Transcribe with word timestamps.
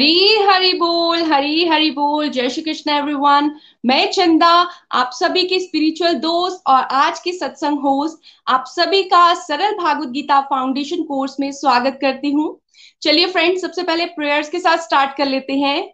हरी 0.00 0.36
हरी 0.42 0.72
बोल, 0.72 1.22
हरी 1.22 1.64
हरी 1.68 1.90
बोल। 1.90 2.28
जय 2.28 2.48
श्री 2.50 2.62
कृष्ण 2.62 2.90
एवरीवन 2.90 3.50
मैं 3.86 4.10
चंदा, 4.12 4.52
आप 4.92 5.10
सभी 5.14 5.42
की 5.44 5.58
स्पिरिचुअल 5.60 6.14
दोस्त 6.14 6.62
और 6.66 6.82
आज 6.92 7.20
की 7.20 7.32
सत्संग 7.32 7.80
होस्ट 7.80 8.32
आप 8.46 8.64
सभी 8.68 9.02
का 9.02 9.22
सरल 9.34 9.74
भागवत 9.74 10.08
गीता 10.08 10.40
फाउंडेशन 10.40 11.02
कोर्स 11.02 11.36
में 11.40 11.50
स्वागत 11.52 11.98
करती 12.00 12.30
हूँ। 12.30 12.48
चलिए 13.02 13.26
फ्रेंड्स 13.26 13.60
सबसे 13.62 13.82
पहले 13.82 14.06
प्रेयर्स 14.06 14.48
के 14.48 14.58
साथ 14.58 14.78
स्टार्ट 14.78 15.16
कर 15.16 15.26
लेते 15.26 15.58
हैं। 15.58 15.92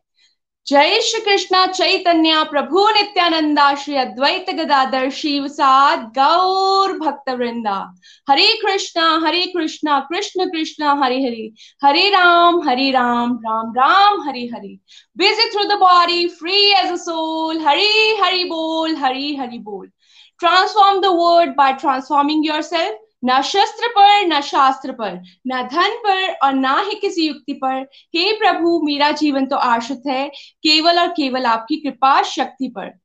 जय 0.68 1.00
श्री 1.00 1.20
कृष्ण 1.20 1.66
चैतन्य, 1.66 2.44
प्रभु 2.50 2.88
नित्यानंदा, 2.88 3.74
श्री 3.74 3.96
अद्वैत 3.96 4.50
गदाधर 4.50 5.10
शिव 5.10 5.48
साद 5.48 5.98
गौर 6.18 6.98
भक्त 6.98 7.30
वृंदा 7.30 7.94
Hare 8.30 8.58
Krishna 8.62 9.22
Hare 9.24 9.46
Krishna, 9.46 10.00
Krishna 10.00 10.50
Krishna, 10.50 11.00
Hare 11.04 11.16
Hare. 11.16 11.52
Hare 11.84 12.10
Ram 12.10 12.68
Hare 12.68 12.90
Ram 12.90 13.32
Ram 13.32 13.72
Ram, 13.78 14.28
Hare 14.28 14.40
Hare. 14.40 14.78
Busy 15.20 15.52
through 15.52 15.64
the 15.64 15.80
body 15.82 16.28
free 16.28 16.72
as 16.72 16.90
a 16.90 16.98
soul, 17.08 17.66
Hari 17.66 18.16
Hari 18.24 18.44
बोल, 18.44 18.96
हरि 18.96 19.36
हरि 19.40 19.58
बोल। 19.58 19.90
Transform 20.44 21.02
the 21.02 21.12
world 21.12 21.54
by 21.60 21.82
transforming 21.84 22.50
yourself. 22.52 23.05
न 23.24 23.42
शस्त्र 23.42 23.88
पर, 23.88 24.26
न 24.26 24.40
शास्त्र 24.40 24.92
पर, 24.92 25.22
न 25.46 25.62
धन 25.62 25.96
पर 26.06 26.32
और 26.32 26.52
ना 26.52 26.80
ही 26.80 26.94
किसी 26.94 27.26
युक्ति 27.26 27.52
पर। 27.52 27.86
हे 28.16 28.32
प्रभु, 28.32 28.80
मेरा 28.82 29.10
जीवन 29.10 29.46
तो 29.46 29.56
आश्रित 29.56 30.02
है, 30.06 30.28
केवल 30.62 30.98
और 30.98 31.08
केवल 31.08 31.46
आपकी 31.46 31.76
कृपा 31.76 32.22
शक्ति 32.22 32.68
पर। 32.68 32.98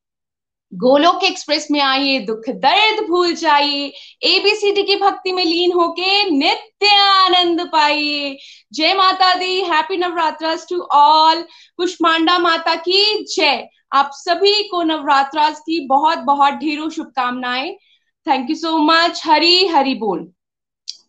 गोलोक 0.74 1.24
एक्सप्रेस 1.24 1.68
में 1.72 1.82
आइए, 1.82 2.20
दुख 2.20 2.50
दर्द 2.50 3.08
भूल 3.08 3.34
जाइए 3.34 3.88
एबीसीडी 4.24 4.84
की 4.84 4.96
भक्ति 4.96 5.32
में 5.32 5.46
लीन 5.46 5.72
होके 5.72 6.30
नित्य 6.30 6.96
आनंद 6.96 7.62
पाइए। 7.62 8.38
जय 8.74 8.94
माता 8.94 9.34
दी 9.34 9.62
happy 9.62 9.98
Navratra 9.98 10.58
to 10.70 10.82
all 10.82 11.42
Kushmanda 11.78 12.40
माता 12.40 12.76
की 12.76 13.26
जय। 13.36 13.68
आप 13.94 14.12
सभी 14.14 14.64
को 14.64 14.84
नवरात्रास 14.84 15.60
की 15.60 15.88
बहुत 15.88 16.18
बहुत 16.18 16.54
ढेरों 16.54 16.90
शुभकामनाएँ। 16.90 17.78
Thank 18.28 18.50
you 18.50 18.56
so 18.56 18.78
much 18.78 19.22
Hari 19.26 19.68
Hari 19.68 19.96
बोल 19.96 20.32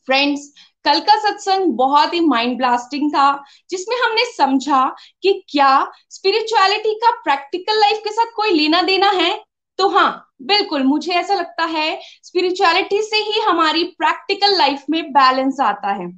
फ्रेंड्स 0.07 0.53
कल 0.85 1.01
का 1.01 1.17
सत्संग 1.21 1.73
बहुत 1.77 2.15
ही 2.15 2.21
माइंड 2.21 2.57
ब्लास्टिंग 2.57 3.11
था, 3.11 3.45
जिसमें 3.71 3.97
हमने 3.97 4.25
समझा 4.27 4.85
कि 5.23 5.33
क्या 5.51 5.93
स्पिरिचुअलिटी 6.11 6.95
का 6.95 7.11
प्रैक्टिकल 7.25 7.81
लाइफ 7.81 8.01
के 8.05 8.13
साथ 8.13 8.33
कोई 8.37 8.53
लेना 8.53 8.81
देना 8.83 9.11
है? 9.11 9.45
तो 9.79 9.89
हाँ 9.89 10.29
बिल्कुल, 10.43 10.83
मुझे 10.83 11.13
ऐसा 11.13 11.35
लगता 11.35 11.65
है 11.67 12.01
स्पिरिचुअलिटी 12.25 13.01
से 13.03 13.17
ही 13.19 13.41
हमारी 13.41 13.85
प्रैक्टिकल 13.99 14.57
लाइफ 14.59 14.85
में 14.91 15.03
बैलेंस 15.13 15.61
आता 15.61 15.93
है। 15.93 16.11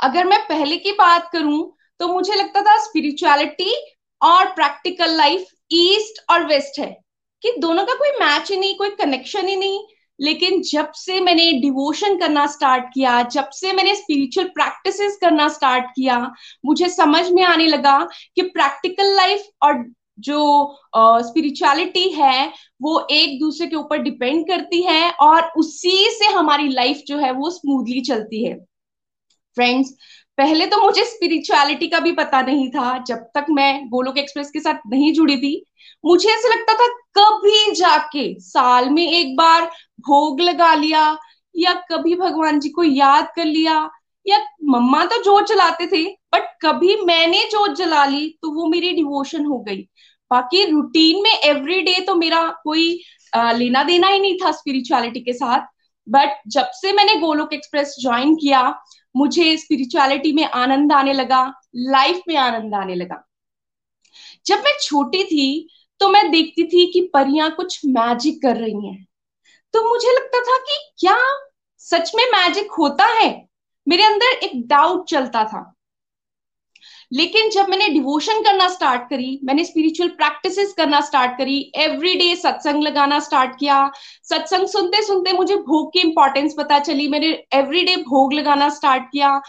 अगर 0.00 0.24
मैं 0.26 0.40
पहले 0.48 0.76
की 0.76 0.92
बात 0.92 1.30
करूँ 1.32 1.72
तो 2.00 2.08
मुझे 2.08 2.34
लगता 2.34 2.62
था 2.62 2.78
स्पिरिचुअलिटी 2.84 3.74
और 4.20 4.52
प्रैक्टिकल 4.54 5.16
लाइफ 5.16 5.46
ईस्ट 5.72 6.24
और 6.30 6.46
वेस्ट 6.46 6.80
है। 6.80 7.01
कि 7.42 7.54
दोनों 7.58 7.84
का 7.86 7.94
कोई 7.94 8.10
मैच 8.20 8.50
ही 8.50 8.56
नहीं 8.56 8.74
कोई 8.76 8.90
कनेक्शन 8.90 9.48
ही 9.48 9.56
नहीं। 9.56 9.80
लेकिन 10.20 10.60
जब 10.62 10.92
से 10.92 11.20
मैंने 11.20 11.52
डिवोशन 11.52 12.16
करना 12.16 12.46
स्टार्ट 12.46 12.84
किया 12.94 13.22
जब 13.22 13.48
से 13.50 13.72
मैंने 13.72 13.94
स्पिरिचुअल 13.94 14.46
प्रैक्टिसेस 14.48 15.16
करना 15.20 15.48
स्टार्ट 15.48 15.84
किया 15.84 16.18
मुझे 16.64 16.88
समझ 16.88 17.30
में 17.30 17.42
आने 17.42 17.66
लगा 17.66 17.98
कि 18.36 18.42
प्रैक्टिकल 18.42 19.16
लाइफ 19.16 19.46
और 19.62 19.84
जो 20.18 20.40
स्पिरिचुअलिटी 20.96 22.04
uh, 22.10 22.16
है 22.16 22.52
वो 22.82 23.06
एक 23.10 23.38
दूसरे 23.40 23.66
के 23.66 23.76
ऊपर 23.76 23.98
डिपेंड 23.98 24.46
करती 24.48 24.82
है 24.82 25.10
और 25.10 25.50
उसी 25.56 26.10
से 26.10 26.26
हमारी 26.26 26.68
लाइफ 26.68 27.02
जो 27.06 27.18
है 27.18 27.30
वो 27.32 27.50
स्मूथली 27.50 28.00
चलती 28.00 28.44
है। 28.44 28.54
फ्रेंड्स 29.56 29.94
पहले 30.38 30.66
तो 30.66 30.76
मुझे 30.82 31.04
स्पिरिचुअलिटी 31.04 31.86
का 31.88 31.98
भी 32.00 32.12
पता 32.12 32.40
नहीं 32.42 32.68
था, 32.70 32.98
जब 32.98 33.18
तक 33.34 33.46
मैं 33.50 33.88
गोलोक 33.88 34.18
एक्सप्रेस 34.18 34.50
के 34.50 34.60
साथ 34.60 34.80
नहीं 34.86 35.12
जुड़ी 35.12 35.36
थी। 35.36 35.64
मुझे 36.04 36.28
ऐसा 36.28 36.48
लगता 36.48 36.72
था 36.74 36.86
कभी 37.18 37.74
जाके, 37.74 38.34
साल 38.40 38.88
में 38.90 39.06
एक 39.08 39.36
बार 39.36 39.64
भोग 40.00 40.40
लगा 40.40 40.74
लिया, 40.74 41.18
या 41.54 41.72
कभी 41.90 42.14
भगवान 42.16 42.60
जी 42.60 42.68
को 42.68 42.82
याद 42.84 43.28
कर 43.36 43.44
लिया, 43.44 43.90
या 44.26 44.38
मम्मा 44.70 45.04
तो 45.04 45.22
जोत 45.22 45.48
जलाते 45.48 45.86
थे 45.86 46.04
बट 46.34 46.48
कभी 46.62 46.96
मैंने 47.04 47.42
जोत 47.50 47.76
जला 47.76 48.04
ली 48.06 48.28
तो 48.42 48.50
वो 48.52 48.66
मेरी 48.66 48.92
डिवोशन 48.92 49.44
हो 49.46 49.58
गई। 49.60 49.80
बाकी 50.30 50.64
रूटीन 50.66 51.22
में 51.22 51.30
एवरी 51.30 51.80
डे 51.82 51.94
तो 52.00 52.14
मेरा 52.14 52.46
कोई 52.64 52.88
लेना 53.32 53.82
देना 53.82 54.08
ही 54.08 54.18
नहीं 54.20 54.36
था 54.36 54.52
स्पिरिचुअलिटी 54.52 55.20
के 55.20 55.32
साथ। 55.32 55.66
बट 56.06 56.40
जब 56.48 56.70
से 56.72 56.92
मैंने 56.92 57.14
गोलोक 57.16 57.52
एक्सप्रेस 57.52 57.94
ज्वाइन 58.00 58.34
किया 58.36 58.62
मुझे 59.16 59.56
स्पिरिचुअलिटी 59.56 60.32
में 60.32 60.44
आनंद 60.44 60.92
आने 60.92 61.12
लगा 61.12 61.52
लाइफ 61.76 62.20
में 62.28 62.36
आनंद 62.36 62.74
आने 62.74 62.94
लगा। 62.94 63.28
जब 64.46 64.58
मैं 64.58 64.72
छोटी 64.80 65.24
थी 65.24 65.68
तो 66.00 66.08
मैं 66.08 66.30
देखती 66.30 66.64
थी 66.64 66.92
कि 66.92 67.00
परियाँ 67.14 67.50
कुछ 67.50 67.80
मैजिक 67.86 68.42
कर 68.42 68.56
रही 68.56 68.86
हैं। 68.86 69.06
तो 69.74 69.88
मुझे 69.88 70.08
लगता 70.08 70.40
था 70.40 70.58
कि 70.58 70.90
क्या 70.98 71.18
सच 71.78 72.12
में 72.14 72.24
मैजिक 72.24 72.70
होता 72.70 73.04
है? 73.04 73.48
मेरे 73.88 74.02
अंदर 74.02 74.26
एक 74.26 74.68
डाउट 74.68 75.08
चलता 75.08 75.44
था। 75.44 75.74
लेकिन 77.12 77.50
जब 77.50 77.68
मैंने 77.68 77.88
डिवोशन 77.88 78.40
करना 78.42 78.68
स्टार्ट 78.68 79.02
करी, 79.10 79.38
मैंने 79.44 79.64
स्पिरिचुअल 79.64 80.08
प्रैक्टिसेस 80.10 80.72
करना 80.76 81.00
स्टार्ट 81.00 81.36
करी 81.38 81.58
एवरीडे 81.76 82.34
सत्संग 82.36 82.82
लगाना 82.82 83.18
स्टार्ट 83.20 83.58
किया 83.58 83.90
सत्संग 84.30 84.66
सुनते 84.68 85.02
सुनते 85.02 85.32
मुझे 85.32 85.56
भोग 85.58 85.92
की 85.92 86.00
इंपॉर्टेंस 86.00 86.54
पता 86.58 86.78
चली, 86.78 87.08
मैंने 87.08 87.28
एवरीडे 87.54 87.96
भोग 88.08 88.32
लगाना 88.32 88.68
स्टार्ट 88.70 89.04
किया 89.12 89.40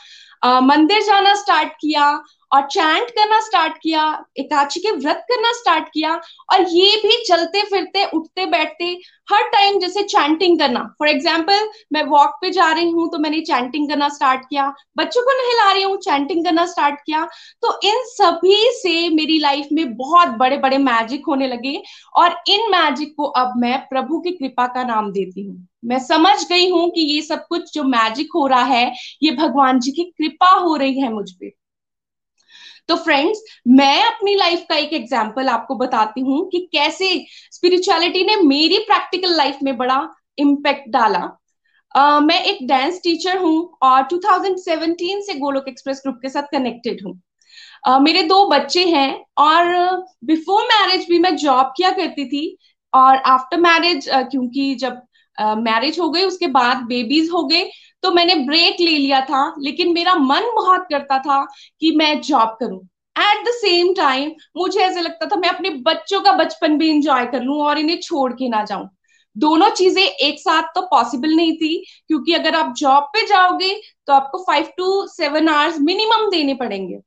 मंदिर 0.62 1.02
जाना 1.04 1.34
स्टार्ट 1.36 1.70
किया 1.82 2.12
और 2.54 2.62
चैंट 2.64 3.10
करना 3.10 3.40
स्टार्ट 3.42 3.78
किया 3.78 4.04
एकाची 4.40 4.80
के 4.80 4.92
व्रत 4.94 5.26
करना 5.30 5.52
स्टार्ट 5.54 5.88
किया, 5.90 6.14
और 6.54 6.62
ये 6.70 6.96
भी 6.98 7.24
चलते 7.26 7.62
फिरते, 7.64 8.06
उठते 8.08 8.46
बैठते, 8.48 8.86
हर 9.30 9.44
टाइम 9.50 9.80
जैसे 9.80 10.04
चैंटिंग 10.06 10.58
करना। 10.60 10.80
फॉर 11.00 11.08
एग्ज़ाम्पल 11.10 11.68
मैं 11.94 12.04
वॉक 12.06 12.38
पे 12.42 12.50
जा 12.52 12.72
रही 12.72 12.90
हूँ 12.92 13.10
तो 13.12 13.18
मैंने 13.20 13.40
चैंटिंग 13.42 13.90
करना 13.90 14.10
स्टार्ट 14.10 14.42
किया, 14.42 14.68
बच्चों 14.98 15.22
को 15.22 15.38
नहला 15.38 15.72
रही 15.72 15.84
हूँ 15.84 15.98
चैंटिंग 16.00 16.44
करना 16.46 16.66
स्टार्ट 16.66 17.00
किया 17.02 17.26
तो 17.64 17.80
इन 17.84 18.04
सभी 18.08 18.70
से 18.74 19.10
मेरी 19.12 19.40
लाइफ 19.40 19.68
में 19.72 19.96
बहुत 19.96 20.38
बड़े 20.38 20.58
बड़े 20.60 20.78
मैजिक 20.80 21.26
होने 21.28 21.48
लगे, 21.48 21.82
और 22.16 22.36
इन 22.50 22.70
मैजिक 22.72 23.14
को 23.18 23.26
अब 23.26 23.54
मैं 23.58 23.80
प्रभु 23.88 24.20
की 24.20 24.32
कृपा 24.34 24.68
का 24.68 24.84
नाम 24.86 25.12
देती 25.12 25.44
हूँ। 25.44 25.68
मैं 25.86 26.00
समझ 26.02 26.38
गई 26.50 26.70
हूँ 26.70 26.90
कि 26.92 27.02
ये 27.06 27.22
सब 27.24 27.46
कुछ 27.48 27.74
जो 27.74 27.84
मैजिक 27.86 28.30
हो 28.36 28.46
रहा 28.48 28.64
है, 28.66 28.94
ये 29.24 29.32
भगवान 29.34 29.80
जी 29.80 29.92
की 29.92 30.04
कृपा 30.12 30.50
हो 30.52 30.76
रही 30.76 31.02
है 31.02 31.14
मुझ 31.14 31.30
पर 31.32 31.52
तो 32.88 32.96
फ्रेंड्स 32.96 33.44
मैं 33.68 34.04
अपनी 34.04 34.36
लाइफ 34.36 34.66
का 34.70 34.76
एक 34.76 34.94
एग्ज़ाम्पल 34.94 35.50
आपको 35.50 35.76
बताती 35.76 36.22
हूँ 36.22 36.50
कि 36.50 36.60
कैसे 36.60 37.26
स्पिरिचुअलिटी 37.52 38.24
ने 38.24 38.36
मेरी 38.36 38.78
प्रैक्टिकल 38.78 39.36
लाइफ 39.38 39.58
में 39.64 39.78
बड़ा 39.78 40.10
इम्पैक्ट 40.38 40.90
डाला। 40.90 41.40
Uh, 41.98 42.22
मैं 42.22 42.44
एक 42.44 42.68
डांस 42.68 43.00
टीचर 43.04 43.38
हूँ 43.38 43.78
और 43.84 44.04
2017 44.04 45.22
से 45.22 45.34
गोलोक 45.34 45.68
एक्सप्रेस 45.68 46.02
ग्रुप 46.04 46.20
के 46.22 46.30
साथ 46.30 46.44
कनेक्टेड 46.44 47.02
हूँ। 47.06 47.22
uh, 47.90 48.02
मेरे 48.02 48.24
दो 48.24 48.48
बच्चे 48.48 48.86
हैं 48.86 49.26
और 49.38 49.66
बिफोर 50.26 50.64
मैरिज 50.64 51.06
भी 51.10 51.20
मैं 51.20 51.36
जॉब 51.36 51.74
किया 51.78 51.90
करती 51.90 52.26
थी 52.26 52.58
और 52.94 53.16
आफ्टर 53.16 53.58
मैरिज 53.58 54.10
uh, 54.10 54.24
क्योंकि 54.32 54.76
जब 54.76 55.02
मैरिज 55.42 55.94
uh, 55.94 56.00
हो 56.00 56.10
गई 56.10 56.24
उसके 56.24 56.48
बाद 56.48 56.78
बेबीज 56.78 57.30
हो 57.30 57.44
गए 57.44 57.70
तो 58.04 58.12
मैंने 58.12 58.36
ब्रेक 58.46 58.80
ले 58.80 58.98
लिया 58.98 59.20
था, 59.22 59.54
लेकिन 59.60 59.94
मेरा 59.94 60.14
मन 60.16 60.52
बहुत 60.56 60.88
करता 60.90 61.20
था 61.20 61.44
कि 61.82 61.96
मैं 61.96 62.20
जॉब 62.22 62.58
करूँ। 62.60 62.80
एट 63.16 63.46
द 63.46 63.52
सेम 63.54 63.94
टाइम 63.94 64.32
मुझे 64.58 64.80
ऐसा 64.80 65.02
लगता 65.02 65.26
था 65.26 65.36
मैं 65.36 65.50
अपने 65.50 65.70
बच्चों 65.86 66.22
का 66.22 66.32
बचपन 66.34 66.78
भी 66.78 66.90
इंजॉय 66.90 67.26
कर 67.26 67.42
लूँ 67.42 67.62
और 67.64 67.80
इन्हें 67.80 68.00
छोड़ 68.02 68.32
के 68.34 68.50
ना 68.50 68.64
जाऊँ। 68.66 68.90
दोनों 69.36 69.70
चीज़ें 69.72 70.02
एक 70.02 70.40
साथ 70.40 70.64
तो 70.76 70.82
पॉसिबल 70.88 71.36
नहीं 71.36 71.56
थी, 71.58 71.84
क्योंकि 72.08 72.34
अगर 72.34 72.56
आप 72.56 72.74
जॉब 72.78 73.04
पे 73.14 73.26
जाओगे 73.28 73.74
तो 74.08 74.14
आपको 74.14 74.44
five 74.44 74.68
to 74.78 75.06
seven 75.08 75.50
hours 75.50 75.80
minimum 75.82 76.30
देने 76.32 76.54
पड़ेंगे। 76.56 77.00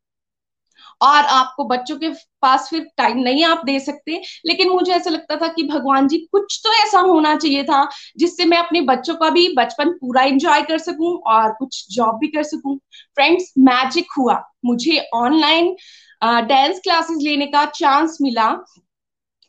और 1.00 1.24
आपको 1.30 1.64
बच्चों 1.66 1.96
के 1.96 2.08
पास 2.42 2.68
फिर 2.70 2.86
टाइम 2.96 3.18
नहीं 3.18 3.44
आप 3.44 3.62
दे 3.66 3.78
सकते। 3.80 4.20
लेकिन 4.46 4.70
मुझे 4.70 4.92
ऐसा 4.92 5.10
लगता 5.10 5.36
था 5.36 5.48
कि 5.48 5.62
भगवान 5.64 6.08
जी, 6.08 6.18
कुछ 6.32 6.60
तो 6.64 6.72
ऐसा 6.74 7.00
होना 7.00 7.34
चाहिए 7.36 7.64
था, 7.64 7.88
जिससे 8.18 8.44
मैं 8.44 8.58
अपने 8.58 8.80
बच्चों 8.82 9.14
का 9.14 9.30
भी 9.30 9.48
बचपन 9.56 9.90
पूरा 9.92 10.22
एंजॉय 10.22 10.62
कर 10.62 10.78
सकूँ 10.78 11.16
और 11.26 11.52
कुछ 11.58 11.84
जॉब 11.90 12.18
भी 12.18 12.28
कर 12.28 12.42
सकूँ। 12.44 12.76
फ्रेंड्स 13.16 13.52
मैजिक 13.58 14.12
हुआ। 14.18 14.42
मुझे 14.64 14.98
ऑनलाइन 15.14 15.74
डांस 16.22 16.80
क्लासेस 16.80 17.18
लेने 17.22 17.46
का 17.46 17.64
चांस 17.66 18.18
मिला। 18.22 18.50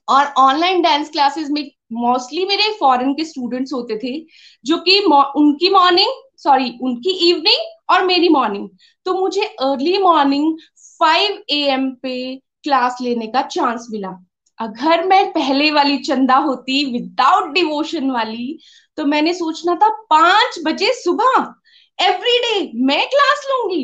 और 0.08 0.26
ऑनलाइन 0.38 0.82
डांस 0.82 1.10
क्लासेस 1.10 1.50
में 1.50 1.64
मोस्टली 1.94 2.46
मेरे 2.46 2.72
फॉरेन 2.80 3.14
के 3.14 3.24
स्टूडेंट्स 3.26 3.74
होते 3.74 3.98
थे, 3.98 4.20
जो 4.66 4.78
कि 4.78 5.00
उनकी 5.36 5.70
मॉर्निंग 5.70 6.12
सॉरी 6.38 6.78
उनकी 6.82 7.12
इवनिंग 7.30 7.66
और 7.90 8.04
मेरी 8.06 8.30
मॉर्निंग 8.30 8.70
तो 9.06 9.14
मुझे 9.14 9.42
early 9.42 9.98
morning 9.98 10.58
five 11.00 11.42
A 11.50 11.60
M 11.72 11.90
पे 12.04 12.36
क्लास 12.64 12.98
लेने 13.02 13.28
का 13.28 13.42
चांस 13.42 13.88
मिला। 13.92 14.10
अगर 14.60 15.06
मैं 15.08 15.26
पहले 15.32 15.70
वाली 15.72 15.98
चंदा 15.98 16.36
होती 16.38 16.84
विदाउट 16.92 17.54
डिवोशन 17.54 18.12
वाली 18.12 18.58
तो 18.98 19.06
मैंने 19.06 19.34
सोचना 19.34 19.76
था 19.76 19.90
पाँच 20.10 20.60
बजे 20.66 20.92
सुबह 20.94 21.54
एवरी 22.00 22.38
डे 22.40 22.72
मैं 22.86 23.06
क्लास 23.10 23.46
लूँगी। 23.50 23.84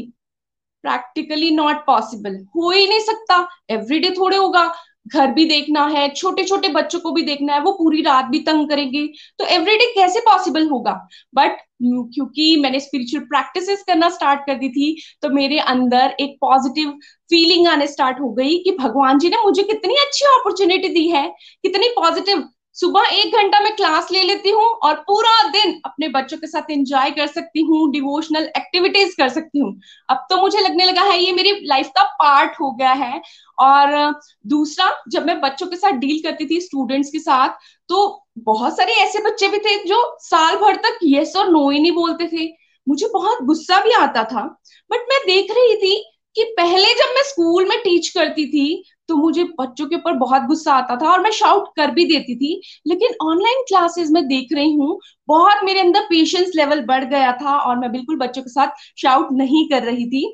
प्रैक्टिकली 0.84 1.52
नॉट 1.52 1.86
पॉसिबल 1.86 2.36
हो 2.56 2.72
ही 2.72 2.88
नहीं 2.88 3.00
सकता। 3.00 3.48
एवरीडे 3.70 4.10
थोड़े 4.10 4.38
होगा। 4.38 4.72
घर 5.08 5.32
भी 5.32 5.46
देखना 5.46 5.86
है 5.88 6.08
छोटे 6.10 6.44
छोटे 6.44 6.68
बच्चों 6.70 7.00
को 7.00 7.12
भी 7.12 7.22
देखना 7.22 7.54
है, 7.54 7.60
वो 7.62 7.72
पूरी 7.72 8.02
रात 8.02 8.26
भी 8.26 8.40
तंग 8.40 8.70
करेंगे। 8.70 9.08
तो 9.40 9.46
एवरीडे 9.46 9.86
कैसे 9.96 10.20
पॉसिबल 10.20 10.68
होगा? 10.70 10.92
बट 11.36 11.58
क्योंकि 11.86 12.56
मैंने 12.58 12.80
स्पिरिचुअल 12.80 13.24
प्रैक्टिसेस 13.24 13.84
करना 13.88 14.10
स्टार्ट 14.10 14.40
कर 14.40 14.56
दी 14.56 14.70
थी 14.70 14.96
तो 15.22 15.30
मेरे 15.30 15.60
अंदर 15.60 16.16
एक 16.20 16.38
पॉजिटिव 16.42 16.90
फीलिंग 17.30 17.68
आने 17.68 17.88
स्टार्ट 17.88 18.20
हो 18.20 18.30
गई 18.34 18.58
कि 18.58 18.72
भगवान 18.72 19.20
जी 19.20 19.30
ने 19.30 19.38
मुझे 19.46 19.64
कितनी 19.64 19.96
अच्छी 19.96 20.26
अपॉर्चुनिटी 20.26 20.88
दी 20.88 21.08
है, 21.08 21.28
कितनी 21.64 21.88
पॉजिटिव 21.90 22.50
सुबह 22.76 23.08
एक 23.14 23.36
घंटा 23.38 23.60
मैं 23.60 23.76
क्लास 23.76 24.08
ले 24.12 24.22
लेती 24.24 24.50
हूँ 24.50 24.64
और 24.84 24.94
पूरा 25.08 25.32
दिन 25.52 25.74
अपने 25.86 26.08
बच्चों 26.10 26.38
के 26.38 26.48
साथ 26.48 26.72
एंजॉय 26.72 27.12
कर 27.12 27.28
सकती 27.28 27.62
हूँ 27.62 27.92
डिवोशनल 27.92 28.44
एक्टिविटीज़ 28.58 29.16
कर 29.18 29.30
सकती 29.30 29.60
हूँ। 29.60 29.74
अब 30.10 30.26
तो 30.30 30.38
मुझे 30.42 30.60
लगने 30.60 30.86
लगा 30.86 31.02
है, 31.02 31.18
ये 31.18 31.32
मेरी 31.32 31.52
लाइफ 31.66 31.88
का 31.88 32.04
पार्ट 32.20 32.60
हो 32.62 32.72
गया 32.72 32.92
है। 32.94 33.22
और 33.58 34.14
दूसरा, 34.48 34.92
जब 35.10 35.26
मैं 35.26 35.40
बच्चों 35.42 35.68
के 35.68 35.76
साथ 35.76 35.98
डील 35.98 36.22
करती 36.24 36.46
थी 36.46 36.60
स्टूडेंट्स 36.62 37.10
के 37.10 37.20
साथ 37.20 37.50
तो 37.90 38.26
बहुत 38.40 38.78
सारे 38.78 38.94
ऐसे 39.04 39.20
बच्चे 39.24 39.48
भी 39.48 39.58
थे 39.60 39.76
जो 39.86 40.02
साल 40.22 40.56
भर 40.56 40.76
तक 40.86 41.00
यस 41.04 41.36
और 41.38 41.50
नो 41.52 41.70
ही 41.70 41.80
नहीं 41.80 41.92
बोलते 41.92 42.28
थे। 42.28 42.48
मुझे 42.88 43.08
बहुत 43.14 43.44
गुस्सा 43.44 43.80
भी 43.84 43.92
आता 43.94 44.24
था। 44.24 44.44
बट 44.92 45.06
मैं 45.10 45.20
देख 45.28 45.52
रही 45.52 45.76
थी 45.78 45.96
कि 46.36 46.44
पहले 46.58 46.94
जब 46.96 47.14
मैं 47.16 47.24
स्कूल 47.24 47.66
में 47.70 47.78
टीच 47.80 48.08
करती 48.10 48.46
थी 48.48 48.84
तो 49.10 49.16
मुझे 49.16 49.44
बच्चों 49.60 49.86
के 49.88 49.96
ऊपर 49.96 50.14
बहुत 50.18 50.42
गुस्सा 50.44 50.74
आता 50.74 50.96
था 50.98 51.12
और 51.12 51.22
मैं 51.22 51.32
शाउट 51.32 51.68
कर 51.78 51.92
भी 51.92 52.06
देती 52.06 52.36
थी, 52.36 52.62
लेकिन 52.88 53.16
ऑनलाइन 53.24 53.62
क्लासेस 53.68 54.10
में 54.12 54.24
देख 54.28 54.54
रही 54.54 54.74
हूँ, 54.74 55.00
बहुत 55.28 55.64
मेरे 55.64 55.80
अंदर 55.80 56.02
पेशेंस 56.02 56.52
लेवल 56.56 56.82
बढ़ 56.86 57.04
गया 57.06 57.32
था 57.42 57.58
और 57.60 57.80
मैं 57.80 57.92
बिल्कुल 57.92 58.18
बच्चों 58.18 58.42
के 58.44 58.50
साथ 58.50 58.82
शाउट 58.98 59.32
नहीं 59.34 59.68
कर 59.70 59.84
रही 59.84 60.06
थी। 60.08 60.26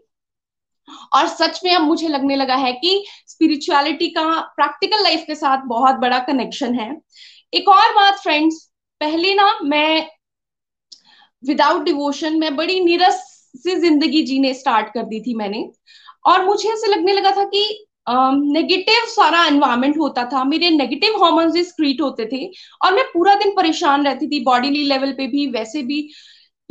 और 1.16 1.27
सच 1.27 1.60
में 1.66 1.74
अब 1.74 1.81
मुझे 1.81 2.07
लगने 2.07 2.36
लगा 2.36 2.56
है 2.56 2.71
कि 2.74 3.04
स्पिरिचुअलिटी 3.27 4.07
का 4.10 4.24
प्रैक्टिकल 4.56 5.04
लाइफ 5.04 5.24
के 5.27 5.36
साथ 5.36 5.65
बहुत 5.68 5.95
बड़ा 5.95 6.19
कनेक्शन 6.19 6.74
है। 6.75 6.89
एक 7.54 7.69
और 7.69 7.94
बात 7.95 8.19
फ्रेंड्स 8.19 8.63
पहले 9.01 9.33
ना 9.36 9.51
मैं 9.63 10.07
विदाउट 11.44 11.83
डिवोशन 11.83 12.39
में 12.39 12.56
बड़ी 12.56 12.80
निरस 12.80 13.22
से 13.56 13.75
ज़िंदगी 13.80 14.22
जीने 14.24 14.54
स्टार्ट 14.54 14.94
कर 14.94 15.04
दी 15.04 15.19
थी 15.22 15.33
मैंने। 15.36 15.69
और 16.25 16.45
मुझे 16.45 16.69
ऐसे 16.69 16.88
लगने 16.88 17.13
लगा 17.13 17.31
था 17.31 17.44
कि 17.45 17.86
नेगेटिव 18.44 19.06
सारा 19.06 19.46
एनवायरमेंट 19.46 19.98
होता 19.98 20.26
था। 20.26 20.44
मेरे 20.44 20.70
नेगेटिव 20.70 21.18
हॉर्मोन्स 21.18 21.68
स्क्रीट 21.68 22.02
होते 22.02 22.26
थे 22.26 22.52
और 22.86 22.94
मैं 22.94 23.04
पूरा 23.06 23.36
दिन 23.36 23.52
परेशान 23.52 24.06
रहती 24.06 24.28
थी 24.28 24.44
बॉडी 24.44 24.70
लेवल 24.70 25.12
पे 25.12 25.28
भी, 25.28 25.48
वैसे 25.48 25.82
भी। 25.82 26.10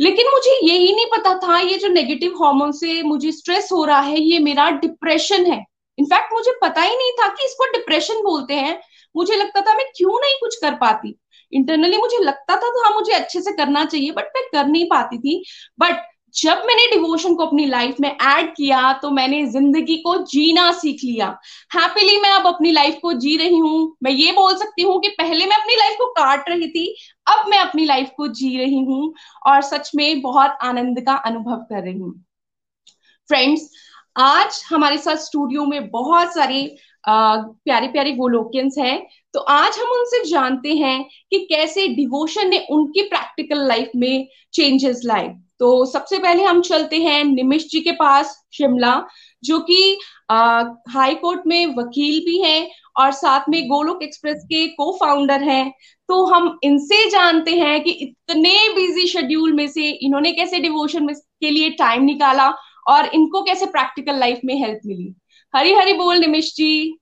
लेकिन 0.01 0.27
मुझे 0.27 0.67
यही 0.67 0.95
नहीं 0.95 1.07
पता 1.07 1.35
था, 1.35 1.61
ये 1.61 1.79
जो 1.79 1.89
नेगेटिव 1.89 2.45
हार्मोन 2.45 2.73
से 2.73 3.03
मुझे 3.03 3.33
स्ट्रेस 3.33 3.69
हो 3.73 3.85
रहा 3.85 4.01
है, 4.01 4.21
ये 4.21 4.39
मेरा 4.39 4.71
डिप्रेशन 4.71 5.47
है। 5.47 5.65
इनफैक्ट 5.99 6.33
मुझे 6.33 6.53
पता 6.63 6.81
ही 6.81 6.97
नहीं 6.97 7.13
था 7.13 7.29
कि 7.29 7.45
इसको 7.45 7.73
डिप्रेशन 7.73 8.15
बोलते 8.15 8.55
हैं। 8.55 8.81
मुझे 9.17 9.37
लगता 9.37 9.61
था 9.61 9.75
मैं 9.75 9.87
क्यों 9.97 10.21
नहीं 10.21 10.35
कुछ 10.35 10.57
कर 10.57 10.75
पाती। 10.75 11.19
इंटरनली 11.53 11.97
मुझे 11.97 12.25
लगता 12.25 12.57
था 12.57 12.69
था 12.69 12.95
मुझे 12.95 13.13
अच्छे 13.13 13.41
से 13.41 13.53
करना 13.53 13.85
चाहिए 13.85 14.11
बट 14.11 14.25
मैं 14.37 14.45
कर 14.53 14.67
नहीं 14.67 14.85
पाती 14.85 15.19
थी। 15.19 15.45
बट 15.81 16.08
जब 16.35 16.63
मैंने 16.67 16.87
डिवोशन 16.91 17.35
को 17.35 17.45
अपनी 17.45 17.65
लाइफ 17.67 17.97
में 18.01 18.09
ऐड 18.09 18.51
किया 18.55 18.93
तो 19.03 19.11
मैंने 19.11 19.45
ज़िंदगी 19.47 19.97
को 19.97 20.17
जीना 20.25 20.71
सीख 20.73 21.01
लिया। 21.05 21.27
हैप्पीली 21.71 22.21
मैं 22.21 22.31
अब 22.31 22.47
अपनी 22.47 22.73
लाइफ 22.73 22.99
को 23.03 23.13
जी 23.15 23.37
रही 23.37 23.59
हूँ। 23.59 23.97
मैं 24.03 24.11
ये 24.13 24.33
बोल 24.33 24.55
सकती 24.57 24.83
हूँ 24.83 25.01
कि 25.01 25.09
पहले 25.19 25.47
मैं 25.47 25.57
अपनी 25.57 25.77
लाइफ 25.77 25.97
को 25.99 26.07
काट 26.13 26.49
रही 26.49 26.69
थी, 26.69 26.87
अब 27.27 27.49
मैं 27.49 27.59
अपनी 27.59 27.85
लाइफ 27.85 28.11
को 28.17 28.29
जी 28.31 28.57
रही 28.59 28.85
हूँ 28.85 29.13
और 29.47 29.63
सच 29.63 29.91
में 29.97 30.21
बहुत 30.23 30.59
आनंद 30.63 31.01
का 31.07 31.15
अनुभव 31.17 31.65
कर 31.71 31.83
रही 31.83 31.99
हूँ। 31.99 32.13
फ्रेंड्स 33.31 33.69
आज 34.17 34.63
हमारे 34.71 34.99
साथ 34.99 35.17
स्टूडियो 35.19 35.65
में 35.67 35.89
बहुत 35.91 36.35
सारे 36.35 36.63
प्यारे 37.05 37.89
प्यारे 37.89 38.13
गोलोकियंस 38.13 38.75
हैं। 38.79 39.07
तो 39.35 39.41
आज 39.41 39.79
हम 39.79 39.91
उनसे 39.91 40.25
जानते 40.25 40.75
हैं 40.77 41.03
कि 41.31 41.39
कैसे 41.51 41.87
डिवोशन 41.89 42.49
ने 42.51 42.59
उनकी 42.71 43.03
प्रैक्टिकल 43.05 43.67
लाइफ 43.69 43.91
में 43.97 44.27
चेंजेस 44.55 45.03
लाए। 45.05 45.29
तो 45.61 45.85
सबसे 45.87 46.19
पहले 46.19 46.45
हम 46.45 46.61
चलते 46.63 46.97
हैं 46.97 47.23
निमिष 47.25 47.65
जी 47.71 47.81
के 47.81 47.93
पास, 47.93 48.37
शिमला, 48.53 49.03
जो 49.43 49.59
कि 49.61 49.99
हाई 50.31 51.15
कोर्ट 51.15 51.41
में 51.47 51.75
वकील 51.77 52.19
भी 52.27 52.43
हैं 52.43 52.71
और 52.97 53.13
साथ 53.13 53.49
में 53.49 53.63
गोलोक 53.69 54.03
एक्सप्रेस 54.03 54.43
के 54.45 54.67
को 54.69 54.91
फाउंडर 55.01 55.43
हैं। 55.43 55.73
तो 56.09 56.25
हम 56.27 56.59
इनसे 56.63 57.09
जानते 57.11 57.53
हैं 57.53 57.83
कि 57.85 57.91
इतने 57.91 58.53
बिज़ी 58.75 59.07
शेड्यूल 59.07 59.53
में 59.53 59.67
से 59.69 59.91
इन्होंने 59.91 60.33
कैसे 60.33 60.59
डिवोशन 60.61 61.05
में 61.05 61.15
के 61.15 61.51
लिए 61.51 61.71
टाइम 61.71 62.03
निकाला 62.03 62.49
और 62.87 63.07
इनको 63.07 63.43
कैसे 63.43 63.67
प्रैक्टिकल 63.67 64.19
लाइफ 64.19 64.41
में 64.45 64.55
हेल्प 64.57 64.81
मिली। 64.87 65.15
हरी 65.55 65.75
हरी 65.75 65.93
बोल 65.93 66.17
निमिश 66.17 66.55
जी। 66.57 66.99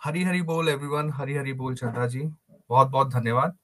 हरी 0.00 0.22
हरी 0.22 0.42
बोल 0.42 0.68
एवरीवन 0.68 1.10
हरी 1.14 1.34
हरी 1.34 1.52
बोल, 1.52 1.74
चंदा 1.74 2.06
जी। 2.06 2.20
बहुत 2.70 2.88
बहुत 2.88 3.12
धन्यवाद। 3.12 3.56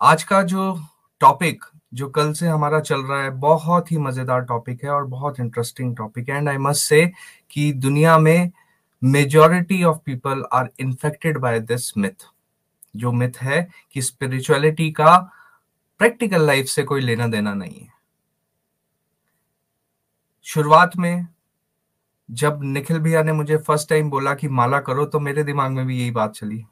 आज 0.00 0.22
का 0.22 0.42
जो 0.44 0.74
टॉपिक 1.20 1.64
जो 1.92 2.08
कल 2.08 2.32
से 2.32 2.46
हमारा 2.48 2.80
चल 2.80 3.02
रहा 3.02 3.22
है, 3.22 3.30
बहुत 3.30 3.92
ही 3.92 3.98
मज़ेदार 3.98 4.40
टॉपिक 4.42 4.84
है 4.84 4.90
और 4.90 5.04
बहुत 5.06 5.40
इंटरेस्टिंग 5.40 5.96
टॉपिक 5.96 6.28
है। 6.28 6.36
एंड 6.36 6.48
आई 6.48 6.58
मस्ट 6.58 6.84
से 6.84 7.06
कि 7.50 7.72
दुनिया 7.72 8.18
में 8.18 8.50
majority 9.02 9.82
of 9.84 9.98
people 10.06 10.44
are 10.52 10.70
infected 10.80 11.38
by 11.38 11.60
this 11.60 11.96
myth 11.98 12.26
जो 12.96 13.12
मिथ 13.12 13.42
है 13.42 13.66
कि 13.92 14.02
स्पिरिचुअलिटी 14.02 14.90
का 14.90 15.16
प्रैक्टिकल 16.00 16.46
लाइफ 16.46 16.66
से 16.66 16.82
कोई 16.82 17.00
लेना 17.00 17.26
देना 17.26 17.54
नहीं 17.54 17.80
है। 17.80 17.90
शुरुआत 20.46 20.96
में 20.96 21.26
जब 22.28 22.60
निखिल 22.62 22.98
भैया 22.98 23.22
ने 23.22 23.32
मुझे 23.32 23.56
फ़र्स्ट 23.56 23.88
टाइम 23.88 24.10
बोला 24.10 24.34
कि 24.34 24.48
माला 24.48 24.80
करो 24.80 25.04
तो 25.04 25.20
मेरे 25.20 25.44
दिमाग 25.44 25.70
में 25.70 25.86
भी 25.86 25.98
यही 25.98 26.10
बात 26.10 26.34
चली। 26.34 26.64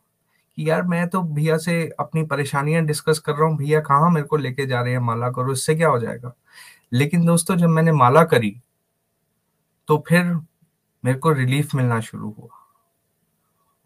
कि 0.59 0.69
यार 0.71 0.83
मैं 0.83 1.09
तो 1.09 1.23
भैया 1.25 1.57
से 1.59 1.83
अपनी 2.01 2.23
परेशानियाँ 2.25 2.85
डिस्कस 2.85 3.19
कर 3.19 3.33
रहा 3.33 3.49
हूँ, 3.49 3.57
भैया 3.59 3.81
कहाँ 3.81 4.11
मेरे 4.11 4.27
को 4.27 4.37
लेके 4.37 4.67
जा 4.67 4.81
रहे 4.83 4.93
हैं 4.93 5.01
माला 5.01 5.31
करो, 5.31 5.53
इससे 5.53 5.75
क्या 5.75 5.89
हो 5.89 5.99
जाएगा? 5.99 6.33
लेकिन 6.93 7.25
दोस्तों 7.27 7.57
जब 7.57 7.69
मैंने 7.69 7.93
माला 7.93 8.25
करी 8.25 8.57
तो 9.89 10.05
फिर 10.09 10.25
मेरे 11.05 11.19
को 11.19 11.33
रिलीफ 11.33 11.75
मिलना 11.75 12.01
शुरू 12.01 12.31
हुआ। 12.31 12.49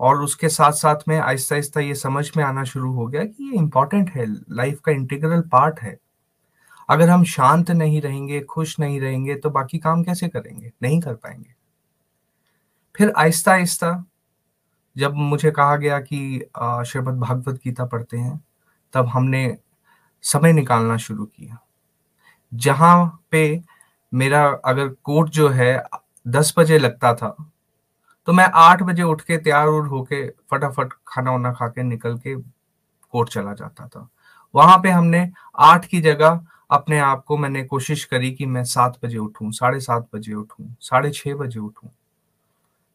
और 0.01 0.23
उसके 0.23 0.49
साथ 0.49 0.73
साथ 0.73 1.09
में 1.09 1.17
आहिस्ता 1.19 1.55
आहिस्ता 1.55 1.81
ये 1.81 1.95
समझ 1.95 2.31
में 2.37 2.43
आना 2.45 2.65
शुरू 2.65 2.93
हो 2.93 3.07
गया 3.07 3.25
कि 3.25 3.45
ये 3.45 3.59
इंपॉर्टेंट 3.59 4.11
है 4.11 4.27
लाइफ 4.27 4.81
का 4.81 4.93
इंटीग्रल 4.93 5.41
पार्ट 5.53 5.81
है। 5.81 5.97
अगर 6.89 7.11
हम 7.11 7.25
शांत 7.25 7.71
नहीं 7.71 8.01
रहेंगे, 8.03 8.41
खुश 8.41 8.79
नहीं 8.81 9.01
रहेंगे 9.01 9.35
तो 9.35 9.51
बाकी 9.51 9.79
काम 9.79 10.03
कैसे 10.05 10.29
करेंगे? 10.29 10.73
नहीं 10.83 11.01
कर 11.01 11.15
पाएँगे। 11.15 11.55
फिर 12.95 13.13
आहिस्ता 13.19 13.53
आहिस्ता 13.53 13.93
जब 14.97 15.15
मुझे 15.15 15.51
कहा 15.51 15.77
गया 15.77 15.99
कि 16.01 16.39
श्रीमद 16.87 17.19
भागवत 17.21 17.61
गीता 17.65 17.85
पढ़ते 17.85 18.17
हैं, 18.17 18.41
तब 18.95 19.07
हमने 19.07 19.57
समय 20.25 20.53
निकालना 20.53 20.97
शुरू 20.99 21.25
किया। 21.27 21.59
जहाँ 22.53 23.27
पे 23.31 23.63
मेरा 24.13 24.45
अगर 24.65 24.89
कोर्ट 25.05 25.31
जो 25.31 25.49
है, 25.49 25.83
दस 26.27 26.55
बजे 26.59 26.79
लगता 26.79 27.15
था 27.15 27.37
तो 28.29 28.33
मैं 28.33 28.45
आठ 28.55 28.83
बजे 28.83 29.03
उठ 29.03 29.21
के 29.21 29.37
तैयार 29.39 29.67
उर 29.67 29.87
होके 29.87 30.29
फटाफट 30.51 30.93
खाना 31.09 31.31
वाना 31.31 31.53
खा 31.53 31.67
के 31.69 31.83
निकल 31.83 32.17
के 32.19 32.35
कोर्ट 32.37 33.29
चला 33.31 33.53
जाता 33.55 33.87
था। 33.87 34.09
वहाँ 34.55 34.79
पे 34.79 34.91
हमने 34.91 35.31
आठ 35.61 35.87
की 35.87 36.01
जगह 36.01 36.41
अपने 36.71 36.99
आप 36.99 37.25
को 37.25 37.37
मैंने 37.37 37.65
कोशिश 37.65 38.05
करी 38.05 38.31
कि 38.33 38.47
मैं 38.47 38.63
सात 38.65 38.99
बजे 39.05 39.19
उठूं, 39.19 39.51
साढ़े 39.51 39.81
सात 39.81 40.09
बजे 40.15 40.35
उठूं, 40.35 40.67
साढ़े 40.81 41.11
छह 41.11 41.35
बजे 41.35 41.61
उठूं, 41.61 41.89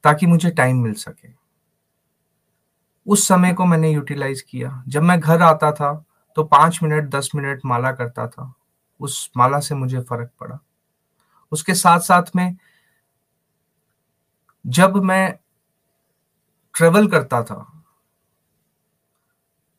ताकि 0.04 0.26
मुझे 0.26 0.50
टाइम 0.52 0.82
मिल 0.84 0.94
सके। 0.96 1.39
उस 3.10 3.28
समय 3.28 3.54
को 3.54 3.66
मैंने 3.66 3.92
यूटिलाइज 3.92 4.42
किया। 4.42 4.84
जब 4.88 5.02
मैं 5.02 5.20
घर 5.20 5.42
आता 5.42 5.72
था 5.72 5.94
तो 6.38 6.44
पाँच 6.44 6.80
मिनट, 6.84 7.10
दस 7.10 7.32
मिनट 7.36 7.62
माला 7.66 7.92
करता 7.92 8.28
था। 8.28 8.54
उस 9.00 9.30
माला 9.38 9.60
से 9.60 9.76
मुझे 9.76 10.00
फ़र्क 10.00 10.30
पड़ा। 10.40 10.60
उसके 11.52 11.74
साथ 11.74 12.00
साथ 12.00 12.36
में 12.36 12.56
जब 14.66 14.96
मैं 14.96 15.34
ट्रेवल 16.76 17.08
करता 17.08 17.42
था, 17.44 17.66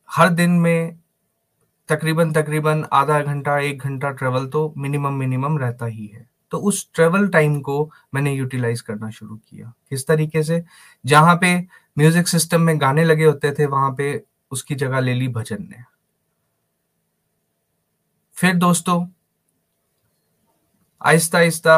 हर 0.09 0.29
दिन 0.29 0.51
में 0.51 0.97
तकरीबन 1.89 2.31
तकरीबन 2.31 2.85
आधा 2.93 3.21
घंटा, 3.21 3.57
एक 3.59 3.79
घंटा 3.79 4.09
ट्रेवल 4.11 4.47
तो 4.47 4.73
मिनिमम 4.77 5.13
मिनिमम 5.13 5.57
रहता 5.57 5.85
ही 5.85 6.05
है। 6.05 6.29
तो 6.51 6.57
उस 6.57 6.89
ट्रेवल 6.93 7.27
टाइम 7.27 7.59
को 7.61 7.91
मैंने 8.13 8.33
यूटिलाइज 8.33 8.81
करना 8.81 9.09
शुरू 9.09 9.35
किया। 9.37 9.73
किस 9.89 10.07
तरीके 10.07 10.43
से? 10.43 10.63
जहाँ 11.05 11.37
पे 11.41 11.80
म्यूज़िक 11.97 12.27
सिस्टम 12.27 12.61
में 12.61 12.79
गाने 12.81 13.03
लगे 13.03 13.25
होते 13.25 13.51
थे, 13.51 13.65
वहाँ 13.65 13.93
पे 13.97 14.23
उसकी 14.51 14.75
जगह 14.75 14.99
ले 14.99 15.13
ली 15.13 15.27
भजन 15.27 15.61
ने। 15.61 15.83
फिर 18.37 18.55
दोस्तों, 18.55 19.05
आहिस्ता 21.01 21.37
आहिस्ता 21.37 21.77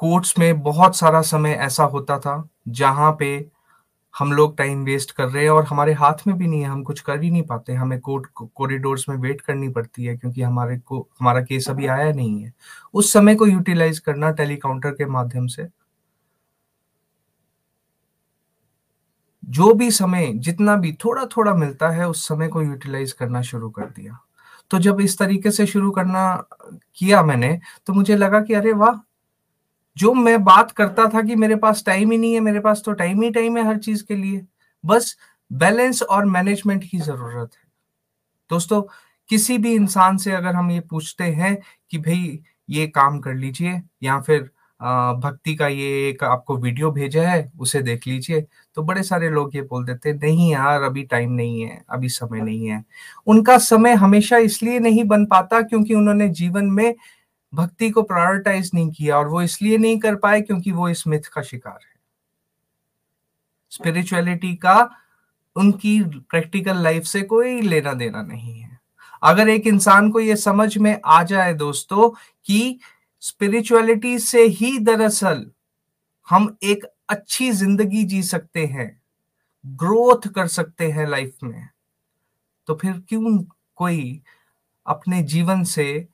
कोर्ट्स 0.00 0.38
में 0.38 0.60
बहुत 0.62 0.96
सारा 0.96 1.20
समय 1.22 1.52
ऐसा 1.52 1.84
होता 1.84 2.18
था, 2.18 2.48
जहाँ 2.68 3.16
पे 3.18 3.50
हम 4.14 4.32
लोग 4.32 4.56
टाइम 4.56 4.82
वेस्ट 4.84 5.10
कर 5.10 5.28
रहे 5.28 5.42
हैं 5.42 5.50
और 5.50 5.64
हमारे 5.64 5.92
हाथ 5.92 6.26
में 6.26 6.36
भी 6.38 6.46
नहीं 6.46 6.60
है, 6.60 6.68
हम 6.68 6.82
कुछ 6.82 7.00
कर 7.00 7.20
ही 7.22 7.30
नहीं 7.30 7.42
पाते। 7.42 7.72
हमें 7.72 7.98
कोर्ट 8.00 8.26
कॉरिडोर्स 8.56 9.08
में 9.08 9.16
वेट 9.16 9.40
करनी 9.40 9.68
पड़ती 9.68 10.04
है, 10.04 10.16
क्योंकि 10.16 10.42
हमारे 10.42 10.78
को, 10.78 11.08
हमारा 11.20 11.40
केस 11.42 11.68
अभी 11.70 11.86
आया 11.86 12.12
नहीं 12.12 12.42
है। 12.42 12.52
उस 12.94 13.12
समय 13.12 13.34
को 13.34 13.46
यूटिलाइज 13.46 13.98
करना 13.98 14.30
टेलीकाउंटर 14.32 14.90
के 14.90 15.06
माध्यम 15.06 15.46
से 15.46 15.66
जो 19.52 19.72
भी 19.74 19.90
समय, 19.90 20.32
जितना 20.36 20.76
भी 20.76 20.92
थोड़ा 21.04 21.24
थोड़ा 21.36 21.54
मिलता 21.54 21.88
है, 21.90 22.08
उस 22.08 22.26
समय 22.28 22.48
को 22.48 22.62
यूटिलाइज 22.62 23.12
करना 23.12 23.42
शुरू 23.42 23.70
कर 23.70 23.86
दिया। 23.86 24.18
तो 24.70 24.78
जब 24.78 25.00
इस 25.00 25.18
तरीके 25.18 25.50
से 25.50 25.66
शुरू 25.66 25.90
करना 25.90 26.24
किया 26.96 27.22
मैंने 27.22 27.58
तो 27.86 27.92
मुझे 27.92 28.16
लगा 28.16 28.40
कि 28.42 28.54
अरे 28.54 28.72
वाह! 28.74 29.00
जो 29.96 30.12
मैं 30.14 30.42
बात 30.44 30.70
करता 30.72 31.06
था 31.08 31.22
कि 31.22 31.36
मेरे 31.36 31.56
पास 31.56 31.82
टाइम 31.86 32.10
ही 32.12 32.18
नहीं 32.18 32.34
है, 32.34 32.40
मेरे 32.40 32.60
पास 32.60 32.82
तो 32.86 32.92
टाइम 32.92 33.22
ही 33.22 33.30
टाइम 33.30 33.56
है 33.58 33.66
हर 33.66 33.78
चीज़ 33.78 34.04
के 34.04 34.16
लिए, 34.16 34.42
बस 34.84 35.16
बैलेंस 35.50 36.02
और 36.02 36.24
मैनेजमेंट 36.26 36.84
की 36.90 36.98
ज़रूरत 36.98 37.50
है। 37.56 37.62
दोस्तों, 38.50 38.82
किसी 39.30 39.58
भी 39.58 39.74
इंसान 39.74 40.16
से 40.18 40.32
अगर 40.32 40.54
हम 40.54 40.70
ये 40.70 40.80
पूछते 40.80 41.24
हैं 41.24 41.56
कि 41.90 41.98
भाई, 41.98 42.40
ये 42.70 42.86
काम 42.88 43.18
कर 43.20 43.34
लीजिए 43.34 43.82
या 44.02 44.20
फिर 44.20 44.50
भक्ति 44.82 45.54
का 45.54 45.66
ये 45.68 46.08
एक 46.08 46.22
आपको 46.24 46.56
वीडियो 46.56 46.90
भेजा 46.90 47.22
है 47.22 47.50
उसे 47.58 47.82
देख 47.82 48.06
लीजिए। 48.06 48.40
तो 48.76 48.82
बड़े 48.82 49.02
सारे 49.02 49.28
लोग 49.30 49.54
ये 49.56 49.62
बोल 49.62 49.84
देते 49.84 50.12
नहीं 50.12 50.50
यार 50.52 50.82
अभी 50.82 51.02
टाइम 51.02 51.32
नहीं 51.32 51.60
है 51.62 51.82
अभी 51.90 52.08
समय 52.08 52.40
नहीं 52.40 52.66
है। 52.66 52.82
उनका 53.26 53.58
समय 53.58 53.92
हमेशा 53.94 54.36
इसलिए 54.38 54.78
नहीं 54.78 55.04
बन 55.04 55.26
पाता 55.26 55.60
क्योंकि 55.62 55.94
उन्होंने 55.94 56.28
जीवन 56.30 56.64
में 56.64 56.94
भक्ति 57.52 57.90
को 57.90 58.02
प्रायोरिटाइज 58.02 58.70
नहीं 58.74 58.90
किया 58.90 59.18
और 59.18 59.28
वो 59.28 59.42
इसलिए 59.42 59.78
नहीं 59.78 59.98
कर 60.00 60.16
पाए 60.16 60.40
क्योंकि 60.40 60.72
वो 60.72 60.88
इस 60.88 61.06
मिथ 61.06 61.28
का 61.34 61.42
शिकार 61.42 61.78
है। 61.82 61.90
स्पिरिचुअलिटी 63.72 64.54
का 64.54 64.90
उनकी 65.56 66.00
प्रैक्टिकल 66.30 66.82
लाइफ 66.82 67.04
से 67.04 67.22
कोई 67.22 67.60
लेना 67.60 67.92
देना 67.92 68.22
नहीं 68.22 68.60
है। 68.60 68.78
अगर 69.22 69.48
एक 69.48 69.66
इंसान 69.66 70.10
को 70.10 70.20
ये 70.20 70.36
समझ 70.36 70.76
में 70.78 70.96
आ 71.04 71.22
जाए 71.22 71.54
दोस्तों 71.54 72.08
कि 72.46 72.78
स्पिरिचुअलिटी 73.22 74.18
से 74.18 74.42
ही 74.42 74.78
दरअसल 74.78 75.50
हम 76.30 76.56
एक 76.62 76.84
अच्छी 77.08 77.50
ज़िंदगी 77.52 78.04
जी 78.04 78.22
सकते 78.22 78.66
हैं 78.66 79.02
ग्रोथ 79.66 80.28
कर 80.28 80.46
सकते 80.46 80.90
हैं 80.90 81.06
लाइफ 81.06 81.36
में। 81.42 81.68
तो 82.66 82.74
फिर 82.74 82.92
क्यों 83.08 83.38
कोई 83.76 84.22
अपने 84.86 85.22
जीवन 85.22 85.64
से 85.64 86.08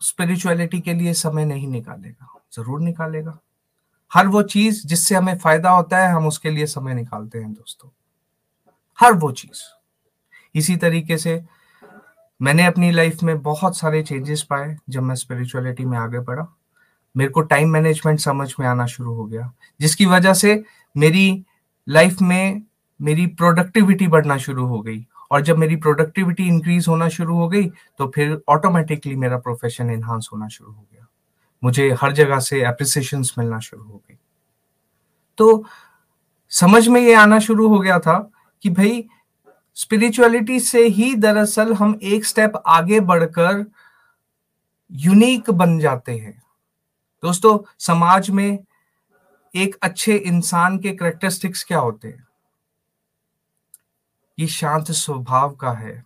स्पिरिचुअलिटी 0.00 0.80
के 0.80 0.94
लिए 0.94 1.14
समय 1.14 1.44
नहीं 1.44 1.68
निकालेगा? 1.68 2.42
ज़रूर 2.52 2.80
निकालेगा। 2.80 3.38
हर 4.14 4.26
वो 4.26 4.42
चीज़ 4.42 4.86
जिससे 4.86 5.14
हमें 5.14 5.38
फ़ायदा 5.38 5.70
होता 5.70 5.98
है, 5.98 6.12
हम 6.12 6.26
उसके 6.26 6.50
लिए 6.50 6.66
समय 6.66 6.94
निकालते 6.94 7.38
हैं 7.38 7.52
दोस्तों। 7.52 7.90
हर 9.00 9.12
वो 9.12 9.32
चीज़। 9.32 9.62
इसी 10.54 10.76
तरीके 10.76 11.18
से 11.18 11.44
मैंने 12.40 12.66
अपनी 12.66 12.90
लाइफ 12.90 13.22
में 13.22 13.40
बहुत 13.42 13.76
सारे 13.76 14.02
चेंजेस 14.02 14.42
पाए 14.42 14.76
जब 14.88 15.02
मैं 15.02 15.14
स्पिरिचुअलिटी 15.14 15.84
में 15.84 15.98
आगे 15.98 16.18
बढ़ा। 16.18 16.46
मेरे 17.14 17.30
को 17.30 17.40
टाइम 17.40 17.70
मैनेजमेंट 17.70 18.20
समझ 18.20 18.54
में 18.60 18.66
आना 18.66 18.86
शुरू 18.86 19.14
हो 19.14 19.24
गया, 19.24 19.52
जिसकी 19.80 20.06
वजह 20.06 20.34
से 20.34 20.62
मेरी 20.96 21.44
लाइफ 21.88 22.20
में 22.22 22.62
मेरी 23.00 23.26
प्रोडक्टिविटी 23.26 24.08
बढ़ना 24.08 24.36
शुरू 24.38 24.66
हो 24.66 24.80
गई। 24.80 25.06
और 25.30 25.40
जब 25.42 25.58
मेरी 25.58 25.76
प्रोडक्टिविटी 25.76 26.46
इंक्रीज 26.46 26.88
होना 26.88 27.08
शुरू 27.08 27.36
हो 27.36 27.48
गई 27.48 27.66
तो 27.98 28.10
फिर 28.14 28.40
ऑटोमेटिकली 28.48 29.14
मेरा 29.16 29.38
प्रोफेशन 29.38 29.90
एनहांस 29.90 30.28
होना 30.32 30.48
शुरू 30.48 30.72
हो 30.72 30.86
गया। 30.92 31.06
मुझे 31.62 31.90
हर 32.00 32.12
जगह 32.12 32.38
से 32.38 32.62
अप्रिसिएशन 32.62 33.24
मिलना 33.38 33.58
शुरू 33.58 33.82
हो 33.82 34.02
गई। 34.08 34.18
तो 35.38 35.64
समझ 36.52 36.86
में 36.88 37.00
ये 37.00 37.14
आना 37.14 37.38
शुरू 37.38 37.68
हो 37.68 37.78
गया 37.78 37.98
था 37.98 38.18
कि 38.62 38.70
भाई 38.70 39.04
स्पिरिचुअलिटी 39.76 40.60
से 40.60 40.86
ही 40.86 41.14
दरअसल 41.14 41.74
हम 41.74 41.98
एक 42.02 42.24
स्टेप 42.24 42.52
आगे 42.66 43.00
बढ़कर 43.00 43.70
यूनिक 44.90 45.50
बन 45.50 45.78
जाते 45.78 46.18
हैं। 46.18 46.42
दोस्तों, 47.22 47.74
समाज 47.78 48.30
में 48.30 48.64
एक 49.56 49.76
अच्छे 49.82 50.16
इंसान 50.16 50.78
के 50.78 50.92
करेक्टरिस्टिक्स 50.92 51.64
क्या 51.64 51.78
होते 51.78 52.08
हैं? 52.08 52.28
ये 54.38 54.46
शांत 54.46 54.90
स्वभाव 54.90 55.54
का 55.54 55.72
है। 55.72 56.04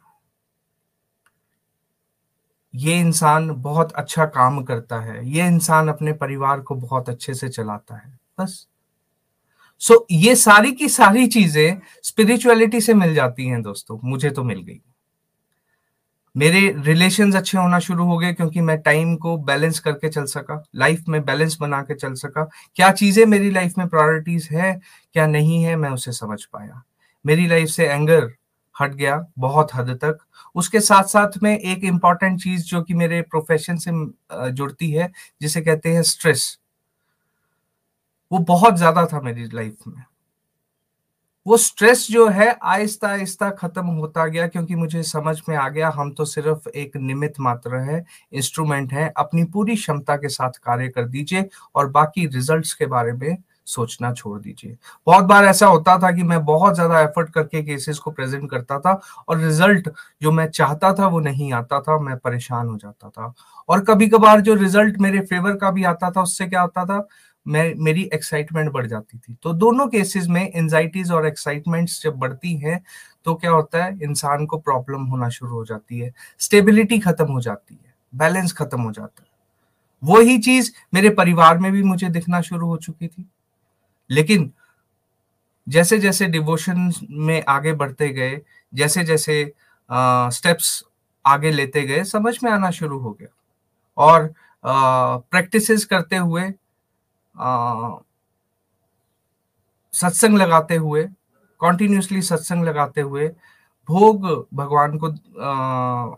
ये 2.74 2.98
इंसान 2.98 3.50
बहुत 3.50 3.92
अच्छा 3.92 4.26
काम 4.26 4.64
करता 4.64 5.00
है। 5.00 5.28
ये 5.28 5.46
इंसान 5.46 5.88
अपने 5.88 6.12
परिवार 6.12 6.60
को 6.60 6.74
बहुत 6.74 7.08
अच्छे 7.08 7.34
से 7.34 7.48
चलाता 7.48 7.96
है। 7.96 8.18
बस। 8.40 8.68
सो 9.82 9.94
so, 9.94 10.00
ये 10.10 10.34
सारी 10.37 10.72
की 10.72 10.88
सारी 10.88 11.26
चीज़ें 11.26 11.80
स्पिरिचुअलिटी 12.04 12.80
से 12.80 12.94
मिल 12.94 13.14
जाती 13.14 13.46
हैं 13.46 13.60
दोस्तों 13.62 13.99
मुझे 14.04 14.30
तो 14.30 14.44
मिल 14.44 14.60
गई। 14.62 14.80
मेरे 16.34 16.60
रिलेशंस 16.87 17.37
अच्छे 17.37 17.58
होना 17.58 17.78
शुरू 17.78 18.04
हो 18.04 18.18
गए 18.18 18.32
क्योंकि 18.32 18.60
मैं 18.60 18.76
टाइम 18.80 19.14
को 19.16 19.37
बैलेंस 19.38 19.78
करके 19.80 20.08
चल 20.08 20.25
सका 20.25 20.62
लाइफ 20.76 21.04
में 21.08 21.25
बैलेंस 21.25 21.56
बना 21.60 21.80
के 21.82 21.94
चल 21.94 22.14
सका। 22.14 22.44
क्या 22.76 22.90
चीज़ें 22.92 23.25
मेरी 23.26 23.50
लाइफ 23.50 23.78
में 23.78 23.87
प्रायोरिटीज 23.88 24.49
है 24.52 24.72
क्या 25.14 25.26
नहीं 25.26 25.62
है 25.62 25.76
मैं 25.76 25.90
उसे 25.90 26.12
समझ 26.12 26.44
पाया। 26.44 26.82
मेरी 27.25 27.46
लाइफ 27.46 27.68
से 27.68 27.87
एंगर 27.87 28.30
हट 28.76 28.94
गया 28.94 29.25
बहुत 29.38 29.75
हद 29.75 29.90
तक। 30.04 30.18
उसके 30.54 30.80
साथ 30.80 31.04
साथ 31.04 31.42
में 31.42 31.56
एक 31.58 31.84
इंपॉर्टेंट 31.84 32.40
चीज़ 32.42 32.64
जो 32.64 32.82
कि 32.82 32.94
मेरे 32.94 33.20
प्रोफेशन 33.22 33.76
से 33.76 33.90
जुड़ती 34.52 34.90
है 34.90 35.10
जिसे 35.42 35.60
कहते 35.60 35.94
हैं 35.94 36.02
स्ट्रेस 36.04 36.56
वो 38.30 38.38
बहुत 38.46 38.76
ज़्यादा 38.76 39.04
था 39.06 39.20
मेरी 39.20 39.49
लाइफ 39.54 39.87
में। 39.87 40.02
वो 41.46 41.56
स्ट्रेस 41.56 42.06
जो 42.10 42.26
है, 42.28 42.49
आहिस्ता 42.54 43.08
आहिस्ता 43.08 43.49
खत्म 43.50 43.84
होता 43.88 44.26
गया 44.26 44.46
क्योंकि 44.46 44.75
मुझे 44.75 45.02
समझ 45.02 45.37
में 45.49 45.56
आ 45.56 45.68
गया, 45.68 45.88
हम 45.90 46.10
तो 46.12 46.25
सिर्फ़ 46.25 46.68
एक 46.70 46.96
निमित 46.99 47.40
मात्र 47.40 47.76
है 47.80 48.04
इंस्ट्रूमेंट 48.32 48.92
है, 48.92 49.12
अपनी 49.16 49.44
पूरी 49.46 49.76
क्षमता 49.76 50.16
के 50.16 50.28
साथ 50.28 50.58
कार्य 50.64 50.88
कर 50.88 51.06
दीजिए 51.06 51.49
और 51.75 51.88
बाकी 51.90 52.26
रिजल्ट्स 52.26 52.75
के 52.75 52.87
बारे 52.87 53.12
में 53.12 53.37
सोचना 53.66 54.12
छोड़ 54.14 54.38
दीजिए। 54.40 54.76
बहुत 55.06 55.25
बार 55.25 55.44
ऐसा 55.44 55.66
होता 55.66 55.96
था 55.99 56.10
कि 56.12 56.22
मैं 56.22 56.44
बहुत 56.44 56.75
ज़्यादा 56.75 57.00
एफर्ट 57.00 57.30
करके 57.32 57.62
केसेस 57.62 57.99
को 57.99 58.10
प्रेजेंट 58.10 58.49
करता 58.50 58.78
था 58.80 59.00
और 59.28 59.38
रिज़ल्ट 59.38 59.88
जो 60.22 60.32
मैं 60.32 60.49
चाहता 60.50 60.92
था 60.94 61.06
वो 61.06 61.20
नहीं 61.20 61.52
आता 61.52 61.80
था, 61.80 61.99
मैं 61.99 62.16
परेशान 62.18 62.68
हो 62.68 62.76
जाता 62.76 63.08
था। 63.08 63.32
और 63.68 63.84
कभी 63.84 64.08
कभार 64.08 64.40
जो 64.40 64.54
रिज़ल्ट 64.54 64.99
मेरे 65.00 65.20
फेवर 65.22 65.56
का 65.56 65.70
भी 65.70 65.84
आता 65.84 66.10
था, 66.10 66.22
उससे 66.22 66.46
क्या 66.46 66.60
होता 66.60 66.84
था? 66.84 67.06
मैं, 67.47 67.75
मेरी 67.76 68.02
एक्साइटमेंट 68.14 68.70
बढ़ 68.73 68.87
जाती 68.87 69.18
थी। 69.18 69.37
तो 69.42 69.52
दोनों 69.54 69.87
केसेस 69.88 70.26
में 70.28 70.42
एंजाइटीज 70.49 71.11
और 71.12 71.26
एक्साइटमेंट्स 71.26 72.02
जब 72.02 72.16
बढ़ती 72.16 72.56
हैं 72.56 72.82
तो 73.26 73.35
क्या 73.35 73.50
होता 73.50 73.85
है? 73.85 73.99
इंसान 74.02 74.47
को 74.47 74.59
प्रॉब्लम 74.59 75.04
होना 75.04 75.28
शुरू 75.28 75.52
हो 75.52 75.64
जाती 75.64 75.99
है। 75.99 76.12
स्टेबिलिटी 76.38 76.99
खत्म 76.99 77.26
हो 77.26 77.40
जाती 77.40 77.75
है। 77.75 77.94
बैलेंस 78.12 78.52
खत्म 78.52 78.80
हो 78.82 78.92
जाता 78.92 79.23
है। 79.23 79.28
वही 80.02 80.38
चीज़ 80.38 80.70
मेरे 80.94 81.11
परिवार 81.11 81.59
में 81.59 81.70
भी 81.73 81.82
मुझे 81.82 82.09
दिखना 82.09 82.40
शुरू 82.40 82.66
हो 82.66 82.76
चुकी 82.76 83.09
थी। 83.09 83.28
लेकिन 84.11 84.50
जैसे 85.66 85.99
जैसे 85.99 86.26
डिवोशन 86.26 86.90
में 87.11 87.42
आगे 87.49 87.73
बढ़ते 87.73 88.09
गए 88.09 88.40
जैसे 88.73 89.04
जैसे 89.04 89.44
स्टेप्स 89.90 90.82
आगे 91.25 91.50
लेते 91.50 91.82
गए, 91.82 92.04
समझ 92.04 92.38
में 92.44 92.50
आना 92.52 92.70
शुरू 92.70 92.99
हो 92.99 93.11
गया। 93.12 93.28
और 93.99 94.32
प्रैक्टिसेस 94.64 95.85
करते 95.85 96.16
हुए 96.16 96.42
सत्संग 99.92 100.38
लगाते 100.38 100.76
हुए 100.76 101.09
कॉन्टिन्यूसली 101.61 102.23
सत्संग 102.23 102.64
लगाते 102.64 103.00
हुए, 103.00 103.28
भोग 103.88 104.26
भगवान 104.54 104.99
को 104.99 105.09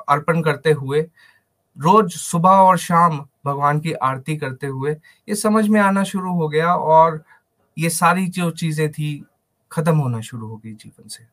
अर्पण 0.09 0.43
करते 0.43 0.73
हुए, 0.73 1.01
रोज 1.77 2.13
सुबह 2.13 2.51
और 2.51 2.79
शाम 2.79 3.19
भगवान 3.47 3.81
की 3.81 3.93
आरती 3.93 4.37
करते 4.37 4.67
हुए, 4.67 4.93
ये 5.29 5.35
समझ 5.35 5.67
में 5.69 5.81
आना 5.81 6.05
शुरू 6.05 6.33
हो 6.33 6.49
गया 6.49 6.75
और 6.75 7.23
ये 7.77 7.91
सारी 7.91 8.27
जो 8.29 8.51
चीज़ें 8.53 8.91
थी, 8.91 9.25
खत्म 9.71 9.97
होना 9.97 10.21
शुरू 10.21 10.49
हो 10.49 10.57
गई 10.57 10.73
जीवन 10.73 11.09
से। 11.09 11.25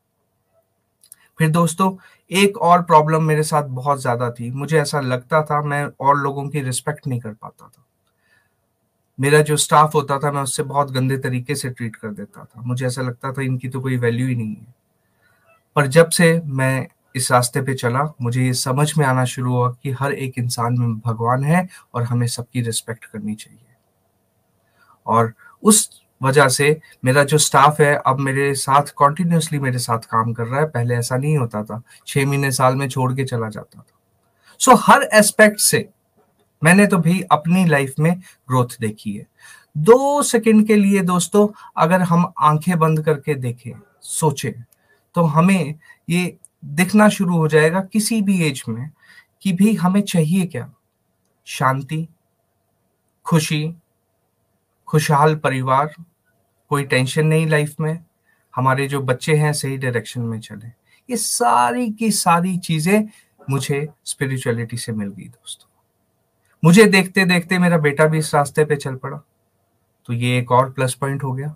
फिर 1.38 1.50
दोस्तों, 1.50 1.96
एक 2.30 2.56
और 2.58 2.82
प्रॉब्लम 2.82 3.22
मेरे 3.22 3.42
साथ 3.42 3.64
बहुत 3.64 4.00
ज़्यादा 4.00 4.30
थी। 4.30 4.50
मुझे 4.50 4.80
ऐसा 4.80 5.00
लगता 5.00 5.42
था, 5.42 5.60
मैं 5.62 5.84
और 6.00 6.18
लोगों 6.18 6.48
की 6.48 6.60
रिस्पेक्ट 6.60 7.06
नहीं 7.06 7.20
कर 7.20 7.32
पाता 7.32 7.66
था। 7.66 7.84
मेरा 9.20 9.40
जो 9.40 9.56
स्टाफ 9.56 9.94
होता 9.94 10.18
था 10.18 10.32
मैं 10.32 10.42
उससे 10.42 10.62
बहुत 10.62 10.90
गंदे 10.90 11.18
तरीके 11.18 11.54
से 11.54 11.70
ट्रीट 11.70 11.96
कर 11.96 12.08
देता 12.08 12.44
था। 12.44 12.60
मुझे 12.60 12.86
ऐसा 12.86 13.02
लगता 13.02 13.32
था 13.32 13.42
इनकी 13.42 13.68
तो 13.68 13.80
कोई 13.80 13.96
वैल्यू 13.96 14.26
ही 14.26 14.34
नहीं 14.34 14.56
है। 14.56 14.74
पर 15.76 15.86
जब 15.86 16.08
से 16.08 16.42
मैं 16.44 16.88
इस 17.16 17.32
रास्ते 17.32 17.62
पे 17.62 17.74
चला 17.74 18.14
मुझे 18.22 18.46
ये 18.46 18.54
समझ 18.54 18.98
में 18.98 19.06
आना 19.06 19.24
शुरू 19.24 19.52
हुआ 19.52 19.76
कि 19.82 19.90
हर 19.90 20.12
एक 20.12 20.32
इंसान 20.38 20.78
में 20.78 20.98
भगवान 20.98 21.44
है 21.44 21.68
और 21.94 22.02
हमें 22.02 22.26
सबकी 22.26 22.60
रिस्पेक्ट 22.60 23.04
करनी 23.04 23.34
चाहिए। 23.34 23.66
और 25.06 25.34
उस 25.62 26.02
वजह 26.22 26.48
से 26.48 26.80
मेरा 27.04 27.24
जो 27.24 27.38
स्टाफ 27.38 27.80
है 27.80 28.02
अब 28.06 28.18
मेरे 28.18 28.54
साथ 28.54 28.82
कॉन्टिन्यूसली 28.96 29.58
मेरे 29.58 29.78
साथ 29.78 29.98
काम 29.98 30.32
कर 30.32 30.46
रहा 30.46 30.60
है। 30.60 30.66
पहले 30.66 30.94
ऐसा 30.94 31.16
नहीं 31.16 31.38
होता 31.38 31.64
था। 31.64 31.82
छह 32.06 32.26
महीने 32.26 32.52
साल 32.52 32.76
में 32.76 32.88
छोड़ 32.88 33.14
के 33.14 33.24
चला 33.24 33.48
जाता 33.48 33.80
था। 33.80 34.00
सो 34.58 34.72
so, 34.72 34.78
हर 34.80 35.02
एस्पेक्ट 35.02 35.58
से 35.58 35.88
मैंने 36.64 36.86
तो 36.86 36.98
भी 36.98 37.20
अपनी 37.20 37.64
लाइफ 37.64 37.94
में 37.98 38.20
ग्रोथ 38.48 38.66
देखी 38.80 39.12
है। 39.12 39.26
दो 39.76 40.22
सेकंड 40.22 40.66
के 40.66 40.76
लिए 40.76 41.00
दोस्तों, 41.00 41.48
अगर 41.76 42.00
हम 42.00 42.32
आँखें 42.38 42.78
बंद 42.78 43.04
करके 43.04 43.34
देखें, 43.34 43.72
सोचें 44.00 44.52
तो 45.14 45.22
हमें 45.22 45.74
ये 46.08 46.36
दिखना 46.64 47.08
शुरू 47.08 47.36
हो 47.36 47.48
जाएगा 47.48 47.80
किसी 47.80 48.22
भी 48.22 48.42
एज 48.42 48.62
में 48.68 48.90
कि 49.42 49.52
भी 49.52 49.74
हमें 49.74 50.02
चाहिए 50.02 50.46
क्या? 50.46 50.72
शांति, 51.44 52.08
खुशी, 53.24 53.74
खुशहाल 54.86 55.34
परिवार, 55.34 55.94
कोई 56.68 56.84
टेंशन 56.84 57.26
नहीं 57.26 57.46
लाइफ 57.46 57.74
में, 57.80 58.04
हमारे 58.56 58.86
जो 58.86 59.00
बच्चे 59.00 59.34
हैं 59.34 59.52
सही 59.52 59.76
डायरेक्शन 59.76 60.20
में 60.20 60.40
चले। 60.40 60.66
ये 61.10 61.16
सारी 61.16 61.90
की 61.90 62.10
सारी 62.10 62.58
चीज़ें 62.58 63.08
मुझे 63.50 63.88
स्पिरिचुअलिटी 64.04 64.76
से 64.76 64.92
मिल 64.92 65.08
गई 65.08 65.24
दोस्तों। 65.24 65.69
मुझे 66.64 66.84
देखते 66.84 67.24
देखते 67.24 67.58
मेरा 67.58 67.78
बेटा 67.78 68.06
भी 68.06 68.18
इस 68.18 68.34
रास्ते 68.34 68.64
पे 68.64 68.76
चल 68.76 68.94
पड़ा। 68.94 69.16
तो 70.06 70.12
ये 70.12 70.38
एक 70.38 70.52
और 70.52 70.70
प्लस 70.70 70.94
पॉइंट 70.94 71.24
हो 71.24 71.32
गया। 71.32 71.54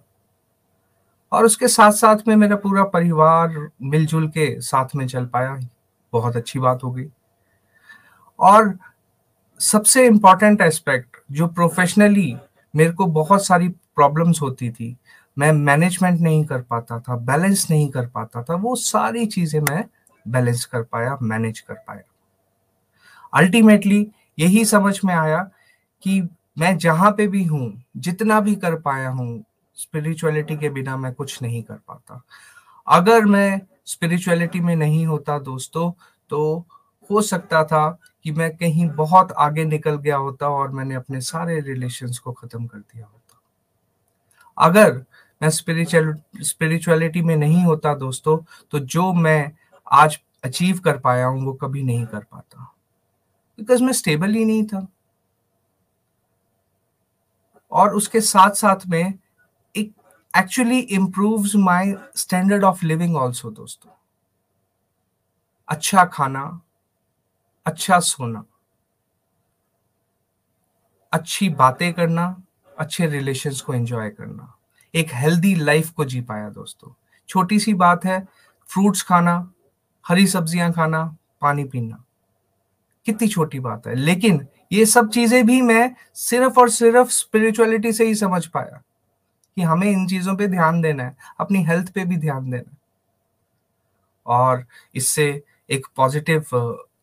और 1.32 1.44
उसके 1.44 1.68
साथ 1.68 1.92
साथ 1.92 2.16
में 2.28 2.36
मेरा 2.36 2.56
पूरा 2.56 2.84
परिवार 2.84 3.68
मिलजुल 3.82 4.28
के 4.28 4.60
साथ 4.60 4.96
में 4.96 5.06
चल 5.06 5.26
पाया। 5.26 5.58
बहुत 6.12 6.36
अच्छी 6.36 6.58
बात 6.58 6.84
हो 6.84 6.90
गई। 6.92 7.06
और 8.38 8.78
सबसे 9.60 10.06
इंपॉर्टेंट 10.06 10.60
एस्पेक्ट 10.60 11.16
जो 11.32 11.46
प्रोफेशनली 11.46 12.36
मेरे 12.76 12.92
को 12.92 13.06
बहुत 13.06 13.46
सारी 13.46 13.68
प्रॉब्लम्स 13.68 14.42
होती 14.42 14.70
थी, 14.70 14.96
मैं 15.38 15.52
मैनेजमेंट 15.52 16.20
नहीं 16.20 16.44
कर 16.44 16.62
पाता 16.62 16.98
था 17.00 17.16
बैलेंस 17.16 17.66
नहीं 17.70 17.88
कर 17.90 18.06
पाता 18.06 18.42
था, 18.42 18.54
वो 18.54 18.74
सारी 18.76 19.26
चीज़ें 19.26 19.60
मैं 19.60 19.84
बैलेंस 20.28 20.64
कर 20.64 20.82
पाया 20.82 21.16
मैनेज 21.22 21.60
कर 21.60 21.74
पाया। 21.74 22.02
अल्टीमेटली 23.34 24.10
यही 24.38 24.64
समझ 24.64 24.98
में 25.04 25.14
आया 25.14 25.38
कि 26.02 26.20
मैं 26.58 26.76
जहाँ 26.78 27.10
पे 27.10 27.26
भी 27.26 27.44
हूँ, 27.44 27.82
जितना 27.96 28.40
भी 28.40 28.54
कर 28.56 28.74
पाया 28.80 29.08
हूँ 29.08 29.44
स्पिरिचुअलिटी 29.76 30.56
के 30.56 30.68
बिना 30.70 30.96
मैं 30.96 31.12
कुछ 31.12 31.42
नहीं 31.42 31.62
कर 31.62 31.74
पाता। 31.74 32.22
अगर 32.88 33.24
मैं 33.24 33.60
स्पिरिचुअलिटी 33.86 34.60
में 34.60 34.74
नहीं 34.76 35.06
होता 35.06 35.38
दोस्तों 35.38 35.90
तो 36.30 36.64
हो 37.10 37.20
सकता 37.22 37.62
था 37.64 37.88
कि 38.24 38.32
मैं 38.32 38.50
कहीं 38.56 38.88
बहुत 38.88 39.32
आगे 39.32 39.64
निकल 39.64 39.96
गया 39.96 40.16
होता 40.16 40.48
और 40.48 40.70
मैंने 40.70 40.94
अपने 40.94 41.20
सारे 41.20 41.60
रिलेशंस 41.60 42.18
को 42.18 42.32
खत्म 42.32 42.66
कर 42.66 42.78
दिया 42.78 43.06
होता। 43.06 43.40
अगर 44.58 44.92
मैं 45.42 45.50
स्पिरिचुअल 45.50 46.14
स्पिरिचुअलिटी 46.42 47.22
में 47.22 47.36
नहीं 47.36 47.64
होता 47.64 47.94
दोस्तों 47.94 48.36
तो 48.70 48.78
जो 48.78 49.12
मैं 49.12 49.52
आज 49.92 50.18
अचीव 50.44 50.78
कर 50.78 50.98
पाया 50.98 51.26
हूँ, 51.26 51.44
वो 51.44 51.52
कभी 51.52 51.82
नहीं 51.82 52.06
कर 52.06 52.24
पाता। 52.32 52.70
बिकॉज़ 53.58 53.82
मैं 53.82 53.92
स्टेबल 53.92 54.34
ही 54.34 54.44
नहीं 54.44 54.64
था। 54.66 54.86
और 57.72 57.94
उसके 57.94 58.20
साथ 58.20 58.50
साथ 58.50 58.86
में 58.86 59.18
एक 59.74 59.92
actually 60.34 60.78
improves 60.78 61.54
my 61.56 61.94
standard 62.16 62.64
of 62.64 62.84
living 62.84 63.16
also 63.16 63.50
दोस्तों। 63.50 63.90
अच्छा 65.68 66.04
खाना 66.04 66.60
अच्छा 67.66 67.98
सोना, 68.00 68.44
अच्छी 71.12 71.48
बातें 71.48 71.92
करना, 71.94 72.24
अच्छे 72.78 73.06
रिलेशंस 73.06 73.60
को 73.60 73.74
एंजॉय 73.74 74.10
करना, 74.10 74.52
एक 74.94 75.10
हेल्दी 75.12 75.54
लाइफ 75.54 75.90
को 75.90 76.04
जी 76.04 76.20
पाया, 76.20 76.48
दोस्तों। 76.50 76.92
छोटी 77.28 77.58
सी 77.58 77.74
बात 77.74 78.04
है 78.04 78.20
फ्रूट्स 78.68 79.02
खाना, 79.02 79.36
हरी 80.04 80.26
सब्ज़ियाँ 80.26 80.72
खाना, 80.72 81.04
पानी 81.42 81.64
पीना। 81.64 82.04
कितनी 83.06 83.28
छोटी 83.28 83.60
बात 83.60 83.86
है। 83.86 83.94
लेकिन 83.94 84.46
ये 84.72 84.86
सब 84.86 85.08
चीज़ें 85.10 85.44
भी 85.46 85.60
मैं 85.62 85.90
सिर्फ़ 86.14 86.60
और 86.60 86.70
सिर्फ़ 86.70 87.10
स्पिरिचुअलिटी 87.10 87.92
से 87.92 88.06
ही 88.06 88.14
समझ 88.14 88.46
पाया 88.46 88.82
कि 89.56 89.62
हमें 89.62 89.90
इन 89.90 90.06
चीज़ों 90.06 90.36
पे 90.36 90.46
ध्यान 90.48 90.80
देना 90.80 91.04
है, 91.04 91.16
अपनी 91.40 91.62
हेल्थ 91.64 91.92
पे 91.92 92.04
भी 92.04 92.16
ध्यान 92.16 92.50
देना 92.50 92.70
है। 92.70 92.76
और 94.26 94.64
इससे 94.94 95.42
एक 95.70 95.86
पॉजिटिव 95.96 96.44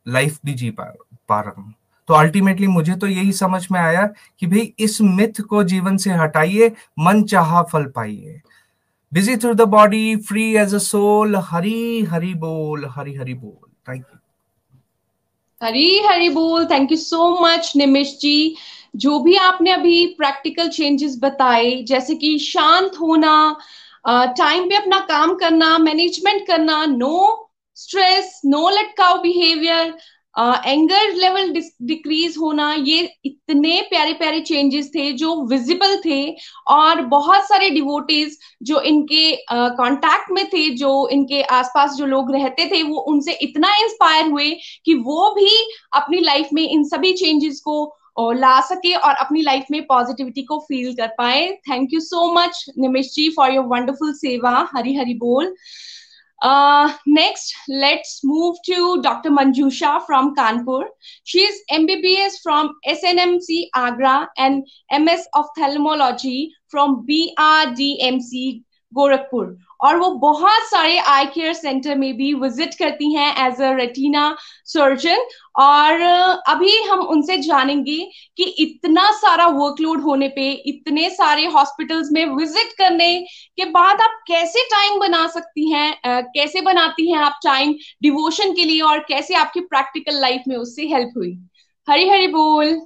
लाइफ 0.07 0.39
भी 0.45 0.53
जी 0.53 0.69
पा 0.71 0.83
पा 1.29 1.39
रहा 1.41 1.61
हूँ। 1.61 1.73
तो 2.09 2.13
अल्टीमेटली 2.13 2.67
मुझे 2.67 2.95
तो 2.95 3.07
यही 3.07 3.31
समझ 3.33 3.67
में 3.71 3.79
आया 3.79 4.05
कि 4.39 4.47
भाई 4.47 4.73
इस 4.79 5.01
मिथ 5.01 5.41
को 5.41 5.63
जीवन 5.63 5.97
से 5.97 6.11
हटाइए, 6.13 6.71
मन 6.99 7.23
चाह 7.23 7.61
फल 7.63 7.85
पाइए। 7.85 8.41
Busy 9.11 9.37
through 9.37 9.53
the 9.53 9.61
body 9.69 10.15
free 10.27 10.43
as 10.55 10.75
a 10.75 10.77
soul 10.79 11.35
Hari 11.45 12.03
Hari 12.05 12.33
बोल 12.35 12.85
हरी 12.91 13.15
हरी 13.15 13.33
बोल। 13.33 13.69
थैंक 13.89 14.05
यू 14.05 14.17
हरी 15.61 15.99
हरी 16.05 16.29
बोल 16.29 16.65
thank 16.65 16.91
you 16.91 16.97
so 16.97 17.29
much 17.41 17.71
Nimish 17.75 18.17
ji. 18.21 18.55
जो 18.95 19.19
भी 19.19 19.35
आपने 19.37 19.71
अभी 19.71 20.05
प्रैक्टिकल 20.17 20.69
चेंजेस 20.69 21.17
बताए, 21.21 21.71
जैसे 21.83 22.15
कि 22.15 22.37
शांत 22.39 22.97
होना 23.01 23.33
टाइम 24.07 24.69
पे 24.69 24.75
अपना 24.75 24.99
काम 25.09 25.33
करना 25.35 25.77
मैनेजमेंट 25.77 26.45
करना 26.47 26.85
नो 26.85 27.47
स्ट्रेस 27.77 28.41
नो 28.45 28.69
लटकाव 28.69 29.21
बिहेवियर 29.21 29.93
एंगर 30.39 31.13
लेवल 31.13 31.49
डिक्रीज 31.81 32.35
होना 32.37 32.73
ये 32.73 32.99
इतने 33.25 33.81
प्यारे 33.81 34.13
प्यारे 34.13 34.39
चेंजेस 34.39 34.89
थे 34.95 35.11
जो 35.11 35.33
विजिबल 35.47 35.95
थे 36.05 36.35
और 36.67 37.01
बहुत 37.01 37.47
सारे 37.47 37.69
डिवोटीज 37.69 38.37
जो 38.63 38.81
इनके 38.81 39.35
कांटेक्ट 39.53 40.29
uh, 40.29 40.35
में 40.35 40.47
थे 40.47 40.69
जो 40.69 41.07
इनके 41.07 41.41
आसपास 41.41 41.93
जो 41.93 42.05
लोग 42.05 42.31
रहते 42.31 42.65
थे 42.65 42.83
वो 42.83 42.97
उनसे 42.97 43.31
इतना 43.31 43.75
इंस्पायर 43.75 44.25
हुए 44.25 44.49
कि 44.85 44.93
वो 44.93 45.29
भी 45.29 45.57
अपनी 45.93 46.19
लाइफ 46.19 46.49
में 46.53 46.69
इन 46.69 46.83
सभी 46.83 47.13
चेंजेस 47.13 47.59
को 47.59 47.97
ला 48.19 48.59
सके 48.61 48.93
और 48.93 49.15
अपनी 49.15 49.41
लाइफ 49.41 49.65
में 49.71 49.81
पॉजिटिविटी 49.85 50.41
को 50.43 50.57
फील 50.59 50.93
कर 50.95 51.07
पाए। 51.07 51.47
Thank 51.69 51.93
you 51.93 51.99
so 51.99 52.33
much 52.33 52.65
Nimish 52.77 53.13
ji 53.13 53.29
for 53.29 53.53
your 53.53 53.65
wonderful 53.65 54.13
seva. 54.13 54.69
Hari 54.75 54.95
Hari 54.95 55.13
बोल। 55.13 55.55
Uh, 56.41 56.91
next, 57.05 57.53
let's 57.67 58.21
move 58.23 58.57
to 58.65 59.01
Dr. 59.03 59.29
Manjusha 59.29 60.03
from 60.07 60.35
Kanpur. 60.35 60.85
She 61.23 61.39
is 61.39 61.61
MBBS 61.71 62.41
from 62.41 62.71
SNMC 62.87 63.67
Agra 63.75 64.27
and 64.37 64.65
MS 64.91 65.27
of 65.35 65.45
Ophthalmology 65.45 66.51
from 66.67 67.05
BRDMC 67.07 68.63
Gorakhpur. 68.95 69.55
और 69.81 69.97
वो 69.97 70.09
बहुत 70.21 70.63
सारे 70.69 70.97
आई 70.97 71.25
care 71.25 71.53
centre 71.53 71.95
में 71.97 72.13
भी 72.17 72.33
visit 72.33 72.73
करती 72.79 73.13
हैं 73.13 73.47
as 73.47 73.61
a 73.61 73.71
retina 73.77 74.35
surgeon 74.65 75.25
और 75.59 76.01
अभी 76.49 76.75
हम 76.83 76.99
उनसे 77.07 77.37
जानेंगे 77.37 77.97
कि 78.37 78.43
इतना 78.59 79.09
सारा 79.11 79.47
वर्कलोड 79.47 80.01
होने 80.01 80.27
पे, 80.27 80.49
इतने 80.51 81.09
सारे 81.09 81.45
हॉस्पिटल्स 81.45 82.09
में 82.11 82.25
विज़िट 82.25 82.73
करने 82.77 83.09
के 83.57 83.65
बाद 83.71 84.01
आप 84.01 84.21
कैसे 84.27 84.63
टाइम 84.65 84.99
बना 84.99 85.25
सकती 85.27 85.71
हैं 85.71 85.93
कैसे 86.07 86.61
बनाती 86.61 87.11
हैं 87.11 87.19
आप 87.19 87.39
टाइम 87.43 87.73
डिवोशन 88.03 88.53
के 88.53 88.65
लिए 88.65 88.81
और 88.81 88.99
कैसे 88.99 89.35
आपकी 89.35 89.59
प्रैक्टिकल 89.59 90.19
लाइफ 90.21 90.43
में 90.47 90.55
उससे 90.57 90.87
हेल्प 90.87 91.13
हुई? 91.17 91.37
हरी 91.87 92.07
हरी 92.09 92.27
बोल. 92.27 92.79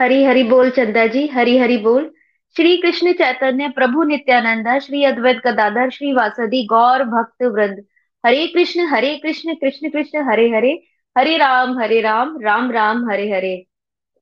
हरी 0.00 0.22
हरी 0.24 0.42
बोल 0.42 0.70
चंदा 0.70 1.06
जी, 1.06 1.26
हरी 1.26 1.56
हरी 1.58 1.76
बोल. 1.78 2.10
श्री 2.56 2.76
कृष्ण 2.76 3.12
चैतन्य, 3.12 3.68
प्रभु 3.68 4.02
नित्यानंद, 4.02 4.68
श्री 4.80 5.02
अद्वैत 5.04 5.36
गदाधर, 5.46 5.90
श्री 5.90 6.12
वासदी 6.12 6.64
गौर 6.66 7.02
भक्त 7.04 7.42
वृंद। 7.44 7.84
हरे 8.24 8.46
कृष्ण 8.46 8.86
हरे 8.86 9.14
कृष्ण 9.16 9.54
कृष्ण 9.54 9.90
कृष्ण, 9.90 10.22
हरे 10.30 10.48
हरे। 10.50 10.72
हरे 11.16 11.36
राम 11.38 11.78
हरे 11.78 12.00
राम 12.00 12.38
राम 12.42 12.70
राम, 12.70 13.08
हरे 13.10 13.30
हरे। 13.32 13.56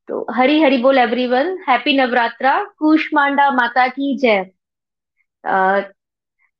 तो 0.09 0.27
हरी 0.31 0.61
हरि 0.63 0.77
बोल 0.79 0.99
एवरीवन 0.99 1.57
हैप्पी 1.69 1.97
नवरात्रा 1.97 2.53
कुष्मांडा 2.79 3.51
माता 3.51 3.87
की 3.89 4.17
जय। 4.19 4.45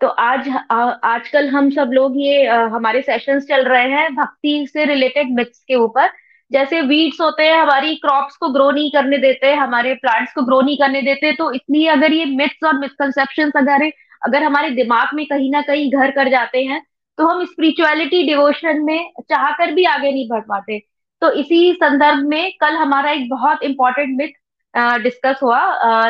तो 0.01 0.07
आज 0.07 0.49
आजकल 0.71 1.49
हम 1.49 1.71
सब 1.71 1.91
लोग 1.93 2.15
ये 2.17 2.47
हमारे 2.47 3.03
सेशंस 3.03 3.47
चल 3.47 3.65
रहे 3.65 3.91
हैं 3.91 4.15
भक्ति 4.15 4.67
से 4.73 4.85
रिलेटेड 4.85 5.35
मिथ्स 5.37 5.63
के 5.69 5.75
ऊपर। 5.75 6.11
जैसे 6.51 6.81
वीड्स 6.83 7.21
होते 7.21 7.43
हैं, 7.43 7.57
हमारी 7.57 7.95
क्रॉप्स 7.97 8.37
को 8.37 8.49
ग्रो 8.49 8.71
नहीं 8.71 8.91
करने 8.91 9.19
देते, 9.19 9.53
हमारे 9.55 9.95
प्लांट्स 9.97 10.33
को 10.35 10.43
ग्रो 10.43 10.61
नहीं 10.61 10.77
करने 10.79 11.03
देते 11.03 11.33
तो 11.35 11.51
इसलिए 11.53 11.89
अगर 11.91 12.13
ये 12.13 12.25
मिथ्स 12.27 12.65
और 12.67 12.79
मिसकनसेप्शन 12.79 13.51
अगर 13.57 13.91
अगर 14.23 14.43
हमारे 14.43 14.71
दिमाग 14.73 15.15
में 15.15 15.25
कहीं 15.27 15.51
ना 15.51 15.61
कहीं 15.63 15.91
घर 15.93 16.11
कर 16.11 16.29
जाते 16.31 16.63
हैं 16.65 16.83
तो 17.19 17.27
हम 17.27 17.45
स्पिरिचुअलिटी 17.45 18.23
डिवोशन 18.27 18.81
में 18.85 19.11
चाह 19.23 19.51
कर 19.59 19.73
भी 19.75 19.85
आगे 19.87 20.11
नहीं 20.13 20.29
बढ़ 20.29 20.41
पाते। 20.49 20.79
तो 21.23 21.31
इसी 21.33 21.73
संदर्भ 21.75 22.19
में 22.29 22.53
कल 22.61 22.75
हमारा 22.77 23.11
एक 23.11 23.29
बहुत 23.31 23.63
इंपॉर्टेंट 23.65 24.17
मिथ 24.19 25.03
डिस्कस 25.03 25.41
हुआ। 25.43 25.61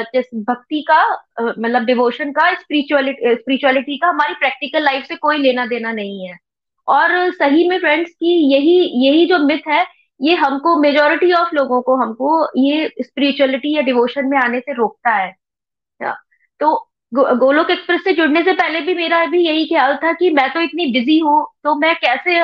जिस 0.05 0.27
भक्ति 0.48 0.81
का 0.90 1.03
मतलब 1.40 1.85
डिवोशन 1.85 2.33
का 2.33 2.51
स्पिरिचुअलिटी 2.55 3.35
स्पिरिचुअलिटी 3.35 3.96
का 3.98 4.09
हमारी 4.09 4.35
प्रैक्टिकल 4.35 4.85
लाइफ 4.85 5.05
से 5.05 5.16
कोई 5.16 5.38
लेना 5.38 5.66
देना 5.66 5.92
नहीं 5.92 6.27
है। 6.27 6.37
और 6.88 7.31
सही 7.33 7.68
में 7.68 7.79
फ्रेंड्स 7.79 8.11
की 8.11 8.35
यही 8.53 8.77
यही 9.07 9.27
जो 9.27 9.38
मिथ 9.38 9.68
है 9.68 9.85
ये 10.21 10.35
हमको 10.35 10.77
मेजोरिटी 10.81 11.33
ऑफ़ 11.33 11.55
लोगों 11.55 11.81
को 11.83 11.97
हमको 11.97 12.31
ये 12.59 12.89
स्पिरिचुअलिटी 13.03 13.77
या 13.77 13.83
डिवोशन 13.83 14.27
में 14.27 14.39
आने 14.39 14.61
से 14.61 14.73
रोकता 14.73 15.15
है। 15.17 15.33
तो 16.61 16.75
गोलोक 17.13 17.71
एक्सप्रेस 17.71 18.03
से 18.05 18.13
जुड़ने 18.13 18.43
से 18.45 18.53
पहले 18.53 18.81
भी 18.81 18.95
मेरा 18.95 19.25
भी 19.27 19.41
यही 19.47 19.65
ख्याल 19.67 19.97
था 20.05 20.13
कि 20.13 20.31
मैं 20.31 20.49
तो 20.55 20.61
इतनी 20.61 20.87
बिज़ी 20.93 21.19
हूँ 21.19 21.45
तो 21.65 21.75
मैं 21.81 21.95
कैसे 22.05 22.41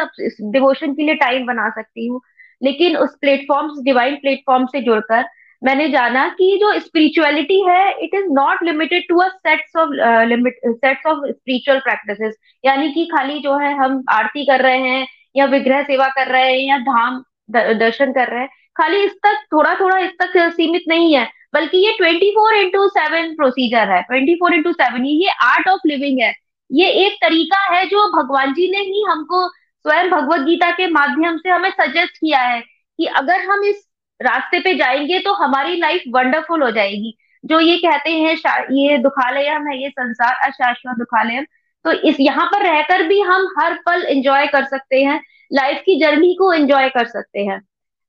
डिवोशन 0.52 0.94
के 0.94 1.02
लिए 1.02 1.14
टाइम 1.14 1.46
बना 1.46 1.68
सकती 1.70 2.06
हूँ? 2.06 2.20
लेकिन 2.62 2.96
उस 2.96 3.16
प्लेटफॉर्म 3.20 3.82
डिवाइन 3.84 4.14
प्लेटफॉर्म 4.16 4.66
से 4.66 4.80
जुड़कर 4.82 5.24
मैंने 5.62 5.88
जाना 5.88 6.26
कि 6.28 6.56
जो 6.60 6.78
स्पिरिचुअलिटी 6.80 7.60
है 7.68 7.90
it 8.04 8.14
is 8.14 8.24
not 8.32 8.62
limited 8.62 9.04
to 9.08 9.18
a 9.18 9.28
sets 9.28 9.76
of 9.76 9.90
limit 10.28 10.58
sets 10.66 11.06
of 11.06 11.18
spiritual 11.30 11.78
practices 11.80 12.34
यानी 12.64 12.90
कि 12.92 13.04
खाली 13.12 13.38
जो 13.40 13.56
है 13.58 13.72
हम 13.78 14.02
आरती 14.10 14.44
कर 14.46 14.62
रहे 14.62 14.78
हैं 14.80 15.06
या 15.36 15.44
विग्रह 15.54 15.82
सेवा 15.82 16.08
कर 16.08 16.26
रहे 16.26 16.50
हैं 16.52 16.58
या 16.68 16.78
धाम 16.78 17.22
दर्शन 17.48 18.12
कर 18.12 18.28
रहे 18.28 18.40
हैं। 18.40 18.48
खाली 18.76 19.02
इस 19.04 19.12
तक 19.24 19.44
थोड़ा 19.52 19.74
थोड़ा 19.74 19.98
इस 19.98 20.10
तक 20.22 20.32
सीमित 20.52 20.84
नहीं 20.88 21.14
है, 21.14 21.28
बल्कि 21.54 21.78
ये 21.78 21.92
twenty 21.98 22.30
four 22.30 22.54
into 22.54 22.86
seven 22.88 23.34
procedure 23.36 23.90
है। 23.90 24.00
ट्वेंटी 24.02 24.34
फोर 24.34 24.54
इंटू 24.54 24.72
सेवन 24.72 25.04
ये 25.04 25.30
आर्ट 25.42 25.68
ऑफ़ 25.68 25.86
लिविंग 25.86 26.20
है। 26.20 26.32
ये 26.70 26.88
एक 27.06 27.18
तरीका 27.22 27.58
है 27.74 27.86
जो 27.86 28.06
भगवान 28.12 28.52
जी 28.54 28.70
ने 28.70 28.78
ही 28.80 29.04
हमको 29.08 29.48
स्वयं 29.48 30.10
भगवत 30.10 30.40
गीता 30.40 30.70
के 30.70 30.86
माध्यम 30.90 31.36
से 31.36 31.50
हमें 31.50 31.70
सजेस्ट 31.70 32.16
किया 32.16 32.40
है 32.40 32.60
कि 32.60 33.06
अगर 33.16 33.40
हम 33.40 33.64
इस 33.64 33.84
रास्ते 34.20 34.60
पे 34.60 34.74
जाएँगे 34.74 35.18
तो 35.18 35.32
हमारी 35.34 35.76
लाइफ 35.76 36.02
वंडरफुल 36.08 36.62
हो 36.62 36.70
जाएगी। 36.70 37.16
जो 37.44 37.60
ये 37.60 37.76
कहते 37.76 38.10
हैं 38.10 38.34
ये 38.72 38.96
दुखालयम 38.98 39.66
है, 39.68 39.82
ये 39.82 39.88
संसार 39.90 40.34
अशाश्वत 40.48 40.98
दुखालयम। 40.98 41.44
तो 41.84 41.92
इस, 41.92 42.16
यहाँ 42.20 42.46
पर 42.46 42.62
रहकर 42.62 43.02
भी 43.02 43.20
हम 43.20 43.46
हर 43.58 43.74
पल 43.86 44.06
एंजॉय 44.08 44.46
कर 44.46 44.64
सकते 44.64 45.02
हैं। 45.04 45.20
लाइफ 45.54 45.82
की 45.86 45.98
जर्नी 46.00 46.34
को 46.34 46.52
एंजॉय 46.52 46.88
कर 46.88 47.06
सकते 47.08 47.44
हैं। 47.44 47.60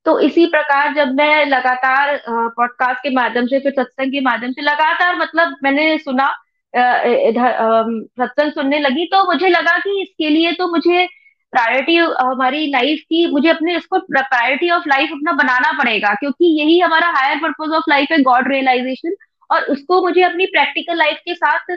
तो 0.06 0.20
इसी 0.20 0.46
प्रकार 0.46 0.94
जब 0.94 1.14
मैं 1.16 1.46
लगातार 1.46 2.22
पॉडकास्ट 2.28 3.00
के 3.00 3.10
माध्यम 3.16 3.46
से, 3.48 3.60
फिर 3.60 3.72
सत्संग 3.74 4.12
के 4.12 4.22
माध्यम 4.22 4.52
से 4.52 4.62
लगातार 4.62 5.18
मतलब 5.20 5.56
मैंने 5.64 5.98
सुना 5.98 6.34
सत्संग 6.74 8.52
सुनने 8.52 8.80
लगी 8.80 9.06
तो 9.06 9.24
मुझे 9.26 9.50
लगा 9.50 9.78
कि 9.80 10.02
इसके 10.02 10.30
लिए 10.30 10.52
तो 10.52 10.68
मुझे 10.68 11.06
प्रायोरिटी 11.54 11.96
हमारी 11.98 12.66
लाइफ 12.72 13.00
की, 13.02 13.26
मुझे 13.32 13.50
अपने 13.50 13.76
इसको 13.78 14.00
प्रायोरिटी 14.10 14.70
ऑफ़ 14.70 14.88
लाइफ 14.90 15.10
अपना 15.12 15.32
बनाना 15.34 15.72
पड़ेगा। 15.80 16.14
क्योंकि 16.14 16.46
यही 16.60 16.80
हमारा 16.80 17.08
हायर 17.18 17.38
पर्पज 17.38 17.74
ऑफ़ 17.76 17.84
लाइफ 17.90 18.12
है 18.12 18.22
गॉड 18.22 18.52
रियलाइजेशन 18.52 19.16
और 19.50 19.64
उसको 19.72 20.02
मुझे 20.02 20.22
अपनी 20.24 20.46
प्रैक्टिकल 20.48 20.98
लाइफ 20.98 21.20
के 21.26 21.34
साथ 21.36 21.76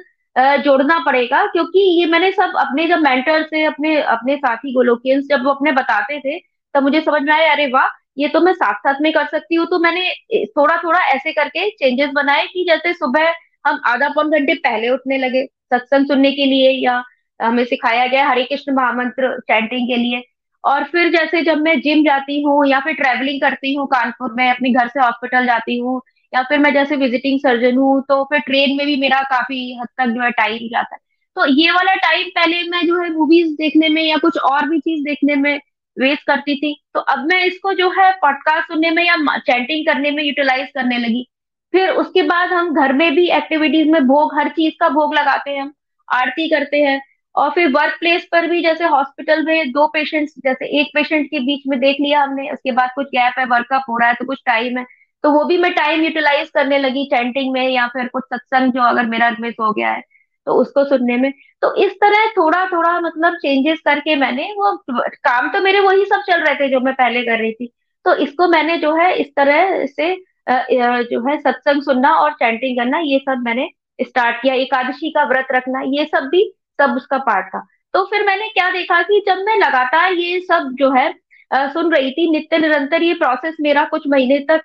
जोड़ना 0.58 0.98
पड़ेगा, 1.06 1.44
क्योंकि 1.46 1.80
ये 2.00 2.06
मैंने 2.06 2.30
सब 2.32 2.52
अपने 2.58 2.86
जब 2.88 2.98
मेंटर 3.00 3.42
से, 3.44 3.64
अपने 3.64 4.00
अपने 4.02 4.36
साथी 4.36 4.72
गोलोकियंस 4.74 5.26
जब 5.30 5.44
वो 5.44 5.50
अपने 5.50 5.72
बताते 5.72 6.18
थे, 6.20 6.38
तब 6.74 6.82
मुझे 6.82 7.00
समझ 7.00 7.22
में 7.22 7.32
आया, 7.34 7.52
अरे 7.52 7.66
वाह, 7.68 7.88
ये 8.18 8.28
तो 8.28 8.40
मैं 8.40 8.52
साथ 8.54 8.74
साथ 8.76 9.00
में 9.02 9.12
कर 9.12 9.26
सकती 9.26 9.54
हूँ। 9.54 9.66
तो 9.66 9.78
मैंने 9.78 10.10
थोड़ा 10.48 10.76
थोड़ा 10.76 11.00
ऐसे 11.08 11.32
करके 11.32 11.68
चेंजेस 11.72 12.10
बनाए 12.14 12.46
कि 12.46 12.64
जैसे 12.68 12.92
सुबह 12.94 13.32
हम 13.66 13.80
आधा 13.86 14.08
पौन 14.08 14.30
घंटे 14.30 14.54
पहले 14.56 14.88
उठने 14.90 15.18
लगे, 15.18 15.44
सत्संग 15.44 16.06
सुनने 16.06 16.32
के 16.32 16.44
लिए 16.46 16.70
या 16.78 17.02
हमें 17.40 17.64
सिखाया 17.64 18.06
गया 18.06 18.28
हरे 18.28 18.44
कृष्ण 18.44 18.74
महामंत्र 18.74 19.38
चैंटिंग 19.42 19.88
के 19.88 19.96
लिए। 19.96 20.22
और 20.64 20.84
फिर 20.84 21.10
जैसे 21.12 21.42
जब 21.42 21.58
मैं 21.62 21.80
जिम 21.80 22.02
जाती 22.04 22.40
हूँ 22.42 22.66
या 22.68 22.80
फिर 22.80 22.94
ट्रेवलिंग 22.94 23.40
करती 23.40 23.74
हूँ 23.74 23.86
कानपुर 23.88 24.32
में, 24.32 24.50
अपने 24.50 24.70
घर 24.70 24.88
से 24.88 25.00
हॉस्पिटल 25.00 25.46
जाती 25.46 25.78
हूँ 25.78 26.00
या 26.32 26.42
फिर 26.42 26.58
मैं 26.58 26.72
जैसे 26.74 26.96
विजिटिंग 26.96 27.38
सर्जन 27.40 27.76
हूँ 27.76 28.00
तो 28.08 28.22
फिर 28.24 28.40
ट्रेन 28.40 28.76
में 28.76 28.86
भी 28.86 28.96
मेरा 28.96 29.20
काफ़ी 29.30 29.78
हद 29.78 29.88
तक 29.98 30.06
जो 30.06 30.22
है 30.22 30.30
टाइम 30.30 30.68
जाता 30.68 30.94
है। 30.94 31.00
तो 31.36 31.46
ये 31.46 31.70
वाला 31.70 31.94
टाइम 31.94 32.28
पहले 32.28 32.62
मैं 32.70 32.86
जो 32.86 33.02
है 33.02 33.10
मूवीज़ 33.10 33.52
देखने 33.54 33.88
में 33.88 34.02
या 34.02 34.16
कुछ 34.16 34.38
और 34.38 34.68
भी 34.68 34.78
चीज़ 34.80 35.04
देखने 35.04 35.34
में 35.36 35.60
वेस्ट 35.96 36.22
करती 36.26 36.56
थी। 36.56 36.74
तो 36.94 37.00
अब 37.00 37.26
मैं 37.26 37.42
इसको 37.44 37.72
जो 37.74 37.90
है 37.90 38.10
पॉडकास्ट 38.12 38.68
सुनने 38.68 38.90
में 38.90 39.04
या 39.04 39.38
चैटिंग 39.38 39.86
करने 39.86 40.10
में 40.10 40.22
यूटिलाइज 40.24 40.68
करने 40.74 40.98
लगी। 40.98 41.26
फिर 41.74 41.90
उसके 41.90 42.22
बाद 42.22 42.52
हम 42.52 42.74
घर 42.74 42.92
में 42.92 43.14
भी 43.14 43.28
एक्टिविटीज़ 43.30 43.88
में 43.88 44.02
भोग, 44.06 44.38
हर 44.38 44.48
चीज़ 44.48 44.74
का 44.80 44.88
भोग 44.88 45.14
लगाते 45.14 45.50
हैं 45.50 45.62
हम 45.62 45.72
आरती 46.08 46.48
करते 46.48 46.76
हैं। 46.76 47.00
और 47.34 47.50
फिर 47.50 47.68
वर्क 47.68 47.96
प्लेस 48.00 48.26
पर 48.32 48.46
भी 48.46 48.62
जैसे 48.62 48.84
हॉस्पिटल 48.84 49.44
में 49.44 49.70
दो 49.72 49.86
पेशेंट्स 49.88 50.32
जैसे 50.44 50.66
एक 50.80 50.86
पेशेंट 50.94 51.26
के 51.26 51.38
बीच 51.40 51.62
में 51.66 51.78
देख 51.80 51.96
लिया 52.00 52.22
हमने, 52.22 52.50
उसके 52.50 52.72
बाद 52.72 52.90
कुछ 52.94 53.06
गैप 53.06 53.38
है 53.38 53.44
वर्कअप 53.46 53.84
हो 53.88 53.98
रहा 53.98 54.08
है 54.08 54.14
तो 54.14 54.24
कुछ 54.24 54.42
टाइम 54.46 54.78
है। 54.78 54.84
तो 55.24 55.30
वो 55.32 55.44
भी 55.44 55.56
मैं 55.58 55.72
टाइम 55.74 56.02
यूटिलाइज 56.04 56.50
करने 56.50 56.78
लगी 56.78 57.04
चैंटिंग 57.06 57.52
में 57.52 57.68
या 57.68 57.86
फिर 57.88 58.08
कुछ 58.08 58.24
सत्संग 58.24 58.72
जो 58.72 58.82
अगर 58.82 59.06
मेरा 59.06 59.30
मिस 59.40 59.54
हो 59.60 59.72
गया 59.72 59.90
है 59.90 60.02
तो 60.46 60.52
उसको 60.54 60.84
सुनने 60.84 61.16
में। 61.16 61.32
तो 61.62 61.74
इस 61.84 61.92
तरह 62.02 62.26
थोड़ा 62.36 62.64
थोड़ा 62.66 62.98
मतलब 63.00 63.34
चेंजेस 63.36 63.80
करके 63.84 64.14
मैंने 64.16 64.44
वो 64.58 64.72
काम 64.90 65.48
तो 65.52 65.60
मेरे 65.62 65.80
वही 65.80 66.04
सब 66.04 66.22
चल 66.26 66.40
रहे 66.42 66.54
थे 66.54 66.68
जो 66.70 66.80
मैं 66.80 66.94
पहले 66.94 67.22
कर 67.22 67.38
रही 67.38 67.52
थी। 67.52 67.72
तो 68.06 68.14
इसको 68.16 68.48
मैंने 68.48 68.76
जो 68.78 68.94
है 68.96 69.14
इस 69.16 69.34
तरह 69.36 69.84
से 69.88 70.14
जो 70.48 71.20
है 71.28 71.36
सत्संग 71.40 71.82
सुनना 71.82 72.12
और 72.16 72.32
चैंटिंग 72.32 72.78
करना, 72.78 72.98
ये 72.98 73.18
सब 73.18 73.42
मैंने 73.44 73.68
स्टार्ट 74.00 74.36
किया। 74.42 74.54
एकादशी 74.56 75.10
का 75.10 75.24
व्रत 75.24 75.48
रखना, 75.52 75.80
ये 75.86 76.04
सब 76.06 76.28
भी, 76.28 76.42
सब 76.80 76.94
उसका 76.96 77.18
पार्ट 77.20 77.46
था। 77.46 77.66
तो 77.94 78.04
फिर 78.06 78.24
मैंने 78.26 78.48
क्या 78.48 78.70
देखा 78.70 79.00
कि 79.02 79.22
जब 79.26 79.38
मैं 79.46 79.56
लगातार 79.58 80.12
ये 80.12 80.40
सब 80.42 80.70
जो 80.78 80.90
है 80.92 81.08
सुन 81.50 81.92
रही 81.92 82.10
थी, 82.10 82.30
नित्य 82.30 82.58
निरंतर 82.58 83.02
ये 83.02 83.14
प्रोसेस 83.14 83.56
मेरा 83.60 83.84
कुछ 83.84 84.02
महीने 84.08 84.38
तक 84.50 84.62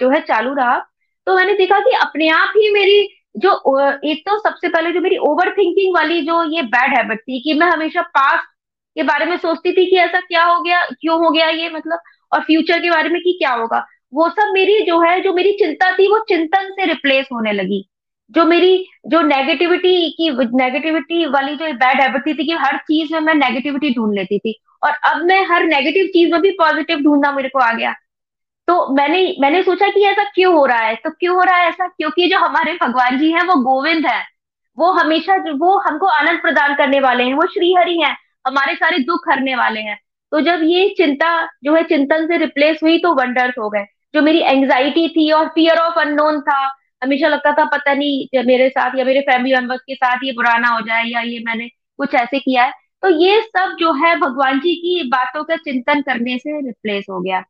जो 0.00 0.10
है 0.10 0.20
चालू 0.22 0.54
रहा। 0.54 0.76
तो 1.26 1.34
मैंने 1.36 1.54
देखा 1.54 1.78
कि 1.80 1.90
अपने 2.02 2.28
आप 2.30 2.52
ही 2.56 2.70
मेरी 2.72 3.08
जो 3.36 3.50
एक 4.04 4.22
तो 4.28 4.38
सबसे 4.40 4.68
पहले 4.68 4.92
जो 4.92 5.00
मेरी 5.00 5.16
ओवर 5.22 5.50
थिंकिंग 5.52 5.94
वाली 5.94 6.20
जो 6.22 6.42
ये 6.52 6.62
बैड 6.68 6.96
हैबिट 6.96 7.20
थी 7.20 7.40
कि 7.42 7.54
मैं 7.54 7.66
हमेशा 7.66 8.02
पास्ट 8.14 8.44
के 8.96 9.02
बारे 9.02 9.24
में 9.26 9.36
सोचती 9.36 9.72
थी 9.72 9.84
कि 9.90 9.96
ऐसा 9.96 10.20
क्या 10.20 10.44
हो 10.44 10.60
गया, 10.62 10.84
क्यों 10.90 11.18
हो 11.18 11.30
गया 11.30 11.48
ये 11.48 11.68
मतलब 11.70 12.00
और 12.32 12.40
फ्यूचर 12.40 12.78
के 12.78 12.90
बारे 12.90 13.08
में 13.08 13.20
कि 13.22 13.36
क्या 13.38 13.52
होगा। 13.52 13.84
वो 14.12 14.28
सब 14.30 14.50
मेरी 14.52 14.80
जो 14.82 15.00
है, 15.00 15.20
जो 15.20 15.32
मेरी 15.32 15.52
चिंता 15.58 15.90
थी, 15.92 16.08
वो 16.08 16.18
चिंतन 16.28 16.70
से 16.70 16.84
रिप्लेस 16.86 17.26
होने 17.32 17.52
लगी। 17.52 17.88
जो 18.30 18.44
मेरी, 18.44 18.86
जो 19.06 19.20
नेगेटिविटी 19.20 20.10
की 20.10 20.30
नेगेटिविटी 20.56 21.26
वाली 21.26 21.56
जो 21.56 21.72
बैड 21.72 22.00
हैबिट 22.00 22.26
थी 22.26 22.34
थी 22.34 22.46
कि 22.46 22.52
हर 22.52 22.76
चीज़ 22.76 23.12
में 23.12 23.20
मैं 23.20 23.34
नेगेटिविटी 23.34 23.94
ढूंढ 23.94 24.14
लेती 24.14 24.38
थी। 24.38 24.62
और 24.82 24.90
अब 24.90 25.24
मैं 25.24 25.46
हर 25.46 25.64
नेगेटिव 25.64 26.06
चीज़ 26.06 26.32
में 26.32 26.40
भी 26.40 26.50
पॉजिटिव 26.50 26.98
ढूंढना 27.00 27.32
मेरे 27.32 27.48
को 27.48 27.58
आ 27.58 27.72
गया। 27.72 27.94
तो 28.66 28.94
मैंने 28.94 29.36
मैंने 29.40 29.62
सोचा 29.62 29.88
कि 29.88 30.04
ऐसा 30.04 30.24
क्यों 30.24 30.54
हो 30.54 30.66
रहा 30.66 30.78
है? 30.78 30.94
तो 30.94 31.10
क्यों 31.10 31.36
हो 31.36 31.42
रहा 31.42 31.56
है 31.56 31.68
ऐसा? 31.68 31.86
क्योंकि 31.86 32.28
जो 32.28 32.38
हमारे 32.38 32.78
भगवान 32.82 33.18
जी 33.18 33.32
हैं, 33.32 33.42
वो 33.42 33.54
गोविंद 33.54 34.06
है। 34.06 34.24
वो 34.78 34.92
हमेशा, 34.92 35.36
वो 35.36 35.78
हमको 35.78 36.06
आनंद 36.06 36.42
प्रदान 36.42 36.74
करने 36.74 37.00
वाले 37.00 37.24
हैं। 37.24 37.34
वो 37.34 37.46
श्रीहरि 37.46 38.00
हैं। 38.00 38.16
हमारे 38.46 38.74
सारे 38.74 38.98
दुख 38.98 39.28
हरने 39.28 39.54
वाले 39.54 39.80
हैं। 39.80 40.00
तो 40.32 40.40
जब 40.40 40.60
ये 40.62 40.94
चिंता, 40.96 41.46
जो 41.64 41.74
है 41.74 41.82
चिंतन 41.82 42.26
से 42.26 42.36
रिप्लेस 42.36 42.80
हुई 42.82 42.98
तो 42.98 43.14
वंडर्स 43.14 43.54
हो 43.58 43.70
गए। 43.70 43.84
जो 44.14 44.22
मेरी 44.22 44.40
एंग्जाइटी 44.40 45.08
थी 45.08 45.30
और 45.30 45.48
फियर 45.48 45.78
ऑफ़ 45.78 45.98
अननोन 45.98 46.40
था 46.40 46.78
हमेशा 47.02 47.28
लगता 47.28 47.52
था, 47.52 47.64
पता 47.64 47.94
नहीं 47.94 48.42
मेरे 48.44 48.68
साथ, 48.68 48.98
या 48.98 49.04
मेरे 49.04 49.20
फैमिली 49.20 49.54
मेंबर्स 49.54 49.80
के 49.80 49.94
साथ 49.94 50.18
ये 50.24 50.32
पुराना 50.32 50.68
हो 50.68 50.80
जाए, 50.80 51.04
या 51.04 51.20
ये 51.20 51.42
मैंने 51.46 51.68
कुछ 51.68 52.14
ऐसे 52.14 52.38
किया 52.38 52.64
है। 52.64 52.72
तो 53.02 53.08
ये 53.22 53.40
सब 53.40 53.76
जो 53.78 53.92
है 53.92 54.16
भगवान 54.16 54.60
जी 54.60 54.74
की 54.74 55.08
बातों 55.08 55.44
का 55.44 55.56
चिंतन 55.56 56.00
करने 56.00 56.38
से 56.38 56.60
रिप्लेस 56.66 57.06
हो 57.10 57.20
गया। 57.20 57.44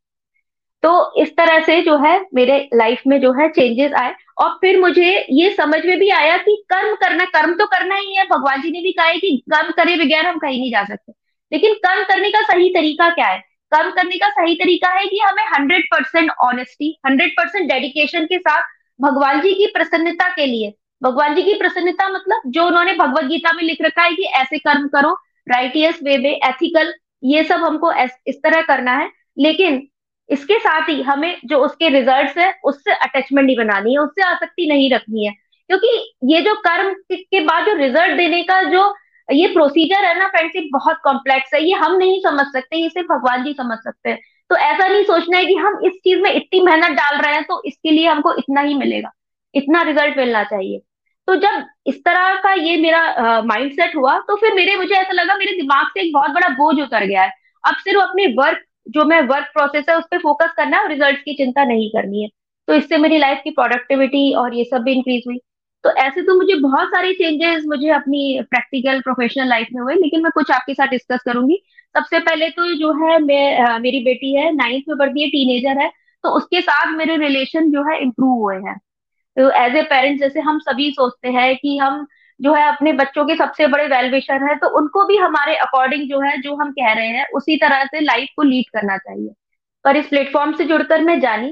तो 0.82 1.22
इस 1.22 1.36
तरह 1.36 1.60
से 1.60 1.80
जो 1.82 1.96
है, 1.98 2.26
मेरे 2.34 2.68
लाइफ 2.74 3.02
में 3.06 3.20
जो 3.20 3.32
है 3.32 3.48
चेंजेस 3.48 3.92
आए। 3.92 4.14
और 4.38 4.50
फिर 4.60 4.78
मुझे 4.80 5.26
ये 5.30 5.50
समझ 5.54 5.84
में 5.86 5.98
भी 5.98 6.08
आया 6.08 6.36
कि 6.36 6.64
कर्म 6.68 6.94
करना, 6.94 7.24
कर्म 7.24 7.54
तो 7.54 7.66
करना 7.66 7.94
ही 7.94 8.14
है। 8.14 8.24
भगवान 8.26 8.62
जी 8.62 8.70
ने 8.70 8.80
भी 8.80 8.92
कहा 8.92 9.06
है 9.06 9.18
कि 9.18 9.42
कर्म 9.54 9.70
करे 9.70 9.96
बगैर 9.96 10.26
हम 10.26 10.38
कहीं 10.38 10.58
नहीं 10.60 10.70
जा 10.72 10.84
सकते। 10.84 11.12
लेकिन 11.52 11.74
कर्म 11.74 12.02
करने 12.04 12.30
का 12.30 12.42
सही 12.42 12.68
तरीका 12.70 13.08
क्या 13.10 13.26
है? 13.26 13.38
कर्म 13.72 13.90
करने 13.90 14.16
का 14.16 14.28
सही 14.28 14.54
तरीका 14.54 14.88
है 14.90 15.06
कि 15.06 15.18
हमें 15.18 15.44
hundred 15.44 15.84
percent 15.84 16.30
honesty 16.44 16.98
hundred 17.06 17.30
percent 17.30 17.68
dedication 17.72 18.24
के 18.24 18.38
साथ 18.38 18.62
भगवान 19.00 19.40
जी 19.40 19.54
की 19.54 19.66
प्रसन्नता 19.66 20.28
के 20.28 20.46
लिए। 20.46 20.74
भगवान 21.02 21.34
जी 21.34 21.42
की 21.42 21.54
प्रसन्नता 21.54 22.08
मतलब 22.08 22.42
जो 22.46 22.66
उन्होंने 22.66 22.94
भगवत 22.94 23.24
गीता 23.24 23.52
में 23.52 23.62
लिख 23.64 23.78
रखा 23.82 24.02
है 24.02 24.14
कि 24.14 24.22
ऐसे 24.22 24.58
कर्म 24.58 24.88
करो 24.88 25.12
राइटियस 25.48 25.98
वे 26.02 26.18
में 26.18 26.30
एथिकल 26.30 26.92
ये 27.24 27.44
सब 27.44 27.64
हमको 27.64 27.92
इस 28.26 28.40
तरह 28.42 28.60
करना 28.60 28.92
है। 28.92 29.10
लेकिन 29.38 29.88
इसके 30.28 30.58
साथ 30.58 30.88
ही 30.88 31.02
हमें 31.02 31.36
जो 31.44 31.58
उसके 31.58 31.88
रिजल्ट्स 31.88 32.38
है, 32.38 32.54
उससे 32.64 32.92
अटैचमेंट 32.92 33.46
नहीं 33.46 33.56
बनानी 33.56 33.92
है, 33.92 33.98
उससे 33.98 34.22
आसक्ति 34.22 34.66
नहीं 34.68 34.90
रखनी 34.90 35.26
है। 35.26 35.32
क्योंकि 35.70 36.14
ये 36.24 36.40
जो 36.40 36.54
कर्म 36.54 36.94
के 37.12 37.40
बाद 37.40 37.66
जो 37.66 37.74
रिज़ल्ट 37.74 38.16
देने 38.16 38.42
का 38.42 38.62
जो 38.62 38.94
ये 39.32 39.46
प्रोसीजर 39.46 40.04
है 40.04 40.18
ना 40.18 40.28
फ्रेंडशिप 40.28 40.68
बहुत 40.72 40.98
कॉम्प्लेक्स 41.04 41.54
है, 41.54 41.64
ये 41.64 41.74
हम 41.74 41.96
नहीं 41.96 42.20
समझ 42.20 42.46
सकते, 42.46 42.76
ये 42.76 42.88
सिर्फ़ 42.88 43.08
भगवान 43.08 43.44
जी 43.44 43.52
समझ 43.52 43.78
सकते 43.78 44.10
हैं। 44.10 44.18
तो 44.50 44.56
ऐसा 44.56 44.86
नहीं 44.88 45.02
सोचना 45.04 45.36
है 45.38 45.44
कि 45.46 45.54
हम 45.56 45.80
इस 45.86 45.92
चीज़ 45.94 46.20
में 46.20 46.30
इतनी 46.32 46.60
मेहनत 46.60 46.96
डाल 46.96 47.18
रहे 47.18 47.34
हैं 47.34 47.44
तो 47.44 47.62
इसके 47.66 47.90
लिए 47.90 48.06
हमको 48.08 48.34
इतना 48.34 48.60
ही 48.60 48.74
मिलेगा। 48.74 49.10
इतना 49.54 49.82
रिज़ल्ट 49.82 50.16
मिलना 50.18 50.42
चाहिए। 50.44 50.80
तो 51.28 51.34
जब 51.36 51.66
इस 51.86 51.96
तरह 52.04 52.34
का 52.42 52.52
ये 52.54 52.76
मेरा 52.76 53.42
माइंड 53.42 53.72
सेट 53.72 53.96
हुआ 53.96 54.18
तो 54.20 54.36
फिर 54.36 54.54
मेरे, 54.54 54.76
मुझे 54.76 54.94
ऐसा 54.94 55.12
लगा, 55.12 55.34
मेरे 55.34 55.52
दिमाग 55.56 55.86
से 55.88 56.00
एक 56.00 56.12
बहुत 56.14 56.30
बड़ा 56.30 56.48
बोझ 56.54 56.80
उतर 56.80 57.04
गया 57.04 57.22
है। 57.22 57.32
अब 57.64 57.74
सिर्फ़ 57.76 58.00
अपने 58.00 58.26
वर्क 58.38 58.64
जो 58.88 59.04
मैं 59.04 59.20
वर्क 59.22 59.46
प्रोसेस 59.54 59.84
है, 59.90 59.96
उस 59.96 60.04
पर 60.10 60.18
फोकस 60.18 60.52
करना 60.56 60.76
है 60.76 60.82
और 60.82 60.88
रिज़ल्ट 60.90 61.18
की 61.18 61.34
चिंता 61.36 61.64
नहीं 61.64 61.88
करनी 61.90 62.22
है। 62.22 62.28
तो 62.68 62.74
इससे 62.74 62.98
मेरी 62.98 63.18
लाइफ 63.18 63.40
की 63.44 63.50
प्रोडक्टिविटी 63.50 64.32
और 64.34 64.54
ये 64.54 64.64
सब 64.64 64.82
भी 64.82 64.92
इंक्रीज 64.92 65.24
हुई। 65.26 65.38
तो 65.84 65.90
ऐसे 65.98 66.22
तो 66.22 66.34
मुझे 66.36 66.54
बहुत 66.60 66.88
सारे 66.88 67.12
चेंजेस 67.12 67.64
मुझे 67.66 67.88
अपनी 67.90 68.40
प्रैक्टिकल 68.50 69.00
प्रोफेशनल 69.00 69.48
लाइफ 69.48 69.68
में 69.74 69.82
हुए, 69.82 69.94
लेकिन 69.94 70.22
मैं 70.22 70.30
कुछ 70.34 70.50
आपके 70.50 70.74
साथ 70.74 70.88
डिस्कस 70.88 71.22
करूँगी। 71.26 71.62
सबसे 71.98 72.18
पहले 72.20 72.48
तो 72.50 72.72
जो 72.76 72.92
है 72.98 73.18
मैं 73.20 73.78
मेरी 73.80 74.00
बेटी 74.04 74.34
है 74.34 74.50
नाइन्थ 74.54 74.84
में 74.88 74.98
पढ़ती 74.98 75.22
है 75.22 75.28
टीनेजर 75.30 75.80
है 75.82 75.88
तो 76.24 76.30
उसके 76.36 76.60
साथ 76.60 76.92
मेरे 76.96 77.16
रिलेशन 77.18 77.70
जो 77.72 77.82
है 77.84 78.00
इम्प्रूव 78.02 78.42
हुए 78.42 78.56
हैं। 78.58 78.76
तो 79.36 79.50
एज 79.56 79.76
ए 79.76 79.82
पेरेंट्स 79.84 80.20
जैसे 80.20 80.40
हम 80.40 80.58
सभी 80.60 80.90
सोचते 80.90 81.28
हैं 81.30 81.56
कि 81.56 81.76
हम 81.78 82.06
जो 82.40 82.54
है 82.54 82.66
अपने 82.68 82.92
बच्चों 82.92 83.24
के 83.24 83.34
सबसे 83.36 83.66
बड़े 83.66 83.86
वेलविशर 83.86 84.44
है 84.44 84.54
तो 84.56 84.68
उनको 84.78 85.04
भी 85.06 85.16
हमारे 85.16 85.54
अकॉर्डिंग 85.56 86.08
जो 86.10 86.20
है, 86.20 86.36
जो 86.40 86.54
हम 86.56 86.70
कह 86.72 86.92
रहे 86.92 87.06
हैं, 87.08 87.26
उसी 87.34 87.56
तरह 87.56 87.84
से 87.84 88.00
लाइफ 88.00 88.28
को 88.36 88.42
लीड 88.42 88.70
करना 88.72 88.96
चाहिए। 88.98 89.30
पर 89.84 89.96
इस 89.96 90.06
प्लेटफॉर्म 90.06 90.52
से 90.52 90.64
जुड़कर 90.64 91.02
मैं 91.04 91.18
जानी 91.20 91.50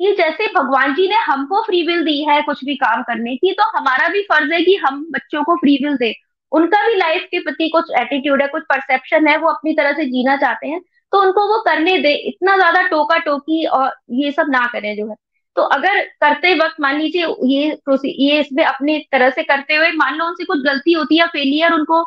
कि 0.00 0.14
जैसे 0.14 0.46
भगवान 0.54 0.94
जी 0.94 1.08
ने 1.08 1.16
हमको 1.24 1.62
फ्री 1.62 1.82
विल 1.86 2.04
दी 2.04 2.22
है 2.24 2.40
कुछ 2.42 2.64
भी 2.64 2.74
काम 2.76 3.02
करने 3.02 3.36
की 3.36 3.52
तो 3.52 3.68
हमारा 3.78 4.08
भी 4.08 4.22
फ़र्ज़ 4.24 4.52
है 4.52 4.62
कि 4.62 4.76
हम 4.76 5.04
बच्चों 5.12 5.42
को 5.44 5.56
फ्री 5.56 5.76
विल 5.84 5.96
दे। 5.96 6.12
उनका 6.52 6.86
भी 6.86 6.94
लाइफ 6.96 7.22
के 7.30 7.38
प्रति 7.40 7.68
कुछ 7.68 7.90
एटीट्यूड 7.98 8.42
है, 8.42 8.48
कुछ 8.48 8.62
परसेप्शन 8.64 9.26
है, 9.28 9.36
वो 9.38 9.48
अपनी 9.50 9.72
तरह 9.74 9.92
से 9.92 10.04
जीना 10.06 10.36
चाहते 10.38 10.68
हैं 10.68 10.80
तो 11.12 11.20
उनको 11.22 11.46
वो 11.48 11.58
करने 11.62 11.98
दे, 11.98 12.12
इतना 12.28 12.56
ज़्यादा 12.56 12.82
टोका 12.88 13.16
टोकी 13.20 13.64
और 13.66 13.92
ये 14.14 14.30
सब 14.32 14.46
ना 14.50 14.66
करें 14.72 14.94
जो 14.96 15.08
है। 15.08 15.14
तो 15.56 15.62
अगर 15.64 16.00
करते 16.20 16.54
वक्त, 16.56 16.74
मान 16.80 16.98
लीजिए 16.98 17.26
ये 17.46 17.78
ये 18.06 18.40
इसमें 18.40 18.64
अपनी 18.64 18.98
तरह 19.12 19.30
से 19.30 19.42
करते 19.44 19.74
हुए, 19.74 19.90
मान 19.92 20.14
लो 20.16 20.26
उनसे 20.26 20.44
कुछ 20.44 20.62
गलती 20.64 20.92
होती 20.92 21.18
है 21.18 21.26
फेलियर 21.28 21.72
उनको 21.72 22.04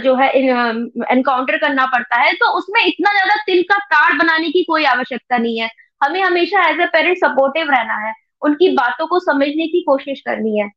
जो 0.00 0.14
है 0.16 0.28
एनकाउंटर 0.32 1.56
करना 1.58 1.86
पड़ता 1.88 2.16
है 2.18 2.32
तो 2.34 2.50
उसमें 2.58 2.80
इतना 2.82 3.10
ज़्यादा 3.12 3.34
तिल 3.46 3.62
का 3.64 3.78
ताड़ 3.86 4.12
बनाने 4.14 4.50
की 4.50 4.62
कोई 4.64 4.84
आवश्यकता 4.86 5.38
नहीं 5.38 5.58
है। 5.60 5.68
हमें 6.00 6.20
हमेशा 6.22 6.68
एज 6.68 6.80
ए 6.80 6.86
पेरेंट 6.88 7.16
सपोर्टिव 7.18 7.70
रहना 7.70 7.96
है, 7.98 8.12
उनकी 8.42 8.68
बातों 8.74 9.06
को 9.06 9.18
समझने 9.20 9.66
की 9.68 9.82
कोशिश 9.82 10.20
करनी 10.20 10.58
है। 10.58 10.68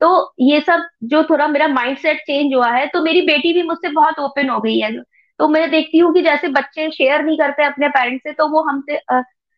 तो 0.00 0.34
ये 0.40 0.60
सब 0.60 0.86
जो 1.04 1.22
थोड़ा 1.24 1.46
मेरा 1.48 1.68
माइंडसेट 1.68 2.18
चेंज 2.20 2.54
हुआ 2.54 2.70
है 2.70 2.86
तो 2.88 3.02
मेरी 3.02 3.22
बेटी 3.22 3.52
भी 3.52 3.62
मुझसे 3.62 3.88
बहुत 3.90 4.18
ओपन 4.20 4.48
हो 4.48 4.60
गई 4.60 4.78
है। 4.78 4.92
तो 5.40 5.48
मैं 5.48 5.70
देखती 5.70 5.98
हूँ 5.98 6.12
कि 6.14 6.22
जैसे 6.22 6.48
बच्चे 6.50 6.90
शेयर 6.90 7.24
नहीं 7.24 7.38
करते 7.38 7.64
अपने 7.64 7.88
पेरेंट्स 7.88 8.22
से 8.22 8.32
तो 8.32 8.48
वो 8.48 8.62
हमसे 8.64 8.98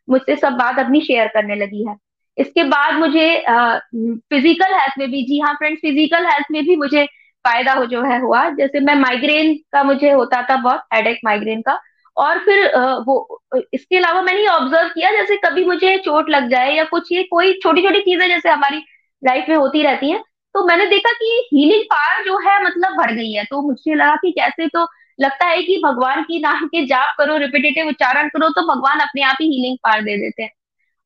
मुझसे 0.09 0.37
सब 0.37 0.53
बात 0.55 0.79
अपनी 0.79 1.01
शेयर 1.01 1.29
करने 1.35 1.55
लगी 1.57 1.87
है। 1.89 1.97
इसके 2.37 2.65
बाद 2.65 2.95
मुझे 2.95 3.29
फ़िज़िकल 3.47 4.75
हेल्थ 4.75 4.99
में 4.99 5.11
भी, 5.11 5.23
जी 5.23 5.39
हाँ 5.41 5.55
फ्रेंड्स 5.55 5.81
फ़िज़िकल 5.81 6.27
हेल्थ 6.27 6.47
में 6.51 6.63
भी 6.65 6.77
मुझे 6.77 7.05
फ़ायदा 7.45 7.73
हो 7.73 7.85
जो 7.87 8.03
है 8.03 8.19
हुआ। 8.21 8.49
जैसे 8.51 8.81
मैं 8.81 8.95
माइग्रेन 8.97 9.55
का 9.73 9.83
मुझे 9.85 10.11
होता 10.13 10.43
था 10.43 10.57
बहुत 10.59 10.83
हेडेक 10.95 11.21
माइग्रेन 11.25 11.61
का। 11.63 11.79
और 12.17 12.39
फिर 12.39 12.65
वो, 13.07 13.43
इसके 13.75 13.97
अलावा 13.97 14.23
मैंने 14.23 14.47
ऑब्ज़र्व 14.49 14.89
किया, 14.89 15.11
जैसे 15.13 15.37
कभी 15.45 15.65
मुझे 15.65 15.97
चोट 15.99 16.31
लग 16.31 16.49
जाए 16.51 16.75
या 16.75 16.85
कुछ, 16.85 17.13
ये 17.13 17.23
कोई 17.23 17.53
छोटी 17.63 17.83
छोटी 17.83 18.01
चीज़ें 18.01 18.27
जैसे 18.29 18.49
हमारी 18.49 18.83
लाइफ 19.23 19.49
में 19.49 19.57
होती 19.57 19.83
रहती 19.83 20.11
हैं 20.11 20.23
तो 20.55 20.65
मैंने 20.67 20.87
देखा 20.87 21.13
कि 21.15 21.27
हीलिंग 21.53 21.83
पावर 21.87 22.25
जो 22.25 22.39
है 22.41 22.63
मतलब 22.65 22.97
बढ़ 22.97 23.13
गई 23.13 23.33
है। 23.33 23.45
तो 23.45 23.61
मुझे 23.63 23.95
लगा 23.95 24.15
कि 24.17 24.31
कैसे 24.33 24.67
तो 24.69 24.87
लगता 25.19 25.47
है 25.47 25.63
कि 25.63 25.77
भगवान 25.85 26.23
की 26.25 26.41
नाम 26.41 26.67
के 26.67 26.85
जाप 26.87 27.15
करो 27.19 27.37
रिपीटेटिव 27.39 27.89
उच्चारण 27.89 28.29
करो 28.29 28.49
तो 28.51 28.63
भगवान 28.69 29.01
अपने 29.01 29.23
आप 29.23 29.37
ही 29.41 29.47
हीलिंग 29.49 29.77
पावर 29.85 30.03
दे 30.03 30.17
देते 30.19 30.43
हैं। 30.43 30.51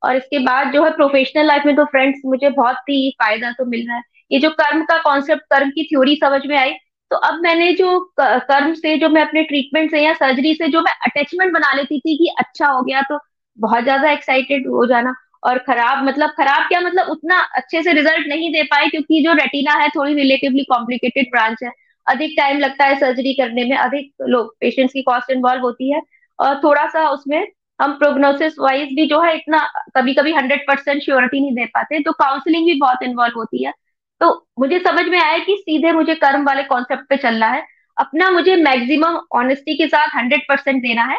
और 0.03 0.17
इसके 0.17 0.39
बाद 0.41 0.73
जो 0.73 0.85
है 0.85 0.91
प्रोफेशनल 0.93 1.47
लाइफ 1.47 1.63
में 1.67 1.75
तो 1.77 1.85
फ्रेंड्स 1.87 2.21
मुझे 2.27 2.51
बहुत 2.51 2.77
ही 2.91 3.11
फ़ायदा 3.23 3.51
तो 3.53 3.65
मिल 3.67 3.87
रहा 3.89 3.97
है। 3.97 4.03
ये 4.31 4.39
जो 4.41 4.51
कर्म 4.53 4.83
का 4.85 4.99
कॉन्सेप्ट 5.03 5.43
कर्म 5.51 5.71
की 5.71 5.85
थ्योरी 5.85 6.17
समझ 6.17 6.41
में 6.47 6.57
आई 6.59 6.73
तो 7.11 7.17
अब 7.19 7.41
मैंने 7.43 7.73
जो 7.75 7.99
कर्म 8.21 8.73
से 8.75 8.97
जो 8.99 9.09
मैं 9.09 9.23
अपने 9.23 9.43
ट्रीटमेंट 9.45 9.91
से 9.91 10.01
या 10.03 10.13
सर्जरी 10.15 10.55
से 10.55 10.69
जो 10.69 10.81
मैं 10.83 10.93
अटैचमेंट 11.07 11.53
बना 11.53 11.73
लेती 11.73 11.99
थी 12.01 12.17
कि 12.17 12.29
अच्छा 12.39 12.69
हो 12.69 12.83
गया 12.83 13.03
तो 13.03 13.19
बहुत 13.59 13.83
ज़्यादा 13.85 14.11
एक्साइटेड 14.13 14.67
हो 14.69 14.87
जाना। 14.87 15.15
और 15.47 15.59
खराब 15.59 16.05
मतलब 16.05 16.31
खराब 16.31 16.69
क्या 16.69 16.81
मतलब 16.81 17.09
उतना 17.11 17.41
अच्छे 17.57 17.83
से 17.83 17.93
रिज़ल्ट 17.93 18.27
नहीं 18.29 18.51
दे 18.53 18.63
पाए 18.63 18.89
क्योंकि 18.89 19.23
जो 19.25 19.33
रेटिना 19.35 19.73
है 19.75 19.89
थोड़ी 19.89 20.15
रिलेटिवली 20.15 20.65
कॉम्प्लिकेटेड 20.65 21.31
ब्रांच 21.33 21.63
है। 21.63 21.71
अधिक 22.07 22.35
टाइम 22.39 22.59
लगता 22.59 22.85
है 22.85 22.99
सर्जरी 23.01 23.33
करने 23.35 23.65
में, 23.65 23.77
अधिक 23.77 24.13
लोग 24.29 24.55
पेशेंट्स 24.61 24.93
की 24.93 25.03
कॉस्ट 25.03 25.31
इन्वॉल्व 25.31 25.63
होती 25.63 25.93
है। 25.93 26.01
और 26.39 26.61
थोड़ा 26.65 26.87
सा 26.89 27.09
उसमें 27.11 27.47
हम 27.81 27.93
प्रोग्नोसिस 27.93 28.55
वाइज 28.61 28.89
भी 28.97 29.07
जो 29.07 29.21
है 29.23 29.35
इतना 29.37 29.59
कभी 29.97 30.15
कभी 30.15 30.33
हंड्रेड 30.33 30.61
परसेंट 30.69 31.03
श्योरिटी 31.03 31.41
नहीं 31.41 31.55
दे 31.55 31.65
पाते 31.67 32.01
तो 32.01 32.13
काउंसलिंग 32.13 32.67
भी 32.67 32.75
बहुत 32.81 33.03
इन्वॉल्व 33.03 33.39
होती 33.39 33.65
है। 33.65 33.73
तो 34.21 34.29
मुझे 34.59 34.79
समझ 34.79 35.07
में 35.07 35.19
आया 35.21 35.39
कि 35.39 35.57
सीधे 35.61 35.93
मुझे 35.93 36.15
कर्म 36.15 36.45
वाले 36.47 36.63
कॉन्सेप्ट 36.65 37.09
पे 37.09 37.17
चलना 37.17 37.47
है। 37.47 37.63
अपना 37.97 38.31
मुझे 38.31 38.57
मैक्सिमम 38.57 39.21
ऑनेस्टी 39.33 39.77
के 39.77 39.87
साथ 39.89 40.17
हंड्रेड 40.17 40.43
परसेंट 40.49 40.83
देना 40.83 41.05
है। 41.05 41.19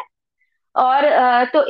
और 0.78 1.04
तो 1.54 1.64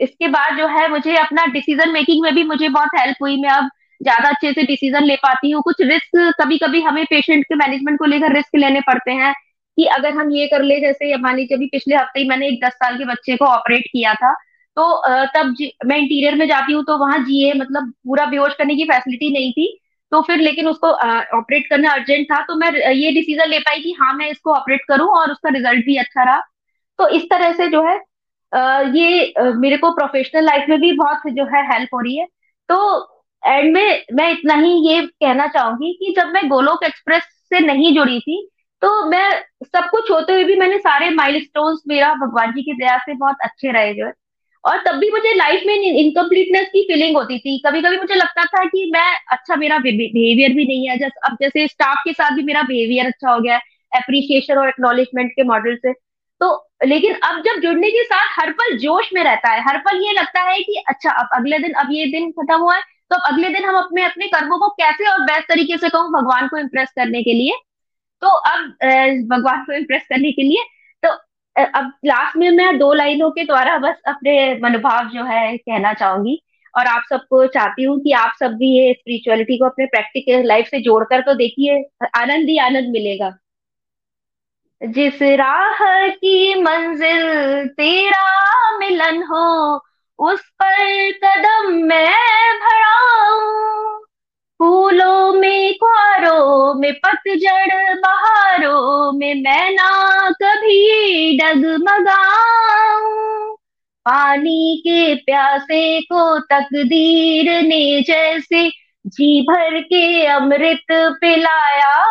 इसके 0.00 0.28
बाद 0.28 0.56
जो 0.58 0.66
है 0.68 0.88
मुझे 0.90 1.16
अपना 1.18 1.44
डिसीज़न 1.52 1.90
मेकिंग 1.92 2.22
में 2.22 2.34
भी 2.34 2.42
मुझे 2.44 2.68
बहुत 2.70 2.98
हेल्प 2.98 3.16
हुई। 3.22 3.36
मैं 3.42 3.50
अब 3.50 3.68
ज़्यादा 4.00 4.28
अच्छे 4.28 4.52
से 4.52 4.62
डिसीज़न 4.64 5.04
ले 5.04 5.16
पाती 5.18 5.50
हूँ। 5.50 5.62
कुछ 5.62 5.80
रिस्क 5.82 6.16
कभी 6.40 6.58
कभी 6.58 6.80
हमें 6.82 7.04
पेशेंट 7.06 7.44
के 7.44 7.54
मैनेजमेंट 7.56 7.98
को 7.98 8.04
लेकर 8.06 8.34
रिस्क 8.34 8.56
लेने 8.56 8.80
पड़ते 8.82 9.12
हैं 9.12 9.32
कि 9.78 9.84
अगर 9.92 10.12
हम 10.14 10.30
ये 10.32 10.46
कर 10.46 10.62
ले, 10.62 10.80
जैसे 10.80 11.16
मान 11.18 11.36
लीजिए 11.36 11.56
अभी 11.56 11.66
पिछले 11.68 11.96
हफ़्ते 11.96 12.20
ही 12.20 12.28
मैंने 12.28 12.48
एक 12.48 12.64
दस 12.64 12.72
साल 12.74 12.98
के 12.98 13.04
बच्चे 13.04 13.36
को 13.36 13.44
ऑपरेट 13.46 13.84
किया 13.92 14.14
था 14.14 14.32
तो 14.76 14.84
तब 15.34 15.54
मैं 15.86 15.96
इंटीरियर 15.98 16.34
में 16.34 16.46
जाती 16.48 16.72
हूँ 16.72 16.82
तो 16.84 16.96
वहाँ 16.98 17.18
जीए 17.24 17.52
मतलब 17.54 17.92
पूरा 18.06 18.24
बेहोश 18.26 18.54
करने 18.54 18.74
की 18.76 18.84
फैसिलिटी 18.84 19.32
नहीं 19.32 19.52
थी। 19.52 19.66
तो 20.12 20.20
फिर 20.22 20.38
लेकिन 20.38 20.68
उसको 20.68 20.88
ऑपरेट 21.38 21.68
करना 21.70 21.90
अर्जेंट 21.92 22.26
था 22.30 22.40
तो 22.42 22.54
मैं 22.56 22.70
ये 22.92 23.10
डिसीज़न 23.12 23.48
ले 23.50 23.58
पाई 23.60 23.80
कि 23.80 23.94
हाँ 24.00 24.12
मैं 24.14 24.28
इसको 24.30 24.52
ऑपरेट 24.54 24.80
करूँ 24.88 25.08
और 25.18 25.30
उसका 25.32 25.50
रिज़ल्ट 25.50 25.84
भी 25.86 25.96
अच्छा 25.96 26.24
रहा। 26.24 26.40
तो 26.98 27.08
इस 27.10 27.22
तरह 27.30 27.52
से 27.52 27.68
जो 27.68 27.82
है 27.82 27.98
ये 28.52 29.32
मेरे 29.56 29.76
को 29.76 29.90
प्रोफेशनल 29.90 30.44
लाइफ 30.44 30.66
में 30.68 30.78
भी 30.80 30.92
बहुत 30.92 31.22
जो 31.28 31.44
है 31.46 31.62
हेल्प 31.72 31.94
हो 31.94 32.00
रही 32.00 32.16
है। 32.18 32.26
तो 32.68 32.76
एंड 33.42 33.72
में, 33.74 34.02
मैं 34.12 34.30
इतना 34.32 34.54
ही 34.54 34.72
ये 34.88 35.00
कहना 35.06 35.46
चाहूँगी 35.46 35.92
कि 35.94 36.14
जब 36.16 36.28
मैं 36.28 36.48
गोलोक 36.48 36.84
एक्सप्रेस 36.84 37.22
से 37.50 37.60
नहीं 37.60 37.94
जुड़ी 37.94 38.18
थी 38.20 38.48
तो 38.82 38.88
मैं, 39.10 39.30
सब 39.64 39.88
कुछ 39.90 40.10
होते 40.10 40.32
हुए 40.32 40.44
भी 40.44 40.56
मैंने 40.56 40.78
सारे 40.78 41.08
माइलस्टोन्स 41.10 41.80
मेरा 41.88 42.12
भगवान 42.16 42.52
जी 42.52 42.62
की 42.62 42.72
दया 42.74 42.96
से 42.98 43.14
बहुत 43.14 43.36
अच्छे 43.44 43.72
रहे 43.72 43.92
जो 43.94 44.06
है। 44.06 44.12
और 44.64 44.82
तब 44.86 44.96
भी 44.98 45.10
मुझे 45.10 45.34
लाइफ 45.34 45.62
में 45.66 45.74
इनकम्प्लीटनेस 45.74 46.66
की 46.68 46.82
फीलिंग 46.82 47.16
होती 47.16 47.38
थी। 47.38 47.58
कभी 47.66 47.80
कभी 47.82 47.96
मुझे 47.98 48.14
लगता 48.14 48.44
था 48.44 48.64
कि 48.64 48.90
मैं 48.94 49.08
अच्छा 49.32 49.56
मेरा 49.56 49.78
बिहेवियर 49.78 50.52
भी 50.52 50.64
नहीं 50.66 50.88
है। 50.88 50.96
जैसे, 50.98 51.20
अब 51.28 51.36
जैसे 51.40 51.66
स्टाफ 51.68 51.96
के 52.04 52.12
साथ 52.12 52.30
भी 52.30 52.42
मेरा 52.42 52.62
बिहेवियर 52.62 53.06
अच्छा 53.06 53.30
हो 53.30 53.40
गया 53.40 53.54
है 53.54 54.56
और 54.56 54.68
एक्नोलेजमेंट 54.68 55.30
के 55.32 55.42
मॉडल 55.44 55.76
से। 55.76 55.92
तो 56.40 56.48
लेकिन 56.84 57.14
अब 57.24 57.42
जब 57.42 57.60
जुड़ने 57.60 57.90
के 57.90 58.02
साथ 58.04 58.26
हर 58.32 58.50
पल 58.52 58.76
जोश 58.78 59.10
में 59.14 59.22
रहता 59.24 59.50
है, 59.50 59.62
हर 59.62 59.78
पल 59.80 60.02
ये 60.04 60.12
लगता 60.12 60.40
है 60.42 60.58
कि 60.60 60.82
अच्छा 60.88 61.10
अब 61.12 61.28
अगले 61.34 61.58
दिन, 61.58 61.72
अब 61.72 61.92
ये 61.92 62.06
दिन 62.08 62.30
खत्म 62.32 62.60
हुआ 62.60 62.74
है 62.76 62.82
तो 63.10 63.16
अब 63.18 63.32
अगले 63.32 63.48
दिन 63.50 63.64
हम 63.64 63.76
अपने 63.76 64.04
अपने 64.04 64.26
कर्मों 64.28 64.58
को 64.58 64.68
कैसे 64.72 65.06
और 65.08 65.20
बेस्ट 65.22 65.48
तरीके 65.48 65.76
से 65.78 65.88
कहूँ, 65.88 66.10
भगवान 66.12 66.48
को 66.48 66.58
इम्प्रेस 66.58 66.92
करने 66.96 67.22
के 67.22 67.32
लिए? 67.34 67.52
तो 68.22 68.28
अब 68.28 68.60
भगवान 69.30 69.64
को 69.64 69.72
इम्प्रेस 69.72 70.02
करने 70.08 70.30
के 70.32 70.42
लिए 70.42 70.62
तो 71.02 71.08
अब 71.56 71.92
लास्ट 72.06 72.36
में 72.36 72.50
मैं 72.52 72.78
दो 72.78 72.92
लाइनों 72.94 73.30
के 73.30 73.44
द्वारा 73.44 73.76
बस 73.78 74.00
अपने 74.08 74.32
मनोभाव 74.62 75.08
जो 75.10 75.24
है 75.24 75.56
कहना 75.56 75.92
चाहूँगी। 75.94 76.40
और 76.74 76.86
आप 76.86 77.02
सबको 77.10 77.46
चाहती 77.48 77.82
हूँ 77.84 77.98
कि 78.02 78.12
आप 78.14 78.32
सब 78.40 78.54
भी 78.58 78.68
ये 78.68 78.92
स्पिरिचुअलिटी 78.92 79.58
को 79.58 79.64
अपने 79.64 79.86
प्रैक्टिकल 79.86 80.46
लाइफ 80.46 80.66
से 80.68 80.80
जोड़कर 80.82 81.20
तो 81.22 81.34
देखिए, 81.34 81.76
आनंद 82.16 82.48
ही 82.48 82.58
आनंद 82.60 82.88
मिलेगा। 82.92 83.28
जिस 84.84 85.22
राह 85.22 86.08
की 86.08 86.62
मंजिल 86.62 87.68
तेरा 87.68 88.78
मिलन 88.78 89.22
हो, 89.22 89.80
उस 90.18 90.52
पर 90.62 91.12
कदम 91.12 91.72
मैं 91.72 92.58
भराऊं 92.58 94.04
फूलों 94.58 95.32
में 95.32 95.74
क्वारों 95.74 96.74
में 96.74 96.94
पतझड़, 96.94 97.94
बहारों 97.94 99.12
में 99.12 99.34
मैं 99.34 99.70
ना 99.70 100.30
कभी 100.30 101.38
डगमगाऊं। 101.38 103.56
पानी 104.04 104.76
के 104.80 105.14
प्यासे 105.14 106.00
को 106.00 106.38
तकदीर 106.38 107.62
ने 107.62 108.02
जैसे 108.02 108.72
जी 109.06 109.42
भर 109.42 109.80
के 109.80 110.26
अमृत 110.26 110.84
पिलाया। 110.92 112.04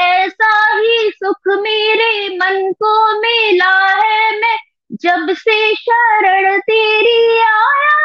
ऐसा 0.00 0.78
ही 0.78 1.10
सुख 1.10 1.40
मेरे 1.48 2.36
मन 2.36 2.72
को 2.72 3.20
मिला 3.20 3.76
है 3.88 4.40
मैं, 4.40 4.58
जब 4.92 5.34
से 5.34 5.74
शरण 5.74 6.58
तेरी 6.58 7.38
आया 7.38 7.96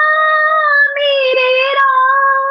मेरे 0.89 1.73
राम। 1.73 2.44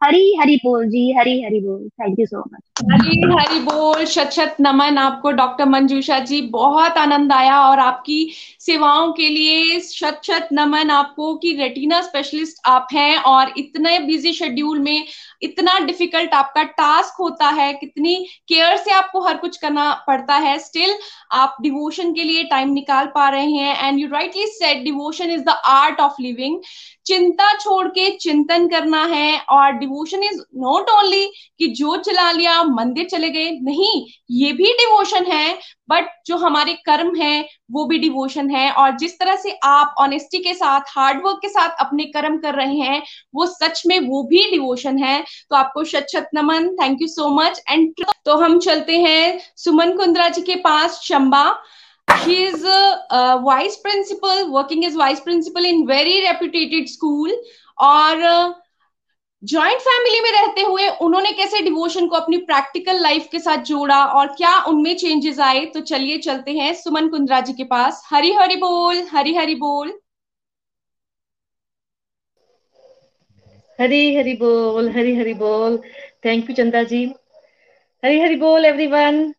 हरी 0.00 0.34
हरी 0.36 0.56
बोल 0.56 0.84
जी, 0.86 1.12
हरी 1.12 1.42
हरी 1.42 1.60
बोल। 1.60 1.88
Thank 2.00 2.18
you 2.20 2.24
so 2.26 2.38
much 2.38 2.62
Hari 2.92 3.20
Hari 3.30 3.58
बोल, 3.60 4.04
शत 4.04 4.30
शत 4.32 4.56
नमन 4.60 4.98
आपको, 4.98 5.30
डॉक्टर 5.32 5.64
मंजूषा 5.64 6.18
जी। 6.20 6.40
बहुत 6.50 6.96
आनंद 6.98 7.32
आया 7.32 7.58
और 7.60 7.78
आपकी 7.78 8.18
सेवाओं 8.60 9.12
के 9.12 9.28
लिए 9.28 9.80
शत 9.80 10.20
शत 10.24 10.48
नमन 10.52 10.90
आपको 10.90 11.34
कि 11.36 11.52
रेटिना 11.56 12.00
स्पेशलिस्ट 12.02 12.60
आप 12.66 12.88
हैं 12.92 13.16
और 13.26 13.52
इतने 13.58 13.98
बिज़ी 14.00 14.32
शेड्यूल 14.32 14.78
में 14.78 15.06
इतना 15.42 15.78
डिफ़िकल्ट 15.78 16.34
आपका 16.34 16.62
टास्क 16.62 17.20
होता 17.20 17.48
है, 17.50 17.72
कितनी 17.74 18.14
केयर 18.48 18.76
से 18.76 18.90
आपको 18.90 19.20
हर 19.20 19.36
कुछ 19.36 19.56
करना 19.56 19.92
पड़ता 20.06 20.34
है। 20.36 20.58
स्टिल 20.58 20.94
आप 21.32 21.56
डिवोशन 21.62 22.12
के 22.14 22.24
लिए 22.24 22.42
टाइम 22.44 22.72
निकाल 22.72 23.06
पा 23.14 23.28
रहे 23.28 23.50
हैं 23.50 23.86
and 23.86 23.98
you 24.00 24.08
rightly 24.08 24.46
said 24.48 24.84
devotion 24.84 25.30
is 25.30 25.42
the 25.42 25.56
art 25.66 26.00
of 26.00 26.22
living 26.22 26.60
चिंता 27.06 27.52
छोड़ 27.54 27.86
के 27.88 28.08
चिंतन 28.16 28.66
करना 28.68 29.04
है 29.06 29.38
और 29.50 29.72
डिवोशन 29.72 30.22
इज़ 30.22 30.40
नॉट 30.56 30.90
ओनली 30.90 31.24
कि 31.58 31.66
जो 31.68 31.96
चला 31.98 32.30
लिया, 32.32 32.62
मंदिर 32.64 33.06
चले 33.06 33.30
गए, 33.30 33.50
नहीं, 33.52 34.06
ये 34.30 34.52
भी 34.52 34.72
डिवोशन 34.72 35.24
है 35.24 35.58
बट 35.88 36.06
जो 36.26 36.36
हमारे 36.36 36.72
कर्म 36.86 37.14
है, 37.16 37.48
वो 37.70 37.84
भी 37.86 37.98
डिवोशन 37.98 38.50
है 38.50 38.70
और 38.72 38.96
जिस 38.98 39.18
तरह 39.18 39.36
से 39.36 39.50
आप 39.64 39.94
ऑनेस्टी 40.00 40.38
के 40.38 40.54
साथ 40.54 40.80
हार्डवर्क 40.88 41.38
के 41.42 41.48
साथ 41.48 41.76
अपने 41.80 42.04
कर्म 42.06 42.38
कर 42.38 42.54
रहे 42.54 42.76
हैं, 42.76 43.02
वो 43.34 43.46
सच 43.46 43.82
में 43.86 43.98
वो 44.00 44.22
भी 44.22 44.50
डिवोशन 44.50 44.98
है। 44.98 45.20
तो 45.50 45.56
आपको 45.56 45.84
शत 45.84 46.06
शत 46.12 46.30
नमन 46.34 46.68
thank 46.76 47.02
you 47.02 47.08
so 47.08 47.28
much 47.36 47.62
and 47.68 48.04
तो 48.24 48.36
हम 48.36 48.58
चलते 48.60 48.98
हैं 49.00 49.40
सुमन 49.56 49.96
कुंद्रा 49.96 50.28
जी 50.28 50.42
के 50.42 50.54
पास 50.60 51.00
शंबा 51.04 51.44
she 52.24 52.36
is 52.44 52.62
a, 52.64 52.80
a 53.10 53.40
vice 53.42 53.76
principal 53.76 54.52
working 54.52 54.84
as 54.84 54.94
vice 54.94 55.20
principal 55.20 55.64
in 55.64 55.86
very 55.86 56.14
reputed 56.28 56.88
school 56.88 57.34
और 57.78 58.22
जॉइंट 59.42 59.80
फैमिली 59.80 60.20
में 60.20 60.30
रहते 60.32 60.60
हुए 60.60 60.88
उन्होंने 61.02 61.32
कैसे 61.32 61.60
डिवोशन 61.62 62.06
को 62.06 62.16
अपनी 62.16 62.36
प्रैक्टिकल 62.36 63.00
लाइफ 63.02 63.28
के 63.32 63.38
साथ 63.38 63.62
जोड़ा 63.64 64.04
और 64.18 64.26
क्या 64.26 64.54
उनमें 64.68 64.96
चेंजेस 64.96 65.38
आए? 65.40 65.64
तो 65.66 65.80
चलिए 65.80 66.18
चलते 66.18 66.52
हैं 66.52 66.72
सुमन 66.74 67.08
कुंद्रा 67.08 67.40
जी 67.40 67.52
के 67.52 67.64
पास। 67.64 68.02
हरी 68.10 68.32
हरी 68.32 68.56
बोल 68.56 69.02
हरी 69.12 69.34
हरी 69.34 69.54
बोल। 69.54 69.92
हरी 73.80 74.16
हरी 74.16 74.32
बोल 74.32 74.88
हरी 74.90 75.14
हरी 75.16 75.34
बोल। 75.34 75.78
थैंक 76.24 76.50
यू 76.50 76.56
चंदा 76.56 76.82
जी। 76.82 77.04
हरी 78.04 78.20
हरी 78.20 78.36
बोल 78.36 78.64
एवरीवन 78.64 79.34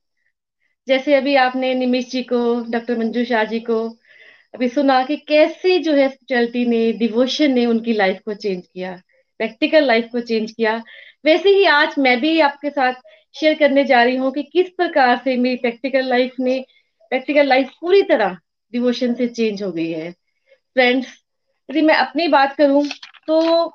जैसे 0.88 1.14
अभी 1.16 1.36
आपने 1.36 1.74
निमिष 1.74 2.10
जी 2.12 2.22
को, 2.24 2.40
डॉक्टर 2.70 2.98
मंजू 2.98 3.24
शाह 3.26 3.44
जी 3.44 3.60
को 3.60 3.80
अभी 4.54 4.68
सुना 4.70 5.02
कि 5.04 5.16
कैसे 5.28 5.78
जो 5.80 5.94
है 5.94 6.08
स्पिरिचुअलिटी 6.10 6.66
ने 6.66 6.92
डिवोशन 7.00 7.52
ने 7.52 7.66
उनकी 7.66 7.94
लाइफ 7.94 8.20
को 8.26 8.34
चेंज 8.34 8.64
किया 8.66 8.92
प्रैक्टिकल 9.40 9.86
लाइफ 9.86 10.08
को 10.12 10.20
चेंज 10.20 10.52
किया। 10.52 10.76
वैसे 11.26 11.50
ही 11.50 11.66
आज 11.66 11.96
मैं 12.00 12.20
भी 12.22 12.40
आपके 12.40 12.70
साथ 12.70 12.94
शेयर 13.36 13.56
करने 13.56 13.84
जा 13.86 14.04
रही 14.04 14.16
हूँ 14.16 14.32
कि 14.32 14.44
किस 14.44 14.70
प्रकार 14.70 15.16
से 15.24 15.36
मेरी 15.38 15.56
प्रैक्टिकल 15.56 16.06
लाइफ 16.06 16.36
ने 16.40 16.60
प्रैक्टिकल 17.12 17.48
लाइफ 17.48 17.72
पूरी 17.82 18.02
तरह 18.04 18.38
डिवोशन 18.74 19.14
से 19.14 19.28
चेंज 19.28 19.64
हो 19.64 19.72
गई 19.72 19.90
है। 19.92 20.12
फ्रेंड्स 20.12 21.08
यदि 21.70 21.82
मैं 21.82 21.96
अपनी 21.96 22.28
बात 22.28 22.56
करूँ 22.56 22.86
तो 23.28 23.68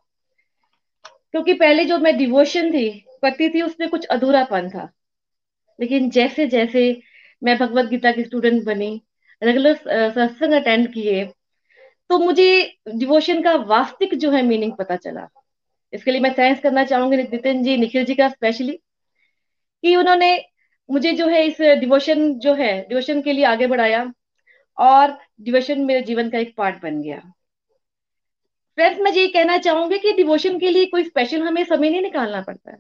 क्योंकि 1.31 1.53
पहले 1.55 1.85
जो 1.85 1.99
मैं 1.99 2.17
डिवोशन 2.19 2.73
थी 2.73 2.89
करती 3.23 3.49
थी, 3.49 3.63
उसमें 3.63 3.89
कुछ 3.89 4.05
अधूरापन 4.07 4.69
था। 4.69 4.91
लेकिन 5.83 6.09
जैसे 6.11 6.47
जैसे 6.49 6.83
मैं 7.43 7.57
भगवत 7.59 7.87
गीता 7.87 8.13
की 8.13 8.25
स्टूडेंट 8.25 8.63
बनी 8.65 8.91
रेगुलर 9.43 9.77
सत्संग 9.77 10.53
अटेंड 10.55 10.93
किए 10.93 11.25
तो 12.11 12.19
मुझे 12.19 12.49
डिवोशन 12.89 13.43
का 13.43 13.55
वास्तविक 13.69 14.15
जो 14.15 14.31
है 14.31 14.43
मीनिंग 14.43 14.73
पता 14.79 14.97
चला। 14.97 15.29
इसके 15.93 16.11
लिए 16.11 16.21
मैं 16.21 16.33
थैंक्स 16.35 16.63
करना 16.63 16.85
चाहूँगी, 16.85 17.17
नितिन 17.17 17.63
जी, 17.65 17.77
निखिल 17.77 18.05
जी 18.05 18.15
का 18.15 18.29
स्पेशली 18.29 18.73
कि 19.85 19.97
उन्होंने 19.97 20.45
मुझे 20.89 21.13
जो 21.13 21.27
है 21.29 21.45
इस 21.47 21.61
डिवोशन 21.81 22.33
जो 22.39 22.55
है 22.55 22.73
डिवोशन 22.89 23.21
के 23.23 23.33
लिए 23.33 23.45
आगे 23.45 23.67
बढ़ाया 23.67 24.05
और 24.79 25.17
डिवोशन 25.41 25.85
मेरे 25.85 26.03
जीवन 26.03 26.31
का 26.31 26.39
एक 26.39 26.55
पार्ट 26.57 26.83
बन 26.83 27.03
गया। 27.03 27.19
फ्रेंड्स 28.79 29.01
मैं 29.01 29.13
ये 29.13 29.27
कहना 29.29 29.59
चाहूँगी 29.59 29.99
कि 29.99 30.13
डिवोशन 30.13 30.59
के 30.59 30.71
लिए 30.71 30.87
कोई 30.87 31.05
स्पेशल 31.05 31.43
हमें 31.43 31.65
समय 31.65 31.91
नहीं 31.91 32.03
निकालना 32.03 32.41
पड़ता। 32.43 32.71
है 32.71 32.79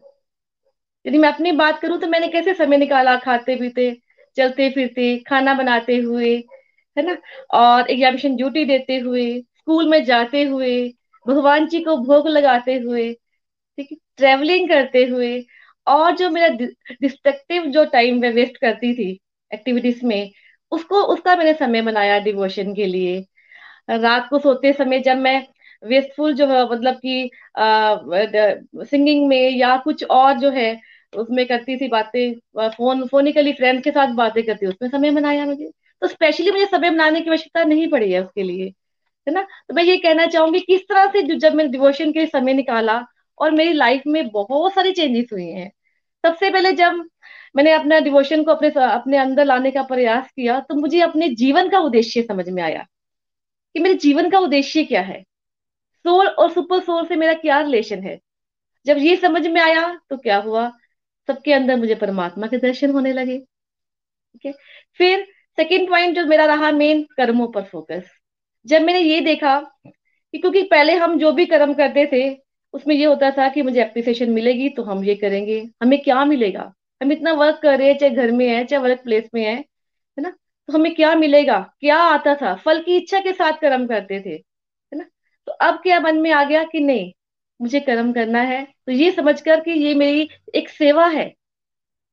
यदि 1.04 1.18
मैं 1.18 1.28
अपनी 1.28 1.52
बात 1.52 1.80
करूँ 1.80 1.98
तो 2.00 2.06
मैंने 2.08 2.28
कैसे 2.28 2.54
समय 2.54 2.76
निकाला 2.76 3.16
खाते 3.18 3.56
पीते, 3.56 3.90
चलते 4.36 4.68
फिरते, 4.70 5.16
खाना 5.28 5.54
बनाते 5.54 5.96
हुए, 5.98 6.34
है 6.96 7.02
ना? 7.06 7.16
और 7.52 7.90
एग्जामिनेशन 7.90 8.36
ड्यूटी 8.36 8.64
देते 8.64 8.96
हुए, 8.98 9.26
स्कूल 9.58 9.88
में 9.90 10.04
जाते 10.04 10.42
हुए, 10.44 10.88
भगवान 11.26 11.66
जी 11.68 11.80
को 11.84 11.96
भोग 11.98 12.28
लगाते 12.28 12.74
हुए, 12.78 13.12
ठीक 13.78 13.88
है? 13.92 13.96
ट्रेवलिंग 14.18 14.68
करते 14.68 15.04
हुए, 15.06 15.44
और 15.86 16.16
जो 16.16 16.30
मेरा 16.30 16.48
डिस्ट्रक्टिव 17.02 17.66
जो 17.72 17.84
टाइम 17.92 18.20
मैं 18.20 18.30
वेस्ट 18.32 18.56
करती 18.58 18.94
थी 18.94 19.10
एक्टिविटीज़ 19.50 20.04
में, 20.06 20.30
उसको, 20.72 21.02
उसका 21.04 21.36
मैंने 21.36 21.54
समय 21.54 21.82
बनाया 21.82 22.18
डिवोशन 22.20 22.74
के 22.74 22.86
लिए। 22.86 23.20
रात 23.90 24.28
को 24.30 24.38
सोते 24.38 24.72
समय 24.72 25.00
जब 25.00 25.16
मैं 25.18 25.46
वेस्टफुल 25.82 26.34
जो 26.34 26.46
है 26.48 26.64
मतलब 26.72 26.96
कि 27.06 27.30
सिंगिंग 28.84 29.26
में 29.28 29.50
या 29.50 29.76
कुछ 29.78 30.04
और 30.06 30.38
जो 30.40 30.50
है 30.50 30.74
उसमें 31.12 31.46
करती 31.46 31.77
थी 31.77 31.88
बातें 31.88 32.68
फ़ोन 32.70 33.07
फोनिकली 33.09 33.53
फ्रेंड 33.53 33.83
के 33.85 33.90
साथ 33.90 34.14
बातें 34.14 34.42
करती 34.44 34.66
उसमें 34.66 34.88
समय 34.90 35.11
बनाया 35.11 35.46
मुझे। 35.46 35.70
तो 36.03 36.07
स्पेशली 36.09 36.51
मुझे 36.51 36.66
समय 36.66 36.90
बनाने 36.90 37.20
की 37.20 37.31
आवश्यकता 37.31 37.64
नहीं 37.64 37.88
पड़ी 37.88 38.11
है 38.12 38.22
उसके 38.25 38.42
लिए, 38.42 38.66
है 39.27 39.33
ना? 39.35 39.42
तो 39.42 39.75
मैं 39.75 39.83
ये 39.85 39.96
कहना 39.98 40.27
चाहूँगी 40.27 40.61
किस 40.61 40.81
तरह 40.83 41.07
से 41.07 41.22
जब 41.37 41.55
मैंने 41.55 41.70
डिवोशन 41.70 42.12
के 42.12 42.18
लिए 42.18 42.29
समय 42.29 42.55
निकाला 42.55 43.01
और 43.38 43.51
मेरी 43.51 43.72
लाइफ 43.72 44.03
में 44.07 44.29
बहुत 44.31 44.75
सारी 44.75 44.92
चेंजेस 44.92 45.27
हुई 45.33 45.46
हैं। 45.46 45.70
सबसे 46.25 46.51
पहले 46.51 46.72
जब 46.72 47.05
मैंने 47.55 47.72
अपना 47.72 47.98
डिवोशन 48.01 48.42
को 48.44 48.51
अपने 48.51 48.68
अपने 48.85 49.16
अंदर 49.18 49.44
लाने 49.44 49.70
का 49.70 49.83
प्रयास 49.83 50.31
किया 50.31 50.59
तो 50.61 50.75
मुझे 50.75 51.01
अपने 51.01 51.29
जीवन 51.37 51.68
का 51.68 51.79
उद्देश्य 51.81 52.22
समझ 52.22 52.48
में 52.48 52.62
आया 52.62 52.87
कि 53.75 53.81
मेरे 53.81 53.94
जीवन 53.96 54.31
का 54.31 54.38
उद्देश्य 54.38 54.85
क्या 54.85 55.01
है। 55.03 55.22
सोल 56.05 56.27
और 56.29 56.51
सुपर 56.53 56.81
सोल 56.81 57.07
से 57.07 57.16
मेरा 57.16 57.33
क्या 57.35 57.61
रिलेशन 57.61 58.03
है? 58.03 58.18
जब 58.87 58.98
ये 58.98 59.16
समझ 59.16 59.46
में 59.46 59.61
आया 59.61 59.88
तो 60.11 60.16
क्या 60.16 60.37
हुआ? 60.38 60.70
सबके 61.28 61.52
अंदर 61.52 61.76
मुझे 61.76 61.94
परमात्मा 61.94 62.46
के 62.46 62.58
दर्शन 62.58 62.90
होने 62.90 63.12
लगे, 63.12 63.38
ठीक 63.38 64.46
है? 64.46 64.52
फिर 64.98 65.26
सेकेंड 65.58 65.88
पॉइंट 65.88 66.16
जो 66.16 66.24
मेरा 66.26 66.44
रहा 66.44 66.70
मेन 66.72 67.02
कर्मों 67.16 67.48
पर 67.48 67.62
फोकस 67.62 68.11
जब 68.66 68.82
मैंने 68.82 68.98
ये 69.00 69.20
देखा 69.20 69.58
कि 69.87 70.38
क्योंकि 70.38 70.62
पहले 70.62 70.94
हम 70.94 71.18
जो 71.18 71.32
भी 71.32 71.46
कर्म 71.46 71.72
करते 71.74 72.06
थे, 72.12 72.37
उसमें 72.74 72.94
ये 72.96 73.04
होता 73.04 73.30
था 73.30 73.48
कि 73.48 73.62
मुझे 73.62 73.80
एप्रिसिएशन 73.82 74.30
मिलेगी 74.30 74.68
तो 74.68 74.82
हम 74.82 75.04
ये 75.04 75.14
करेंगे, 75.14 75.58
हमें 75.82 75.98
क्या 76.02 76.24
मिलेगा? 76.24 76.72
हम 77.00 77.12
इतना 77.12 77.32
वर्क 77.32 77.58
कर 77.62 77.78
रहे 77.78 77.88
हैं, 77.88 77.98
चाहे 77.98 78.12
घर 78.12 78.30
में 78.30 78.48
है, 78.48 78.64
चाहे 78.64 78.82
वर्क 78.82 79.02
प्लेस 79.04 79.28
में 79.35 79.44
है 79.44 79.54
है 79.54 80.22
ना? 80.22 80.30
तो 80.68 80.72
हमें 80.72 80.94
क्या 80.94 81.14
मिलेगा? 81.14 81.58
क्या 81.80 81.96
आता 81.96 82.35
था? 82.35 82.54
फल 82.54 82.82
की 82.82 82.96
इच्छा 82.96 83.20
के 83.20 83.32
साथ 83.32 83.61
कर्म 83.61 83.87
करते 83.87 84.20
थे, 84.20 84.30
है 84.30 84.98
ना? 84.98 85.04
तो 85.46 85.52
अब 85.52 85.80
क्या 85.82 86.00
मन 86.00 86.18
में 86.20 86.30
आ 86.32 86.44
गया 86.44 86.62
कि 86.64 86.80
नहीं 86.80 87.12
मुझे 87.60 87.80
कर्म 87.80 88.12
करना 88.12 88.40
है 88.42 88.64
तो 88.86 88.92
ये 88.92 89.10
समझ 89.12 89.40
कर 89.40 89.60
कि 89.60 89.70
ये 89.78 89.94
मेरी 89.94 90.28
एक 90.54 90.68
सेवा 90.70 91.06
है। 91.08 91.32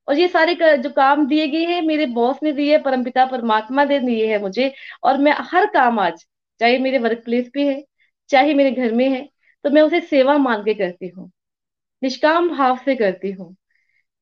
और 0.08 0.18
ये 0.18 0.28
सारे 0.28 0.56
कर, 0.56 0.76
जो 0.78 0.90
काम 0.92 1.26
दिए 1.28 1.48
गए 1.48 1.66
हैं 1.66 1.82
मेरे 1.84 2.06
बॉस 2.08 2.40
ने 2.44 2.52
दिए 2.54 2.72
है 2.72 2.82
परमपिता 2.84 3.26
परमात्मा 3.28 3.84
ने 3.86 4.00
दिए 4.02 4.28
हैं 4.28 4.40
मुझे 4.42 4.74
और 5.04 5.18
मैं 5.20 5.34
हर 5.52 5.66
काम 5.74 6.00
आज 6.00 6.26
चाहे 6.62 6.78
मेरे 6.80 7.00
वर्क 7.00 7.24
प्लेस 7.26 7.50
पे 7.54 7.68
है 7.68 7.84
चाहे 8.30 8.54
मेरे 8.54 8.72
घर 8.74 8.94
में 8.94 9.08
है 9.10 9.24
तो 9.66 9.70
मैं 9.70 9.82
उसे 9.82 10.02
सेवा 10.04 10.38
मान 10.40 10.64
के 10.64 10.74
करती 10.76 11.08
हूँ 11.10 11.32
निष्काम 12.02 12.50
भाव 12.50 12.78
से 12.86 12.96
करती 12.96 13.32
हूँ। 13.32 13.56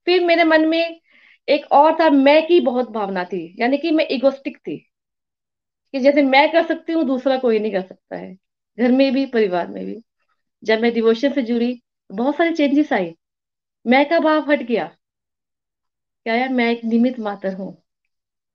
फिर 0.08 0.25
मेरे 0.25 0.43
मन 0.45 0.65
में 0.69 0.99
एक 1.47 1.65
और 1.73 1.99
था 1.99 2.10
मैं 2.12 2.41
की 2.47 2.60
बहुत 2.62 2.89
भावना 2.91 3.23
थी 3.25 3.45
यानी 3.60 3.77
कि 3.77 3.91
मैं 3.91 4.08
इगोस्टिक 4.10 4.58
थी 4.60 4.77
कि 5.93 5.99
जैसे 5.99 6.21
मैं 6.23 6.51
कर 6.51 6.65
सकती 6.67 6.93
हूँ 6.93 7.03
दूसरा 7.06 7.38
कोई 7.38 7.60
नहीं 7.60 7.71
कर 7.71 7.82
सकता 7.82 8.15
है 8.17 8.34
घर 8.77 8.91
में 8.91 9.12
भी 9.13 9.25
परिवार 9.27 9.67
में 9.67 9.86
भी। 9.86 9.95
जब 10.63 10.80
मैं 10.80 10.93
डिवोशन 10.93 11.34
से 11.34 11.41
जुड़ी, 11.41 11.82
बहुत 12.12 12.36
सारे 12.36 12.54
चेंजेस 12.54 12.93
आए। 12.93 13.15
मैं 13.88 14.10
का 14.10 14.20
भाव 14.20 14.52
हट 14.52 14.62
गया? 14.62 14.86
क्या 16.24 16.36
यार, 16.36 16.50
मैं 16.50 16.72
एक 16.72 16.84
निमित 16.84 17.20
मात्र 17.20 17.54
हूँ। 17.54 17.84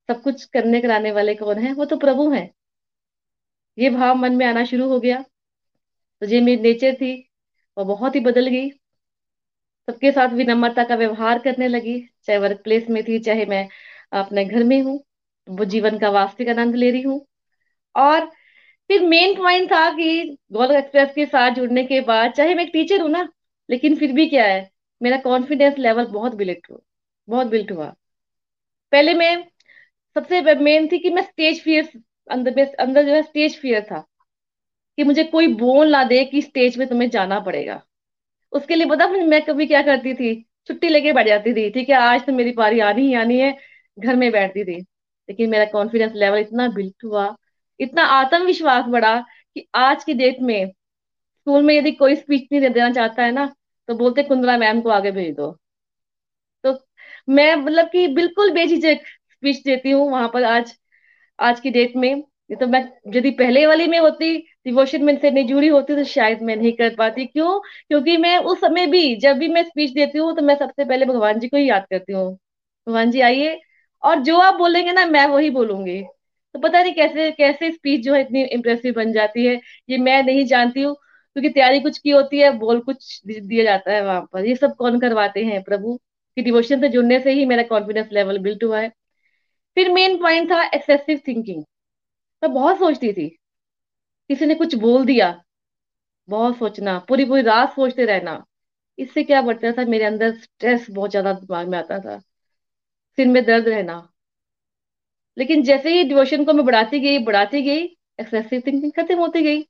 सब 0.09 0.23
कुछ 0.23 0.45
करने 0.45 0.81
कराने 0.81 1.13
वाले 1.13 1.35
कौन 1.35 1.59
है? 1.59 1.73
वो 1.73 1.85
तो 1.85 1.97
प्रभु 1.97 2.31
हैं। 2.31 2.55
ये 3.79 3.91
भाव 3.91 4.15
मन 4.15 4.33
में 4.33 4.47
आना 4.47 4.65
शुरू 4.65 4.89
हो 4.89 5.01
गया। 5.01 5.25
तो 6.21 6.27
ये 6.27 6.41
मेरी 6.41 6.63
नेचर 6.63 6.95
थी, 6.95 7.31
वो 7.79 7.85
बहुत 7.85 8.15
ही 8.15 8.21
बदल 8.21 8.47
गई। 8.47 8.71
सबके 9.89 10.13
साथ 10.13 10.29
विनम्रता 10.29 10.85
का 10.85 10.95
व्यवहार 10.95 11.39
करने 11.39 11.69
लगी, 11.69 12.09
चाहे 12.25 12.39
वर्क 12.39 12.61
प्लेस 12.65 12.89
में 12.91 13.05
थी, 13.05 13.19
चाहे 13.19 13.47
मैं 13.47 13.69
अपने 14.13 14.45
घर 14.45 14.65
में 14.65 14.83
हूँ। 14.83 15.05
वो 15.49 15.65
जीवन 15.65 15.99
का 15.99 16.11
वास्तविक 16.11 16.49
आनंद 16.49 16.75
ले 16.77 16.91
रही 16.91 17.03
हूँ। 17.03 17.27
और 17.97 18.31
फिर 18.91 19.03
मेन 19.03 19.35
पॉइंट 19.37 19.71
था 19.73 19.91
कि 19.91 20.37
गोल्ड 20.53 20.73
एक्सप्रेस 20.73 21.11
के 21.15 21.27
साथ 21.27 21.51
जुड़ने 21.51 21.85
के 21.85 22.01
बाद, 22.01 22.33
चाहे 22.33 22.55
मैं 22.55 22.65
एक 22.65 22.71
टीचर 22.73 23.01
हूँ 23.01 23.11
ना, 23.11 23.29
लेकिन 23.69 23.97
फिर 23.97 24.13
भी 24.13 24.27
क्या 24.29 24.45
है, 24.47 24.71
मेरा 25.01 25.17
कॉन्फिडेंस 25.19 25.79
लेवल 25.79 26.07
बहुत 26.07 26.35
बिल्ट 26.35 26.71
हुआ, 26.71 26.79
बहुत 27.29 27.47
बिल्ट 27.47 27.73
हुआ। 27.73 27.87
पहले 28.93 29.15
मैं, 29.15 29.37
सबसे 30.17 30.55
मेन 30.55 30.89
थी 30.89 30.99
कि 30.99 31.11
मैं 31.11 31.23
स्टेज 31.23 31.63
फियर 31.63 31.89
अंदर 32.31 32.55
में, 32.57 32.65
अंदर 32.67 33.07
जो 33.07 33.13
है 33.13 33.23
स्टेज 33.23 33.59
फियर 33.61 33.83
था, 33.83 33.99
कि 34.99 35.05
मुझे 35.05 35.25
कोई 35.25 35.47
बोल 35.55 35.91
ना 35.93 36.05
दे 36.05 36.25
कि 36.25 36.43
स्टेज 36.43 36.79
पे 36.79 36.87
तुम्हें 36.87 37.09
जाना 37.11 37.41
पड़ेगा। 37.41 37.83
उसके 38.53 38.75
लिए 38.75 38.87
पता 38.87 39.07
मैं 39.09 39.43
कभी 39.45 39.67
क्या 39.67 39.83
करती 39.83 40.15
थी, 40.15 40.35
छुट्टी 40.67 40.89
लेके 40.89 41.13
बैठ 41.13 41.27
जाती 41.27 41.53
थी, 41.55 41.69
ठीक 41.71 41.89
है, 41.89 41.97
आज 41.97 42.27
तो 42.27 42.33
मेरी 42.33 42.53
पारी 42.53 42.81
आनी 42.81 43.07
ही 43.07 43.15
आनी 43.15 43.39
है, 43.39 43.57
घर 43.99 44.17
में 44.17 44.31
बैठती 44.33 44.65
थी, 44.65 44.81
लेकिन 45.29 45.51
मेरा 45.51 45.65
कॉन्फिडेंस 45.73 46.13
लेवल 46.15 46.39
इतना 46.39 46.69
बिल्ट 46.69 47.05
हुआ 47.05 47.27
इतना 47.83 48.05
आत्मविश्वास 48.13 48.85
बढ़ा 48.89 49.19
कि 49.57 49.67
आज 49.77 50.05
की 50.05 50.15
डेट 50.15 50.41
में 50.43 50.67
स्कूल 51.21 51.63
में 51.63 51.75
यदि 51.75 51.93
कोई 51.95 52.17
स्पीच 52.17 52.49
नहीं 52.53 52.71
देना 52.71 52.91
चाहता 52.93 53.25
है 53.25 53.33
ना 53.33 53.47
तो 53.89 53.95
बोलते 53.97 54.23
कुंदरा 54.25 54.57
मैम 54.59 54.81
को 54.81 54.91
आगे 54.91 55.11
भेज 55.13 55.35
दो। 55.37 55.57
तो 56.65 56.79
मैं 57.29 57.55
मतलब 57.57 57.87
कि 57.89 58.07
बिल्कुल 58.11 58.51
बेझिझक 58.53 59.01
स्पीच 59.33 59.63
देती 59.65 59.91
हूँ 59.91 60.11
वहाँ 60.11 60.29
पर 60.29 60.45
आज 60.45 60.75
आज 61.39 61.61
की 61.61 61.71
डेट 61.71 61.97
में। 61.97 62.23
तो 62.61 62.67
मैं, 62.67 62.81
यदि 63.09 63.31
पहले 63.33 63.67
वाली 63.67 63.87
में 63.89 63.99
होती 64.01 64.37
डिवोशन 64.67 65.05
में 65.05 65.17
से 65.21 65.31
नहीं 65.31 65.47
जुड़ी 65.49 65.69
होती 65.69 65.95
तो 65.97 66.05
शायद 66.07 66.43
मैं 66.43 66.57
नहीं 66.57 66.73
कर 66.75 66.95
पाती। 66.97 67.27
क्यों? 67.27 67.61
क्योंकि 67.61 68.17
मैं 68.19 68.37
उस 68.41 68.61
समय 68.61 68.87
भी, 68.89 69.17
जब 69.17 69.39
भी 69.39 69.49
मैं 69.49 69.63
स्पीच 69.65 69.93
देती 69.93 70.19
हूँ 70.19 70.35
तो 70.37 70.43
मैं 70.43 70.57
सबसे 70.57 70.85
पहले 70.85 71.07
भगवान 71.07 71.41
जी 71.41 71.49
को 71.49 71.57
ही 71.57 71.69
याद 71.69 71.87
करती 71.91 72.13
हूँ। 72.13 72.33
भगवान 72.87 73.11
जी 73.11 73.21
आइए, 73.23 73.61
और 74.03 74.21
जो 74.23 74.39
आप 74.41 74.55
बोलेंगे 74.57 74.93
ना, 74.93 75.07
मैं 75.07 75.27
वही 75.29 75.51
बोलूँगी। 75.53 76.03
तो 76.55 76.59
पता 76.61 76.83
नहीं 76.83 76.93
कैसे 76.95 77.31
कैसे 77.33 77.71
स्पीच 77.73 78.05
जो 78.05 78.15
है 78.15 78.21
इतनी 78.21 78.43
इम्प्रेसिव 78.47 78.95
बन 78.95 79.13
जाती 79.13 79.47
है, 79.47 79.61
ये 79.89 79.99
मैं 79.99 80.23
नहीं 80.23 80.45
जानती 80.47 80.83
हूँ, 80.83 80.95
क्योंकि 80.95 81.49
तैयारी 81.51 81.81
कुछ 81.81 81.99
की 81.99 82.11
होती 82.11 82.39
है, 82.39 82.51
बोल 82.59 82.81
कुछ 82.83 83.21
दिया 83.27 83.65
जाता 83.65 83.93
है 83.93 84.03
वहाँ 84.05 84.21
पर। 84.33 84.47
ये 84.47 84.57
सब 84.57 84.75
कौन 84.77 84.99
करवाते 85.01 85.45
हैं 85.45 85.63
प्रभु? 85.63 85.99
कि 86.37 86.43
डिवोशन 86.43 86.81
से 86.81 86.89
जुड़ने 86.89 87.19
से 87.21 87.33
ही 87.33 87.45
मेरा 87.47 87.63
कॉन्फिडेंस 87.65 88.09
लेवल 88.13 88.39
बिल्ट 88.41 88.65
हुआ 88.65 88.81
है। 88.81 88.89
फिर 89.77 89.91
मेन 89.93 90.17
पॉइंट 90.19 90.51
था 90.51 90.63
एक्सेसिव 90.67 91.21
थिंकिंग 91.29 91.63
मैं 92.43 92.53
बहुत 92.55 92.79
सोचती 92.79 93.13
थी। 93.13 93.29
किसी 94.31 94.47
ने 94.47 94.55
कुछ 94.55 94.75
बोल 94.77 95.05
दिया, 95.07 95.31
बहुत 96.29 96.57
सोचना, 96.59 96.99
पूरी 97.09 97.25
पूरी 97.25 97.43
रात 97.43 97.75
सोचते 97.75 98.05
रहना। 98.07 98.45
इससे 98.99 99.25
क्या 99.25 99.43
बढ़ता 99.43 99.73
था? 99.73 99.85
मेरे 99.87 100.05
अंदर 100.05 100.33
स्ट्रेस 100.37 100.87
बहुत 100.91 101.11
ज़्यादा 101.11 101.33
दिमाग 101.35 101.69
में 101.69 101.79
आता 101.79 101.99
था। 102.01 102.19
सिर 103.19 103.29
में 103.29 103.45
दर्द 103.45 103.69
रहना। 103.69 104.12
लेकिन 105.37 105.63
जैसे 105.63 105.91
ही 105.91 106.05
डिवोशन 106.05 106.45
को 106.45 106.53
मैं 106.53 106.65
बढ़ाती 106.67 107.01
गई 107.01 107.19
बढ़ाती 107.25 107.63
गई 107.63 107.83
एक्सेसिव 108.21 108.63
थिंकिंग 108.67 108.93
खत्म 108.93 109.19
होती 109.19 109.43
गई। 109.43 109.65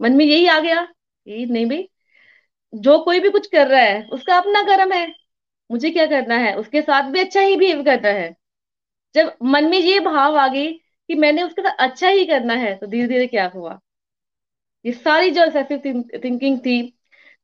मन 0.00 0.12
में 0.12 0.24
यही 0.24 0.46
आ 0.48 0.58
गया 0.60 0.86
यही 1.26 1.46
नहीं 1.46 1.66
भाई, 1.66 1.88
जो 2.72 2.98
कोई 3.04 3.20
भी 3.20 3.30
कुछ 3.30 3.46
कर 3.48 3.66
रहा 3.68 3.80
है, 3.80 4.02
उसका 4.06 4.36
अपना 4.36 4.62
कर्म 4.64 4.92
है। 4.92 5.06
मुझे 5.70 5.90
क्या 5.90 6.06
करना 6.06 6.36
है? 6.36 6.54
उसके 6.56 6.82
साथ 6.82 7.10
भी 7.12 7.20
अच्छा 7.20 7.40
ही 7.40 7.56
बिहेव 7.56 7.82
करना 7.84 8.08
है। 8.10 8.34
जब 9.14 9.36
मन 9.44 9.64
में 9.64 9.78
ये 9.78 10.00
भाव 10.00 10.36
आ 10.38 10.46
गई 10.48 10.72
कि 10.72 11.14
मैंने 11.16 11.42
उसके 11.42 11.62
साथ 11.62 11.76
अच्छा 11.80 12.08
ही 12.08 12.24
करना 12.26 12.54
है 12.56 12.74
तो 12.76 12.86
धीरे 12.86 13.08
धीरे 13.08 13.26
क्या 13.26 13.46
हुआ? 13.54 13.78
ये 14.84 14.92
सारी 14.92 15.30
जो 15.30 15.44
एक्सेसिव 15.44 16.02
थिंकिंग 16.24 16.58
थी, 16.60 16.94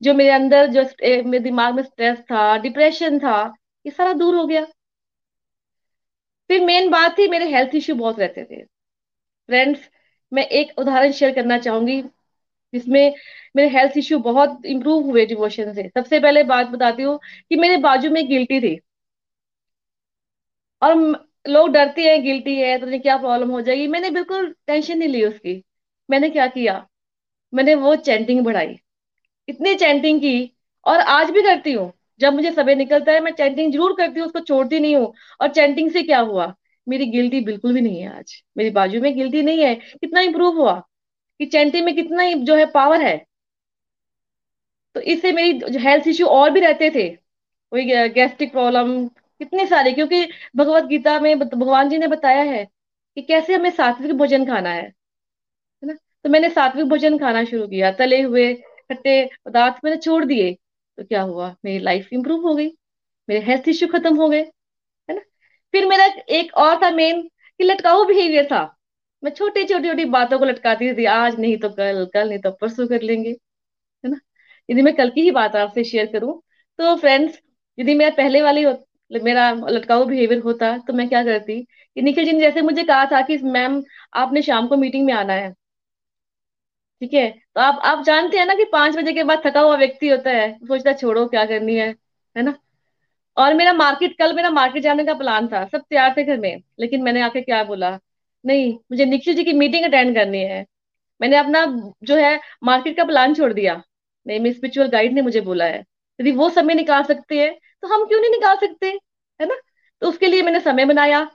जो 0.02 0.14
मेरे 0.14 0.30
अंदर 0.30 0.66
जो 0.68 0.82
मेरे 1.24 1.38
दिमाग 1.40 1.74
में 1.74 1.82
स्ट्रेस 1.82 2.18
था 2.22 2.56
डिप्रेशन 2.58 3.18
था, 3.18 3.42
ये 3.84 3.90
सारा 3.92 4.12
दूर 4.14 4.34
हो 4.36 4.46
गया। 4.46 4.66
फिर 6.50 6.64
मेन 6.64 6.88
बात 6.90 7.16
थी, 7.18 7.26
मेरे 7.28 7.46
हेल्थ 7.50 7.74
इश्यू 7.74 7.94
बहुत 7.96 8.18
रहते 8.20 8.44
थे। 8.44 8.62
फ्रेंड्स 9.48 9.88
मैं 10.32 10.44
एक 10.44 10.78
उदाहरण 10.78 11.12
शेयर 11.12 11.34
करना 11.34 11.58
चाहूँगी, 11.58 12.00
जिसमें 12.72 13.14
मेरे 13.54 13.68
हेल्थ 13.70 13.96
इश्यू 13.98 14.18
बहुत 14.20 14.66
इंप्रूव 14.66 15.04
हुए 15.04 15.26
डिवोशन 15.26 15.72
से। 15.74 15.88
सबसे 15.90 16.20
पहले 16.20 16.42
बात 16.46 16.66
बताती 16.68 17.02
हूँ 17.02 17.18
कि 17.50 17.56
मेरे 17.56 17.76
बाजू 17.80 18.10
में 18.10 18.26
गिल्टी 18.28 18.60
थी। 18.60 18.78
और 20.82 20.94
लोग 21.48 21.68
डरते 21.68 22.02
हैं 22.02 22.22
गिल्टी 22.24 22.54
है 22.56 22.78
तो 22.80 22.98
क्या 23.00 23.16
प्रॉब्लम 23.16 23.50
हो 23.50 23.60
जाएगी? 23.60 23.86
मैंने 23.86 24.10
बिल्कुल 24.10 24.54
टेंशन 24.66 24.98
नहीं 24.98 25.08
ली 25.08 25.24
उसकी। 25.24 25.62
मैंने 26.08 26.30
क्या 26.30 26.46
किया? 26.48 26.86
मैंने 27.52 27.74
वो 27.76 27.94
चैंटिंग 27.98 28.44
बढ़ाई। 28.44 28.76
इतनी 29.48 29.74
चैंटिंग 29.76 30.20
की, 30.20 30.52
और 30.86 31.00
आज 31.00 31.30
भी 31.30 31.42
करती 31.42 31.72
हूँ। 31.72 31.92
जब 32.20 32.34
मुझे 32.34 32.50
समय 32.50 32.74
निकलता 32.74 33.12
है, 33.12 33.20
मैं 33.20 33.32
चैंटिंग 33.32 33.72
ज़रूर 33.72 33.94
करती 33.98 34.20
हूँ, 34.20 34.26
उसको 34.26 34.40
छोड़ती 34.40 34.80
नहीं 34.80 34.96
हूँ। 34.96 35.12
और 35.40 35.48
चैंटिंग 35.48 35.90
से 35.90 36.02
क्या 36.02 36.20
हुआ? 36.20 36.54
मेरी 36.86 37.06
गिल्टी 37.06 37.40
बिल्कुल 37.40 37.74
भी 37.74 37.80
नहीं 37.80 38.00
है 38.00 38.18
आज। 38.18 38.42
मेरी 38.58 38.70
बाजू 38.70 39.00
में 39.00 39.14
गिल्टी 39.16 39.42
नहीं 39.42 39.64
है। 39.64 39.74
कितना 39.74 40.20
इंप्रूव 40.20 40.56
हुआ 40.56 40.72
कि 41.40 41.46
चैंटिंग 41.46 41.84
में 41.84 41.94
कितना 41.96 42.22
ही 42.22 42.34
जो 42.34 42.56
है 42.56 42.66
पावर 42.66 43.02
है। 43.02 43.16
तो 44.96 45.00
इससे 45.02 45.32
मेरी 45.32 45.78
हेल्थ 45.78 46.06
इश्यू 46.08 46.26
और 46.28 46.50
भी 46.50 46.60
रहते 46.60 46.90
थे। 46.90 47.08
वही 47.72 47.84
गैस्ट्रिक 48.10 48.52
प्रॉब्लम 48.52 49.06
कितने 49.08 49.66
सारे। 49.66 49.92
क्योंकि 49.92 50.24
भगवत 50.56 50.84
गीता 50.84 51.18
में 51.20 51.38
भगवान 51.38 51.88
जी 51.88 51.98
ने 51.98 52.06
बताया 52.06 52.42
है 52.42 52.64
कि 53.16 53.22
कैसे 53.22 53.54
हमें 53.54 53.70
सात्विक 53.70 54.12
भोजन 54.12 54.46
खाना 54.46 54.70
है 54.70 54.92
ना? 55.82 55.94
तो 56.24 56.30
मैंने 56.30 56.48
सात्विक 56.50 56.86
भोजन 56.86 57.18
खाना 57.18 57.44
शुरू 57.44 57.66
किया। 57.68 57.90
तले 57.92 58.20
हुए 58.22 58.52
खट्टे 58.54 59.24
पदार्थ 59.46 59.80
मैंने 59.84 59.96
छोड़ 59.96 60.24
दिए। 60.24 60.56
तो 61.00 61.04
क्या 61.06 61.22
हुआ? 61.22 61.54
मेरी 61.64 61.78
लाइफ 61.80 62.08
इंप्रूव 62.12 62.46
हो 62.48 62.54
गई। 62.54 62.66
मेरे 63.28 63.40
हेल्थ 63.44 63.68
इश्यू 63.68 63.88
खत्म 63.88 64.14
हो 64.16 64.28
गए, 64.28 64.40
है 65.08 65.14
ना? 65.14 65.20
फिर 65.74 65.86
मेरा 65.86 66.04
एक 66.30 66.54
और 66.56 66.82
था 66.82 66.90
मेन 66.92 67.22
कि 67.60 67.64
लटकाऊ 67.64 68.04
बिहेवियर 68.06 68.46
था। 68.46 68.62
मैं 69.22 69.32
छोटी 69.32 69.64
छोटी 69.64 69.88
छोटी 69.88 70.04
बातों 70.06 70.38
को 70.38 70.44
लटकाती 70.44 70.92
थी 70.94 71.04
आज 71.06 71.38
नहीं 71.40 71.56
तो 71.58 71.68
कल 71.70 72.04
कल 72.14 72.28
नहीं 72.28 72.38
तो 72.38 72.50
परसों 72.52 72.86
कर 72.88 73.02
लेंगे, 73.02 73.30
है 73.30 74.10
ना? 74.10 74.18
यदि 74.68 74.82
मैं 74.82 74.94
कल 74.96 75.10
की 75.10 75.20
ही 75.22 75.30
बात 75.30 75.56
आपसे 75.56 75.84
शेयर 75.84 76.06
करूँ 76.12 76.40
तो 76.78 76.94
फ्रेंड्स 76.96 77.40
यदि 77.78 77.94
मेरा 77.94 78.10
पहले 78.16 78.42
वाली 78.42 78.64
मेरा 79.10 79.50
लटकाऊ 79.68 80.04
बिहेवियर 80.06 80.40
होता 80.42 80.76
तो 80.78 80.92
मैं 80.92 81.08
क्या 81.08 81.22
करती 81.24 81.60
कि 81.96 82.02
निखिल 82.02 82.24
जी 82.24 82.32
ने 82.32 82.40
जैसे 82.40 82.62
मुझे 82.62 82.84
कहा 82.84 83.04
था 83.12 83.20
कि 83.22 83.38
मैम 83.48 83.82
आपने 84.14 84.42
शाम 84.42 84.66
को 84.68 84.76
मीटिंग 84.76 85.06
में 85.06 85.12
आना 85.14 85.32
है। 85.34 85.54
ठीक 87.02 87.12
है? 87.14 87.30
तो 87.54 87.60
आप 87.60 87.80
आप 87.84 88.02
जानते 88.04 88.38
हैं 88.38 88.44
ना 88.46 88.54
कि 88.54 88.64
पाँच 88.72 88.96
बजे 88.96 89.12
के 89.12 89.22
बाद 89.24 89.42
थका 89.46 89.60
हुआ 89.60 89.76
व्यक्ति 89.76 90.08
होता 90.08 90.30
है, 90.30 90.52
सोचता 90.58 90.92
छोड़ो, 90.92 91.26
क्या 91.26 91.44
करनी 91.44 91.74
है 91.76 91.88
है 92.36 92.42
ना? 92.42 92.54
और 93.36 93.54
मेरा 93.54 93.72
मार्केट 93.72 94.16
कल 94.18 94.34
मेरा 94.36 94.50
मार्केट 94.50 94.82
जाने 94.82 95.04
का 95.04 95.14
प्लान 95.14 95.48
था, 95.48 95.64
सब 95.66 95.82
तैयार 95.90 96.14
थे 96.16 96.24
घर 96.24 96.38
में, 96.38 96.62
लेकिन 96.80 97.02
मैंने 97.02 97.20
आके 97.22 97.40
क्या 97.40 97.62
बोला? 97.64 97.98
नहीं, 98.44 98.72
मुझे 98.92 99.04
निखिल 99.04 99.34
जी 99.36 99.44
की 99.44 99.52
मीटिंग 99.52 99.84
अटेंड 99.84 100.14
करनी 100.16 100.38
है। 100.40 100.64
मैंने 101.20 101.36
अपना 101.36 101.64
जो 102.04 102.16
है 102.16 102.38
मार्केट 102.64 102.96
का 102.96 103.04
प्लान 103.04 103.34
छोड़ 103.34 103.52
दिया। 103.52 103.82
नहीं 104.26 104.40
मेरी 104.40 104.54
स्पिरिचुअल 104.54 104.88
गाइड 104.88 105.12
ने 105.12 105.22
मुझे 105.22 105.40
बोला 105.40 105.64
है। 105.64 105.84
यदि 106.18 106.32
वो 106.32 106.48
समय 106.50 106.74
निकाल 106.74 107.02
सकते 107.04 107.38
हैं 107.38 107.52
तो 107.82 107.88
हम 107.88 108.04
क्यों 108.06 108.20
नहीं 108.20 108.30
निकाल 108.30 108.56
सकते, 108.58 108.86
है 109.40 109.46
ना? 109.46 109.54
तो 110.02 110.08
उसके 110.08 110.26
लिए 110.26 110.42
मैंने 110.42 110.60
समय 110.60 110.84
बनाया। 110.84 111.28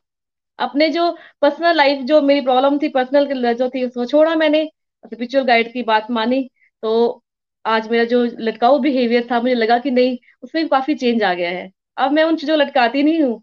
अपने 0.60 0.90
जो 0.90 1.12
पर्सनल 1.42 1.76
लाइफ 1.78 2.02
जो 2.04 2.22
मेरी 2.22 2.42
प्रॉब्लम 2.42 2.78
थी 2.80 2.90
पर्सनल 2.90 3.54
जो 3.54 3.70
थी, 3.70 3.86
उसको 3.86 4.06
छोड़ा 4.06 4.36
मैंने। 4.36 4.70
स्पिरिचुअल 5.06 5.46
गाइड 5.46 5.72
की 5.74 5.84
बात 5.84 6.12
मानी 6.12 6.50
तो 6.84 7.24
आज 7.66 7.88
मेरा 7.90 8.04
जो 8.06 8.24
लटकाऊ 8.40 8.80
बिहेवियर 8.80 9.28
था, 9.32 9.40
मुझे 9.42 9.54
लगा 9.56 9.78
कि 9.80 9.92
नहीं, 9.92 10.18
उसमें 10.44 10.64
भी 10.64 10.70
काफ़ी 10.70 10.96
चेंज 10.96 11.24
आ 11.24 11.34
गया 11.34 11.50
है। 11.50 11.70
अब 11.98 12.12
मैं 12.12 12.24
उन 12.24 12.36
चीज़ों 12.38 12.58
लटकाती 12.58 13.04
नहीं 13.04 13.22
हूँ, 13.24 13.42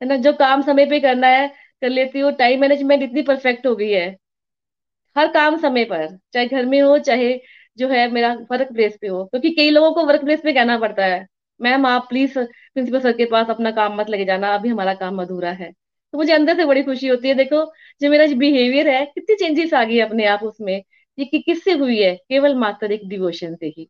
है 0.00 0.08
ना? 0.08 0.16
जो 0.16 0.32
काम 0.34 0.62
समय 0.62 0.86
पे 0.86 1.00
करना 1.00 1.26
है, 1.28 1.48
कर 1.82 1.88
लेती 1.88 2.20
हूँ 2.20 2.32
टाइम 2.32 2.60
मैनेजमेंट 2.60 3.02
इतनी 3.02 3.22
परफेक्ट 3.22 3.66
हो 3.66 3.74
गई 3.76 3.90
है। 3.90 4.16
हर 5.16 5.28
काम 5.28 5.56
समय 5.58 5.84
पर, 5.84 6.06
चाहे 6.34 6.46
घर 6.46 6.66
में 6.66 6.80
हो, 6.82 6.98
चाहे 6.98 7.32
जो 7.78 7.88
है 7.88 8.06
मेरा 8.10 8.32
वर्क 8.50 8.72
प्लेस 8.72 8.96
पे 9.00 9.08
हो, 9.08 9.24
क्योंकि 9.24 9.50
कई 9.50 9.70
लोगों 9.70 9.92
को 9.92 10.04
वर्क 10.06 10.24
प्लेस 10.24 10.40
पे 10.40 10.52
कहना 10.52 10.78
पड़ता 10.78 11.04
है, 11.04 11.26
मैम, 11.60 11.86
आप 11.86 12.06
प्लीज़ 12.08 12.38
प्रिंसिपल 12.38 13.00
सर 13.00 13.12
के 13.12 13.24
पास 13.24 13.50
अपना 13.50 13.70
काम 13.70 13.96
मत 13.96 14.10
लेके 14.10 14.24
जाना, 14.24 14.54
अभी 14.54 14.68
हमारा 14.68 14.94
काम 14.94 15.22
अधूरा 15.22 15.50
है। 15.52 15.72
तो 16.12 16.18
मुझे 16.18 16.32
अंदर 16.32 16.56
से 16.56 16.64
बड़ी 16.64 16.82
खुशी 16.82 17.08
होती 17.08 17.28
है। 17.28 17.34
देखो, 17.34 17.64
जो 18.00 18.10
मेरा 18.10 18.26
बिहेवियर 18.36 18.88
है, 18.88 19.04
कितनी 19.04 19.36
चेंजेस 19.36 19.74
आ 19.74 19.84
गई 19.84 19.98
अपने 20.00 20.26
आप 20.26 20.42
उसमें। 20.42 20.74
ये 21.18 21.24
कि 21.24 21.38
किससे 21.38 21.72
हुई 21.72 22.02
है? 22.02 22.14
केवल 22.16 22.54
मात्र 22.54 22.92
एक 22.92 23.08
डिवोशन 23.08 23.54
से 23.54 23.66
ही। 23.66 23.88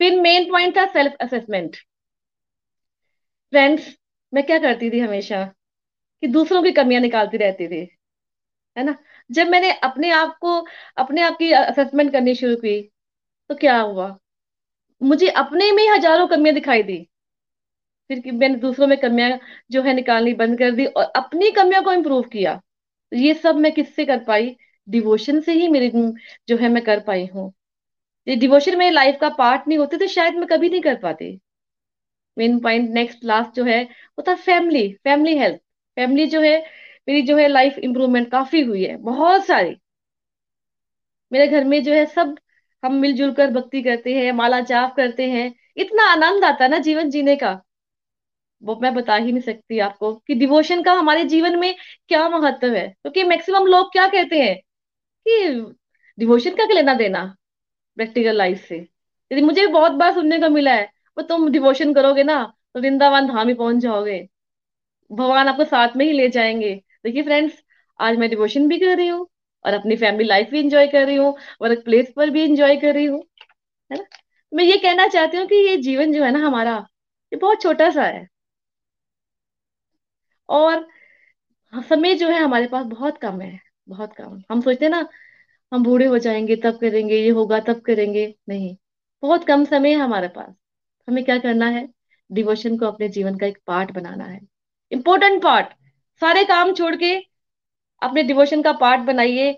फिर 0.00 0.20
मेन 0.20 0.50
पॉइंट 0.50 0.76
था 0.76 0.86
सेल्फ 0.86 1.16
असेसमेंट 1.20 1.76
फ्रेंड्स 3.52 3.96
मैं 4.32 4.44
क्या 4.46 4.58
करती 4.58 4.90
थी 4.90 4.98
हमेशा? 4.98 5.44
कि 6.22 6.26
दूसरों 6.26 6.62
की 6.62 6.72
कमियाँ 6.72 7.02
निकालती 7.02 7.36
रहती 7.36 7.68
थी। 7.68 7.80
है 8.76 8.84
ना? 8.84 8.96
जब 9.30 9.48
मैंने 9.48 9.72
अपने 9.72 10.10
आप 10.10 10.36
को, 10.40 10.66
अपने 10.96 11.22
आप 11.22 11.36
की 11.38 11.52
असेसमेंट 11.52 12.12
करनी 12.12 12.34
शुरू 12.34 12.56
की 12.56 12.80
तो 13.50 13.54
क्या 13.54 13.78
हुआ? 13.80 14.18
मुझे 15.02 15.28
अपने 15.28 15.72
में 15.72 15.88
हज़ारों 15.90 16.26
कमियाँ 16.28 16.54
दिखाई 16.54 16.82
दी। 16.82 17.08
फिर 18.10 18.32
मैंने 18.32 18.54
दूसरों 18.56 18.86
में 18.86 18.96
कमियाँ 19.00 19.38
जो 19.70 19.82
है 19.82 19.94
निकालनी 19.94 20.32
बंद 20.34 20.58
कर 20.58 20.70
दी 20.70 20.84
और 20.86 21.04
अपनी 21.16 21.50
कमियों 21.50 21.82
को 21.82 21.92
इम्प्रूव 21.92 22.22
किया। 22.22 22.54
तो 23.12 23.16
ये 23.16 23.34
सब 23.34 23.56
मैं 23.56 23.72
किससे 23.72 24.04
कर 24.06 24.24
पाई? 24.24 24.56
डिवोशन 24.88 25.40
से 25.40 25.52
ही 25.52 25.68
मेरी 25.68 25.90
जो 26.48 26.56
है 26.56 26.68
मैं 26.68 26.82
कर 26.84 27.00
पाई 27.00 27.26
हूँ। 27.26 27.52
ये 28.26 28.36
डिवोशन 28.36 28.76
मेरी 28.78 28.94
लाइफ 28.94 29.18
का 29.20 29.28
पार्ट 29.28 29.68
नहीं 29.68 29.78
होते 29.78 29.96
तो 29.98 30.06
शायद 30.06 30.34
मैं 30.34 30.46
कभी 30.48 30.68
नहीं 30.70 30.80
कर 30.82 30.96
पाती। 30.96 31.38
मेन 32.36 32.58
पॉइंट 32.60 32.90
नेक्स्ट 32.90 33.24
लास्ट 33.24 33.54
जो 33.56 33.64
है, 33.64 33.82
वो 33.84 34.24
था 34.28 34.34
फैमिली 34.36 34.88
फैमिली 35.04 35.36
हेल्थ 35.38 35.58
फैमिली 35.96 36.26
जो 36.26 36.40
है, 36.40 36.58
मेरी 37.08 37.22
जो 37.22 37.36
है 37.36 37.48
लाइफ 37.48 37.78
इंप्रूवमेंट 37.78 38.30
काफ़ी 38.30 38.60
हुई 38.62 38.84
है, 38.84 38.96
बहुत 38.96 39.46
सारी। 39.46 39.76
मेरे 41.32 41.46
घर 41.48 41.64
में 41.64 41.82
जो 41.84 41.92
है 41.92 42.04
सब 42.06 42.34
हम 42.82 42.94
मिलजुल 42.94 43.32
कर 43.32 43.50
भक्ति 43.50 43.82
करते 43.82 44.14
हैं, 44.14 44.32
माला 44.32 44.60
जाप 44.62 44.94
करते 44.96 45.30
हैं। 45.30 45.52
इतना 45.76 46.04
आनंद 46.04 46.44
आता 46.44 46.64
है 46.64 46.70
ना 46.70 46.78
जीवन 46.78 47.10
जीने 47.10 47.36
का। 47.36 47.60
वो 48.62 48.76
मैं 48.82 48.94
बता 48.94 49.14
ही 49.16 49.32
नहीं 49.32 49.42
सकती 49.42 49.78
आपको 49.78 50.14
कि 50.16 50.34
डिवोशन 50.34 50.82
का 50.82 50.92
हमारे 50.92 51.24
जीवन 51.24 51.58
में 51.58 51.74
क्या 52.08 52.28
महत्व 52.28 52.74
है? 52.74 52.88
क्योंकि 52.88 53.22
तो 53.22 53.28
मैक्सिमम 53.28 53.66
लोग 53.66 53.92
क्या 53.92 54.06
कहते 54.08 54.42
हैं? 54.42 54.56
कि 55.26 55.74
डिवोशन 56.18 56.54
का 56.56 56.64
लेना 56.74 56.94
देना 56.94 57.24
प्रैक्टिकल 57.96 58.36
लाइफ 58.36 58.64
से। 58.68 58.76
यदि 59.30 59.42
मुझे 59.42 59.66
बहुत 59.66 59.92
बार 59.92 60.14
सुनने 60.14 60.38
को 60.38 60.48
मिला 60.50 60.72
है, 60.74 60.84
वो 61.18 61.22
तुम 61.22 61.48
डिवोशन 61.50 61.94
करोगे 61.94 62.22
ना 62.24 62.42
तो 62.74 62.80
वृंदावन 62.80 63.28
धाम 63.28 63.48
ही 63.48 63.54
पहुँच 63.54 63.76
जाओगे। 63.76 64.20
भगवान 65.10 65.48
आपको 65.48 65.64
साथ 65.64 65.96
में 65.96 66.04
ही 66.06 66.12
ले 66.12 66.28
जाएँगे। 66.28 66.74
देखिए 67.04 67.22
फ्रेंड्स 67.22 67.62
आज 68.00 68.16
मैं 68.18 68.30
डिवोशन 68.30 68.68
भी 68.68 68.78
कर 68.80 68.96
रही 68.96 69.08
हूँ 69.08 69.26
और 69.64 69.74
अपनी 69.74 69.96
फैमिली 69.96 70.24
लाइफ 70.24 70.50
भी 70.50 70.60
इंजॉय 70.60 70.86
कर 70.86 71.06
रही 71.06 71.16
हूँ 71.16 71.36
वर्क 71.62 71.84
प्लेस 71.84 72.12
पर 72.16 72.30
भी 72.30 72.44
इंजॉय 72.44 72.76
कर 72.76 72.94
रही 72.94 73.04
हूँ, 73.06 73.22
है 73.90 73.98
ना? 73.98 74.04
मैं 74.52 74.64
ये 74.64 74.76
कहना 74.78 75.06
चाहती 75.08 75.36
हूँ 75.36 75.46
कि 75.46 75.56
ये 75.68 75.76
जीवन 75.76 76.12
जो 76.12 76.24
है 76.24 76.30
ना 76.32 76.38
हमारा, 76.46 76.76
ये 77.32 77.36
बहुत 77.38 77.62
छोटा 77.62 77.90
सा 77.90 78.04
है। 78.04 78.26
और 80.48 80.88
समय 81.74 82.14
जो 82.14 82.28
है 82.28 82.40
हमारे 82.40 82.66
पास 82.66 82.86
बहुत 82.86 83.18
कम 83.18 83.40
है, 83.40 83.58
बहुत 83.88 84.14
कम। 84.14 84.42
हम 84.50 84.60
सोचते 84.60 84.84
हैं 84.84 84.90
ना, 84.90 85.08
हम 85.72 85.82
बूढ़े 85.84 86.06
हो 86.06 86.18
जाएँगे, 86.18 86.56
तब 86.56 86.78
करेंगे, 86.80 87.16
ये 87.16 87.30
होगा, 87.30 87.60
तब 87.60 87.80
करेंगे। 87.80 88.26
नहीं, 88.48 88.76
बहुत 89.22 89.44
कम 89.44 89.64
समय 89.64 89.90
है 89.90 89.96
हमारे 89.96 90.28
पास। 90.28 90.54
हमें 91.08 91.24
क्या 91.24 91.38
करना 91.38 91.66
है? 91.68 91.88
डिवोशन 92.30 92.78
को 92.78 92.86
अपने 92.86 93.08
जीवन 93.08 93.38
का 93.38 93.46
एक 93.46 93.58
पार्ट 93.66 93.92
बनाना 93.92 94.24
है। 94.24 94.40
Important 94.92 95.42
part. 95.42 95.68
सारे 96.22 96.44
काम 96.44 96.72
छोड़ 96.74 96.94
के 96.96 97.14
अपने 98.02 98.22
डिवोशन 98.22 98.62
का 98.62 98.72
पार्ट 98.72 99.00
बनाइए। 99.00 99.52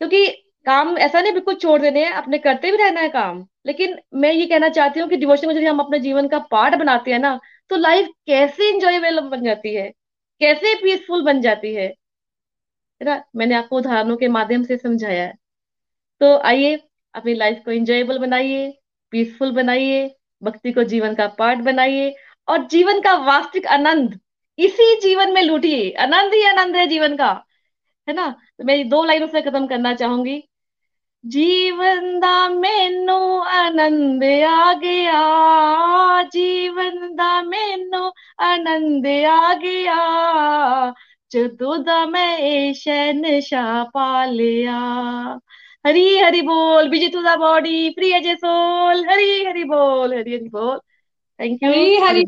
क्योंकि 0.00 0.26
काम 0.66 0.98
ऐसा 0.98 1.20
नहीं, 1.20 1.32
बिल्कुल 1.32 1.54
छोड़ 1.54 1.80
देने 1.82 2.04
हैं, 2.04 2.12
अपने 2.12 2.38
करते 2.38 2.70
भी 2.70 2.76
रहना 2.76 3.00
है 3.00 3.08
काम। 3.08 3.46
लेकिन 3.66 3.98
मैं 4.14 4.32
ये 4.32 4.46
कहना 4.46 4.68
चाहती 4.68 5.00
हूँ 5.00 5.08
कि 5.08 5.16
डिवोशन 5.16 5.46
को 5.46 5.52
यदि 5.52 5.66
हम 5.66 5.78
अपने 5.80 5.98
जीवन 6.00 6.28
का 6.28 6.38
पार्ट 6.50 6.74
बनाते 6.74 7.12
हैं 7.12 7.18
ना 7.18 7.38
तो 7.70 7.76
लाइफ 7.76 8.08
कैसे 8.26 8.68
इंजॉयबल 8.70 9.20
बन 9.20 9.44
जाती 9.44 9.74
है? 9.74 9.92
कैसे 10.40 10.74
पीसफुल 10.74 11.22
बन 11.22 11.40
जाती 11.40 11.74
है? 11.74 11.94
ना? 13.02 13.24
मैंने 13.36 13.54
आपको 13.54 13.76
उदाहरणों 13.76 14.16
के 14.16 14.28
माध्यम 14.28 14.64
से 14.64 14.76
समझाया 14.76 15.24
है। 15.24 15.34
तो 16.20 16.38
आइए, 16.38 16.80
अपनी 17.14 17.34
लाइफ 17.34 17.62
को 17.64 17.70
इंजॉयबल 17.70 18.18
बनाइए 18.18 18.78
पीसफुल 19.10 19.52
बनाइए, 19.52 20.16
भक्ति 20.42 20.72
को 20.72 20.82
जीवन 20.82 21.14
का 21.14 21.26
पार्ट 21.28 21.58
बनाइए 21.58 22.16
और 22.48 22.66
जीवन 22.66 23.00
का 23.00 23.14
वास्तविक 23.14 23.66
आनंद 23.66 24.20
इसी 24.58 25.00
जीवन 25.00 25.32
में 25.32 25.42
लूटिए। 25.42 25.90
आनंद 25.90 26.34
ही 26.34 26.44
आनंद 26.44 26.76
है 26.76 26.86
जीवन 26.86 27.16
का। 27.16 27.44
है 28.08 28.14
ना? 28.14 28.36
तो 28.58 28.64
मैं 28.64 28.88
दो 28.88 29.04
लाइनों 29.04 29.26
से 29.26 29.42
खत्म 29.42 29.66
करना 29.66 29.94
चाहूँगी। 29.94 30.48
जीवन 31.24 32.20
दा 32.20 32.48
मैनू 32.48 33.14
आनंद 33.40 34.24
आ 34.44 34.72
गया। 34.74 35.20
जीवन 36.22 36.98
दा 37.16 37.42
मैनू 37.42 38.12
आनंद 38.40 39.06
आ 39.06 39.54
गया। 39.54 39.96
जदों 41.32 41.82
दा 41.84 42.06
मैं 42.06 42.72
नशा 43.14 43.84
पा 43.84 44.24
लिया। 44.24 44.78
हरी 45.86 46.18
हरी 46.18 46.42
बोल 46.42 46.88
busy 46.88 47.08
to 47.08 47.22
the 47.22 47.36
body 47.38 47.86
as 48.12 48.26
a 48.26 48.34
soul. 48.34 49.04
Hari 49.08 49.44
Hari 49.44 49.64
बोल, 49.64 50.14
हरी 50.14 50.34
हरी 50.34 50.48
बोल। 50.48 50.80
थैंक 51.40 51.62
यू 51.62 52.04
हरी 52.04 52.22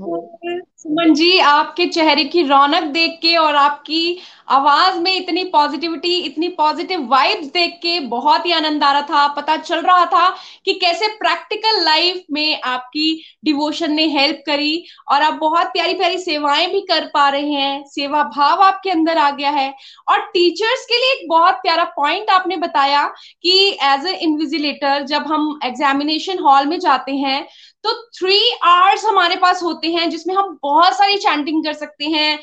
सुमन 0.78 1.12
जी 1.14 1.38
आपके 1.40 1.84
चेहरे 1.86 2.24
की 2.24 2.42
रौनक 2.46 2.84
देख 2.92 3.18
के 3.22 3.34
और 3.36 3.57
आपकी 3.57 4.18
आवाज़ 4.48 4.98
में 5.00 5.12
इतनी 5.14 5.44
पॉजिटिविटी 5.44 6.16
इतनी 6.20 6.48
पॉजिटिव 6.59 7.07
वाइब्स 7.11 7.46
देख 7.52 7.74
के 7.82 7.98
बहुत 8.09 8.46
ही 8.46 8.52
आनंद 8.52 8.84
आ 8.84 8.90
रहा 8.92 9.02
था। 9.02 9.26
पता 9.34 9.57
चल 9.57 9.80
रहा 9.80 10.04
था 10.07 10.28
कि 10.64 10.72
कैसे 10.74 11.09
प्रैक्टिकल 11.18 11.82
लाइफ 11.84 12.22
में 12.32 12.61
आपकी 12.62 13.07
डिवोशन 13.44 13.92
ने 13.92 14.07
हेल्प 14.09 14.42
करी 14.46 14.84
और 15.12 15.22
आप 15.22 15.38
बहुत 15.40 15.66
प्यारी 15.66 15.94
प्यारी 15.94 16.18
सेवाएँ 16.18 16.66
भी 16.72 16.80
कर 16.90 17.07
पा 17.14 17.28
रहे 17.28 17.50
हैं। 17.52 17.84
सेवा 17.86 18.22
भाव 18.36 18.62
आपके 18.62 18.90
अंदर 18.90 19.18
आ 19.18 19.30
गया 19.30 19.50
है। 19.50 19.68
और 20.11 20.20
टीचर्स 20.34 20.84
के 20.86 20.96
लिए 20.96 21.12
एक 21.12 21.28
बहुत 21.28 21.54
प्यारा 21.54 21.84
पॉइंट 21.96 22.30
आपने 22.30 22.57
बताया 22.57 23.04
कि 23.42 23.57
एज 23.84 24.07
ए 24.07 24.14
इन्विजिलेटर 24.18 25.02
जब 25.07 25.26
हम 25.26 25.59
एग्जामिनेशन 25.64 26.38
हॉल 26.38 26.66
में 26.66 26.78
जाते 26.80 27.12
हैं 27.16 27.46
तो 27.87 27.93
थ्री 28.18 28.39
आवर्स 28.64 29.05
हमारे 29.05 29.37
पास 29.37 29.62
होते 29.62 29.89
हैं 29.89 30.09
जिसमें 30.11 30.34
हम 30.34 30.59
बहुत 30.62 30.97
सारी 30.97 31.16
चैंटिंग 31.16 31.64
कर 31.64 31.72
सकते 31.72 32.05
हैं। 32.05 32.37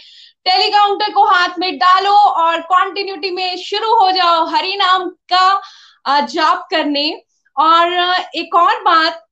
टेलीकाउंटर 0.45 1.11
को 1.13 1.25
हाथ 1.25 1.59
में 1.59 1.77
डालो 1.77 2.11
और 2.11 2.61
कॉन्टिन्यूटी 2.61 3.31
में 3.31 3.57
शुरू 3.57 3.93
हो 3.95 4.11
जाओ 4.11 4.45
हरि 4.45 4.75
नाम 4.75 5.09
का 5.33 6.21
जाप 6.25 6.67
करने। 6.71 7.09
और 7.55 7.93
एक 8.35 8.55
और 8.55 8.81
बात 8.83 9.23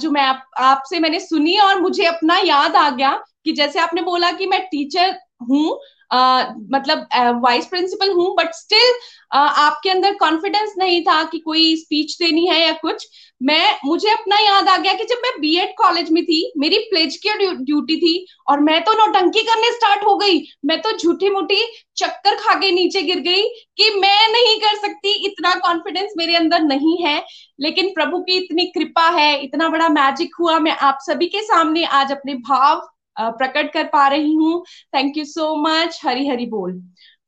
जो 0.00 0.10
मैं 0.10 0.22
आप, 0.22 0.50
आपसे 0.58 0.98
मैंने 1.00 1.20
सुनी 1.20 1.58
और 1.58 1.80
मुझे 1.80 2.04
अपना 2.04 2.38
याद 2.38 2.76
आ 2.76 2.88
गया 2.90 3.12
कि 3.44 3.52
जैसे 3.52 3.80
आपने 3.80 4.02
बोला 4.02 4.30
कि 4.32 4.46
मैं 4.46 4.60
टीचर 4.66 5.16
हूँ 5.50 5.78
मतलब 6.12 7.06
वाइस 7.42 7.66
प्रिंसिपल 7.66 8.12
हूँ 8.12 8.34
बट 8.36 8.54
स्टिल 8.54 8.92
आपके 9.32 9.90
अंदर 9.90 10.14
कॉन्फिडेंस 10.20 10.74
नहीं 10.78 11.00
था 11.02 11.22
कि 11.24 11.38
कोई 11.38 11.74
स्पीच 11.76 12.16
देनी 12.18 12.46
है 12.46 12.60
या 12.60 12.72
कुछ। 12.72 13.06
मैं, 13.40 13.78
मुझे 13.84 14.10
अपना 14.10 14.38
याद 14.38 14.68
आ 14.68 14.76
गया 14.76 14.92
कि 14.94 15.04
जब 15.04 15.20
मैं 15.24 15.32
बीएड 15.40 15.74
कॉलेज 15.78 16.10
में 16.12 16.22
थी, 16.24 16.52
मेरी 16.58 16.78
प्लेज 16.90 17.16
की 17.16 17.30
ड्यूटी 17.56 17.96
थी, 17.96 18.26
और 18.48 18.60
मैं 18.60 18.82
तो 18.84 18.92
नौटंकी 18.94 19.42
करने 19.42 19.70
स्टार्ट 19.72 20.04
हो 20.06 20.16
गई। 20.16 20.42
मैं 20.64 20.80
तो 20.82 20.92
झूठी 20.92 21.30
मूठी 21.30 21.62
चक्कर 21.96 22.34
खा 22.36 22.54
के 22.54 22.70
नीचे 22.70 23.02
गिर 23.02 23.20
गई 23.20 23.42
कि 23.76 23.90
मैं 23.96 24.28
नहीं 24.32 24.58
कर 24.60 24.76
सकती, 24.78 25.12
इतना 25.26 25.54
कॉन्फिडेंस 25.58 26.12
मेरे 26.18 26.36
अंदर 26.36 26.62
नहीं 26.62 26.96
है। 27.04 27.24
लेकिन 27.60 27.88
प्रभु 27.94 28.18
की 28.20 28.36
इतनी 28.36 28.64
कृपा 28.74 29.08
है, 29.10 29.42
इतना 29.44 29.68
बड़ा 29.68 29.88
मैजिक 29.90 30.34
हुआ, 30.40 30.58
मैं 30.58 30.72
आप 30.72 30.98
सभी 31.02 31.26
के 31.26 31.42
सामने 31.42 31.84
आज 31.84 32.12
अपने 32.12 32.34
भाव 32.34 32.88
प्रकट 33.20 33.72
कर 33.72 33.84
पा 33.92 34.06
रही 34.08 34.34
हूँ। 34.34 34.64
Thank 34.94 35.16
you 35.18 35.24
so 35.26 35.54
much 35.62 36.00
Hari 36.04 36.28
Hari 36.28 36.46
बोल। 36.48 36.72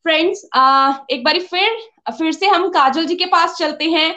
फ्रेंड्स 0.04 0.44
एक 1.10 1.24
बार 1.24 1.38
फिर 1.40 1.78
फिर 2.10 2.32
से 2.32 2.46
हम 2.46 2.68
काजल 2.70 3.04
जी 3.06 3.14
के 3.16 3.26
पास 3.28 3.56
चलते 3.56 3.84
हैं। 3.90 4.14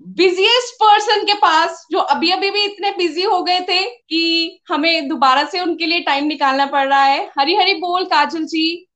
बिजिएस्ट 0.00 0.74
पर्सन 0.74 1.24
के 1.26 1.34
पास 1.38 1.86
जो 1.92 1.98
अभी 1.98 2.30
अभी 2.30 2.50
भी 2.50 2.62
इतने 2.64 2.90
बिज़ी 2.98 3.22
हो 3.22 3.42
गए 3.44 3.60
थे 3.60 3.80
कि 3.84 4.60
हमें 4.70 5.08
दोबारा 5.08 5.44
से 5.44 5.60
उनके 5.60 5.86
लिए 5.86 6.00
टाइम 6.02 6.26
निकालना 6.26 6.66
पड़ 6.66 6.86
रहा 6.88 7.02
है। 7.02 7.24
हरी 7.38 7.54
हरी 7.56 7.74
बोल 7.80 8.04
काजल 8.06 8.44
जी। 8.46 8.86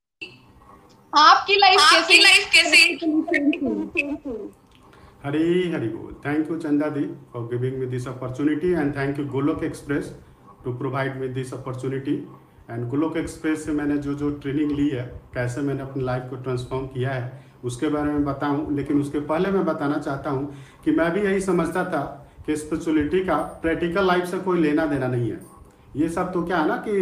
आपकी 1.13 1.57
लाइफ 1.57 1.81
कैसी? 1.91 2.23
लाइफ 2.23 2.51
कैसे? 2.53 2.77
हरी 5.25 5.71
हरी 5.73 5.89
बोल। 5.89 6.15
Thank 6.25 6.51
you 6.51 6.57
Chanda 6.59 6.89
di 6.91 7.05
for 7.33 7.43
giving 7.49 7.79
me 7.81 7.87
this 7.87 8.09
opportunity 8.09 8.73
and 8.73 8.97
thank 8.97 9.19
you 9.19 9.27
Golok 9.29 9.65
express 9.65 10.13
to 10.65 10.73
provide 10.75 11.21
me 11.21 11.29
this 11.31 11.53
opportunity 11.55 12.15
and 12.71 12.89
Golok 12.89 13.17
express 13.17 13.65
से 13.65 13.73
मैंने 13.73 13.97
जो 13.99 14.15
जो 14.15 14.31
ट्रेनिंग 14.33 14.71
ली 14.73 14.89
है, 14.89 15.03
कैसे 15.35 15.61
मैंने 15.61 15.83
अपनी 15.83 16.05
लाइफ 16.05 16.27
को 16.31 16.37
ट्रांसफॉर्म 16.37 16.87
किया 16.87 17.11
है, 17.11 17.43
उसके 17.65 17.89
बारे 17.89 18.13
में 18.13 18.25
बताऊँ। 18.25 18.75
लेकिन 18.77 19.01
उसके 19.01 19.21
पहले 19.23 19.51
मैं 19.51 19.65
बताना 19.65 19.99
चाहता 19.99 20.31
हूँ 20.31 20.53
कि 20.85 20.93
मैं 20.93 21.11
भी 21.13 21.21
यही 21.21 21.41
समझता 21.41 21.85
था 21.85 22.03
कि 22.47 22.57
स्पिरिचुअलिटी 22.57 23.25
का 23.25 23.37
प्रैक्टिकल 23.63 24.07
लाइफ 24.07 24.25
से 24.25 24.39
कोई 24.41 24.61
लेना 24.61 24.87
देना 24.87 25.07
नहीं 25.09 25.31
है। 25.31 25.41
ये 25.97 26.09
सब 26.09 26.33
तो 26.33 26.43
क्या 26.43 26.59
है 26.59 26.69
ना 26.69 26.77
कि 26.89 27.01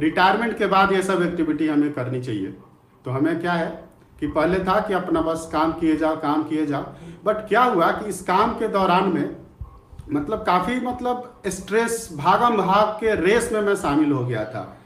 रिटायरमेंट 0.00 0.56
के 0.58 0.66
बाद 0.66 0.92
ये 0.92 1.02
सब 1.02 1.22
एक्टिविटी 1.22 1.68
हमें 1.68 1.92
करनी 1.92 2.20
चाहिए। 2.20 2.54
तो 3.04 3.10
हमें 3.10 3.40
क्या 3.40 3.52
है 3.52 3.68
कि 4.20 4.26
पहले 4.28 4.58
था 4.58 4.78
कि 4.80 4.94
अपना 4.94 5.20
बस 5.22 5.48
काम 5.52 5.72
किए 5.72 5.96
जाओ, 5.96 6.16
काम 6.16 6.42
किए 6.44 6.66
जाओ। 6.66 6.84
बट 7.24 7.48
क्या 7.48 7.62
हुआ 7.64 7.90
कि 7.92 8.08
इस 8.08 8.22
काम 8.22 8.52
के 8.58 8.68
दौरान 8.68 9.12
में 9.12 9.36
मतलब 10.12 10.42
काफ़ी 10.44 10.80
मतलब 10.80 11.40
स्ट्रेस 11.48 12.08
भागम 12.14 12.56
भाग 12.56 12.88
के 13.00 13.14
रेस 13.16 13.50
में 13.52 13.60
मैं 13.60 13.74
शामिल 13.76 14.12
हो 14.12 14.24
गया 14.26 14.44
था। 14.44 14.76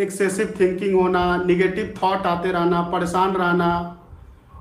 एक्सेसिव 0.00 0.54
थिंकिंग 0.60 0.94
होना 0.94 1.36
निगेटिव 1.36 1.94
थॉट 2.02 2.26
आते 2.26 2.52
रहना, 2.52 2.82
परेशान 2.82 3.34
रहना 3.36 3.98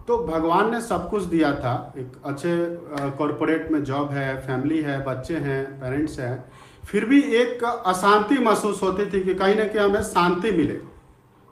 तो 0.08 0.18
भगवान 0.18 0.72
ने 0.72 0.80
सब 0.82 1.10
कुछ 1.10 1.24
दिया 1.24 1.52
था। 1.56 1.94
एक 1.98 2.12
अच्छे 2.26 2.56
कॉरपोरेट 3.18 3.72
में 3.72 3.84
जॉब 3.84 4.12
है 4.12 4.38
फैमिली 4.48 4.82
है, 4.82 5.04
बच्चे 5.06 5.38
हैं 5.38 5.64
पेरेंट्स 5.82 6.20
हैं। 6.20 6.44
फिर 6.84 7.06
भी 7.06 7.22
एक 7.34 7.64
अशांति 7.64 8.38
महसूस 8.38 8.82
होती 8.84 9.06
थी 9.06 9.24
कि 9.24 9.34
कहीं 9.34 9.56
ना 9.56 9.64
कहीं 9.64 9.86
हमें 9.86 10.02
शांति 10.04 10.52
मिले। 10.52 10.80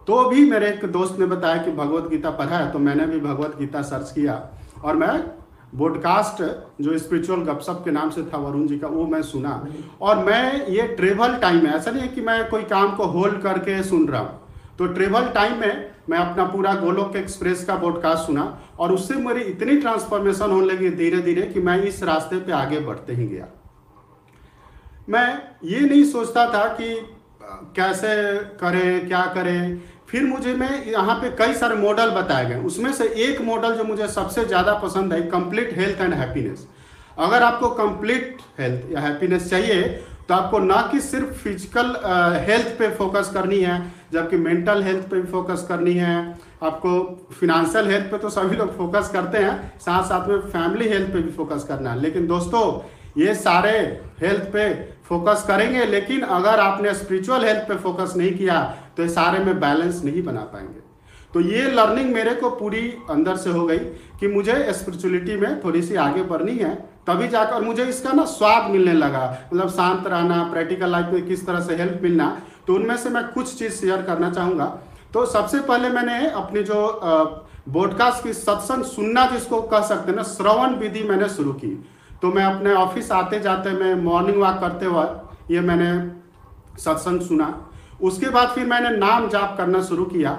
तो 0.07 0.23
भी 0.29 0.49
मेरे 0.51 0.69
एक 0.69 0.85
दोस्त 0.91 1.19
ने 1.19 1.25
बताया 1.25 1.61
कि 1.63 1.71
भगवत 1.71 2.09
गीता 2.09 2.29
पढ़ा 2.31 2.57
है 2.57 2.71
तो 2.71 2.79
मैंने 2.79 3.05
भी 3.05 3.19
भगवत 3.19 3.55
गीता 3.59 3.81
सर्च 3.81 4.11
किया 4.11 4.41
और 4.83 4.95
मैं 4.95 5.17
बॉडकास्ट 5.75 6.43
जो 6.83 6.97
स्पिरिचुअल 6.97 7.39
गपशप 7.39 7.81
के 7.85 7.91
नाम 7.91 8.09
से 8.09 8.23
था 8.23 8.37
वरुण 8.37 8.67
जी 8.67 8.79
का, 8.79 8.87
वो 8.87 9.07
मैं 9.07 9.21
सुना। 9.21 9.67
और 10.01 10.25
मैं, 10.25 10.67
ये 10.67 10.81
ट्रेवल 10.81 11.35
टाइम 11.35 11.65
है। 11.65 11.75
ऐसा 11.75 11.91
नहीं 11.91 12.01
है 12.01 12.07
कि 12.07 12.21
मैं 12.21 12.49
कोई 12.49 12.63
काम 12.63 12.95
को 12.95 13.03
होल्ड 13.03 13.41
करके 13.41 13.83
सुन 13.83 14.07
रहा 14.07 14.21
हूँ। 14.21 14.39
तो 14.77 14.87
ट्रेवल 14.87 15.27
टाइम 15.27 15.59
में 15.59 15.91
मैं 16.09 16.17
अपना 16.17 16.45
पूरा 16.45 16.73
गोलोक 16.75 17.15
एक्सप्रेस 17.15 17.65
का 17.65 17.75
बॉडकास्ट 17.75 18.23
सुना 18.23 18.61
और 18.79 18.91
उससे 18.91 19.13
मेरी 19.13 19.41
इतनी 19.41 19.77
ट्रांसफॉर्मेशन 19.77 20.51
होने 20.51 20.67
लगी 20.67 20.89
धीरे 20.89 21.21
धीरे 21.21 21.41
कि 21.41 21.59
मैं 21.59 21.83
इस 21.83 22.03
रास्ते 22.03 22.39
पे 22.39 22.51
आगे 22.51 22.79
बढ़ते 22.79 23.13
ही 23.13 23.27
गया। 23.27 23.47
मैं 25.09 25.41
ये 25.63 25.79
नहीं 25.79 26.03
सोचता 26.03 26.53
था 26.53 26.65
कि 26.65 27.15
कैसे 27.75 28.39
करें, 28.39 29.07
क्या 29.07 29.25
करें। 29.25 29.81
फिर 30.09 30.23
मुझे 30.25 30.53
मैं 30.55 30.85
यहाँ 30.85 31.15
पे 31.15 31.29
कई 31.37 31.53
सारे 31.53 31.75
मॉडल 31.77 32.09
बताए 32.11 32.45
गए। 32.45 32.55
उसमें 32.65 32.91
से 32.93 33.07
एक 33.23 33.41
मॉडल 33.43 33.75
जो 33.75 33.83
मुझे 33.83 34.07
सबसे 34.09 34.45
ज़्यादा 34.45 34.73
पसंद 34.79 35.13
है 35.13 35.21
कंप्लीट 35.29 35.77
हेल्थ 35.77 36.01
एंड 36.01 36.13
हैप्पीनेस 36.13 36.67
अगर 37.17 37.43
आपको 37.43 37.69
कंप्लीट 37.75 38.37
हेल्थ 38.59 38.91
या 38.91 38.99
हैप्पीनेस 39.01 39.49
चाहिए 39.49 39.81
तो 40.27 40.33
आपको 40.33 40.59
ना 40.59 40.81
कि 40.91 40.99
सिर्फ़ 41.01 41.31
फ़िज़िकल 41.35 41.87
हेल्थ 42.47 42.67
पे 42.79 42.89
फोकस 42.95 43.31
करनी 43.33 43.59
है, 43.59 43.77
जबकि 44.13 44.37
मेंटल 44.37 44.83
हेल्थ 44.83 45.09
पे 45.09 45.15
भी 45.15 45.31
फोकस 45.31 45.65
करनी 45.69 45.93
है। 45.93 46.15
आपको 46.63 46.91
फिनेंशियल 47.39 47.87
हेल्थ 47.87 48.11
पे 48.11 48.17
तो 48.17 48.29
सभी 48.29 48.55
लोग 48.55 48.75
फोकस 48.77 49.09
करते 49.13 49.37
हैं 49.37 49.79
साथ 49.79 50.03
साथ 50.03 50.27
में 50.27 50.39
फैमिली 50.41 50.87
हेल्थ 50.89 51.11
पे 51.13 51.21
भी 51.21 51.31
फोकस 51.33 51.65
करना 51.67 51.91
है। 51.91 52.01
लेकिन 52.01 52.27
दोस्तों, 52.27 52.61
ये 53.17 53.33
सारे 53.35 53.71
हेल्थ 54.21 54.43
पे 54.53 54.73
फोकस 55.09 55.43
करेंगे, 55.47 55.85
लेकिन 55.87 56.21
अगर 56.21 56.59
आपने 56.59 56.93
स्पिरिचुअल 56.95 57.45
हेल्थ 57.45 57.67
पे 57.67 57.75
फोकस 57.77 58.13
नहीं 58.17 58.31
किया 58.33 58.61
तो 58.99 59.03
ये 59.03 59.09
सारे 59.09 59.39
में 59.39 59.59
बैलेंस 59.59 60.01
नहीं 60.03 60.21
बना 60.23 60.41
पाएँगे। 60.53 60.79
तो 61.33 61.41
ये 61.41 61.61
लर्निंग 61.71 62.11
मेरे 62.13 62.33
को 62.35 62.49
पूरी 62.51 62.81
अंदर 63.09 63.35
से 63.37 63.49
हो 63.49 63.65
गई 63.65 63.77
कि 64.19 64.27
मुझे 64.27 64.73
स्पिरिचुअलिटी 64.73 65.35
में 65.37 65.63
थोड़ी 65.63 65.81
सी 65.81 65.95
आगे 65.97 66.23
बढ़नी 66.23 66.55
है, 66.57 66.73
तभी 67.07 67.27
जाकर 67.27 67.61
मुझे 67.61 67.83
इसका 67.85 68.11
ना 68.13 68.25
स्वाद 68.27 68.69
मिलने 68.71 68.93
लगा। 68.93 69.21
मतलब 69.53 69.69
शांत 69.69 70.07
रहना 70.07 70.41
प्रैक्टिकल 70.51 70.91
लाइफ 70.91 71.13
में 71.13 71.27
किस 71.27 71.45
तरह 71.47 71.61
से 71.61 71.75
हेल्प 71.75 71.99
मिलना 72.03 72.27
तो 72.67 72.75
उनमें 72.75 72.95
से 72.97 73.09
मैं 73.09 73.23
कुछ 73.29 73.57
चीज़ 73.59 73.73
शेयर 73.75 74.01
करना 74.01 74.31
चाहूँगा। 74.31 74.65
तो 75.13 75.25
सबसे 75.27 75.59
पहले 75.61 75.89
मैंने 75.89 76.19
अपनी 76.33 76.63
जो 76.63 76.81
बॉडकास्ट 77.69 78.23
की 78.23 78.33
सत्संग 78.33 78.83
सुनना 78.85 79.25
जिसको 79.29 79.61
कह 79.63 79.81
सकते 79.85 80.11
ना, 80.11 80.23
श्रवण 80.25 80.75
विधि 80.75 81.03
मैंने 81.03 81.29
शुरू 81.29 81.53
की। 81.53 81.73
तो 82.21 82.33
मैं 82.33 82.43
अपने 82.45 82.73
ऑफ़िस 82.75 83.11
आते 83.13 83.39
जाते 83.39 83.71
मैं 83.73 83.95
मॉर्निंग 84.03 84.41
वॉक 84.41 84.59
करते 84.61 84.87
वक्त 84.89 85.51
ये 85.51 85.59
मैंने 85.61 85.89
सत्संग 86.79 87.21
सुना। 87.21 87.53
उसके 88.01 88.29
बाद 88.29 88.49
फिर 88.49 88.65
मैंने 88.67 88.89
नाम 88.97 89.27
जाप 89.29 89.57
करना 89.57 89.81
शुरू 89.83 90.05
किया 90.07 90.31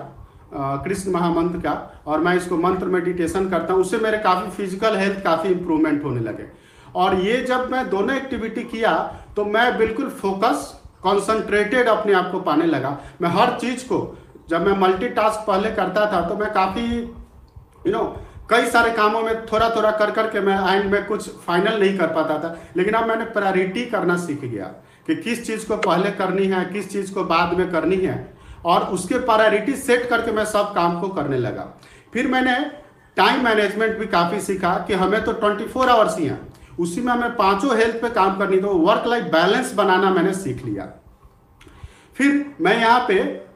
कृष्ण 0.55 1.11
महामंत्र 1.13 1.59
का, 1.61 2.03
और 2.07 2.21
मैं 2.21 2.35
इसको 2.37 2.57
मंत्र 2.59 2.87
मेडिटेशन 2.89 3.49
करता 3.51 3.73
हूँ। 3.73 3.81
उससे 3.81 3.99
मेरे 3.99 4.19
काफ़ी 4.21 4.51
फ़िज़िकल 4.53 4.97
हेल्थ 4.97 5.23
काफ़ी 5.25 5.51
इंप्रूवमेंट 5.51 6.05
होने 6.05 6.21
लगे। 6.21 6.47
और 6.95 7.15
ये 7.17 7.37
जब 7.45 7.69
मैं 7.73 7.89
दोनों 7.91 8.17
एक्टिविटी 8.17 8.63
किया 8.65 8.93
तो 9.37 9.45
मैं 9.47 9.77
बिल्कुल 9.79 10.09
फोकस 10.23 10.75
कॉन्सेंट्रेटेड 11.03 11.89
अपने 11.89 12.13
आप 12.15 12.31
को 12.33 12.41
पाने 12.41 12.67
लगा। 12.67 12.99
मैं 13.23 13.29
हर 13.31 13.57
चीज़ 13.61 13.85
को, 13.85 14.17
जब 14.51 14.67
मैं 14.67 14.77
मल्टीटास्क 14.79 15.47
पहले 15.47 15.71
करता 15.73 16.11
था 16.13 16.21
तो 16.29 16.37
मैं 16.37 16.53
काफ़ी 16.53 16.87
यू 17.87 17.93
नो 17.93 18.05
कई 18.51 18.67
सारे 18.69 18.91
कामों 18.93 19.23
में 19.23 19.47
थोड़ा 19.47 19.69
थोड़ा 19.71 19.91
कर 19.93 20.11
करके 20.11 20.41
मैं 20.41 20.59
एंड 20.69 20.91
में 20.93 21.05
कुछ 21.07 21.29
फाइनल 21.41 21.81
नहीं 21.81 21.97
कर 21.99 22.07
पाता 22.15 22.39
था। 22.39 22.57
लेकिन 22.77 22.95
अब 22.95 23.09
मैंने 23.09 23.25
प्रायोरिटी 23.33 23.85
करना 23.87 24.17
सीख 24.19 24.41
गया। 24.43 24.73
कि 25.07 25.15
किस 25.15 25.47
चीज़ 25.47 25.67
को 25.69 25.77
पहले 25.77 26.11
करनी 26.11 26.47
है, 26.47 26.65
किस 26.65 26.91
चीज़ 26.91 27.13
को 27.15 27.25
बाद 27.25 27.59
में 27.59 27.71
करनी 27.73 27.97
है, 27.97 28.35
और 28.65 28.83
उसके 28.83 29.19
प्रायोरिटी 29.19 29.77
सेट 29.77 30.09
करके 30.09 30.33
मैं 30.33 30.45
सब 30.45 30.73
काम 30.75 31.01
को 31.01 31.09
करने 31.09 31.39
लगा। 31.39 31.67
फिर 32.13 32.29
मैंने 32.29 32.59
टाइम 33.17 33.45
मैनेजमेंट 33.45 33.99
भी 33.99 34.07
काफ़ी 34.07 34.41
सीखा 34.41 34.75
कि 34.87 34.95
हमें 34.95 35.25
तो 35.25 35.33
24 35.33 35.69
फोर 35.69 35.89
आवर्स 35.89 36.19
ही 36.19 36.27
हैं। 36.27 36.53
उसी 36.79 37.01
में 37.01 37.13
हमें 37.13 37.37
पाँचों 37.37 37.77
हेल्थ 37.77 38.01
पे 38.03 38.11
काम 38.11 38.39
करनी 38.39 38.61
तो 38.61 38.69
वर्क 38.69 39.07
लाइफ 39.07 39.25
बैलेंस 39.25 39.75
बनाना 39.75 40.11
मैंने 40.11 40.35
सीख 40.35 40.65
लिया। 40.65 40.85
फिर 42.17 42.55
मैं 42.61 42.81
यहाँ 42.81 43.05
पे 43.09 43.47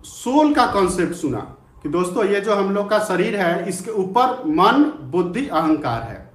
सोल 0.00 0.54
का 0.54 0.66
कॉन्सेप्ट 0.66 1.14
सुना 1.14 1.38
कि 1.82 1.88
दोस्तों, 1.88 2.24
ये 2.24 2.40
जो 2.40 2.54
हम 2.54 2.74
लोग 2.74 2.90
का 2.90 2.98
शरीर 2.98 3.36
है, 3.36 3.68
इसके 3.68 3.90
ऊपर 3.90 4.42
मन, 4.46 4.82
बुद्धि, 5.02 5.46
अहंकार 5.46 6.02
है। 6.02 6.25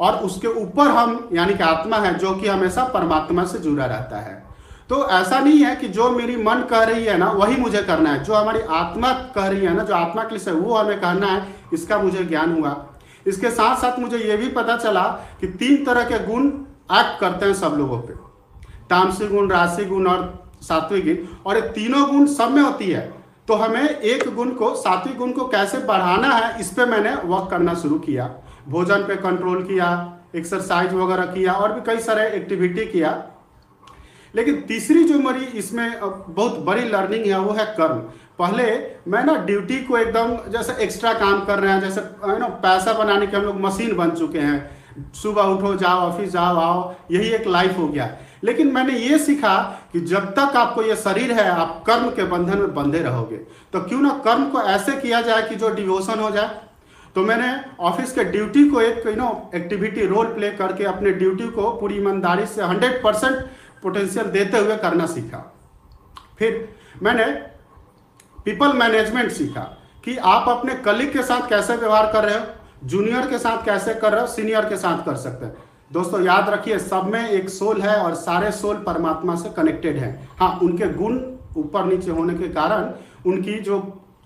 और 0.00 0.12
उसके 0.12 0.48
ऊपर 0.48 0.86
हम, 0.86 1.28
यानी 1.32 1.54
कि 1.54 1.62
आत्मा 1.62 1.96
है, 1.96 2.18
जो 2.18 2.34
कि 2.34 2.48
हमेशा 2.48 2.84
परमात्मा 2.84 3.44
से 3.44 3.58
जुड़ा 3.58 3.86
रहता 3.86 4.16
है। 4.16 4.44
तो 4.88 5.08
ऐसा 5.08 5.38
नहीं 5.38 5.58
है 5.58 5.76
कि 5.76 5.88
जो 5.88 6.10
मेरी 6.10 6.36
मन 6.36 6.54
कह 6.54 6.82
रही 6.82 7.04
है 7.04 7.18
ना, 7.18 7.30
वही 7.30 7.56
मुझे 7.56 7.82
करना 7.82 8.10
है। 8.10 8.24
जो 8.24 8.34
हमारी 8.34 8.60
आत्मा 8.60 9.12
कह 9.12 9.46
रही 9.46 9.60
है 9.60 9.74
ना, 9.74 9.84
जो 9.84 9.94
आत्मा 9.94 10.22
के 10.22 10.36
लिए 10.36 10.54
वो 10.54 10.74
हमें 10.74 11.00
कहना 11.00 11.26
है, 11.26 11.56
इसका 11.72 11.98
मुझे 11.98 12.24
ज्ञान 12.24 12.62
हुआ। 12.62 12.86
इसके 13.26 13.50
साथ 13.50 13.76
साथ 13.76 13.98
मुझे 13.98 14.18
यह 14.18 14.36
भी 14.36 14.48
पता 14.48 14.76
चला 14.76 15.02
कि 15.40 15.46
तीन 15.46 15.84
तरह 15.84 16.04
के 16.04 16.26
गुण 16.26 16.46
एक्ट 16.98 17.20
करते 17.20 17.46
हैं 17.46 17.54
सब 17.54 17.74
लोगों 17.78 17.98
पे। 17.98 18.12
तामसी 18.90 19.26
गुण, 19.26 19.50
राशि 19.50 19.84
गुण 19.84 20.06
और 20.06 20.44
सात्विक 20.62 21.04
गुण। 21.04 21.26
और 21.46 21.54
ये 21.56 21.62
तीनों 21.62 22.10
गुण 22.10 22.26
सब 22.26 22.50
में 22.50 22.62
होती 22.62 22.90
है। 22.90 23.14
तो 23.48 23.54
हमें 23.54 23.88
एक 23.88 24.34
गुण 24.34 24.50
को, 24.50 24.74
सात्विक 24.74 25.18
गुण 25.18 25.32
को 25.32 25.48
कैसे 25.48 25.78
बढ़ाना 25.78 26.28
है, 26.28 26.60
इस 26.60 26.68
पर 26.68 26.86
मैंने 26.86 27.14
वर्क 27.14 27.50
करना 27.50 27.74
शुरू 27.74 27.98
किया। 27.98 28.34
भोजन 28.68 29.02
पे 29.02 29.16
कंट्रोल 29.16 29.62
किया 29.62 29.88
एक्सरसाइज 30.36 30.92
वगैरह 30.92 31.24
किया, 31.24 31.52
और 31.52 31.72
भी 31.72 31.80
कई 31.80 32.00
सारे 32.00 32.28
एक्टिविटी 32.28 32.84
किया। 32.84 33.10
लेकिन 34.34 34.54
तीसरी 34.60 35.04
जो 35.04 35.18
मेरी 35.18 35.44
इसमें 35.58 36.00
बहुत 36.00 36.58
बड़ी 36.58 36.82
लर्निंग 36.82 37.26
है, 37.26 37.38
वो 37.38 37.52
है 37.52 37.66
कर्म। 37.66 37.98
पहले 38.38 38.64
मैं 39.08 39.24
ना 39.24 39.36
ड्यूटी 39.36 39.76
को 39.78 39.98
एकदम 39.98 40.36
जैसे 40.52 40.82
एक्स्ट्रा 40.84 41.12
काम 41.12 41.44
कर 41.44 41.58
रहे 41.58 41.72
हैं, 41.72 41.80
जैसे 41.80 42.00
यू 42.00 42.38
नो 42.38 42.48
पैसा 42.62 42.92
बनाने 42.92 43.26
के 43.26 43.36
हम 43.36 43.42
लोग 43.42 43.60
मशीन 43.60 43.96
बन 43.96 44.10
चुके 44.10 44.38
हैं। 44.38 45.12
सुबह 45.14 45.42
उठो, 45.42 45.74
जाओ 45.74 45.98
ऑफ़िस 46.00 46.30
जाओ, 46.30 46.56
आओ, 46.56 46.94
यही 47.10 47.28
एक 47.28 47.46
लाइफ 47.46 47.78
हो 47.78 47.88
गया। 47.88 48.10
लेकिन 48.44 48.72
मैंने 48.72 48.92
ये 48.92 49.18
सीखा 49.18 49.54
कि 49.92 50.00
जब 50.00 50.30
तक 50.30 50.56
आपको 50.56 50.82
ये 50.82 50.96
शरीर 50.96 51.32
है, 51.32 51.48
आप 51.50 51.82
कर्म 51.86 52.10
के 52.10 52.24
बंधन 52.24 52.58
में 52.58 52.74
बंधे 52.74 52.98
रहोगे। 52.98 53.36
तो 53.72 53.80
क्यों 53.80 54.00
ना 54.00 54.10
कर्म 54.24 54.48
को 54.50 54.62
ऐसे 54.62 54.92
किया 54.92 55.20
जाए 55.20 55.48
कि 55.48 55.54
जो 55.54 55.68
डिवोशन 55.68 56.20
हो 56.20 56.30
जाए 56.30 56.60
तो 57.14 57.22
मैंने 57.22 57.48
ऑफ़िस 57.80 58.12
के 58.12 58.24
ड्यूटी 58.24 58.68
को 58.68 58.80
एक 58.80 59.06
you 59.06 59.14
know 59.16 59.28
activity 59.54 60.06
role 60.06 60.26
play 60.26 60.50
करके 60.52 60.84
अपने 60.84 61.10
ड्यूटी 61.12 61.48
को 61.50 61.70
पूरी 61.80 61.96
ईमानदारी 61.96 62.46
से 62.46 62.62
हंड्रेड 62.62 63.02
परसेंट 63.02 63.36
पोटेंशियल 63.82 64.26
देते 64.28 64.58
हुए 64.58 64.76
करना 64.76 65.06
सीखा। 65.06 65.38
फिर 66.38 66.68
मैंने 67.02 67.24
पीपल 68.44 68.72
मैनेजमेंट 68.72 69.30
सीखा 69.32 69.62
कि 70.04 70.16
आप 70.28 70.48
अपने 70.48 70.74
कलीग 70.84 71.12
के 71.12 71.22
साथ 71.22 71.48
कैसे 71.48 71.76
व्यवहार 71.76 72.12
कर 72.12 72.24
रहे 72.24 72.38
हो 72.38 72.88
जूनियर 72.88 73.28
के 73.30 73.38
साथ 73.38 73.64
कैसे 73.64 73.94
कर 73.94 74.12
रहे 74.12 74.20
हो 74.20 74.26
सीनियर 74.26 74.68
के 74.68 74.76
साथ 74.76 75.04
कर 75.04 75.16
सकते 75.16 75.46
हैं। 75.46 75.54
दोस्तों, 75.90 76.20
याद 76.22 76.48
रखिए, 76.50 76.78
सब 76.78 77.04
में 77.04 77.28
एक 77.28 77.48
सोल 77.50 77.80
है 77.82 77.96
और 77.96 78.14
सारे 78.16 78.50
सोल 78.52 78.76
परमात्मा 78.86 79.34
से 79.36 79.48
कनेक्टेड 79.56 79.96
है। 79.96 80.28
हाँ 80.40 80.58
उनके 80.62 80.88
गुण 80.94 81.20
ऊपर 81.56 81.84
नीचे 81.84 82.10
होने 82.10 82.34
के 82.34 82.48
कारण 82.50 82.92
उनकी 83.30 83.58
जो 83.60 83.78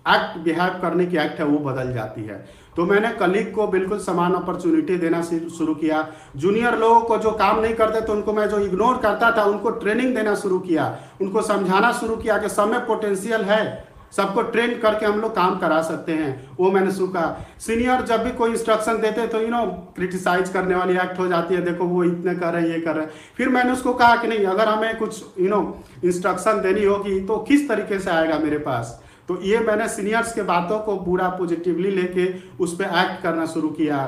एक्ट 0.06 0.38
बिहेव 0.38 0.78
करने 0.82 1.06
की 1.06 1.16
एक्ट 1.16 1.38
है, 1.38 1.44
वो 1.44 1.58
बदल 1.60 1.92
जाती 1.94 2.24
है। 2.24 2.44
तो 2.78 2.84
मैंने 2.86 3.08
कलीग 3.10 3.50
को 3.54 3.66
बिल्कुल 3.66 3.98
समान 3.98 4.34
अपॉर्चुनिटी 4.34 4.96
देना 4.96 5.20
शुरू 5.22 5.74
किया। 5.74 6.06
जूनियर 6.36 6.76
लोगों 6.78 7.00
को 7.00 7.16
जो 7.18 7.30
काम 7.30 7.58
नहीं 7.60 7.74
करते 7.74 8.00
तो 8.00 8.12
उनको 8.12 8.32
मैं 8.32 8.48
जो 8.48 8.58
इग्नोर 8.60 8.96
करता 8.96 9.30
था, 9.36 9.44
उनको 9.44 9.70
ट्रेनिंग 9.72 10.14
देना 10.16 10.34
शुरू 10.36 10.58
किया। 10.60 10.84
उनको 11.22 11.42
समझाना 11.42 11.90
शुरू 11.92 12.16
किया 12.16 12.36
कि 12.38 12.48
समय 12.48 12.78
पोटेंशियल 12.88 13.42
है। 13.42 13.86
सबको 14.12 14.42
ट्रेन 14.44 14.78
करके 14.80 15.06
हम 15.06 15.20
लोग 15.20 15.34
काम 15.36 15.56
करा 15.58 15.80
सकते 15.82 16.12
हैं। 16.12 16.30
वो 16.58 16.70
मैंने 16.70 16.90
सुखा 16.90 17.24
सीनियर 17.60 18.02
जब 18.02 18.22
भी 18.24 18.30
कोई 18.32 18.50
इंस्ट्रक्शन 18.50 19.00
देते 19.00 19.26
तो 19.26 19.40
यू 19.40 19.48
नो 19.48 19.64
क्रिटिसाइज 19.96 20.48
करने 20.48 20.74
वाली 20.74 20.94
एक्ट 20.94 21.18
हो 21.18 21.26
जाती 21.28 21.54
है। 21.54 21.62
देखो, 21.62 21.84
वो 21.84 22.04
इतने 22.04 22.34
कर 22.34 22.52
रहे 22.52 22.62
हैं, 22.62 22.70
ये 22.70 22.80
कर 22.80 22.94
रहे 22.94 23.04
हैं। 23.04 23.12
फिर 23.36 23.48
मैंने 23.48 23.72
उसको 23.72 23.92
कहा 23.94 24.16
कि 24.16 24.28
नहीं, 24.28 24.46
अगर 24.46 24.68
हमें 24.68 24.96
कुछ 24.98 25.24
यू 25.40 25.48
नो 25.48 25.60
इंस्ट्रक्शन 26.04 26.62
देनी 26.62 26.84
होगी 26.84 27.20
तो 27.26 27.38
किस 27.48 27.68
तरीके 27.68 27.98
से 27.98 28.10
आएगा 28.10 28.38
मेरे 28.38 28.58
पास? 28.60 28.98
तो 29.28 29.40
ये 29.42 29.58
मैंने 29.60 29.88
सीनियर्स 29.88 30.32
के 30.34 30.42
बातों 30.44 30.78
को 30.80 30.96
पूरा 30.98 31.28
पॉजिटिवली 31.30 31.90
लेके 31.92 32.26
उस 32.58 32.74
पर 32.74 32.84
एक्ट 33.00 33.22
करना 33.22 33.46
शुरू 33.46 33.68
किया। 33.70 33.98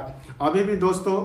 अभी 0.41 0.63
भी 0.65 0.77
दोस्तों, 0.79 1.17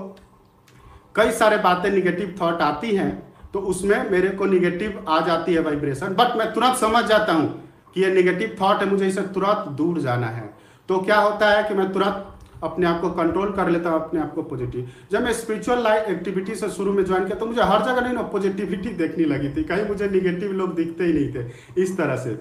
कई 1.16 1.30
सारे 1.34 1.56
बातें 1.58 1.90
निगेटिव 1.90 2.34
थॉट 2.40 2.60
आती 2.62 2.94
हैं 2.96 3.10
तो 3.52 3.60
उसमें 3.64 4.10
मेरे 4.10 4.28
को 4.30 4.46
निगेटिव 4.46 5.04
आ 5.08 5.20
जाती 5.26 5.54
है 5.54 5.60
वाइब्रेशन 5.62 6.14
बट 6.14 6.36
मैं 6.36 6.52
तुरंत 6.54 6.76
समझ 6.76 7.04
जाता 7.06 7.32
हूँ 7.32 7.48
कि 7.94 8.02
ये 8.02 8.12
निगेटिव 8.12 8.56
थॉट 8.60 8.80
है, 8.80 8.88
मुझे 8.88 9.06
इसे 9.08 9.22
तुरंत 9.34 9.68
दूर 9.76 10.00
जाना 10.00 10.26
है। 10.28 10.48
तो 10.88 10.98
क्या 11.00 11.18
होता 11.18 11.50
है 11.50 11.62
कि 11.68 11.74
मैं 11.74 11.92
तुरंत 11.92 12.32
अपने 12.64 12.86
आप 12.86 13.00
को 13.00 13.10
कंट्रोल 13.12 13.52
कर 13.52 13.68
लेता 13.70 13.90
हूँ, 13.90 14.00
अपने 14.00 14.20
आप 14.20 14.34
को 14.34 14.42
पॉजिटिव 14.42 14.88
जब 15.12 15.22
मैं 15.22 15.32
स्पिरिचुअल 15.34 15.82
लाइफ 15.82 16.08
एक्टिविटी 16.08 16.54
से 16.54 16.68
शुरू 16.70 16.92
में 16.92 17.04
ज्वाइन 17.04 17.24
किया 17.24 17.38
तो 17.38 17.46
मुझे 17.46 17.62
हर 17.62 17.84
जगह 17.84 18.00
नहीं 18.00 18.12
ना 18.14 18.22
पॉजिटिविटी 18.28 18.88
देखने 18.96 19.24
लगी 19.26 19.48
थी। 19.56 19.64
कहीं 19.64 19.88
मुझे 19.88 20.08
निगेटिव 20.10 20.52
लोग 20.52 20.74
दिखते 20.74 21.04
ही 21.04 21.12
नहीं 21.12 21.32
थे, 21.34 21.82
इस 21.82 21.96
तरह 21.98 22.16
से। 22.18 22.38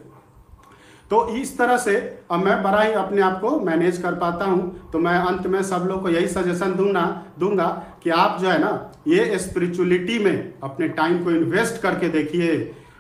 तो 1.10 1.28
इस 1.36 1.58
तरह 1.58 1.78
से 1.78 1.96
अब 2.32 2.44
मैं 2.46 2.62
बड़ा 2.64 2.82
ही 2.82 2.94
अपने 2.94 3.22
आप 3.22 3.40
को 3.42 3.60
मैनेज 3.60 3.98
कर 3.98 4.16
पाता 4.16 4.46
हूँ। 4.46 4.90
तो 4.92 5.00
मैं 5.00 5.18
अंत 5.18 5.48
में 5.48 5.62
सब 5.64 5.86
लोग 5.88 6.02
को 6.02 6.10
यही 6.10 6.28
सजेशन 6.28 6.74
दूँगा 6.76 7.04
दूँगा 7.40 7.68
कि 8.04 8.10
आप 8.10 8.40
जो 8.42 8.50
है 8.50 8.60
ना, 8.60 8.92
ये 9.08 9.38
स्पिरिचुअलिटी 9.40 10.20
में 10.20 10.54
अपने 10.64 10.88
टाइम 10.90 11.24
को 11.24 11.32
इन्वेस्ट 11.32 11.82
करके 11.82 12.10
देखिए। 12.10 12.56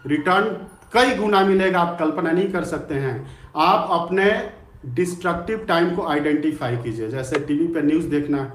रिटर्न 0.08 0.46
कई 0.94 1.16
गुना 1.16 1.42
मिलेगा, 1.42 1.80
आप 1.80 1.98
कल्पना 2.00 2.32
नहीं 2.32 2.52
कर 2.52 2.64
सकते 2.64 2.96
हैं। 2.96 3.16
आप 3.56 3.88
अपने 3.92 4.52
डिस्ट्रक्टिव 4.86 5.66
टाइम 5.68 5.96
को 5.96 6.06
आइडेंटिफाई 6.08 6.78
कीजिए। 6.78 7.10
जैसे 7.10 7.40
टीवी 7.40 7.68
पर 7.68 7.84
न्यूज़ 7.84 8.08
देखना। 8.08 8.52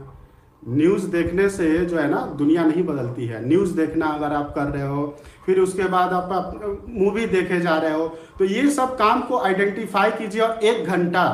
न्यूज़ 0.68 1.06
देखने 1.06 1.48
से 1.48 1.86
जो 1.86 1.96
है 1.96 2.08
ना, 2.10 2.20
दुनिया 2.38 2.64
नहीं 2.64 2.82
बदलती 2.82 3.26
है। 3.26 3.46
न्यूज़ 3.48 3.76
देखना 3.76 4.06
अगर 4.06 4.32
आप 4.32 4.54
कर 4.54 4.64
रहे 4.64 4.86
हो 4.86 5.16
फिर 5.46 5.60
उसके 5.60 5.84
बाद 5.84 6.12
आप 6.12 6.84
मूवी 6.88 7.26
देखे 7.26 7.60
जा 7.60 7.76
रहे 7.78 7.92
हो। 7.92 8.06
तो 8.38 8.44
ये 8.44 8.70
सब 8.70 8.96
काम 8.96 9.20
को 9.20 9.38
आइडेंटिफाई 9.38 10.10
कीजिए 10.10 10.42
और 10.42 10.64
एक 10.64 10.86
घंटा 10.86 11.24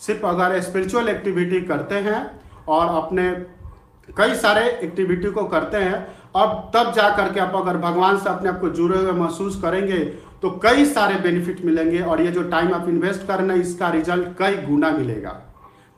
सिर्फ़ 0.00 0.26
अगर 0.26 0.60
स्पिरिचुअल 0.60 1.08
एक्टिविटी 1.08 1.60
करते 1.60 1.94
हैं 1.94 2.40
और 2.68 2.86
अपने 3.04 3.30
कई 4.16 4.34
सारे 4.34 4.68
एक्टिविटी 4.70 5.30
को 5.30 5.44
करते 5.44 5.76
हैं, 5.76 5.94
अब 6.36 6.70
तब 6.74 6.92
जा 6.92 7.08
करके 7.16 7.40
आप 7.40 7.52
अगर 7.56 7.76
भगवान 7.76 8.18
से 8.18 8.28
अपने 8.28 8.48
आप 8.48 8.60
को 8.60 8.68
जुड़े 8.68 8.98
हुए 8.98 9.12
महसूस 9.12 9.60
करेंगे 9.62 9.98
तो 10.42 10.50
कई 10.62 10.84
सारे 10.84 11.14
बेनिफिट 11.14 11.64
मिलेंगे 11.64 12.00
और 12.00 12.20
ये 12.20 12.30
जो 12.30 12.42
टाइम 12.42 12.74
आप 12.74 12.88
इन्वेस्ट 12.88 13.20
कर 13.20 13.36
करना 13.36 13.54
इसका 13.54 13.88
रिज़ल्ट 13.88 14.28
कई 14.38 14.56
गुना 14.56 14.90
मिलेगा। 14.90 15.30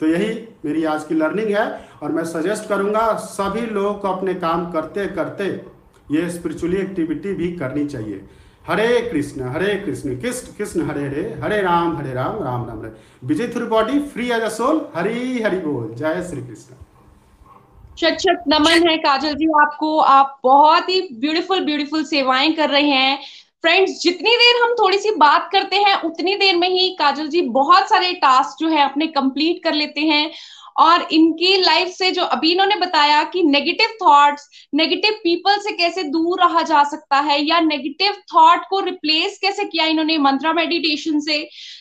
तो 0.00 0.06
यही 0.06 0.48
मेरी 0.64 0.84
आज 0.84 1.04
की 1.04 1.14
लर्निंग 1.14 1.48
है 1.48 1.88
और 2.02 2.12
मैं 2.12 2.24
सजेस्ट 2.24 2.68
करूँगा 2.68 3.12
सभी 3.14 3.60
लोगों 3.60 3.94
को 3.94 4.08
अपने 4.08 4.34
काम 4.34 4.70
करते 4.72 5.06
करते 5.06 5.75
ये 6.10 6.28
स्पिरिचुअली 6.30 6.76
एक्टिविटी 6.76 7.32
भी 7.34 7.50
करनी 7.52 7.84
चाहिए। 7.86 8.24
हरे 8.68 9.00
कृष्ण 9.02 9.48
हरे 9.48 9.74
कृष्ण 9.76 10.14
कृष्ण 10.20 10.52
कृष्ण 10.52 10.82
हरे 10.82 11.02
हरे 11.02 11.22
हरे 11.42 11.60
राम 11.62 11.96
हरे 11.96 12.12
राम 12.14 12.42
राम 12.44 12.66
राम 12.66 12.80
हरे। 12.80 12.90
विजय 13.24 13.48
through 13.48 13.66
body 13.66 13.98
free 14.08 14.30
as 14.30 14.42
a 14.42 14.48
soul 14.48 14.86
Hari 14.96 15.42
Hari 15.42 15.58
बोल। 15.58 15.94
जय 15.94 16.22
श्री 16.30 16.42
कृष्ण। 16.42 16.74
शत 17.96 18.16
शत 18.20 18.42
नमन 18.48 18.88
है 18.88 18.96
काजल 18.98 19.34
जी 19.34 19.46
आपको। 19.62 19.98
आप 19.98 20.38
बहुत 20.44 20.88
ही 20.88 21.00
ब्यूटीफुल 21.12 21.64
ब्यूटीफुल 21.64 22.04
सेवाएँ 22.04 22.52
कर 22.52 22.70
रहे 22.70 22.90
हैं। 22.90 23.18
फ्रेंड्स 23.62 24.00
जितनी 24.00 24.36
देर 24.36 24.62
हम 24.62 24.74
थोड़ी 24.74 24.98
सी 24.98 25.10
बात 25.10 25.48
करते 25.52 25.76
हैं, 25.76 25.94
उतनी 26.02 26.34
देर 26.36 26.56
में 26.56 26.68
ही 26.68 26.88
काजल 26.88 27.28
जी 27.28 27.40
बहुत 27.52 27.88
सारे 27.88 28.12
टास्क 28.14 28.58
जो 28.60 28.68
है 28.68 28.84
अपने 28.84 29.06
कंप्लीट 29.06 29.62
कर 29.64 29.72
लेते 29.72 30.00
हैं। 30.00 30.30
और 30.78 31.06
इनकी 31.12 31.56
लाइफ 31.56 31.88
से 31.88 32.10
जो 32.10 32.22
अभी 32.24 32.50
इन्होंने 32.52 32.76
बताया 32.76 33.22
कि 33.24 33.42
नेगेटिव 33.42 33.96
थॉट्स 34.02 34.48
नेगेटिव 34.74 35.12
पीपल 35.22 35.58
से 35.60 35.72
कैसे 35.72 36.02
दूर 36.04 36.40
रहा 36.40 36.62
जा 36.62 36.82
सकता 36.84 37.20
है 37.20 37.40
या 37.42 37.60
नेगेटिव 37.60 38.12
थॉट 38.34 38.66
को 38.70 38.80
रिप्लेस 38.80 39.38
कैसे 39.42 39.64
किया 39.64 39.86
इन्होंने 39.86 40.18
मंत्रा 40.18 40.52
मेडिटेशन 40.52 41.20
से 41.20 41.38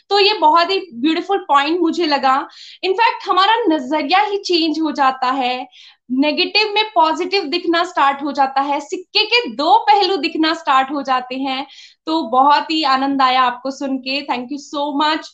तो 0.10 0.20
ये 0.20 0.34
बहुत 0.40 0.72
ही 0.72 0.80
ब्यूटीफुल 0.94 1.38
पॉइंट 1.48 1.80
मुझे 1.80 2.06
लगा। 2.06 2.38
इनफैक्ट 2.84 3.28
हमारा 3.30 3.56
नज़रिया 3.68 4.22
ही 4.22 4.38
चेंज 4.40 4.80
हो 4.82 4.92
जाता 4.92 5.32
है। 5.32 5.68
नेगेटिव 6.12 6.74
में 6.74 6.84
पॉजिटिव 6.96 7.44
दिखना 7.46 7.84
स्टार्ट 7.84 8.22
हो 8.24 8.32
जाता 8.32 8.62
है, 8.62 8.80
सिक्के 8.80 9.24
के 9.26 9.48
दो 9.56 9.78
पहलू 9.88 10.18
दिखना 10.18 10.54
स्टार्ट 10.54 10.92
हो 10.92 11.02
जाते 11.04 11.36
हैं 11.38 11.66
तो 12.08 12.22
बहुत 12.30 12.70
ही 12.72 12.84
आनंद 12.86 13.22
आया 13.22 13.42
आपको 13.44 13.72
सुन 13.72 13.98
के। 14.00 14.22
थैंक 14.24 14.52
यू 14.52 14.58
सो 14.60 14.92
मच 15.00 15.32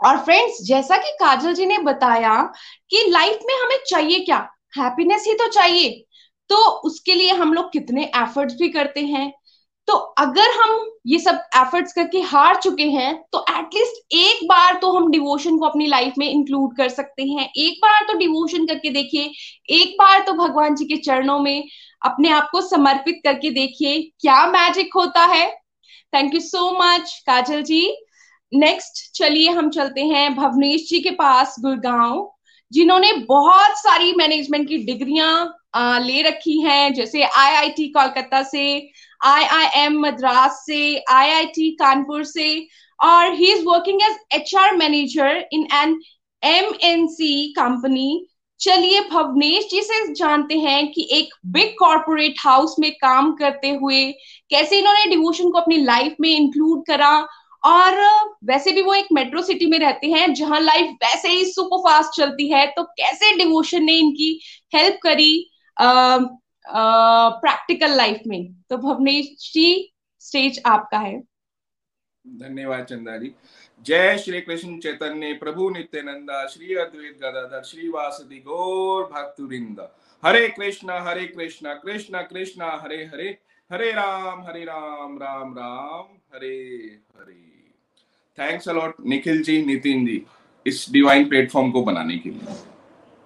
और 0.00 0.18
फ्रेंड्स 0.24 0.62
जैसा 0.64 0.96
कि 0.96 1.10
काजल 1.20 1.54
जी 1.54 1.66
ने 1.66 1.78
बताया 1.80 2.42
कि 2.90 3.04
लाइफ 3.08 3.38
में 3.46 3.54
हमें 3.54 3.78
चाहिए 3.88 4.18
क्या? 4.20 4.46
हैप्पीनेस 4.78 5.24
ही 5.26 5.34
तो 5.34 5.46
चाहिए। 5.48 6.04
तो 6.50 6.56
उसके 6.84 7.14
लिए 7.14 7.32
हम 7.32 7.52
लोग 7.54 7.72
कितने 7.72 8.04
एफर्ट्स 8.16 8.54
भी 8.54 8.68
करते 8.68 9.00
हैं। 9.00 9.32
तो 9.88 9.94
अगर 9.94 10.50
हम 10.52 10.90
ये 11.06 11.18
सब 11.18 11.38
एफर्ट्स 11.56 11.92
करके 11.92 12.20
हार 12.22 12.56
चुके 12.56 12.84
हैं 12.84 13.14
तो 13.32 13.44
एटलीस्ट 13.50 14.14
एक 14.14 14.46
बार 14.48 14.74
तो 14.74 14.90
हम 14.92 15.10
डिवोशन 15.10 15.56
को 15.58 15.66
अपनी 15.66 15.86
लाइफ 15.86 16.14
में 16.18 16.28
इंक्लूड 16.28 16.76
कर 16.76 16.88
सकते 16.88 17.22
हैं। 17.24 17.48
एक 17.56 17.78
बार 17.82 18.04
तो 18.04 18.16
डिवोशन 18.18 18.66
करके 18.66 18.90
देखिए, 18.90 19.30
एक 19.70 19.96
बार 19.98 20.22
तो 20.22 20.32
भगवान 20.34 20.74
जी 20.74 20.84
के 20.84 20.96
चरणों 20.96 21.38
में 21.38 21.68
अपने 22.02 22.30
आप 22.30 22.48
को 22.52 22.60
समर्पित 22.60 23.20
करके 23.24 23.50
देखिए, 23.50 24.00
क्या 24.20 24.46
मैजिक 24.46 24.94
होता 24.96 25.24
है। 25.24 25.46
Thank 26.12 26.34
you 26.34 26.40
so 26.40 26.70
much 26.74 27.16
Kajal 27.26 27.62
ji. 27.62 27.82
Next 28.52 29.10
चलिए 29.14 29.50
हम 29.50 29.68
चलते 29.70 30.04
हैं 30.04 30.34
भवनेश 30.36 30.88
जी 30.88 31.00
के 31.00 31.10
पास, 31.10 31.54
गुड़गांव, 31.60 32.30
जिन्होंने 32.72 33.12
बहुत 33.28 33.78
सारी 33.78 34.12
मैनेजमेंट 34.18 34.68
की 34.68 34.78
डिग्रियाँ 34.84 35.56
ले 36.02 36.22
रखी 36.22 36.60
हैं, 36.60 36.92
जैसे 36.94 37.22
आईआईटी 37.22 37.88
कोलकाता 37.88 38.42
से 38.42 38.64
आईआईएम 39.20 40.00
मद्रास 40.00 40.62
से 40.66 40.98
आईआईटी 41.10 41.70
कानपुर 41.80 42.24
से, 42.24 42.66
और 42.98 43.32
he 43.34 43.52
is 43.52 43.64
working 43.66 44.00
as 44.02 44.16
HR 44.34 44.76
manager 44.76 45.44
in 45.52 45.66
an 45.74 46.00
MNC 46.42 47.52
company 47.58 48.26
चलिए 48.60 49.00
भवनेश 49.10 49.68
जी 49.70 49.80
से 49.82 50.12
जानते 50.14 50.58
हैं 50.58 50.86
कि 50.92 51.08
एक 51.12 51.34
बिग 51.52 51.74
कॉरपोरेट 51.78 52.34
हाउस 52.38 52.74
में 52.80 52.90
काम 52.92 53.32
करते 53.36 53.70
हुए 53.74 54.04
कैसे 54.50 54.78
इन्होंने 54.78 55.06
डिवोशन 55.10 55.50
को 55.50 55.58
अपनी 55.58 55.76
लाइफ 55.76 56.16
में 56.20 56.28
इंक्लूड 56.30 56.84
करा 56.86 57.20
और 57.62 57.98
वैसे 58.44 58.72
भी 58.72 58.82
वो 58.82 58.94
एक 58.94 59.06
मेट्रो 59.12 59.42
सिटी 59.42 59.66
में 59.66 59.78
रहते 59.78 60.06
हैं, 60.06 60.32
जहाँ 60.34 60.60
लाइफ 60.60 60.90
वैसे 61.02 61.28
ही 61.28 61.44
सुपर 61.46 61.78
फास्ट 61.80 62.16
चलती 62.16 62.48
है 62.50 62.66
तो 62.68 62.82
कैसे 62.92 63.36
डिवोशन 63.36 63.84
ने 63.84 63.92
इनकी 63.98 64.32
हेल्प 64.74 64.98
करी 65.02 65.50
प्रैक्टिकल 66.66 67.96
लाइफ 67.96 68.20
में? 68.26 68.52
तो 68.70 68.76
भवनेश 68.78 69.50
जी 69.52 69.92
स्टेज 70.22 70.62
आपका 70.66 70.98
है। 70.98 71.18
धन्यवाद 72.24 72.84
चंदा 72.84 73.16
जी 73.16 73.32
जय 73.86 74.16
श्री 74.18 74.40
कृष्ण 74.40 74.78
चैतन्य 74.78 75.32
प्रभु 75.34 75.68
नित्यानंदा, 75.70 76.46
श्री 76.46 76.74
अद्वैत 76.76 77.16
गदाधर 77.18 77.62
श्री 77.64 77.88
वासुदि 77.88 78.38
Gaur 78.38 79.04
भक्तुरिंद 79.12 79.80
Hare 80.22 80.48
Krishna 80.48 81.00
Hare 81.02 81.26
Krishna 81.26 81.74
Krishna 81.76 82.22
Krishna, 82.22 82.66
Hare 82.82 82.96
Hare 83.04 83.28
Hare 83.70 83.90
Ram 83.92 84.42
Hare 84.42 84.64
Ram 84.64 85.18
Ram 85.18 85.54
Ram, 85.54 86.04
Hare 86.34 86.56
Hare. 87.16 87.49
Thanks 88.38 88.68
a lot 88.68 88.94
Nikhil 89.06 89.42
ji 89.42 89.62
Nitin 89.66 90.04
ji 90.06 90.22
इस 90.66 90.86
डिवाइन 90.92 91.28
प्लेटफॉर्म 91.28 91.70
को 91.70 91.82
बनाने 91.84 92.16
के 92.18 92.30
लिए। 92.30 92.54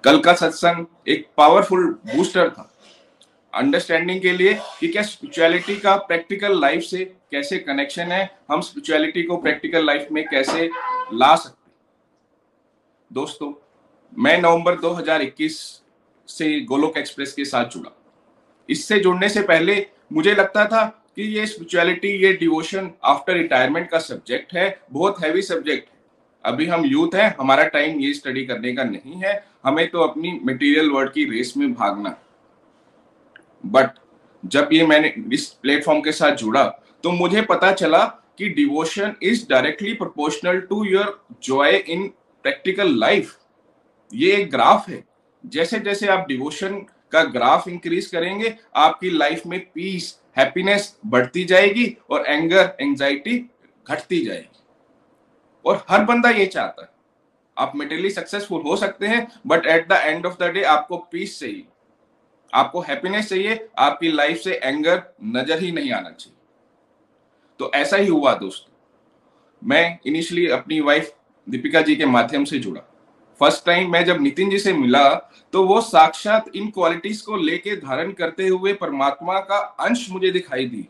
कल 0.04 0.18
का 0.20 0.32
सत्संग 0.34 0.86
एक 1.08 1.26
पावरफुल 1.36 1.84
बूस्टर 2.06 2.48
था। 2.50 2.70
अंडरस्टैंडिंग 3.52 4.20
के 4.22 4.32
लिए 4.32 4.54
कि 4.80 4.88
क्या 4.88 5.02
स्पिरिचुअलिटी 5.02 5.76
का 5.76 5.96
प्रैक्टिकल 5.96 6.60
लाइफ 6.60 6.82
से 6.82 7.04
कैसे 7.04 7.58
कनेक्शन 7.58 8.12
है, 8.12 8.38
हम 8.50 8.60
स्पिरिचुअलिटी 8.60 9.22
को 9.22 9.36
प्रैक्टिकल 9.36 9.86
लाइफ 9.86 10.08
में 10.12 10.24
कैसे 10.28 10.68
ला 11.12 11.34
सकते 11.36 11.62
दोस्तों, 13.10 13.52
मैं 14.12 14.40
नवंबर 14.42 14.76
2021 14.80 15.60
से 16.28 16.60
गोलोक 16.60 16.98
एक्सप्रेस 16.98 17.32
के 17.32 17.44
साथ 17.44 17.64
जुड़ा। 17.66 17.96
इससे 18.68 18.98
जुड़ने 18.98 19.28
से 19.28 19.42
पहले 19.42 19.86
मुझे 20.12 20.34
लगता 20.34 20.64
था 20.66 21.03
कि 21.16 21.22
ये 21.34 21.46
स्पिरिचुअलिटी 21.46 22.08
ये 22.22 22.32
डिवोशन 22.32 22.90
आफ्टर 23.04 23.34
रिटायरमेंट 23.34 23.88
का 23.90 23.98
सब्जेक्ट 24.00 24.54
है, 24.54 24.80
बहुत 24.92 25.22
हैवी 25.24 25.42
सब्जेक्ट 25.42 25.88
है। 25.88 25.92
अभी 26.44 26.66
हम 26.66 26.84
यूथ 26.84 27.14
हैं, 27.14 27.34
हमारा 27.38 27.64
टाइम 27.66 28.00
ये 28.00 28.12
स्टडी 28.14 28.44
करने 28.46 28.72
का 28.74 28.84
नहीं 28.84 29.20
है। 29.22 29.44
हमें 29.64 29.88
तो 29.90 30.00
अपनी 30.00 30.32
मटेरियल 30.44 30.90
वर्ल्ड 30.90 31.12
की 31.12 31.24
रेस 31.30 31.52
में 31.56 31.72
भागना। 31.74 32.16
बट 33.64 33.90
जब 34.42 34.68
ये 34.72 34.86
मैंने 34.86 35.14
इस 35.32 35.46
प्लेटफॉर्म 35.62 36.00
के 36.00 36.12
साथ 36.12 36.36
जुड़ा 36.36 36.64
तो 37.04 37.10
मुझे 37.12 37.42
पता 37.42 37.72
चला 37.72 38.04
कि 38.38 38.48
devotion 38.48 39.14
is 39.22 39.46
directly 39.48 39.92
proportional 39.94 40.60
to 40.60 40.84
your 40.84 41.18
joy 41.42 41.76
in 41.76 42.06
practical 42.44 42.98
life 42.98 43.36
ये 44.12 44.32
एक 44.32 44.50
ग्राफ 44.50 44.88
है। 44.88 45.02
जैसे 45.44 45.78
जैसे 45.78 46.06
आप 46.08 46.26
डिवोशन 46.28 46.74
का 47.12 47.22
ग्राफ 47.24 47.68
इंक्रीज 47.68 48.06
करेंगे, 48.06 48.54
आपकी 48.76 49.10
लाइफ 49.10 49.46
में 49.46 49.58
पीस 49.74 50.12
हैप्पीनेस 50.36 50.96
बढ़ती 51.06 51.44
जाएगी 51.44 51.86
और 52.10 52.26
एंगर 52.26 52.76
एंजाइटी 52.80 53.38
घटती 53.86 54.24
जाएगी। 54.24 54.62
और 55.64 55.84
हर 55.90 56.04
बंदा 56.04 56.30
ये 56.30 56.46
चाहता 56.46 56.82
है, 56.82 56.88
आप 57.56 57.72
मेटेरियली 57.76 58.10
सक्सेसफुल 58.10 58.62
हो 58.62 58.76
सकते 58.76 59.06
हैं 59.06 59.26
but 59.46 59.66
at 59.66 59.88
the 59.88 60.00
end 60.02 60.26
of 60.26 60.36
the 60.38 60.50
day 60.52 60.62
आपको 60.64 60.96
पीस 61.12 61.38
चाहिए। 61.40 61.64
आपको 62.52 62.80
हैप्पीनेस 62.80 63.28
चाहिए, 63.28 63.68
आपकी 63.78 64.12
लाइफ 64.12 64.38
से 64.38 64.54
एंगर 64.54 65.02
नज़र 65.24 65.58
ही 65.58 65.70
नहीं 65.72 65.92
आना 65.92 66.10
चाहिए। 66.10 66.38
तो 67.60 67.70
ऐसा 67.74 67.96
ही 67.96 68.06
हुआ 68.06 68.34
दोस्तों। 68.34 68.72
मैं 69.62 69.98
इनिशियली 70.06 70.48
अपनी 70.50 70.80
वाइफ 70.80 71.12
दीपिका 71.46 71.80
जी 71.80 71.96
के 71.96 72.06
माध्यम 72.06 72.44
से 72.44 72.58
जुड़ा। 72.58 72.80
फ़र्स्ट 73.44 73.64
टाइम 73.66 73.90
मैं 73.92 74.04
जब 74.04 74.20
नितिन 74.20 74.50
जी 74.50 74.58
से 74.58 74.72
मिला 74.72 75.08
तो 75.52 75.64
वो 75.66 75.80
साक्षात 75.80 76.44
इन 76.56 76.68
क्वालिटीज 76.70 77.20
को 77.20 77.36
लेके 77.36 77.74
धारण 77.76 78.12
करते 78.12 78.46
हुए 78.48 78.72
परमात्मा 78.72 79.38
का 79.40 79.58
अंश 79.80 80.06
मुझे 80.10 80.30
दिखाई 80.30 80.64
दी। 80.66 80.86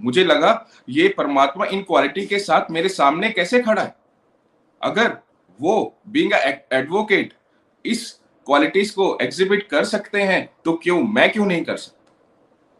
मुझे 0.00 0.24
लगा, 0.24 0.70
ये 0.88 1.08
परमात्मा 1.08 1.66
इन 1.66 1.82
क्वालिटी 1.82 2.24
के 2.26 2.38
साथ 2.38 2.70
मेरे 2.70 2.88
सामने 2.88 3.30
कैसे 3.30 3.60
खड़ा 3.62 3.82
है? 3.82 3.94
अगर 4.80 5.16
वो 5.60 6.00
बींग 6.08 6.32
एडवोकेट 6.72 7.34
इस 7.84 8.10
क्वालिटीज 8.46 8.90
को 8.90 9.16
एग्जिबिट 9.22 9.68
कर 9.68 9.84
सकते 9.84 10.22
हैं 10.22 10.48
तो 10.64 10.72
क्यों, 10.72 11.02
मैं 11.02 11.30
क्यों 11.32 11.46
नहीं 11.46 11.64
कर 11.64 11.76
सकता? 11.76 12.12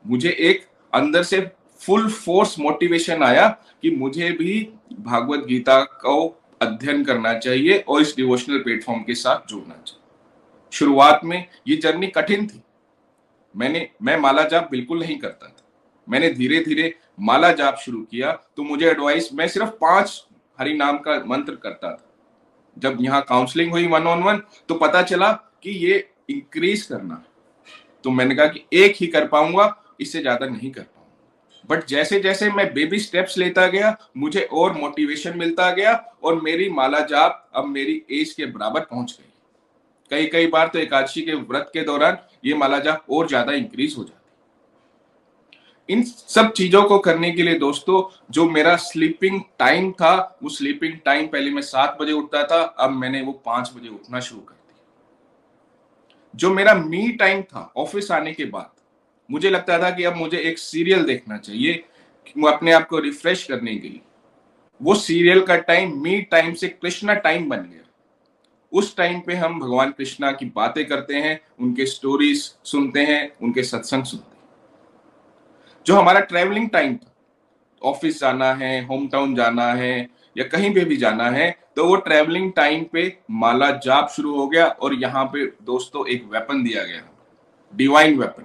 मुझे 0.04 0.30
एक 0.30 0.66
अंदर 0.94 1.22
से 1.22 1.46
फुल 1.80 2.10
फोर्स 2.10 2.58
मोटिवेशन 2.58 3.22
आया 3.22 3.48
कि 3.82 3.90
मुझे 3.90 4.30
भी 4.32 4.60
भागवत 5.00 5.46
गीता 5.46 5.80
को 5.80 6.28
अध्ययन 6.60 7.04
करना 7.04 7.32
चाहिए 7.38 7.78
और 7.78 8.00
इस 8.00 8.14
डिवोशनल 8.16 8.58
प्लेटफॉर्म 8.58 9.02
के 9.02 9.14
साथ 9.16 9.48
जुड़ना 9.48 9.74
चाहिए। 9.76 10.02
शुरुआत 10.72 11.20
में 11.24 11.44
ये 11.68 11.76
जर्नी 11.76 12.06
कठिन 12.08 12.46
थी। 12.46 12.62
मैंने, 13.54 13.88
मैं 14.02 14.16
माला 14.18 14.42
जाप 14.44 14.68
बिल्कुल 14.70 15.00
नहीं 15.00 15.18
करता 15.18 15.46
था। 15.46 15.64
मैंने 16.06 16.30
धीरे 16.30 16.60
धीरे 16.64 16.94
माला 17.20 17.50
जाप 17.52 17.76
शुरू 17.76 18.00
किया 18.02 18.32
तो 18.56 18.62
मुझे 18.64 18.86
एडवाइस 18.86 19.32
मैं 19.34 19.48
सिर्फ़ 19.48 19.70
पाँच 19.80 20.22
हरि 20.58 20.74
नाम 20.74 20.98
का 20.98 21.22
मंत्र 21.26 21.54
करता 21.54 21.90
था। 21.90 22.04
जब 22.76 22.98
यहाँ 23.00 23.20
काउंसलिंग 23.28 23.72
हुई 23.72 23.86
वन 23.88 24.06
ऑन 24.06 24.22
वन 24.22 24.42
तो 24.68 24.74
पता 24.76 25.02
चला 25.02 25.32
कि 25.62 25.70
ये 25.78 26.08
इंक्रीज 26.30 26.82
करना 26.82 27.22
तो 28.04 28.10
मैंने 28.10 28.34
कहा 28.34 28.46
कि 28.46 28.64
एक 28.74 28.96
ही 28.96 29.06
कर 29.06 29.26
पाऊँगा, 29.28 29.74
इससे 30.00 30.20
ज़्यादा 30.20 30.46
नहीं 30.46 30.70
कर 30.70 30.82
पाऊँगा। 30.82 30.97
बट 31.68 31.86
जैसे 31.86 32.20
जैसे 32.20 32.50
मैं 32.50 32.72
बेबी 32.74 32.98
स्टेप्स 32.98 33.38
लेता 33.38 33.66
गया, 33.66 33.96
मुझे 34.16 34.40
और 34.42 34.72
मोटिवेशन 34.72 35.38
मिलता 35.38 35.70
गया 35.70 35.94
और 36.22 36.40
मेरी 36.42 36.68
माला 36.70 37.00
जाप 37.06 37.48
अब 37.54 37.66
मेरी 37.66 38.02
एज 38.12 38.32
के 38.32 38.46
बराबर 38.46 38.80
पहुँच 38.82 39.10
गई। 39.12 39.24
कई 40.10 40.26
कई 40.26 40.46
बार 40.46 40.68
तो 40.68 40.78
एकादशी 40.78 41.22
के 41.22 41.34
व्रत 41.34 41.70
के 41.72 41.82
दौरान 41.84 42.18
ये 42.44 42.54
माला 42.54 42.78
जाप 42.78 43.04
और 43.10 43.26
ज़्यादा 43.28 43.52
इंक्रीज 43.54 43.94
हो 43.98 44.04
जाती। 44.04 44.16
इन 45.88 46.02
सब 46.02 46.52
चीज़ों 46.52 46.82
को 46.84 46.98
करने 46.98 47.30
के 47.32 47.42
लिए 47.42 47.58
दोस्तों, 47.58 48.02
जो 48.30 48.48
मेरा 48.50 48.74
स्लीपिंग 48.76 49.40
टाइम 49.58 49.90
था, 49.92 50.38
वो 50.42 50.48
स्लीपिंग 50.48 50.94
टाइम 51.04 51.26
पहले 51.26 51.50
मैं 51.50 51.62
सात 51.62 51.96
बजे 52.00 52.12
उठता 52.12 52.42
था, 52.44 52.60
अब 52.60 52.90
मैंने 52.92 53.22
वो 53.22 53.32
पाँच 53.46 53.70
बजे 53.76 53.88
उठना 53.88 54.20
शुरू 54.20 54.40
कर 54.40 54.54
दिया। 54.54 54.76
जो 56.34 56.54
मेरा 56.54 56.74
मी 56.74 57.08
टाइम 57.12 57.42
था 57.42 57.72
ऑफ़िस 57.76 58.10
आने 58.10 58.32
के 58.32 58.44
बाद 58.46 58.70
मुझे 59.28 59.50
लगता 59.50 59.78
था 59.78 59.90
कि 59.90 60.04
अब 60.04 60.16
मुझे 60.16 60.38
एक 60.40 60.58
सीरियल 60.58 61.04
देखना 61.04 61.36
चाहिए 61.38 61.84
अपने 62.48 62.72
आप 62.72 62.86
को 62.88 62.98
रिफ्रेश 62.98 63.44
करने 63.44 63.74
के 63.76 63.88
लिए। 63.88 64.00
वो 64.80 64.94
सीरियल 64.94 65.40
का 65.42 65.56
टाइम 65.58 66.00
मी 66.02 66.20
टाइम 66.22 66.52
से 66.54 66.68
कृष्णा 66.68 67.14
टाइम 67.16 67.48
बन 67.48 67.56
गया। 67.58 67.82
उस 68.72 68.96
टाइम 68.96 69.20
पे 69.20 69.34
हम 69.34 69.58
भगवान 69.60 69.90
कृष्णा 69.90 70.32
की 70.32 70.46
बातें 70.46 70.84
करते 70.86 71.14
हैं, 71.14 71.40
उनके 71.60 71.86
स्टोरीज 71.86 72.42
सुनते 72.64 73.00
हैं, 73.00 73.30
उनके 73.42 73.62
सत्संग 73.62 74.04
सुनते 74.04 74.36
हैं। 74.36 75.84
जो 75.86 75.94
हमारा 75.94 76.20
ट्रेवलिंग 76.22 76.68
टाइम 76.70 76.96
था 76.96 77.14
ऑफ़िस 77.82 78.20
जाना 78.20 78.52
है 78.54 78.84
होम 78.86 79.08
टाउन 79.08 79.34
जाना 79.34 79.72
है, 79.72 80.08
या 80.36 80.44
कहीं 80.44 80.74
पे 80.74 80.84
भी 80.84 80.96
जाना 80.96 81.30
है 81.30 81.50
तो 81.76 81.86
वो 81.86 81.96
ट्रेवलिंग 81.98 82.52
टाइम 82.52 82.84
पे 82.84 83.16
माला 83.30 83.70
जाप 83.78 84.08
शुरू 84.10 84.36
हो 84.36 84.46
गया 84.48 84.66
और 84.66 84.94
यहाँ 84.94 85.24
पे 85.24 85.46
दोस्तों 85.64 86.06
एक 86.08 86.24
वेपन 86.24 86.62
दिया 86.64 86.84
गया। 86.84 87.02
डिवाइन 87.72 88.18
वेपन 88.18 88.42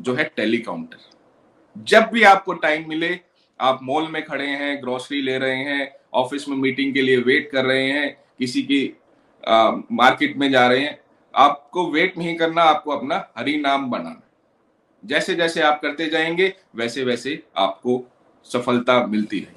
जो 0.00 0.14
है 0.14 0.32
टेलीकाउंटर 0.36 0.96
जब 1.78 2.02
भी 2.02 2.22
आपको 2.22 2.52
टाइम 2.52 2.88
मिले 2.88 3.20
आप 3.60 3.80
मॉल 3.82 4.08
में 4.08 4.24
खड़े 4.24 4.46
हैं 4.46 4.82
ग्रोसरी 4.82 5.22
ले 5.22 5.38
रहे 5.38 5.56
हैं 5.56 5.92
ऑफ़िस 6.14 6.48
में 6.48 6.56
मीटिंग 6.56 6.94
के 6.94 7.02
लिए 7.02 7.16
वेट 7.16 7.50
कर 7.52 7.64
रहे 7.64 7.90
हैं 7.90 8.24
किसी 8.38 8.62
की 8.62 8.96
आ, 9.48 9.70
मार्केट 9.92 10.36
में 10.36 10.50
जा 10.50 10.66
रहे 10.66 10.80
हैं 10.80 11.00
आपको 11.34 11.90
वेट 11.90 12.18
नहीं 12.18 12.36
करना 12.36 12.62
आपको 12.62 12.90
अपना 12.90 13.32
हरि 13.38 13.56
नाम 13.56 13.90
बनाना। 13.90 14.22
जैसे 15.04 15.34
जैसे 15.34 15.62
आप 15.62 15.80
करते 15.82 16.06
जाएँगे 16.06 16.54
वैसे 16.76 17.04
वैसे 17.04 17.42
आपको 17.56 18.12
सफलता 18.44 19.06
मिलती 19.06 19.38
है 19.38 19.56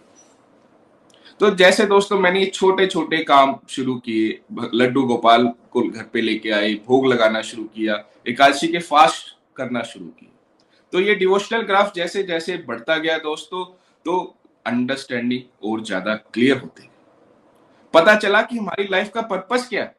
तो 1.39 1.55
जैसे 1.55 1.85
दोस्तों 1.85 2.19
मैंने 2.19 2.45
छोटे 2.45 2.87
छोटे 2.87 3.23
काम 3.23 3.59
शुरू 3.69 3.95
किए 3.95 4.41
लड्डू 4.73 5.03
गोपाल 5.03 5.47
को 5.71 5.81
घर 5.81 6.03
पे 6.03 6.21
लेके 6.21 6.49
आए 6.49 6.73
भोग 6.73 7.05
लगाना 7.05 7.41
शुरू 7.41 7.63
किया 7.63 8.05
एकादशी 8.27 8.67
के 8.67 8.79
फास्ट 8.79 9.38
करना 9.59 9.81
शुरू 9.83 10.05
किया। 10.09 10.35
तो 10.93 10.99
ये 10.99 11.15
डिवोशनल 11.15 11.61
ग्राफ 11.63 11.93
जैसे 11.95 12.23
जैसे 12.23 12.57
बढ़ता 12.67 12.97
गया 12.97 13.17
दोस्तों 13.19 13.63
तो 14.05 14.17
अंडरस्टैंडिंग 14.65 15.41
और 15.63 15.83
ज़्यादा 15.83 16.15
क्लियर 16.15 16.57
होते 16.57 16.87
पता 17.93 18.15
चला 18.15 18.41
कि 18.41 18.57
हमारी 18.57 18.87
लाइफ 18.87 19.09
का 19.11 19.21
पर्पस 19.23 19.67
क्या 19.69 19.83
है? 19.83 19.95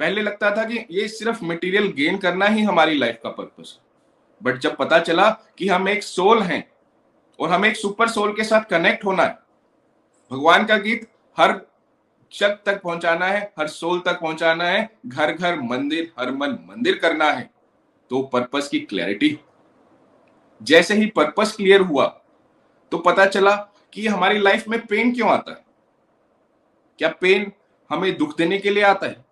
पहले 0.00 0.22
लगता 0.22 0.50
था 0.56 0.64
कि 0.64 0.84
ये 0.90 1.06
सिर्फ़ 1.08 1.44
मटेरियल 1.44 1.86
गेन 1.92 2.18
करना 2.18 2.46
ही 2.46 2.62
हमारी 2.62 2.98
लाइफ 2.98 3.18
का 3.22 3.30
पर्पस 3.30 3.78
बट 4.40 4.58
जब 4.58 4.76
पता 4.76 4.98
चला 5.00 5.28
कि 5.58 5.68
हम 5.68 5.88
एक 5.88 6.02
सोल 6.02 6.42
हैं 6.42 6.64
और 7.38 7.50
हमें 7.50 7.68
एक 7.68 7.76
सुपर 7.76 8.08
सोल 8.08 8.32
के 8.32 8.44
साथ 8.44 8.64
कनेक्ट 8.70 9.04
होना 9.04 9.22
है, 9.22 9.38
भगवान 10.30 10.64
का 10.66 10.76
गीत 10.78 11.08
हर 11.38 11.60
जग 12.32 12.58
तक 12.66 12.80
पहुंचाना 12.82 13.26
है, 13.26 13.40
हर 13.58 13.68
सोल 13.68 14.00
तक 14.00 14.20
पहुंचाना 14.20 14.64
है 14.64 14.88
घर 15.06 15.32
घर 15.32 15.60
मंदिर, 15.62 16.10
हर 16.18 16.30
मन 16.32 16.58
मंदिर 16.68 16.98
करना 16.98 17.30
है। 17.32 17.50
तो 18.10 18.22
पर्पस 18.22 18.68
की 18.68 18.80
क्लैरिटी 18.80 19.38
जैसे 20.62 20.94
ही 20.94 21.06
पर्पस 21.06 21.52
क्लियर 21.56 21.80
हुआ 21.80 22.06
तो 22.92 22.98
पता 22.98 23.26
चला 23.26 23.56
कि 23.92 24.06
हमारी 24.06 24.38
लाइफ 24.38 24.68
में 24.68 24.86
पेन 24.86 25.14
क्यों 25.14 25.30
आता 25.30 25.50
है? 25.50 25.64
क्या 26.98 27.08
पेन 27.08 27.52
हमें 27.90 28.16
दुख 28.16 28.36
देने 28.36 28.58
के 28.58 28.70
लिए 28.70 28.82
आता 28.82 29.06
है? 29.06 29.24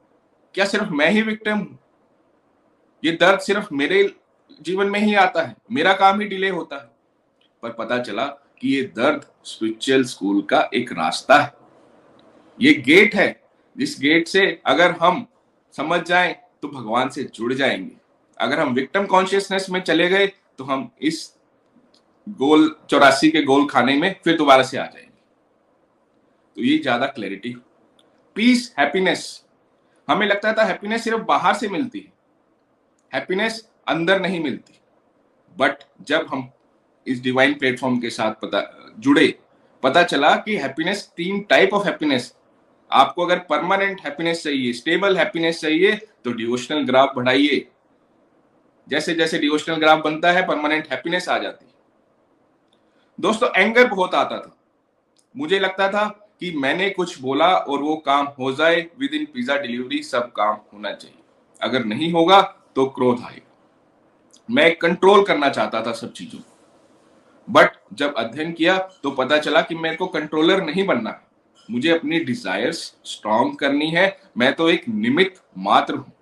क्या 0.54 0.64
सिर्फ़ 0.64 0.88
मैं 0.88 1.10
ही 1.10 1.22
विक्टिम 1.22 1.58
हूँ? 1.58 1.78
ये 3.04 3.12
दर्द 3.12 3.40
सिर्फ़ 3.40 3.74
मेरे 3.74 4.16
जीवन 4.62 4.86
में 4.86 5.00
ही 5.00 5.14
आता 5.14 5.42
है। 5.42 5.56
मेरा 5.72 5.92
काम 5.92 6.20
ही 6.20 6.26
डिले 6.26 6.48
होता 6.48 6.76
है। 6.76 6.90
पर 7.62 7.70
पता 7.70 7.98
चला 7.98 8.26
कि 8.26 8.76
ये 8.76 8.82
दर्द 8.82 9.26
स्पिरिचुअल 9.44 10.04
स्कूल 10.04 10.42
का 10.42 10.70
एक 10.74 10.92
रास्ता 10.92 11.38
है। 11.42 11.52
ये 12.60 12.74
गेट 12.74 13.14
है। 13.14 13.42
जिस 13.76 14.00
गेट 14.00 14.28
से 14.28 14.62
अगर 14.66 14.90
हम 14.90 15.26
समझ 15.76 16.00
जाएँ 16.00 16.32
तो 16.62 16.68
भगवान 16.68 17.08
से 17.08 17.24
जुड़ 17.24 17.52
जाएँगे। 17.54 18.05
अगर 18.38 18.60
हम 18.60 18.72
विक्टिम 18.74 19.06
कॉन्शियसनेस 19.06 19.66
में 19.70 19.80
चले 19.80 20.08
गए 20.08 20.26
तो 20.26 20.64
हम 20.64 20.90
इस 21.02 21.30
गोल 22.26 22.74
चौरासी 22.90 23.30
के 23.30 23.42
गोल 23.42 23.66
खाने 23.66 23.96
में 23.96 24.14
फिर 24.24 24.36
दोबारा 24.36 24.62
से 24.62 24.78
आ 24.78 24.84
जाएँगे। 24.84 25.10
तो 26.56 26.62
ये 26.62 26.78
ज़्यादा 26.78 27.06
क्लैरिटी 27.06 27.54
पीस 28.36 28.74
हैप्पीनेस 28.78 29.42
हमें 30.08 30.26
लगता 30.26 30.52
था 30.52 30.64
हैप्पीनेस 30.64 31.04
सिर्फ़ 31.04 31.22
बाहर 31.22 31.54
से 31.54 31.68
मिलती 31.68 31.98
है। 31.98 32.12
हैप्पीनेस 33.12 33.60
अंदर 33.88 34.20
नहीं 34.20 34.40
मिलती। 34.42 34.78
बट 35.56 35.84
जब 36.02 36.26
हम 36.30 36.48
इस 37.06 37.22
डिवाइन 37.22 37.54
प्लेटफॉर्म 37.54 37.98
के 37.98 38.10
साथ 38.10 38.32
पता, 38.42 38.94
जुड़े, 38.98 39.38
पता 39.82 40.02
चला 40.02 40.34
कि 40.36 40.56
हैप्पीनेस 40.56 41.02
तीन 41.16 41.40
टाइप 41.40 41.74
ऑफ़ 41.74 41.86
हैप्पीनेस 41.86 42.34
आपको 42.90 43.24
अगर 43.26 43.38
परमानेंट 43.50 44.00
हैप्पीनेस 44.00 44.42
चाहिए 44.44 44.72
स्टेबल 44.72 45.16
हैप्पीनेस 45.18 45.60
चाहिए 45.60 45.94
तो 46.24 46.32
डिवोशनल 46.32 46.84
ग्राफ 46.86 47.12
बढ़ाइए। 47.16 47.66
जैसे 48.86 49.14
जैसे 49.14 49.38
डिवोशनल 49.38 49.76
ग्राफ 49.76 50.02
बनता 50.04 50.32
है 50.32 50.46
परमानेंट 50.46 50.90
हैप्पीनेस 50.90 51.28
आ 51.28 51.38
जाती 51.38 51.64
है। 51.64 51.74
दोस्तों 53.18 53.48
एंगर 53.56 53.86
बहुत 53.86 54.14
आता 54.14 54.38
था। 54.38 54.56
मुझे 55.34 55.58
लगता 55.58 55.88
था 55.88 56.06
कि 56.40 56.50
मैंने 56.56 56.88
कुछ 56.90 57.20
बोला 57.20 57.46
और 57.48 57.82
वो 57.82 57.96
काम 57.96 58.26
हो 58.38 58.52
जाए 58.52 58.80
विद 58.98 59.14
इन 59.14 59.24
पिज्जा 59.24 59.56
डिलीवरी 59.56 60.02
सब 60.02 60.32
काम 60.32 60.56
होना 60.72 60.92
चाहिए। 60.92 61.22
अगर 61.62 61.84
नहीं 61.84 62.12
होगा 62.12 62.40
तो 62.76 62.86
क्रोध 62.86 63.22
आएगा। 63.22 63.42
मैं 64.48 64.74
कंट्रोल 64.76 65.24
करना 65.24 65.48
चाहता 65.48 65.82
था 65.82 65.92
सब 65.92 66.12
चीज़ों 66.12 66.38
को। 66.38 67.52
बट 67.52 67.76
जब 67.94 68.14
अध्ययन 68.16 68.52
किया 68.52 68.76
तो 69.02 69.10
पता 69.10 69.38
चला 69.38 69.60
कि 69.60 69.74
मेरे 69.74 69.96
को 69.96 70.06
कंट्रोलर 70.06 70.62
नहीं 70.64 70.86
बनना 70.86 71.20
मुझे 71.68 71.90
अपनी 71.90 72.18
डिजायर्स 72.20 72.78
स्ट्रॉन्ग 73.04 73.56
करनी 73.58 73.90
है। 73.90 74.06
मैं 74.38 74.52
तो 74.54 74.68
एक 74.70 74.88
निमित्त 74.88 75.42
मात्र 75.58 75.94
हूँ। 75.94 76.12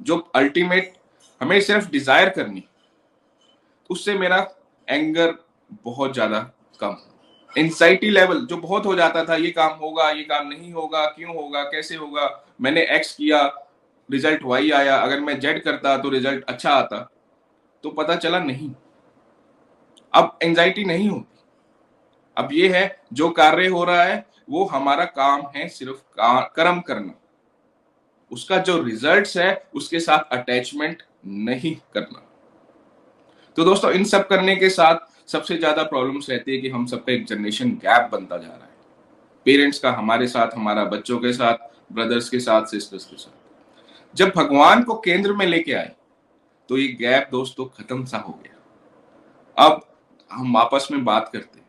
जो 0.00 0.16
अल्टीमेट 0.34 0.92
हमें 1.40 1.60
सिर्फ़ 1.60 1.90
डिज़ायर 1.90 2.28
करनी 2.28 2.64
उससे 3.90 4.14
मेरा 4.18 4.46
एंगर 4.88 5.34
बहुत 5.84 6.12
ज़्यादा 6.14 6.40
कम। 6.80 6.96
एंजाइटी 7.52 8.10
लेवल 8.10 8.44
जो 8.46 8.56
बहुत 8.56 8.86
हो 8.86 8.94
जाता 8.94 9.24
था, 9.24 9.34
ये 9.34 9.50
काम 9.50 9.72
होगा, 9.74 10.08
ये 10.10 10.22
काम 10.24 10.48
नहीं 10.48 10.72
होगा, 10.72 11.04
क्यों 11.06 11.34
होगा, 11.34 11.62
कैसे 11.64 11.96
होगा, 11.96 12.28
मैंने 12.60 12.82
एक्स 12.86 13.14
किया 13.14 13.44
रिज़ल्ट 14.08 14.42
वाई 14.44 14.70
आया, 14.70 14.96
अगर 14.96 15.20
मैं 15.20 15.38
जेड 15.40 15.62
करता 15.62 15.96
तो 15.98 16.10
रिज़ल्ट 16.10 16.44
अच्छा 16.44 16.70
आता 16.72 16.98
तो 17.84 17.90
पता 17.90 18.16
चला 18.16 18.38
नहीं। 18.40 18.70
अब 20.12 20.38
एंजाइटी 20.42 20.84
नहीं 20.84 21.08
होती। 21.08 21.40
अब 22.36 22.48
ये 22.52 22.68
है, 22.68 23.00
जो 23.12 23.28
कार्य 23.30 23.66
हो 23.68 23.84
रहा 23.84 24.02
है, 24.02 24.24
वो 24.50 24.64
हमारा 24.64 25.04
काम 25.04 25.42
है 25.56 25.68
सिर्फ़ 25.68 26.02
कर्म 26.54 26.80
करना। 26.80 27.14
उसका 28.30 28.58
जो 28.58 28.82
रिजल्ट्स 28.82 29.36
है, 29.36 29.62
उसके 29.74 30.00
साथ 30.00 30.32
अटैचमेंट 30.32 31.02
नहीं 31.28 31.74
करना। 31.94 32.24
तो 33.56 33.64
दोस्तों, 33.64 33.90
इन 33.92 34.04
सब 34.04 34.26
करने 34.28 34.56
के 34.56 34.68
साथ 34.70 35.30
सबसे 35.30 35.56
ज़्यादा 35.56 35.82
प्रॉब्लम्स 35.84 36.30
रहती 36.30 36.52
है 36.52 36.58
कि 36.58 36.68
हम 36.68 36.86
सबका 36.86 37.12
एक 37.12 37.26
जनरेशन 37.26 37.70
गैप 37.76 38.08
बनता 38.12 38.36
जा 38.36 38.46
रहा 38.46 38.56
है। 38.56 38.76
पेरेंट्स 39.46 39.78
का 39.78 39.90
हमारे 39.92 40.28
साथ, 40.28 40.54
हमारा 40.54 40.84
बच्चों 40.86 41.18
के 41.18 41.32
साथ 41.32 41.68
ब्रदर्स 41.92 42.28
के 42.28 42.40
साथ 42.40 42.66
सिस्टर्स 42.66 43.04
के 43.04 43.16
साथ। 43.16 44.16
जब 44.16 44.32
भगवान 44.36 44.82
को 44.82 44.94
केंद्र 44.96 45.32
में 45.32 45.46
लेके 45.46 45.72
आए 45.72 45.94
तो 46.68 46.76
ये 46.78 46.86
गैप 46.94 47.28
दोस्तों 47.32 47.64
खत्म 47.76 48.04
सा 48.04 48.18
हो 48.18 48.32
गया। 48.34 49.66
अब 49.66 49.80
हम 50.30 50.56
आपस 50.56 50.88
में 50.92 51.04
बात 51.04 51.30
करते 51.32 51.58
हैं। 51.58 51.66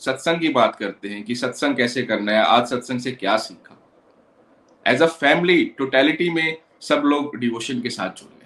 सत्संग 0.00 0.40
की 0.40 0.48
बात 0.50 0.76
करते 0.76 1.08
हैं 1.08 1.22
कि 1.24 1.34
सत्संग 1.34 1.76
कैसे 1.76 2.02
करना 2.02 2.32
है, 2.32 2.42
आज 2.42 2.66
सत्संग 2.66 3.00
से 3.00 3.12
क्या 3.12 3.36
सीखा। 3.38 3.76
एज 4.86 5.02
अ 5.02 5.06
फैमिली 5.06 5.64
टोटलिटी 5.78 6.30
में 6.30 6.56
सब 6.82 7.02
लोग 7.04 7.36
डिवोशन 7.36 7.80
के 7.80 7.90
साथ 7.90 8.10
जुड़। 8.12 8.37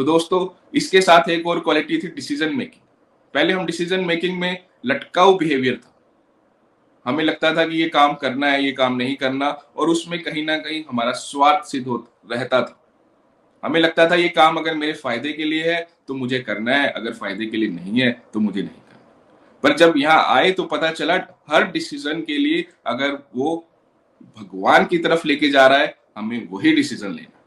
तो 0.00 0.04
दोस्तों, 0.04 0.46
इसके 0.74 1.00
साथ 1.02 1.28
एक 1.30 1.46
और 1.46 1.58
क्वालिटी 1.60 1.96
थी 1.98 2.08
डिसीज़न 2.10 2.54
मेकिंग 2.56 2.82
पहले 3.34 3.52
हम 3.52 3.64
डिसीज़न 3.66 4.04
मेकिंग 4.04 4.38
में 4.40 4.58
लटकाऊ 4.86 5.36
बिहेवियर 5.38 5.74
था। 5.76 5.92
हमें 7.06 7.22
लगता 7.24 7.52
था 7.56 7.64
कि 7.64 7.76
ये 7.76 7.88
काम 7.88 8.14
करना 8.14 8.46
है, 8.46 8.62
ये 8.64 8.70
काम 8.72 8.94
नहीं 8.96 9.16
करना, 9.16 9.48
और 9.76 9.88
उसमें 9.88 10.18
कहीं 10.22 10.44
ना 10.46 10.56
कहीं 10.58 10.82
हमारा 10.88 11.12
स्वार्थ 11.14 11.66
सिद्ध 11.66 11.86
हो 11.86 11.96
रहता 12.30 12.60
था। 12.62 12.78
हमें 13.62 13.78
लगता 13.80 14.08
था 14.10 14.14
ये 14.14 14.28
काम 14.30 14.56
अगर 14.56 14.74
मेरे 14.74 14.92
फ़ायदे 14.94 15.32
के 15.32 15.44
लिए 15.44 15.70
है 15.70 15.86
तो 16.08 16.14
मुझे 16.14 16.38
करना 16.40 16.76
है, 16.76 16.88
अगर 16.88 17.12
फ़ायदे 17.14 17.46
के 17.46 17.56
लिए 17.56 17.68
नहीं 17.70 18.00
है 18.00 18.10
तो 18.32 18.40
मुझे 18.40 18.60
नहीं 18.60 18.70
करना 18.70 19.58
पर 19.64 19.76
जब 19.76 19.94
यहाँ 19.96 20.24
आए 20.36 20.50
तो 20.52 20.64
पता 20.66 20.90
चला, 20.92 21.14
हर 21.50 21.70
डिसीज़न 21.72 22.22
के 22.22 22.38
लिए 22.38 22.64
अगर 22.86 23.12
वो 23.34 23.56
भगवान 24.38 24.86
की 24.86 24.98
तरफ़ 25.00 25.26
लेके 25.28 25.50
जा 25.50 25.66
रहा 25.66 25.78
है, 25.78 25.94
हमें 26.16 26.48
वही 26.50 26.72
डिसीज़न 26.72 27.12
लेना 27.12 27.38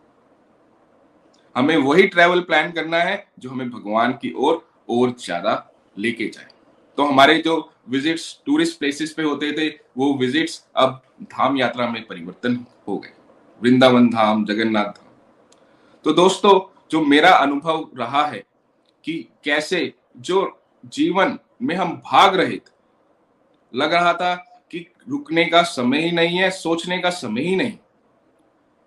हमें 1.56 1.76
वही 1.78 2.08
ट्रेवल 2.08 2.42
प्लान 2.42 2.72
करना 2.72 2.98
है 2.98 3.26
जो 3.40 3.50
हमें 3.50 3.70
भगवान 3.70 4.14
की 4.14 4.34
ओर 4.34 4.66
और, 4.90 5.16
ज़्यादा 5.20 5.54
लेके 5.96 6.28
जाए। 6.28 6.48
तो 6.98 7.06
हमारे 7.06 7.38
जो 7.38 7.58
विजिट्स 7.90 8.26
टूरिस्ट 8.46 8.78
प्लेसेस 8.80 9.14
पे 9.14 9.24
होते 9.24 9.52
थे 9.52 9.68
वो 9.98 10.14
विजिट्स 10.14 10.64
अब 10.76 11.02
धाम 11.24 11.58
यात्रा 11.58 11.88
में 11.90 12.06
परिवर्तन 12.08 12.66
हो 12.88 12.98
गए। 12.98 13.14
वृंदावन 13.62 14.10
धाम 14.10 14.46
जगन्नाथ 14.46 14.86
धाम। 14.86 15.12
तो 16.06 16.14
दोस्तों 16.14 16.60
जो 16.92 17.02
मेरा 17.02 17.30
अनुभव 17.32 17.90
रहा 17.98 18.26
है 18.26 18.44
कि 19.06 19.14
कैसे 19.44 19.94
जो 20.20 20.60
जीवन 20.86 21.38
में 21.62 21.76
हम 21.76 21.92
भाग 22.06 22.36
रहे 22.36 22.56
थे 22.56 22.72
लग 23.74 23.94
रहा 23.94 24.14
था 24.14 24.34
कि 24.72 24.86
रुकने 25.10 25.46
का 25.46 25.62
समय 25.64 26.02
ही 26.02 26.12
नहीं 26.12 26.38
है 26.38 26.50
सोचने 26.52 26.98
का 26.98 27.10
समय 27.12 27.42
ही 27.42 27.56
नहीं। 27.56 27.78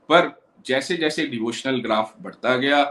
पर 0.09 0.29
जैसे 0.67 0.97
जैसे 0.97 1.27
डिवोशनल 1.27 1.81
ग्राफ 1.81 2.14
बढ़ता 2.23 2.57
गया, 2.57 2.83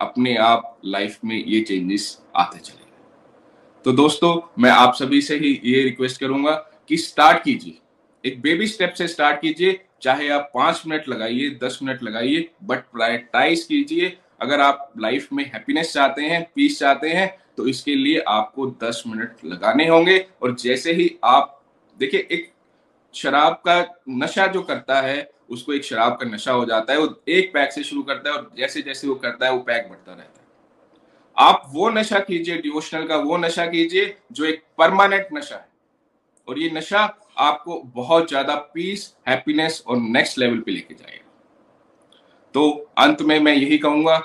अपने 0.00 0.36
आप 0.36 0.78
लाइफ 0.84 1.18
में 1.24 1.36
ये 1.36 1.60
चेंजेस 1.60 2.06
आते 2.36 2.58
चले 2.58 2.76
गए। 2.76 3.82
तो 3.84 3.92
दोस्तों, 3.92 4.40
मैं 4.58 4.70
आप 4.70 4.94
सभी 4.94 5.20
से 5.22 5.36
ही 5.36 5.60
ये 5.64 5.82
रिक्वेस्ट 5.82 6.20
करूँगा 6.20 6.54
कि 6.88 6.96
स्टार्ट 6.96 7.42
कीजिए। 7.44 7.78
एक 8.24 8.40
बेबी 8.40 8.66
स्टेप 8.66 8.92
से 8.92 9.08
स्टार्ट 9.08 9.40
कीजिए, 9.40 9.78
चाहे 10.02 10.28
आप 10.28 10.50
पाँच 10.54 10.82
मिनट 10.86 11.08
लगाइए, 11.08 11.50
दस 11.62 11.78
मिनट 11.82 12.02
लगाइए 12.02 12.48
बट 12.62 12.78
प्रायोरिटाइज 12.92 13.64
कीजिए। 13.64 14.16
अगर 14.40 14.60
आप 14.60 14.92
लाइफ 14.98 15.28
में 15.32 15.44
हैप्पीनेस 15.44 15.92
चाहते 15.92 16.22
हैं 16.22 16.42
पीस 16.54 16.78
चाहते 16.78 17.08
हैं 17.08 17.28
तो 17.56 17.66
इसके 17.68 17.94
लिए 17.94 18.20
आपको 18.28 18.66
दस 18.82 19.02
मिनट 19.06 19.44
लगाने 19.44 19.86
होंगे। 19.88 20.18
और 20.42 20.54
जैसे 20.54 20.92
ही 20.92 21.10
आप, 21.24 21.62
देखिए, 21.96 22.26
एक 22.30 22.50
शराब 23.14 23.62
का 23.66 24.02
नशा 24.08 24.46
जो 24.46 24.62
करता 24.62 25.00
है 25.00 25.30
उसको 25.52 25.72
एक 25.72 25.84
शराब 25.84 26.16
का 26.16 26.26
नशा 26.26 26.52
हो 26.52 26.64
जाता 26.64 26.92
है, 26.92 26.98
वो 26.98 27.22
एक 27.28 27.52
पैक 27.54 27.72
से 27.72 27.82
शुरू 27.84 28.02
करता 28.02 28.30
है 28.30 28.36
और 28.36 28.50
जैसे 28.56 28.82
जैसे 28.82 29.08
वो 29.08 29.14
करता 29.14 29.46
है, 29.46 29.52
वो 29.52 29.58
पैक 29.58 29.88
बढ़ता 29.88 30.12
रहता 30.12 30.22
है। 30.22 30.40
आप 31.36 31.62
वो 31.70 31.88
नशा 31.90 32.18
कीजिए 32.18 32.56
डिवोशनल 32.58 33.06
का 33.06 33.16
वो 33.16 33.36
नशा 33.36 33.66
कीजिए, 33.66 34.16
जो 34.32 34.44
एक 34.44 34.62
परमानेंट 34.78 35.26
नशा 35.34 35.56
है। 35.56 35.68
और 36.48 36.58
ये 36.58 36.70
नशा 36.70 37.00
आपको 37.38 37.80
बहुत 37.84 38.28
ज़्यादा 38.28 38.54
पीस 38.74 39.14
हैप्पीनेस 39.28 39.82
और 39.86 39.96
नेक्स्ट 39.96 40.38
लेवल 40.38 40.58
पे 40.58 40.72
लेके 40.72 40.94
जाएगा। 40.94 41.30
तो 42.54 42.70
अंत 42.98 43.22
में 43.22 43.38
मैं 43.40 43.54
यही 43.54 43.78
कहूँगा 43.78 44.16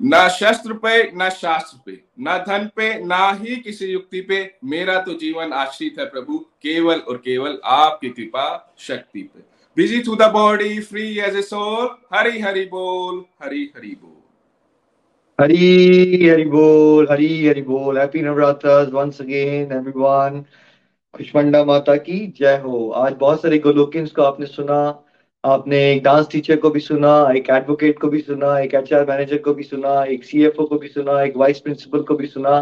ना 0.00 0.28
शस्त्र 0.28 0.72
पे, 0.74 1.02
ना 1.12 1.28
शास्त्र 1.28 1.78
पे, 1.86 1.98
ना 2.20 2.36
धन 2.38 2.68
पे, 2.76 2.92
ना 3.04 3.30
ही 3.32 3.56
किसी 3.56 3.86
युक्ति 3.86 4.20
पे 4.20 4.38
मेरा 4.64 4.98
तो 5.00 5.14
जीवन 5.14 5.52
आश्रित 5.52 5.98
है 5.98 6.04
प्रभु, 6.06 6.38
केवल 6.38 6.98
और 6.98 7.16
केवल 7.16 7.58
आपकी 7.64 8.08
कृपा 8.08 8.74
शक्ति 8.78 9.22
पे। 9.22 9.42
Busy 9.76 10.00
to 10.02 10.16
the 10.16 10.30
body 10.32 10.80
free 10.80 11.18
as 11.18 11.36
a 11.36 11.42
soul 11.42 11.90
Hari 12.14 12.40
Hari 12.40 12.64
बोल, 12.64 13.24
हरी 13.42 13.70
हरी 13.76 13.96
बोल। 14.02 14.16
हरी 15.38 16.28
हरी 16.28 16.44
बोल, 16.44 17.06
हरी 17.10 17.46
हरी 17.46 17.62
बोल। 17.62 17.98
Happy 17.98 18.22
once 18.92 19.20
again 19.20 19.72
everyone 19.72 20.44
Kushmanda 21.14 21.64
माता 21.64 21.96
की 21.96 22.26
जय 22.38 22.56
हो। 22.56 22.88
आज 22.90 23.12
बहुत 23.12 23.42
सारे 23.42 23.58
गोलोकिंस 23.58 24.10
को 24.10 24.22
आपने 24.22 24.46
सुना 24.46 24.80
आपने 25.44 25.78
एक 25.92 26.02
डांस 26.02 26.28
टीचर 26.30 26.56
को 26.56 26.70
भी 26.70 26.80
सुना, 26.80 27.10
एक 27.36 27.48
एडवोकेट 27.50 27.98
को 28.00 28.08
भी 28.08 28.20
सुना, 28.20 28.58
एक 28.60 28.74
एचआर 28.74 29.06
मैनेजर 29.06 29.38
को 29.38 29.54
भी 29.54 29.62
सुना, 29.62 30.02
एक 30.04 30.24
सीएफओ 30.24 30.66
को 30.66 30.78
भी 30.78 30.88
सुना, 30.88 31.22
एक 31.22 31.36
वाइस 31.36 31.60
प्रिंसिपल 31.60 32.02
को 32.02 32.14
भी 32.16 32.26
सुना 32.26 32.58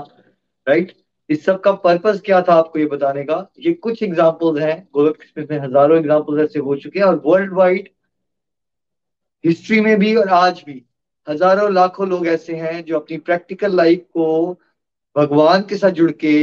राइट 0.66 0.93
इस 1.31 1.45
सब 1.45 1.61
का 1.61 1.72
पर्पज 1.74 2.20
क्या 2.24 2.41
था 2.43 2.55
आपको 2.55 2.79
ये 2.79 2.87
बताने 2.87 3.22
का? 3.24 3.37
ये 3.61 3.72
कुछ 3.74 4.03
एग्जाम्पल्स 4.03 4.61
हैं 4.62 4.76
गोलक 4.95 5.18
में 5.39 5.59
हज़ारों 5.59 5.99
एग्जाम्पल्स 5.99 6.41
ऐसे 6.41 6.59
हो 6.59 6.76
चुके 6.76 6.99
हैं 6.99 7.07
और 7.07 7.20
वर्ल्ड 7.26 7.53
वाइड 7.55 7.89
हिस्ट्री 9.45 9.81
में 9.81 9.99
भी 9.99 10.14
और 10.16 10.29
आज 10.29 10.62
भी 10.66 10.83
हज़ारों 11.26 11.72
लाखों 11.72 12.09
लोग 12.09 12.26
ऐसे 12.26 12.57
हैं 12.57 12.85
जो 12.85 12.99
अपनी 12.99 13.18
प्रैक्टिकल 13.18 13.76
लाइफ 13.76 14.05
को 14.14 14.53
भगवान 15.16 15.62
के 15.62 15.76
साथ 15.76 15.91
जुड़ 15.91 16.11
के 16.12 16.35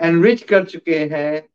एनरिच 0.00 0.42
कर 0.42 0.64
चुके 0.64 0.98
हैं। 1.12 1.48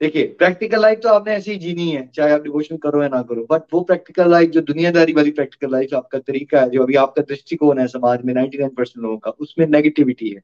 देखिए 0.00 0.26
प्रैक्टिकल 0.38 0.80
लाइफ 0.82 0.98
तो 1.02 1.08
आपने 1.08 1.32
ऐसी 1.32 1.50
ही 1.50 1.58
जीनी 1.58 1.90
है, 1.90 2.06
चाहे 2.14 2.32
आप 2.32 2.42
डिवोशन 2.42 2.76
करो 2.76 3.02
या 3.02 3.08
ना 3.08 3.22
करो 3.22 3.46
बट 3.50 3.62
वो 3.72 3.80
प्रैक्टिकल 3.80 4.30
लाइफ 4.30 4.50
जो 4.50 4.60
दुनियादारी 4.62 5.12
वाली 5.12 5.30
प्रैक्टिकल 5.30 5.72
लाइफ 5.72 5.94
आपका 5.94 6.18
तरीका 6.18 6.60
है, 6.60 6.70
जो 6.70 6.82
अभी 6.82 6.94
आपका 6.94 7.22
दृष्टिकोण 7.22 7.78
है 7.78 7.86
समाज 7.86 8.22
में 8.24 8.34
नाइनटी 8.34 8.58
नाइन 8.58 8.70
परसेंट 8.70 9.02
लोगों 9.02 9.18
का, 9.18 9.30
उसमें 9.30 9.66
नेगेटिविटी 9.66 10.30
है। 10.30 10.42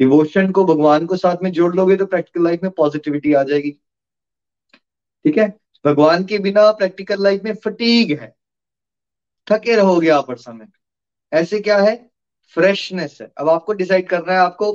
डिवोशन 0.00 0.50
को 0.50 0.64
भगवान 0.64 1.06
को 1.06 1.16
साथ 1.16 1.42
में 1.42 1.50
जोड़ 1.52 1.74
लोगे 1.76 1.96
तो 1.96 2.06
प्रैक्टिकल 2.06 2.44
लाइफ 2.44 2.62
में 2.62 2.70
पॉजिटिविटी 2.72 3.32
आ 3.32 3.42
जाएगी। 3.42 3.70
ठीक 5.24 5.38
है? 5.38 5.48
भगवान 5.84 6.24
के 6.24 6.38
बिना 6.38 6.70
प्रैक्टिकल 6.72 7.22
लाइफ 7.22 7.42
में 7.44 7.54
फटीग 7.54 8.18
है। 8.20 8.34
थके 9.46 9.76
रहोगे 9.76 10.08
आप 10.08 10.30
हर 10.30 10.36
समय। 10.36 10.66
ऐसे 11.32 11.60
क्या 11.60 11.78
है? 11.78 11.96
फ्रेशनेस 12.56 13.18
है। 13.20 13.30
अब 13.38 13.48
आपको 13.48 13.72
डिसाइड 13.72 14.08
करना 14.08 14.32
है, 14.32 14.38
आपको 14.38 14.72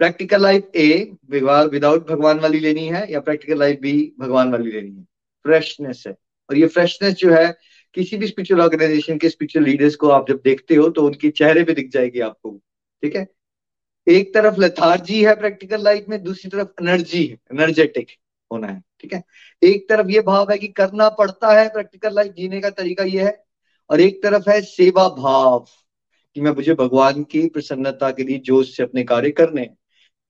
प्रैक्टिकल 0.00 0.42
लाइफ 0.42 0.76
ए 0.76 1.16
विदाउट 1.30 2.08
भगवान 2.08 2.38
वाली 2.40 2.58
लेनी 2.60 2.86
है, 2.86 3.06
या 3.12 3.20
प्रैक्टिकल 3.20 3.58
लाइफ 3.58 3.78
बी 3.80 3.92
भगवान 4.20 4.52
वाली 4.52 4.70
लेनी 4.70 4.90
है? 4.90 5.02
फ्रेशनेस 5.44 6.02
है। 6.06 6.12
और 6.50 6.56
ये 6.56 6.66
फ्रेशनेस 6.68 7.14
जो 7.14 7.32
है, 7.32 7.52
किसी 7.96 8.16
भी 8.16 8.26
स्पिरिचुअल 8.26 8.60
ऑर्गेनाइजेशन 8.60 9.18
के 9.18 9.28
स्पिरिचुअल 9.28 9.64
लीडर्स 9.64 9.94
को 9.96 10.08
आप 10.10 10.28
जब 10.28 10.40
देखते 10.44 10.74
हो 10.74 10.88
तो 10.90 11.04
उनके 11.06 11.30
चेहरे 11.32 11.64
पे 11.64 11.72
दिख 11.72 11.90
जाएगी 11.90 12.20
आपको 12.20 12.50
ठीक 13.02 13.16
है? 13.16 13.26
एक 14.06 14.32
तरफ़ 14.34 14.60
लथार्जी 14.60 15.22
है 15.24 15.34
प्रैक्टिकल 15.36 15.82
लाइफ 15.84 16.04
में, 16.08 16.22
दूसरी 16.22 16.50
तरफ़ 16.50 16.82
एनर्जी 16.82 17.24
है 17.24 17.36
एनर्जेटिक 17.52 18.08
होना 18.50 18.68
है। 18.68 18.82
ठीक 19.00 19.12
है? 19.14 19.22
एक 19.62 19.88
तरफ़ 19.88 20.10
ये 20.10 20.20
भाव 20.22 20.50
है 20.50 20.58
कि 20.58 20.68
करना 20.70 21.08
पड़ता 21.10 21.52
है 21.52 21.68
प्रैक्टिकल 21.68 22.14
लाइफ 22.14 22.32
जीने 22.32 22.60
का 22.60 22.70
तरीका 22.72 23.04
ये 23.04 23.24
है। 23.24 23.42
और 23.90 24.00
एक 24.00 24.22
तरफ़ 24.22 24.50
है 24.50 24.60
सेवा 24.62 25.08
भाव, 25.10 25.66
कि 26.36 26.40
मैं 26.40 26.50
मुझे 26.52 26.74
भगवान 26.74 27.22
की 27.24 27.46
प्रसन्नता 27.48 28.10
के 28.10 28.24
लिए 28.24 28.38
जोश 28.40 28.76
से 28.76 28.82
अपने 28.82 29.04
कार्य 29.04 29.30
करने 29.32 29.60
हैं। 29.60 29.76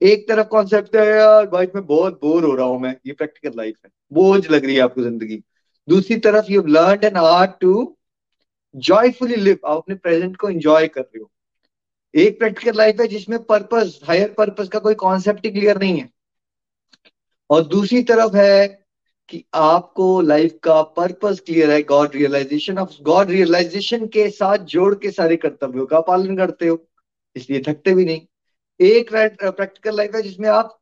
एक 0.01 0.27
तरफ़ 0.29 0.47
कॉन्सेप्ट 0.49 0.97
है 0.97 1.07
यार 1.07 1.45
लाइफ 1.55 1.73
में 1.75 1.85
बहुत 1.87 2.21
बोर 2.23 2.45
हो 2.45 2.55
रहा 2.55 2.67
हूँ 2.67 2.81
मैं, 2.81 2.97
ये 3.07 3.13
प्रैक्टिकल 3.13 3.57
लाइफ 3.57 3.77
है। 3.85 3.91
बोझ 4.13 4.51
लग 4.51 4.65
रही 4.65 4.75
है 4.75 4.81
आपको 4.83 5.03
ज़िंदगी। 5.03 5.43
दूसरी 5.89 6.17
तरफ़ 6.17 6.51
you 6.53 6.63
learn 6.63 7.05
an 7.07 7.17
art 7.17 7.51
to 7.61 7.97
joyfully 8.75 9.37
live 9.37 9.59
आप 9.67 9.77
अपने 9.77 9.95
प्रेजेंट 9.95 10.37
को 10.37 10.49
एंजॉय 10.51 10.89
कर 10.89 11.01
रहे 11.01 11.21
हो। 11.21 11.31
एक 12.15 12.39
प्रैक्टिकल 12.39 12.77
लाइफ 12.77 13.01
है 13.01 13.07
जिसमें 13.07 13.43
पर्पस 13.43 13.99
हायर 14.05 14.35
पर्पस 14.39 14.69
का 14.69 14.79
कोई 14.79 14.95
कॉन्सेप्ट 14.95 15.45
ही 15.45 15.51
क्लियर 15.51 15.79
नहीं 15.79 16.01
है। 16.01 16.09
और 17.51 17.67
दूसरी 17.67 18.03
तरफ़ 18.03 18.37
है 18.37 18.67
कि 19.29 19.45
आपको 19.55 20.21
लाइफ 20.21 20.59
का 20.63 20.81
पर्पस 20.97 21.41
क्लियर 21.47 21.71
है 21.71 21.83
God 21.83 22.15
realisation 22.15 22.79
of 22.79 22.97
God 23.03 23.31
realisation 23.31 24.07
के 24.07 24.29
साथ 24.31 24.59
जोड़ 24.67 24.95
के 24.95 25.11
सारे 25.11 25.37
कर्तव्यों 25.37 25.87
का 25.87 26.01
पालन 26.01 26.37
करते 26.37 26.69
हो। 26.69 26.79
इसलिए 27.37 27.63
थकते 27.69 27.95
भी 27.95 28.05
नहीं। 28.05 28.27
एक 28.81 29.11
प्रैक्टिकल 29.11 29.97
लाइफ 29.97 30.15
है 30.15 30.23
जिसमें 30.23 30.49
आप 30.49 30.77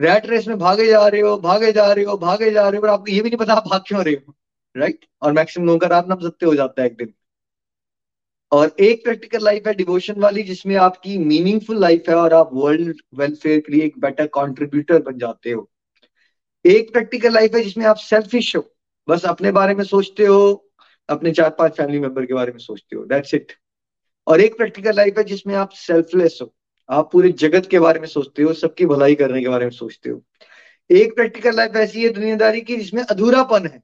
रैट 0.00 0.26
रेस 0.26 0.46
में 0.48 0.58
भागे 0.58 0.86
जा 0.86 1.06
रहे 1.06 1.20
हो, 1.20 1.36
भागे 1.38 1.72
जा 1.72 1.92
रहे 1.92 2.04
हो, 2.04 2.16
भागे 2.18 2.50
जा 2.50 2.68
रहे 2.68 2.80
हो, 2.80 2.86
और 2.86 2.92
आपको 2.92 3.12
ये 3.12 3.20
भी 3.20 3.30
नहीं 3.30 3.38
पता 3.38 3.54
आप 3.54 3.68
भाग 3.68 3.82
क्यों 3.88 4.04
रहे 4.04 4.14
हो 4.14 4.34
राइट 4.74 5.04
और 5.22 5.32
मैक्सिमम 5.32 5.66
लोगों 5.66 5.78
का 5.78 5.86
रात 5.86 6.08
नाम 6.08 6.20
सत्य 6.20 6.46
हो 6.46 6.54
जाता 6.54 6.82
है 6.82 6.88
एक 6.88 6.96
दिन। 6.96 7.12
और 8.52 8.74
एक 8.80 9.04
प्रैक्टिकल 9.04 9.44
लाइफ 9.44 9.66
है 9.66 9.74
डिवोशन 9.74 10.20
वाली 10.20 10.42
जिसमें 10.42 10.74
आपकी 10.76 11.16
मीनिंगफुल 11.18 11.78
लाइफ 11.80 12.08
है 12.08 12.14
और 12.14 12.32
आप 12.34 12.50
वर्ल्ड 12.54 12.96
वेलफेयर 13.14 13.60
के 13.60 13.72
लिए 13.72 13.84
एक 13.84 13.98
बेटर 14.00 14.26
कॉन्ट्रीब्यूटर 14.34 15.02
बन 15.02 15.18
जाते 15.18 15.50
हो। 15.50 15.68
एक 16.64 16.92
प्रैक्टिकल 16.92 17.32
लाइफ 17.34 17.54
है 17.54 17.62
जिसमें 17.62 17.84
आप 17.86 17.96
सेल्फिश 17.96 18.54
हो, 18.56 18.64
बस 19.08 19.24
अपने 19.24 19.52
बारे 19.52 19.74
में 19.74 19.84
सोचते 19.84 20.26
हो, 20.26 20.70
अपने 21.08 21.32
चार 21.32 21.50
पाँच 21.58 21.76
फैमिली 21.76 21.98
मेंबर 22.00 22.26
के 22.26 22.34
बारे 22.34 22.52
में 22.52 22.58
सोचते 22.58 22.96
हो 22.96 23.04
दैट्स 23.06 23.34
इट 23.34 23.52
और 24.26 24.40
एक 24.40 24.56
प्रैक्टिकल 24.56 24.96
लाइफ 24.96 25.18
है 25.18 25.24
जिसमें 25.24 25.54
आप 25.54 25.70
सेल्फलेस 25.76 26.38
हो 26.42 26.54
आप 26.90 27.12
पूरे 27.12 27.28
जगत 27.28 27.68
के 27.70 27.78
बारे 27.78 28.00
में 28.00 28.06
सोचते 28.06 28.42
हो, 28.42 28.52
सबकी 28.52 28.86
भलाई 28.86 29.14
करने 29.14 29.42
के 29.42 29.48
बारे 29.48 29.64
में 29.64 29.72
सोचते 29.72 30.10
हो। 30.10 30.22
एक 30.90 31.14
प्रैक्टिकल 31.14 31.56
लाइफ 31.56 31.76
ऐसी 31.76 32.02
है 32.02 32.08
दुनियादारी 32.08 32.60
की 32.60 32.76
जिसमें 32.76 33.02
अधूरापन 33.02 33.66
है। 33.66 33.82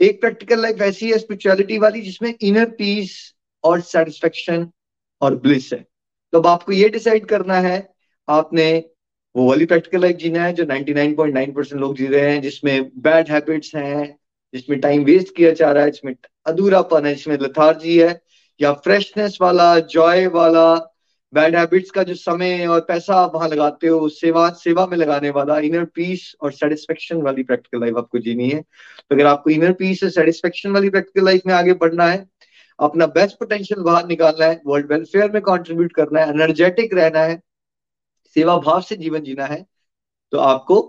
एक 0.00 0.20
प्रैक्टिकल 0.20 0.62
लाइफ 0.62 0.80
ऐसी 0.80 1.10
है 1.10 1.18
स्पिरिचुअलिटी 1.18 1.78
वाली 1.78 2.00
जिसमें 2.00 2.34
इनर 2.40 2.64
पीस 2.64 3.34
और 3.64 3.80
सेटिस्फेक्शन 3.80 4.70
और 5.20 5.36
ब्लिस 5.36 5.72
है। 5.72 5.86
तो 6.32 6.38
अब 6.38 6.46
आपको 6.46 6.72
ये 6.72 6.88
डिसाइड 6.88 7.26
करना 7.26 7.54
है, 7.54 7.94
आपने 8.28 8.84
वो 9.36 9.48
वाली 9.48 9.66
प्रैक्टिकल 9.66 10.00
लाइफ 10.00 10.16
जीना 10.16 10.44
है 10.44 10.52
जो 10.52 10.64
99.9 10.64 11.54
परसेंट 11.54 11.80
लोग 11.80 11.96
जी 11.96 12.06
रहे 12.06 12.32
हैं, 12.32 12.42
जिसमें 12.42 12.90
बैड 12.96 13.30
हैबिट्स 13.30 13.74
हैं, 13.74 14.18
जिसमें 14.54 14.80
टाइम 14.80 15.04
वेस्ट 15.04 15.36
किया 15.36 15.50
जा 15.50 15.72
रहा 15.72 15.84
है, 15.84 15.90
जिसमें 15.90 16.16
अधूरापन 16.46 17.06
है, 17.06 17.14
जिसमें 17.14 17.38
लथार्जी 17.38 17.98
है, 17.98 18.22
या 18.60 18.72
फ्रेशनेस 18.72 19.38
वाला 19.40 19.78
जॉय 19.78 20.26
वाला 20.26 20.91
बैड 21.32 21.54
हैबिट्स 21.56 21.90
का 21.90 22.02
जो 22.02 22.14
समय 22.14 22.66
और 22.66 22.80
पैसा 22.88 23.14
आप 23.16 23.34
वहाँ 23.34 23.48
लगाते 23.48 23.86
हो 23.86 24.08
सेवा 24.10 24.48
सेवा 24.54 24.86
में 24.86 24.96
लगाने 24.96 25.30
वाला 25.30 25.58
इनर 25.60 25.84
पीस 25.94 26.34
और 26.42 26.52
सेटिस्फेक्शन 26.52 27.22
वाली 27.22 27.42
प्रैक्टिकल 27.42 27.80
लाइफ 27.80 27.96
आपको 27.98 28.18
जीनी 28.18 28.48
है। 28.50 28.60
तो 28.60 29.14
अगर 29.14 29.26
आपको 29.26 29.50
इनर 29.50 29.72
पीस 29.74 30.02
और 30.04 30.10
सेटिस्फेक्शन 30.10 30.72
वाली 30.72 30.90
प्रैक्टिकल 30.90 31.24
लाइफ 31.26 31.42
में 31.46 31.54
आगे 31.54 31.72
बढ़ना 31.74 32.06
है, 32.06 32.26
अपना 32.78 33.06
बेस्ट 33.08 33.38
पोटेंशियल 33.38 33.82
बाहर 33.82 34.06
निकालना 34.06 34.44
है 34.44 34.60
वर्ल्ड 34.66 34.92
वेलफेयर 34.92 35.30
में 35.32 35.42
कॉन्ट्रीब्यूट 35.42 35.92
करना 35.94 36.20
है 36.20 36.28
एनर्जेटिक 36.30 36.94
रहना 36.94 37.20
है, 37.20 37.40
सेवा 38.36 38.56
भाव 38.60 38.80
से 38.82 38.96
जीवन 38.96 39.22
जीना 39.22 39.46
है 39.46 39.64
तो 40.32 40.38
आपको 40.40 40.80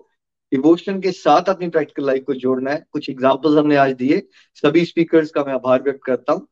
डिवोशन 0.52 1.00
के 1.02 1.12
साथ 1.14 1.50
अपनी 1.50 1.68
प्रैक्टिकल 1.70 2.06
लाइफ 2.08 2.24
को 2.28 2.34
जोड़ना 2.36 2.72
है। 2.72 2.86
कुछ 2.92 3.10
एग्जाम्पल्स 3.10 3.58
हमने 3.58 3.76
आज 3.78 3.92
दिए, 3.94 4.22
सभी 4.64 4.84
स्पीकर्स 4.86 5.32
का 5.32 5.44
मैं 5.44 5.54
आभार 5.54 5.82
व्यक्त 5.84 6.04
करता 6.06 6.34
हूँ। 6.34 6.48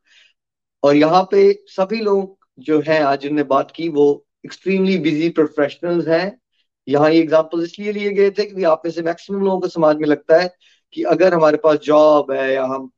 और 0.82 0.96
यहाँ 0.96 1.22
पे 1.30 1.52
सभी 1.68 2.00
लोग 2.02 2.41
जो 2.58 2.80
है, 2.80 3.00
आज 3.02 3.20
जिनने 3.20 3.42
बात 3.44 3.70
की, 3.70 3.88
वो 3.88 4.24
एक्सट्रीमली 4.44 4.96
बिज़ी 4.98 5.28
प्रोफेशनल्स 5.30 6.08
हैं। 6.08 6.38
यहाँ 6.86 7.10
ये 7.10 7.20
एग्ज़ाम्पल 7.20 7.62
इसलिए 7.64 7.92
लिए 7.92 8.10
गए 8.12 8.30
थे 8.30 8.44
क्योंकि 8.44 8.64
आप 8.64 8.82
में 8.84 8.92
से 8.92 9.02
मैक्सिमम 9.02 9.44
लोगों 9.44 9.60
को 9.60 9.68
समाज 9.68 9.96
में 9.96 10.08
लगता 10.08 10.40
है 10.40 10.50
कि 10.94 11.02
अगर 11.04 11.34
हमारे 11.34 11.56
पास 11.56 11.78
जॉब 11.78 12.32
है 12.32 12.52
या 12.54 12.64
हम 12.64 12.90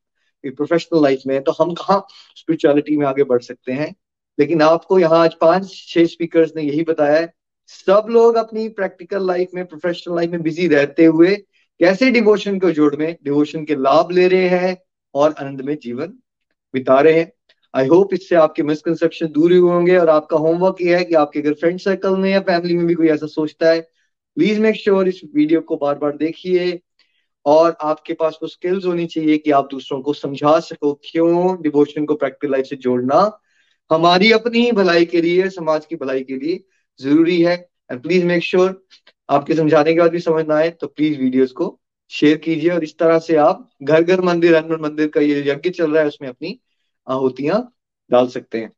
प्रोफेशनल 0.44 1.02
लाइफ 1.02 1.22
में 1.26 1.34
है 1.34 1.40
तो 1.42 1.52
हम 1.52 1.72
कहाँ 1.74 2.06
स्पिरिचुअलिटी 2.36 2.96
में 2.96 3.06
आगे 3.06 3.24
बढ़ 3.24 3.42
सकते 3.42 3.72
हैं? 3.72 3.94
लेकिन 4.38 4.62
आपको 4.62 4.98
यहाँ 4.98 5.18
आज 5.18 5.34
पाँच, 5.40 5.70
छह 5.88 6.06
स्पीकर्स 6.06 6.52
ने 6.56 6.62
यही 6.62 6.82
बताया 6.82 7.20
है, 7.20 7.32
सब 7.68 8.06
लोग 8.10 8.36
अपनी 8.36 8.68
प्रैक्टिकल 8.70 9.26
लाइफ 9.26 9.50
में 9.54 9.64
प्रोफेशनल 9.66 10.16
लाइफ 10.16 10.30
में 10.30 10.42
बिज़ी 10.42 10.66
रहते 10.68 11.04
हुए 11.04 11.34
कैसे 11.80 12.10
डिवोशन 12.10 12.58
को 12.58 12.70
जोड़ 12.70 12.94
में 12.96 13.16
डिवोशन 13.24 13.64
के 13.64 13.74
लाभ 13.74 14.10
ले 14.10 14.26
रहे 14.28 14.48
हैं 14.48 14.76
और 15.14 15.34
आनंद 15.38 15.60
में 15.60 15.76
जीवन 15.82 16.12
बिता 16.74 17.00
रहे 17.00 17.18
हैं। 17.20 17.32
आई 17.74 17.86
होप 17.86 18.12
इससे 18.14 18.36
आपके 18.36 18.62
मिसकनसेप्शन 18.62 19.26
दूर 19.28 19.52
हुए 19.52 19.70
होंगे 19.70 19.96
और 19.98 20.08
आपका 20.08 20.36
होमवर्क 20.36 20.76
ये 20.80 20.96
है 20.96 21.04
कि 21.04 21.14
आपके 21.14 21.40
अगर 21.40 21.52
फ्रेंड 21.52 21.78
सर्कल 21.80 22.16
में 22.16 22.30
या 22.30 22.40
फैमिली 22.40 22.76
में 22.76 22.86
भी 22.86 22.94
कोई 22.94 23.08
ऐसा 23.08 23.26
सोचता 23.26 23.70
है। 23.70 23.80
प्लीज़ 24.36 24.60
मेक 24.60 24.76
श्योर 24.76 25.08
इस 25.08 25.20
वीडियो 25.34 25.60
को 25.60 25.76
बार 25.76 25.94
बार 25.98 26.16
देखिए 26.16 26.80
और 27.46 27.76
आपके 27.82 28.12
पास 28.12 28.38
वो 28.42 28.48
स्किल्स 28.48 28.84
होनी 28.86 29.06
चाहिए 29.06 29.38
कि 29.38 29.50
आप 29.50 29.68
दूसरों 29.70 30.00
को 30.02 30.12
समझा 30.12 30.58
सको। 30.60 30.92
क्यों? 31.04 31.62
डिवोशन 31.62 32.04
को 32.04 32.14
प्रैक्टिकल 32.14 32.52
लाइफ 32.52 32.66
से 32.66 32.76
जोड़ना 32.76 33.40
हमारी 33.90 34.30
अपनी 34.32 34.70
भलाई 34.72 35.04
के 35.04 35.20
लिए, 35.20 35.48
समाज 35.50 35.86
की 35.86 35.96
भलाई 35.96 36.22
के 36.22 36.36
लिए 36.36 36.64
ज़रूरी 37.00 37.40
है। 37.42 37.56
एंड 37.90 38.02
प्लीज़ 38.02 38.24
मेक 38.26 38.42
श्योर 38.42 38.82
आपके 39.28 39.54
समझाने 39.54 39.92
के 39.94 40.00
बाद 40.00 40.10
भी 40.10 40.20
समझ 40.20 40.44
ना 40.46 40.56
आए 40.56 40.70
तो 40.70 40.86
प्लीज़ 40.86 41.18
वीडियोस 41.20 41.52
को 41.52 41.78
शेयर 42.10 42.36
कीजिए 42.38 42.70
और 42.70 42.84
इस 42.84 42.96
तरह 42.98 43.18
से 43.18 43.36
आप 43.36 43.68
घर 43.82 44.02
घर 44.02 44.20
मंदिर, 44.20 44.56
हनुमान 44.56 44.80
मंदिर 44.82 45.08
का 45.08 45.20
ये 45.20 45.42
यज्ञ 45.48 45.70
चल 45.70 45.90
रहा 45.90 46.02
है, 46.02 46.08
उसमें 46.08 46.28
अपनी 46.28 46.58
आहुतियाँ 47.08 47.72
डाल 48.10 48.28
सकते 48.28 48.58
हैं। 48.58 48.72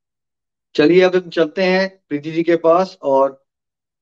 चलिए 0.74 1.02
अब 1.02 1.14
हम 1.14 1.30
चलते 1.30 1.62
हैं 1.62 1.98
प्रीति 2.08 2.32
जी 2.32 2.42
के 2.42 2.56
पास 2.56 2.98
और 3.02 3.44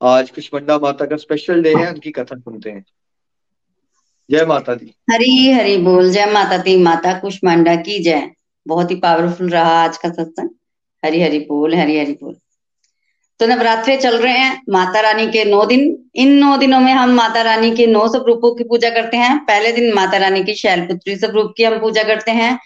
आज 0.03 0.31
कुशमंडा 0.31 0.79
माता 0.79 1.05
का 1.05 1.16
स्पेशल 1.16 1.62
डे 1.62 1.75
है, 1.75 1.93
उनकी 1.93 2.11
कथा 2.11 2.39
सुनते 2.39 2.70
हैं। 2.70 2.85
जय 4.31 4.47
माता 4.47 4.75
दी। 4.75 4.95
हरी 5.11 5.53
हरी 5.53 5.77
बोल, 5.77 6.11
जय 6.11 6.27
माता 6.27 6.57
दी। 6.57 6.83
माता 6.83 7.18
कुशमांडा 7.18 7.77
की 7.77 8.03
जय। 8.03 8.31
बहुत 8.68 8.91
ही 8.91 8.97
पावरफुल 8.97 9.49
रहा 9.49 9.85
आज 9.85 9.97
का 9.97 10.09
सत्संग। 10.09 10.51
हरी 11.05 11.22
हरी 11.22 11.39
बोल, 11.39 11.75
हरी 11.75 11.99
हरी 11.99 12.12
बोल। 12.12 12.37
तो 13.41 13.47
नवरात्रे 13.47 13.97
चल 13.97 14.18
रहे 14.18 14.33
हैं, 14.33 14.62
माता 14.68 15.01
रानी 15.01 15.27
के 15.27 15.45
नौ 15.45 15.66
दिन। 15.66 16.11
इन 16.14 16.33
नौ 16.33 16.57
दिनों 16.57 16.81
में 16.81 16.93
हम 16.93 17.11
माता 17.11 17.43
रानी 17.43 17.77
के 17.77 17.87
नौ 17.87 18.09
स्वरूपों 18.09 18.55
की 18.55 18.64
पूजा 18.64 18.91
करते 18.91 19.16
हैं। 19.16 19.45
पहले 19.45 19.72
दिन 19.72 19.95
माता 19.95 20.16
रानी 20.16 20.45
की 20.45 20.55
शैलपुत्री 20.55 21.16
स्वरूप 21.16 21.55
की 21.57 21.64
हम 21.64 21.81
पूजा 21.81 22.03
करते 22.03 22.31
हैं। 22.31 22.59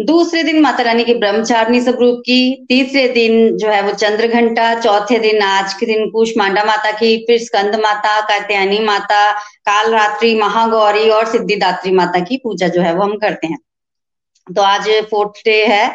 दूसरे 0.00 0.42
दिन 0.42 0.60
माता 0.62 0.82
रानी 0.82 1.04
की 1.04 1.14
ब्रह्मचारिणी 1.14 1.80
स्वरूप 1.80 2.18
की 2.26 2.66
तीसरे 2.68 3.06
दिन 3.08 3.56
जो 3.56 3.68
है 3.68 3.80
वो 3.82 3.92
चंद्र 3.94 4.26
घंटा, 4.28 4.74
चौथे 4.80 5.18
दिन 5.18 5.42
आज 5.42 5.74
के 5.74 5.86
दिन 5.86 6.08
कुशमांडा 6.10 6.64
माता 6.64 6.90
की, 6.92 7.16
फिर 7.26 7.38
स्कंद 7.38 7.74
माता, 7.76 8.20
कात्यायनी 8.20 8.78
माता 8.78 9.32
काल 9.32 9.90
रात्रि 9.92 10.34
महागौरी 10.34 11.08
और 11.10 11.26
सिद्धिदात्री 11.26 11.92
माता 11.92 12.20
की 12.20 12.36
पूजा 12.36 12.68
जो 12.68 12.82
है 12.82 12.94
वो 12.94 13.02
हम 13.02 13.16
करते 13.18 13.46
हैं। 13.46 13.58
तो 14.46 14.62
आज 14.62 14.88
फोर्थ 15.10 15.44
डे 15.44 15.64
है 15.66 15.94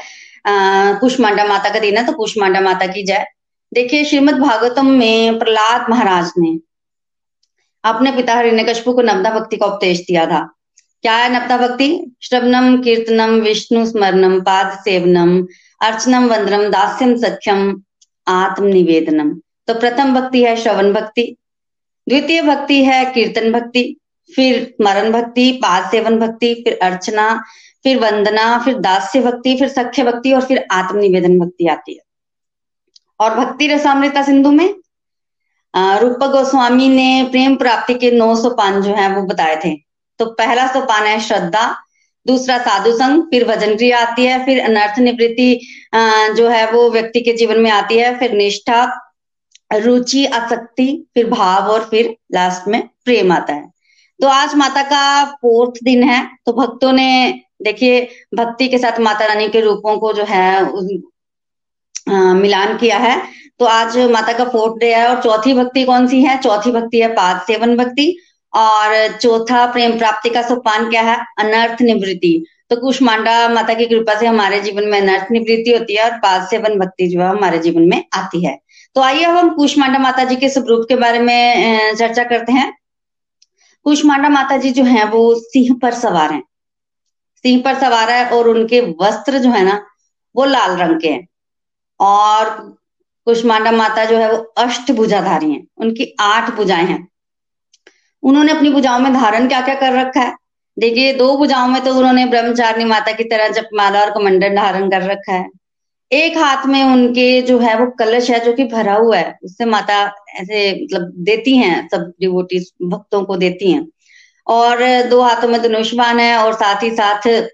कुशमांडा 0.99 1.45
माता 1.45 1.69
का 1.69 1.79
दिन 1.79 1.97
है 1.97 2.05
तो 2.05 2.13
कुशमांडा 2.13 2.61
माता 2.61 2.87
की 2.87 3.03
जय। 3.03 3.25
देखिए, 3.71 4.03
श्रीमद 4.05 4.39
भागवतम 4.39 4.85
में 4.87 5.39
प्रहलाद 5.39 5.89
महाराज 5.89 6.31
ने 6.37 6.57
अपने 7.83 8.11
पिता 8.11 8.35
हिरण्यकश्यप 8.35 8.85
को 8.85 9.01
नवदा 9.03 9.29
भक्ति 9.31 9.57
का 9.57 9.65
उपदेश 9.65 9.99
दिया 9.99 10.25
था। 10.25 10.49
क्या 11.05 11.15
है 11.15 11.31
नवदा 11.31 11.57
भक्ति 11.57 11.87
श्रवणम 12.23 12.81
कीर्तनम 12.83 13.33
विष्णु 13.41 13.85
स्मरणम 13.85 14.39
पाद 14.41 14.71
सेवनम 14.79 15.33
अर्चनम 15.81 16.23
वंदनम 16.29 16.69
दास्यम 16.69 17.15
सख्यम 17.17 17.59
आत्म 18.27 18.65
निवेदनम 18.67 19.29
तो 19.67 19.73
प्रथम 19.79 20.13
भक्ति 20.13 20.43
है 20.43 20.55
श्रवण 20.55 20.91
भक्ति, 20.93 21.35
द्वितीय 22.07 22.41
भक्ति 22.41 22.83
है 22.85 23.03
कीर्तन 23.13 23.51
भक्ति, 23.51 23.83
फिर 24.29 24.63
स्मरण 24.65 25.11
भक्ति, 25.11 25.51
पाद 25.63 25.89
सेवन 25.91 26.19
भक्ति, 26.19 26.53
फिर 26.63 26.79
अर्चना, 26.83 27.29
फिर 27.85 27.99
वंदना, 27.99 28.57
फिर 28.65 28.79
दास्य 28.79 29.21
भक्ति, 29.21 29.55
फिर 29.59 29.69
सख्य 29.69 30.03
भक्ति 30.03 30.33
और 30.33 30.45
फिर 30.45 30.65
आत्मनिवेदन 30.71 31.39
भक्ति 31.39 31.67
आती 31.67 31.93
है। 31.93 32.01
और 33.19 33.35
भक्ति 33.35 33.67
रसामृता 33.67 34.23
सिंधु 34.23 34.51
में 34.51 34.67
रूप 36.01 36.23
गोस्वामी 36.31 36.89
ने 36.89 37.27
प्रेम 37.31 37.55
प्राप्ति 37.55 37.93
के 37.93 38.11
नौ 38.11 38.35
सोपान 38.35 38.81
जो 38.81 38.95
है 38.95 39.15
वो 39.15 39.23
बताए 39.23 39.55
थे। 39.65 39.84
तो 40.19 40.25
पहला 40.33 40.67
सोपान 40.67 41.03
है 41.03 41.19
श्रद्धा 41.21 41.65
दूसरा 42.25 42.57
साधु 42.57 42.91
संग 42.97 43.23
फिर 43.23 43.43
भजन 43.47 43.75
क्रिया 43.75 43.99
आती 43.99 44.25
है 44.25 44.43
फिर 44.45 44.59
अनर्थ 44.61 44.99
निवृत्ति 44.99 45.59
जो 46.37 46.47
है 46.49 46.71
वो 46.71 46.89
व्यक्ति 46.91 47.21
के 47.21 47.33
जीवन 47.33 47.59
में 47.59 47.69
आती 47.71 47.97
है 47.97 48.17
फिर 48.19 48.31
निष्ठा 48.33 48.83
रुचि 49.71 50.25
आसक्ति 50.35 50.87
फिर 51.13 51.29
भाव 51.29 51.71
और 51.71 51.87
फिर 51.91 52.15
लास्ट 52.33 52.67
में 52.67 52.81
प्रेम 53.05 53.31
आता 53.31 53.53
है। 53.53 53.69
तो 54.19 54.27
आज 54.27 54.55
माता 54.55 54.83
का 54.83 55.23
फोर्थ 55.31 55.83
दिन 55.83 56.03
है 56.03 56.19
तो 56.45 56.53
भक्तों 56.53 56.91
ने 56.93 57.41
देखिए 57.63 58.01
भक्ति 58.35 58.67
के 58.67 58.77
साथ 58.77 58.99
माता 58.99 59.25
रानी 59.25 59.47
के 59.49 59.61
रूपों 59.61 59.97
को 59.99 60.13
जो 60.13 60.23
है 60.23 60.45
आ, 62.09 62.33
मिलान 62.33 62.77
किया 62.77 62.97
है। 62.97 63.21
तो 63.59 63.65
आज 63.65 63.97
माता 64.11 64.33
का 64.33 64.45
फोर्थ 64.45 64.79
डे 64.79 64.93
है 64.95 65.07
और 65.07 65.21
चौथी 65.23 65.53
भक्ति 65.53 65.83
कौन 65.85 66.07
सी 66.07 66.21
है? 66.23 66.37
चौथी 66.41 66.71
भक्ति 66.71 67.01
है 67.01 67.07
पाद 67.13 67.41
सेवन 67.47 67.75
भक्ति 67.77 68.15
और 68.55 69.17
चौथा 69.17 69.71
प्रेम 69.71 69.97
प्राप्ति 69.97 70.29
का 70.29 70.41
सोपान 70.41 70.89
क्या 70.89 71.01
है? 71.01 71.25
अनर्थ 71.39 71.81
निवृत्ति। 71.81 72.45
तो 72.69 72.75
कुशमांडा 72.75 73.49
माता 73.49 73.73
की 73.73 73.85
कृपा 73.85 74.19
से 74.19 74.25
हमारे 74.25 74.59
जीवन 74.59 74.83
में 74.83 75.01
अनर्थ 75.01 75.27
निवृत्ति 75.31 75.71
होती 75.71 75.95
है 75.95 76.11
और 76.11 76.17
पाद 76.17 76.47
सेवन 76.47 76.79
भक्ति 76.79 77.07
जो 77.07 77.21
है 77.21 77.29
हमारे 77.29 77.59
जीवन 77.59 77.81
में 77.81 78.05
आती 78.13 78.45
है। 78.45 78.61
तो 78.95 79.01
आइए 79.01 79.23
अब 79.23 79.37
हम 79.37 79.49
कुशमांडा 79.49 79.99
माता 79.99 80.23
जी 80.23 80.35
के 80.35 80.49
स्वरूप 80.49 80.85
के 80.89 80.95
बारे 80.95 81.19
में 81.19 81.95
चर्चा 81.95 82.23
करते 82.23 82.51
हैं। 82.51 82.77
कुशमांडा 83.83 84.29
माता 84.29 84.57
जी 84.57 84.71
जो 84.71 84.83
है, 84.83 85.05
वो 85.05 85.35
सिंह 85.35 85.79
पर 85.81 85.93
सवार 85.93 86.33
हैं। 86.33 86.43
सिंह 87.37 87.61
पर 87.61 87.75
सवार 87.75 88.09
है 88.09 88.29
और 88.29 88.47
उनके 88.47 88.81
वस्त्र 88.81 89.39
जो 89.39 89.49
है 89.49 89.63
ना, 89.63 89.85
वो 90.35 90.45
लाल 90.45 90.71
रंग 90.77 91.01
के 91.01 91.09
हैं। 91.09 91.27
और 91.99 92.49
कुशमांडा 93.25 93.71
माता 93.71 94.05
जो 94.05 94.17
है, 94.17 94.31
वो 94.31 94.37
अष्ट 94.37 94.91
भुजाधारी 94.91 95.51
हैं। 95.51 95.67
उनकी 95.77 96.15
आठ 96.19 96.51
भुजाएँ 96.51 96.85
हैं। 96.85 97.07
उन्होंने 98.25 98.51
अपनी 98.51 98.69
भुजाओं 98.69 98.99
में 98.99 99.13
धारण 99.13 99.47
क्या 99.47 99.61
क्या 99.61 99.75
कर 99.75 99.93
रखा 99.93 100.21
है? 100.21 100.35
देखिए 100.79 101.13
दो 101.13 101.37
भुजाओं 101.37 101.67
में 101.67 101.83
तो 101.83 101.95
उन्होंने 101.95 102.25
ब्रह्मचारिणी 102.25 102.85
माता 102.85 103.11
की 103.11 103.23
तरह 103.23 103.47
जपमाला 103.47 104.01
और 104.01 104.11
कमंडल 104.11 104.55
धारण 104.55 104.89
कर 104.89 105.01
रखा 105.01 105.33
है। 105.33 105.49
एक 106.11 106.37
हाथ 106.37 106.65
में 106.65 106.83
उनके 106.83 107.41
जो 107.41 107.59
है, 107.59 107.79
वो 107.79 107.91
कलश 107.91 108.29
है 108.29 108.39
जो 108.39 108.53
कि 108.53 108.63
भरा 108.63 108.93
हुआ 108.93 109.17
है। 109.17 109.39
उससे 109.43 109.65
माता 109.65 110.15
ऐसे 110.35 110.83
मतलब 110.83 111.01
देती 111.01 111.57
हैं, 111.57 111.87
सब 111.91 112.13
डिवोटी 112.19 112.59
भक्तों 112.83 113.23
को 113.23 113.37
देती 113.37 113.71
हैं। 113.71 113.87
और 114.47 115.03
दो 115.03 115.21
हाथों 115.21 115.47
में 115.47 115.61
धनुष्मान 115.61 116.19
है 116.19 116.37
और 116.37 116.53
साथ 116.53 116.83
ही 116.83 116.91
साथ 116.91 117.47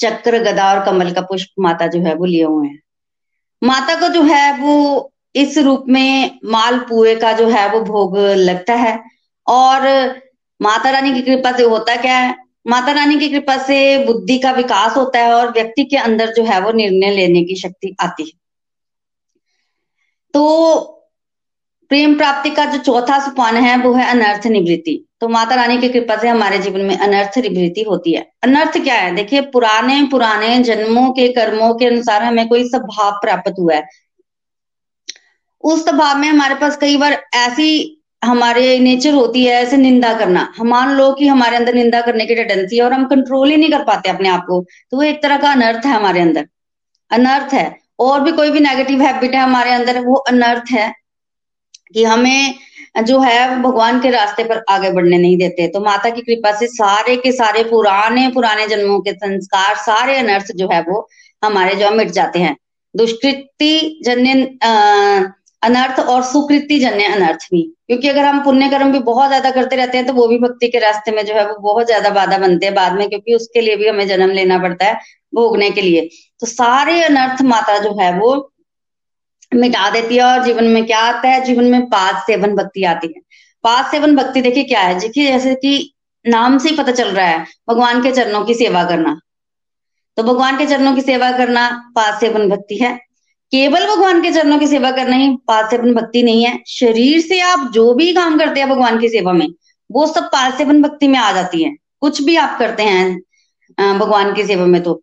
चक्र, 0.00 0.38
गदा 0.38 0.74
और 0.74 0.84
कमल 0.84 1.12
का 1.12 1.20
पुष्प 1.20 1.48
माता 1.60 1.86
जो 1.86 2.00
है, 2.00 2.14
वो 2.14 2.24
लिए 2.24 2.44
हुए 2.44 2.68
हैं। 2.68 2.80
माता 3.64 4.00
को 4.00 4.08
जो 4.08 4.22
है, 4.22 4.58
वो 4.58 5.12
इस 5.34 5.58
रूप 5.58 5.84
में 5.88 6.38
मालपुए 6.44 7.16
का 7.16 7.32
जो 7.32 7.48
है, 7.48 7.72
वो 7.72 7.80
भोग 7.80 8.18
लगता 8.18 8.74
है। 8.74 9.19
और 9.46 9.88
माता 10.62 10.90
रानी 10.90 11.14
की 11.14 11.22
कृपा 11.22 11.56
से 11.56 11.62
होता 11.62 11.96
क्या 11.96 12.18
है? 12.18 12.36
माता 12.66 12.92
रानी 12.92 13.18
की 13.18 13.28
कृपा 13.28 13.56
से 13.56 14.06
बुद्धि 14.06 14.38
का 14.38 14.52
विकास 14.52 14.96
होता 14.96 15.18
है 15.18 15.32
और 15.32 15.50
व्यक्ति 15.50 15.84
के 15.84 15.96
अंदर 15.96 16.34
जो 16.34 16.44
है 16.44 16.60
वो 16.60 16.72
निर्णय 16.72 17.10
लेने 17.10 17.44
की 17.44 17.56
शक्ति 17.56 17.96
आती 18.00 18.22
है। 18.22 18.40
तो 20.34 20.76
प्रेम 21.88 22.16
प्राप्ति 22.16 22.50
का 22.50 22.64
जो 22.64 22.78
चौथा 22.78 23.18
सोपान 23.18 23.56
है, 23.56 23.76
वो 23.76 23.92
है 23.92 24.10
अनर्थ 24.10 24.46
निवृत्ति। 24.46 25.08
तो 25.20 25.28
माता 25.28 25.54
रानी 25.54 25.78
की 25.78 25.88
कृपा 25.88 26.16
से 26.16 26.28
हमारे 26.28 26.58
जीवन 26.58 26.80
में 26.80 26.98
अनर्थ 26.98 27.38
निवृत्ति 27.38 27.82
होती 27.82 28.12
है। 28.12 28.32
अनर्थ 28.42 28.78
क्या 28.78 28.94
है? 28.94 29.14
देखिए, 29.14 29.40
पुराने 29.40 30.08
पुराने 30.10 30.58
जन्मों 30.58 31.12
के 31.12 31.28
कर्मों 31.28 31.74
के 31.74 31.86
अनुसार 31.86 32.22
हमें 32.22 32.48
कोई 32.48 32.68
स्वभाव 32.68 33.12
प्राप्त 33.12 33.54
हुआ 33.58 33.74
है। 33.74 33.88
उस 35.62 35.84
स्वभाव 35.84 36.18
में 36.18 36.28
हमारे 36.28 36.54
पास 36.54 36.76
कई 36.76 36.96
बार 36.96 37.26
ऐसी 37.34 37.99
हमारे 38.22 38.78
नेचर 38.78 39.12
होती 39.12 39.44
है 39.44 39.52
ऐसे 39.54 39.76
निंदा 39.76 40.12
करना। 40.14 40.52
हम 40.56 40.68
मान 40.68 40.94
लो 40.94 41.12
कि 41.12 41.26
हमारे 41.28 41.56
अंदर 41.56 41.74
निंदा 41.74 42.00
करने 42.00 42.26
की 42.26 42.34
टेंडेंसी 42.34 42.76
है 42.76 42.82
और 42.84 42.92
हम 42.92 43.06
कंट्रोल 43.08 43.50
ही 43.50 43.56
नहीं 43.56 43.70
कर 43.70 43.84
पाते 43.84 44.10
अपने 44.10 44.28
आप 44.28 44.44
को 44.48 44.60
तो 44.90 44.96
वो 44.96 45.02
एक 45.02 45.22
तरह 45.22 45.36
का 45.36 45.52
अनर्थ 45.52 45.86
है 45.86 45.92
हमारे 45.92 46.20
अंदर। 46.20 46.46
अनर्थ 47.10 47.54
है। 47.54 47.78
और 47.98 48.20
भी 48.20 48.32
कोई 48.32 48.50
भी 48.50 48.60
नेगेटिव 48.60 49.02
हैबिट 49.02 49.34
है 49.34 49.40
हमारे 49.40 49.70
अंदर, 49.70 49.98
वो 50.00 50.14
अनर्थ 50.14 50.70
है 50.70 50.92
कि 51.94 52.04
हमें 52.04 52.54
जो 53.04 53.18
है 53.20 53.60
भगवान 53.62 54.00
के 54.00 54.10
रास्ते 54.10 54.44
पर 54.44 54.62
आगे 54.70 54.90
बढ़ने 54.90 55.18
नहीं 55.18 55.36
देते। 55.36 55.66
तो 55.68 55.80
माता 55.80 56.10
की 56.10 56.20
कृपा 56.20 56.52
से 56.52 56.66
सारे 56.66 57.16
के 57.16 57.32
सारे 57.32 57.62
पुराने 57.64 58.28
पुराने 58.28 58.66
जन्मों 58.68 59.00
के 59.00 59.12
संस्कार, 59.12 59.76
सारे 59.76 60.16
अनर्थ 60.18 60.52
जो 60.52 60.68
है 60.72 60.80
वो 60.82 61.08
हमारे 61.42 61.74
जो 61.74 61.90
मिट 61.90 62.10
जाते 62.10 62.38
हैं। 62.38 62.56
दुष्कृति 62.94 64.00
जन्य 64.04 64.34
अनर्थ 65.62 65.98
और 66.00 66.22
सुकृति 66.24 66.78
जन्य 66.78 67.04
अनर्थ 67.06 67.46
भी। 67.52 67.62
क्योंकि 67.86 68.08
अगर 68.08 68.24
हम 68.24 68.42
पुण्य 68.44 68.68
कर्म 68.70 68.92
भी 68.92 68.98
बहुत 69.00 69.28
ज़्यादा 69.28 69.50
करते 69.50 69.76
रहते 69.76 69.98
हैं 69.98 70.06
तो 70.06 70.12
वो 70.12 70.26
भी 70.28 70.38
भक्ति 70.38 70.68
के 70.68 70.78
रास्ते 70.78 71.12
में 71.12 71.24
जो 71.26 71.34
है, 71.34 71.46
वो 71.48 71.58
बहुत 71.62 71.86
ज़्यादा 71.86 72.10
बाधा 72.10 72.38
बनते 72.38 72.66
हैं 72.66 72.74
बाद 72.74 72.92
में, 72.92 73.08
क्योंकि 73.08 73.34
उसके 73.34 73.60
लिए 73.60 73.76
भी 73.76 73.88
हमें 73.88 74.06
जन्म 74.08 74.30
लेना 74.32 74.58
पड़ता 74.58 74.86
है 74.86 74.94
भोगने 75.32 75.70
के 75.70 75.80
लिए। 75.80 76.08
तो 76.40 76.46
सारे 76.46 77.02
अनर्थ 77.04 77.42
माता 77.44 77.78
जो 77.78 77.96
है, 78.00 78.12
वो 78.20 78.52
मिटा 79.52 79.88
देती 79.90 80.16
है 80.16 80.22
और 80.22 80.44
जीवन 80.44 80.64
में 80.66 80.84
क्या 80.86 80.98
आता 81.00 81.28
है? 81.28 81.44
जीवन 81.44 81.64
में 81.64 81.86
पाद 81.88 82.22
सेवन 82.26 82.54
भक्ति 82.56 82.84
आती 82.84 83.06
है। 83.06 83.20
पाद 83.64 83.90
सेवन 83.90 84.16
भक्ति 84.16 84.42
देखिए 84.42 84.64
क्या 84.64 84.80
है? 84.80 84.98
देखिए, 85.00 85.26
जैसे 85.28 85.54
कि 85.54 85.92
नाम 86.24 86.58
से 86.58 86.68
ही 86.68 86.76
पता 86.76 86.92
चल 86.92 87.08
रहा 87.08 87.26
है, 87.26 87.44
भगवान 87.68 88.02
के 88.02 88.12
चरणों 88.12 88.44
की 88.44 88.54
सेवा 88.54 88.84
करना। 88.84 89.18
तो 90.16 90.22
भगवान 90.22 90.58
के 90.58 90.66
चरणों 90.66 90.94
की 90.94 91.00
सेवा 91.02 91.30
करना 91.32 91.68
पाद 91.96 92.18
सेवन 92.20 92.48
भक्ति 92.48 92.76
है। 92.76 92.98
केवल 93.52 93.86
भगवान 93.86 94.20
के 94.22 94.32
चरणों 94.32 94.58
की 94.58 94.66
सेवा 94.66 94.90
करना 94.90 95.16
ही 95.16 95.28
सेवन 95.50 95.94
भक्ति 95.94 96.22
नहीं 96.22 96.44
है। 96.44 96.58
शरीर 96.68 97.20
से 97.20 97.40
आप 97.40 97.70
जो 97.74 97.92
भी 97.94 98.12
काम 98.14 98.38
करते 98.38 98.60
हैं 98.60 98.68
भगवान 98.70 98.98
की 99.00 99.08
सेवा 99.08 99.32
में, 99.32 99.46
वो 99.90 100.06
सब 100.06 100.30
सेवन 100.58 100.82
भक्ति 100.82 101.08
में 101.08 101.18
आ 101.18 101.32
जाती 101.32 101.62
है। 101.62 101.74
कुछ 102.00 102.22
भी 102.22 102.36
आप 102.36 102.58
करते 102.58 102.82
हैं 102.82 103.98
भगवान 103.98 104.32
की 104.34 104.44
सेवा 104.44 104.66
में 104.66 104.82
तो। 104.82 105.00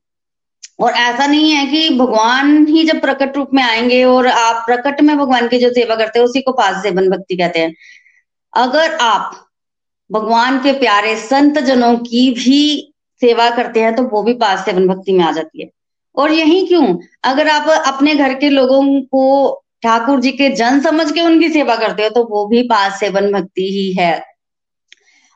और 0.79 0.91
ऐसा 0.91 1.25
नहीं 1.27 1.51
है 1.51 1.65
कि 1.67 1.89
भगवान 1.97 2.65
ही 2.67 2.83
जब 2.83 3.01
प्रकट 3.01 3.37
रूप 3.37 3.49
में 3.53 3.61
आएँगे 3.63 4.03
और 4.03 4.27
आप 4.27 4.63
प्रकट 4.67 5.01
में 5.01 5.17
भगवान 5.17 5.47
की 5.47 5.59
जो 5.59 5.69
सेवा 5.73 5.95
करते 5.95 6.19
हैं, 6.19 6.25
उसी 6.25 6.41
को 6.41 6.51
पाद 6.51 6.81
सेवन 6.83 7.09
भक्ति 7.09 7.37
कहते 7.37 7.59
हैं। 7.59 7.73
अगर 8.53 8.93
आप 8.95 9.31
भगवान 10.09 10.59
के 10.59 10.71
प्यारे 10.71 11.15
संत 11.17 11.57
जनों 11.59 11.95
की 11.99 12.29
भी 12.31 12.93
सेवा 13.21 13.49
करते 13.49 13.79
हैं 13.79 13.95
तो 13.95 14.03
वो 14.03 14.23
भी 14.23 14.33
पास 14.35 14.65
सेवन 14.65 14.87
भक्ति 14.87 15.11
में 15.11 15.23
आ 15.25 15.31
जाती 15.31 15.61
है। 15.61 15.69
और 16.17 16.31
यही 16.31 16.65
क्यों? 16.67 16.95
अगर 17.23 17.47
आप 17.49 17.69
अपने 17.87 18.13
घर 18.15 18.33
के 18.35 18.49
लोगों 18.49 18.81
को 19.03 19.63
ठाकुर 19.83 20.19
जी 20.21 20.31
के 20.31 20.49
जन 20.55 20.79
समझ 20.81 21.11
के 21.11 21.21
उनकी 21.21 21.49
सेवा 21.49 21.75
करते 21.75 22.03
हो 22.03 22.09
तो 22.11 22.23
वो 22.29 22.45
भी 22.47 22.61
पास 22.69 22.99
सेवन 22.99 23.31
भक्ति 23.33 23.69
ही 23.71 23.91
है। 23.99 24.13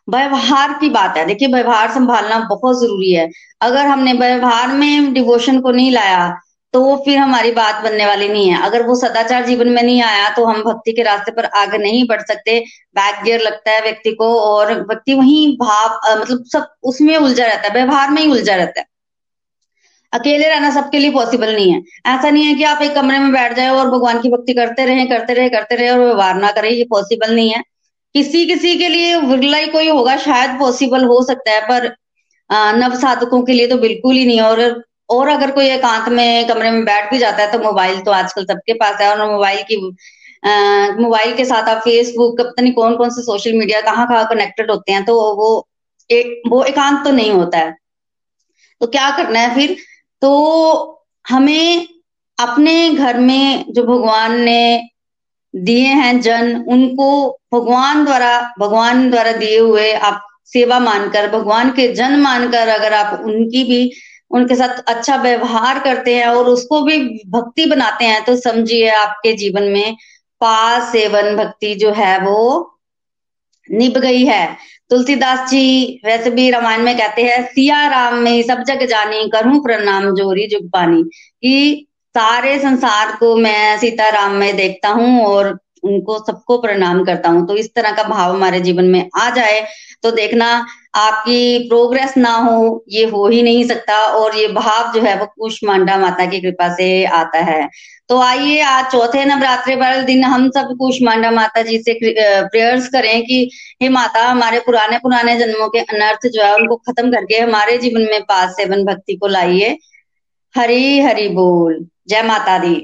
व्यवहार 0.07 0.73
की 0.73 0.89
बात 0.89 1.17
है। 1.17 1.25
देखिए, 1.25 1.47
व्यवहार 1.47 1.91
संभालना 1.91 2.39
बहुत 2.49 2.79
ज़रूरी 2.81 3.11
है। 3.13 3.29
अगर 3.61 3.85
हमने 3.85 4.13
व्यवहार 4.15 4.67
में 4.73 5.13
डिवोशन 5.13 5.59
को 5.61 5.71
नहीं 5.71 5.91
लाया 5.91 6.29
तो 6.73 6.81
वो 6.81 6.95
फिर 7.05 7.17
हमारी 7.17 7.51
बात 7.51 7.83
बनने 7.83 8.05
वाली 8.05 8.27
नहीं 8.29 8.49
है। 8.49 8.61
अगर 8.65 8.85
वो 8.87 8.95
सदाचार 8.95 9.45
जीवन 9.45 9.69
में 9.69 9.81
नहीं 9.83 10.01
आया 10.03 10.29
तो 10.35 10.45
हम 10.45 10.61
भक्ति 10.63 10.91
के 10.93 11.03
रास्ते 11.03 11.31
पर 11.31 11.45
आगे 11.57 11.77
नहीं 11.77 12.03
बढ़ 12.07 12.21
सकते। 12.23 12.59
बैक 12.95 13.23
गियर 13.23 13.41
लगता 13.41 13.71
है 13.71 13.81
व्यक्ति 13.81 14.11
को 14.13 14.33
और 14.41 14.73
व्यक्ति 14.83 15.13
वही 15.13 15.57
भाव 15.61 15.99
मतलब 16.11 16.43
सब 16.53 16.67
उसमें 16.83 17.15
उलझा 17.17 17.45
रहता 17.45 17.67
है। 17.67 17.73
व्यवहार 17.73 18.09
में 18.11 18.21
ही 18.21 18.31
उलझा 18.31 18.55
रहता 18.55 18.79
है। 18.79 18.85
अकेले 20.13 20.47
रहना 20.49 20.69
सबके 20.71 20.99
लिए 20.99 21.11
पॉसिबल 21.11 21.53
नहीं 21.55 21.71
है। 21.73 21.81
ऐसा 22.07 22.29
नहीं 22.29 22.43
है 22.45 22.53
कि 22.55 22.63
आप 22.65 22.81
एक 22.81 22.93
कमरे 22.95 23.19
में 23.19 23.31
बैठ 23.31 23.55
जाए 23.55 23.69
और 23.71 23.89
भगवान 23.89 24.21
की 24.21 24.29
भक्ति 24.29 24.53
करते 24.53 24.85
रहे 24.85 25.05
करते 25.07 25.33
रहे 25.33 25.49
करते 25.49 25.75
रहे 25.75 25.89
और 25.89 25.99
व्यवहार 25.99 26.35
ना 26.37 26.51
करें, 26.51 26.69
ये 26.71 26.83
पॉसिबल 26.89 27.35
नहीं 27.35 27.49
है। 27.49 27.61
किसी 28.15 28.45
किसी 28.45 28.77
के 28.77 28.87
लिए 28.89 29.15
विरला 29.17 29.57
ही 29.57 29.67
कोई 29.69 29.89
होगा, 29.89 30.15
शायद 30.19 30.57
पॉसिबल 30.59 31.03
हो 31.05 31.21
सकता 31.25 31.51
है, 31.51 31.61
पर 31.61 31.95
नव 32.77 32.95
साधकों 32.99 33.41
के 33.43 33.53
लिए 33.53 33.67
तो 33.67 33.77
बिल्कुल 33.79 34.15
ही 34.15 34.25
नहीं 34.25 34.41
और 34.41 34.83
और 35.09 35.27
अगर 35.27 35.51
कोई 35.51 35.67
एकांत 35.69 36.07
में 36.09 36.47
कमरे 36.47 36.69
में 36.71 36.83
बैठ 36.85 37.09
भी 37.11 37.17
जाता 37.19 37.43
है 37.43 37.51
तो 37.51 37.59
मोबाइल 37.59 37.99
तो 38.01 38.11
आजकल 38.13 38.45
सबके 38.45 38.73
पास 38.75 39.01
है, 39.01 39.09
और 39.09 39.31
मोबाइल 39.31 39.63
की 39.71 39.77
मोबाइल 41.01 41.33
के 41.35 41.45
साथ 41.45 41.69
आप 41.69 41.81
फेसबुक 41.83 42.39
पता 42.39 42.61
नहीं 42.61 42.73
कौन 42.73 42.95
कौन 42.97 43.09
से 43.09 43.21
सोशल 43.23 43.53
मीडिया 43.53 43.81
कहाँ 43.81 44.07
कहाँ 44.07 44.25
कनेक्टेड 44.27 44.71
होते 44.71 44.91
हैं 44.91 45.03
तो 45.05 45.15
वो 45.35 45.49
एक 46.09 46.41
वो 46.49 46.63
एकांत 46.65 47.03
तो 47.03 47.11
नहीं 47.11 47.31
होता 47.31 47.57
है। 47.57 47.75
तो 48.81 48.87
क्या 48.87 49.09
करना 49.17 49.39
है 49.39 49.53
फिर? 49.55 49.75
तो 50.21 50.31
हमें 51.25 51.87
अपने 52.37 52.89
घर 52.91 53.19
में 53.19 53.65
जो 53.73 53.83
भगवान 53.83 54.39
ने 54.41 54.89
दिए 55.53 55.87
हैं 55.93 56.19
जन, 56.21 56.55
उनको 56.67 57.39
भगवान 57.53 58.03
द्वारा 58.05 58.39
भगवान 58.59 59.09
द्वारा 59.11 59.31
दिए 59.33 59.57
हुए 59.59 59.91
आप 59.93 60.27
सेवा 60.45 60.79
मानकर, 60.79 61.27
भगवान 61.31 61.69
के 61.71 61.87
जन 61.93 62.19
मानकर 62.21 62.67
अगर 62.67 62.93
आप 62.93 63.19
उनकी 63.25 63.63
भी, 63.63 63.91
उनके 64.31 64.55
साथ 64.55 64.79
अच्छा 64.87 65.15
व्यवहार 65.17 65.79
करते 65.79 66.15
हैं 66.15 66.27
और 66.27 66.47
उसको 66.49 66.81
भी 66.81 66.97
भक्ति 67.29 67.65
बनाते 67.65 68.05
हैं 68.05 68.23
तो 68.25 68.35
समझिए 68.35 68.89
आपके 68.91 69.33
जीवन 69.35 69.63
में 69.63 69.95
पास 70.41 70.91
सेवन 70.91 71.35
भक्ति 71.37 71.73
जो 71.75 71.91
है 71.93 72.17
वो 72.19 72.39
निभ 73.69 73.97
गई 73.97 74.23
है। 74.25 74.45
तुलसीदास 74.91 75.49
जी 75.49 75.99
वैसे 76.05 76.29
भी 76.29 76.49
रामायण 76.51 76.81
में 76.83 76.97
कहते 76.97 77.21
हैं, 77.23 77.43
सिया 77.45 77.85
राम 77.87 78.15
में 78.15 78.41
सब 78.43 78.63
जग 78.63 78.85
जानी, 78.85 79.27
करूँ 79.29 79.59
प्रणाम 79.63 80.09
जोरी 80.15 80.47
जुग 80.47 80.69
पानी। 80.69 81.03
कि 81.03 81.87
सारे 82.15 82.57
संसार 82.59 83.15
को 83.15 83.35
मैं 83.35 83.77
सीता 83.77 84.09
राम 84.09 84.31
में 84.33 84.55
देखता 84.57 84.89
हूँ 84.89 85.25
और 85.25 85.47
उनको 85.83 86.17
सबको 86.19 86.57
प्रणाम 86.61 87.03
करता 87.03 87.29
हूँ। 87.29 87.47
तो 87.47 87.55
इस 87.57 87.73
तरह 87.75 87.91
का 87.91 88.03
भाव 88.03 88.33
हमारे 88.35 88.59
जीवन 88.59 88.85
में 88.85 89.09
आ 89.17 89.29
जाए 89.29 89.61
तो 90.03 90.11
देखना 90.11 90.49
आपकी 90.93 91.67
प्रोग्रेस 91.69 92.13
ना 92.17 92.31
हो, 92.37 92.83
ये 92.89 93.05
हो 93.05 93.27
ही 93.27 93.41
नहीं 93.41 93.63
सकता 93.67 93.97
और 94.15 94.35
ये 94.37 94.47
भाव 94.47 94.91
जो 94.93 95.01
है 95.01 95.15
वो 95.19 95.25
कुष्मांडा 95.25 95.97
माता 95.97 96.25
की 96.25 96.39
कृपा 96.41 96.67
से 96.75 97.03
आता 97.05 97.39
है। 97.41 97.67
तो 98.09 98.19
आइए, 98.21 98.59
आज 98.61 98.91
चौथे 98.91 99.23
नवरात्रि 99.25 99.75
वाले 99.75 100.01
दिन 100.03 100.23
हम 100.23 100.49
सब 100.49 100.75
कुष्मांडा 100.79 101.31
माता 101.31 101.61
जी 101.61 101.77
से 101.79 101.93
प्रेयर्स 102.03 102.87
करें 102.89 103.21
कि 103.25 103.49
हे 103.81 103.89
माता, 103.89 104.25
हमारे 104.25 104.59
पुराने 104.59 104.97
पुराने 104.97 105.37
जन्मों 105.39 105.67
के 105.69 105.79
अनर्थ 105.79 106.27
जो 106.27 106.43
है 106.43 106.53
उनको 106.55 106.75
खत्म 106.87 107.11
करके 107.11 107.39
हमारे 107.39 107.77
जीवन 107.77 108.01
में 108.01 108.21
पास 108.23 108.55
सेवन 108.57 108.83
भक्ति 108.85 109.15
को 109.15 109.27
लाइए। 109.27 109.77
हरी 110.55 110.99
हरी 110.99 111.27
बोल। 111.29 111.85
जय 112.07 112.21
माता 112.21 112.57
दी। 112.57 112.75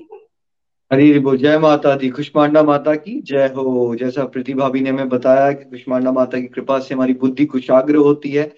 हरी 0.94 1.20
बोल, 1.20 1.38
जय 1.38 1.58
माता 1.58 1.96
दी। 1.96 2.10
खुशमांडा 2.10 2.64
माता 2.64 2.96
की 2.96 3.22
जय 3.22 3.48
हो। 3.48 3.96
जैसा 3.96 4.26
प्रतिभा 4.26 4.70
ने 4.70 4.90
हमें 4.90 5.10
बताया 5.10 5.52
कि 5.52 5.64
खुशमांडा 5.64 6.12
माता 6.12 6.40
की 6.40 6.48
कृपा 6.48 6.80
से 6.80 6.96
हमारी 6.96 7.14
बुद्धि 7.14 7.46
कुशाग्र 7.46 7.96
होती 7.96 8.30
है। 8.30 8.56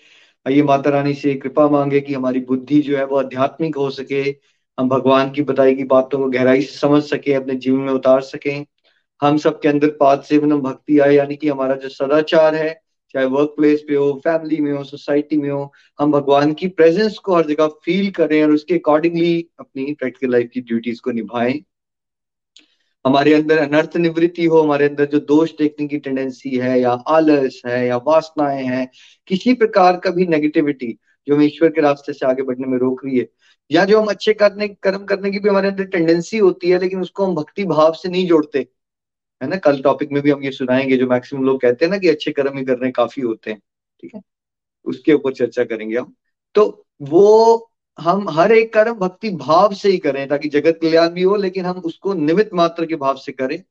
आइए 0.48 0.62
माता 0.62 0.90
रानी 0.90 1.14
से 1.14 1.34
कृपा 1.36 1.70
मांगे 1.70 2.00
कि 2.00 2.14
हमारी 2.14 2.40
बुद्धि 2.40 2.80
जो 2.82 2.98
है 2.98 3.06
वो 3.06 3.18
आध्यात्मिक 3.18 3.76
हो 3.76 3.90
सके। 3.90 4.36
हम 4.80 4.90
भगवान 4.90 5.32
की 5.32 5.42
बताई 5.42 5.76
की 5.76 5.84
बातों 5.84 6.20
को 6.20 6.30
गहराई 6.30 6.62
से 6.62 6.78
समझ 6.80 7.04
सके, 7.04 7.34
अपने 7.34 7.56
जीवन 7.56 7.80
में 7.80 7.94
उतार 7.94 8.22
सके। 8.22 8.52
हम 9.22 9.38
सब 9.38 9.60
के 9.60 9.70
अंदर 9.70 9.88
पाद 9.88 10.22
सेवन 10.22 10.62
भक्ति 10.62 11.00
आए, 11.00 11.16
यानी 11.16 11.36
कि 11.36 11.50
हमारा 11.50 11.76
जो 11.76 11.90
सदाचार 11.90 12.56
है, 12.56 12.82
चाहे 13.14 13.26
वर्क 13.26 13.54
प्लेस 13.58 13.86
पे 13.88 13.96
हो 13.96 14.22
फैमिली 14.24 14.58
में 14.58 14.72
हो 14.72 14.84
सोसाइटी 14.84 15.38
में 15.38 15.50
हो, 15.50 15.74
हम 16.00 16.12
भगवान 16.12 16.54
की 16.54 16.68
प्रेजेंस 16.68 17.18
को 17.18 17.36
हर 17.36 17.46
जगह 17.46 17.68
फील 17.68 18.12
करें 18.12 18.44
और 18.44 18.52
उसके 18.52 18.76
अकॉर्डिंगली 18.76 19.48
अपनी 19.60 19.94
प्रैक्टिकल 19.94 20.32
लाइफ 20.32 20.50
की 20.54 20.62
ड्यूटीज़ 20.62 21.02
को 21.02 21.12
निभाएँ। 21.12 21.64
हमारे 23.06 23.34
अंदर 23.34 23.58
अनर्थ 23.58 23.98
निवृत्ति 23.98 24.46
हो, 24.46 24.62
हमारे 24.62 24.86
अंदर 24.86 25.06
जो 25.06 25.20
दोष 25.20 25.52
देखने 25.58 25.88
की 25.88 25.98
टेंडेंसी 25.98 26.58
है 26.58 26.80
या 26.82 26.92
आलस 26.92 27.62
है 27.66 27.88
या 27.88 27.98
वासनाएँ 27.98 28.64
हैं, 28.64 28.90
किसी 29.28 29.54
प्रकार 29.54 29.98
का 29.98 30.10
भी 30.10 30.26
नेगेटिविटी 30.26 30.98
जो 31.28 31.36
हमें 31.36 31.46
ईश्वर 31.46 31.70
के 31.70 31.82
रास्ते 31.82 32.14
से 32.14 32.26
आगे 32.26 32.44
बढ़ने 32.44 32.68
में 32.68 32.78
रोक 32.78 33.06
रही 33.06 33.18
है, 33.20 33.28
या 33.72 33.86
जो 33.86 34.02
हम 34.02 34.08
अच्छे 34.08 34.34
करने, 34.34 34.68
कर्म 34.68 35.06
करने 35.06 35.32
की 35.32 35.40
भी 35.40 35.50
हमारे 35.50 35.68
अंदर 35.68 35.84
टेंडेंसी 35.84 36.38
होती 36.38 36.70
है, 36.70 36.80
लेकिन 36.80 37.02
उसको 37.02 37.26
हम 37.26 37.36
भक्ति 37.36 37.66
भाव 37.66 37.94
से 37.94 38.10
नहीं 38.10 38.28
जोड़ते। 38.28 38.60
है 39.42 39.50
ना? 39.50 39.56
कल 39.56 39.82
टॉपिक 39.82 40.12
में 40.12 40.22
भी 40.24 40.32
हम 40.32 40.44
ये 40.44 40.52
सुनाएँगे, 40.52 40.98
जो 40.98 41.08
मैक्सिमम 41.08 41.44
लोग 41.44 41.62
कहते 41.62 41.86
हैं 41.86 41.92
ना 41.92 41.98
कि 41.98 42.10
अच्छे 42.10 42.32
कर्म 42.32 42.58
ही 42.58 42.66
करने 42.66 42.92
काफ़ी 42.92 43.22
होते 43.22 43.52
हैं, 43.52 43.60
ठीक 44.02 44.16
है? 44.16 44.22
उसके 44.86 45.14
ऊपर 45.14 45.34
चर्चा 45.34 45.64
करेंगे 45.64 45.98
हम। 45.98 46.14
तो 46.56 46.86
वो 47.02 47.69
हम 48.00 48.30
हर 48.30 48.52
एक 48.52 48.74
कर्म 48.74 48.94
भक्ति 48.94 49.30
भाव 49.38 49.74
से 49.74 49.90
ही 49.90 49.98
करें, 49.98 50.28
ताकि 50.28 50.50
जगत 50.50 50.80
कल्याण 50.82 51.10
भी 51.10 51.24
हो, 51.24 51.36
लेकिन 51.36 51.66
हम 51.66 51.80
उसको 51.86 52.14
निमित 52.16 52.54
मात्र 52.54 52.86
के 52.86 52.96
भाव 52.98 53.16
से 53.18 53.32
करें 53.34 53.62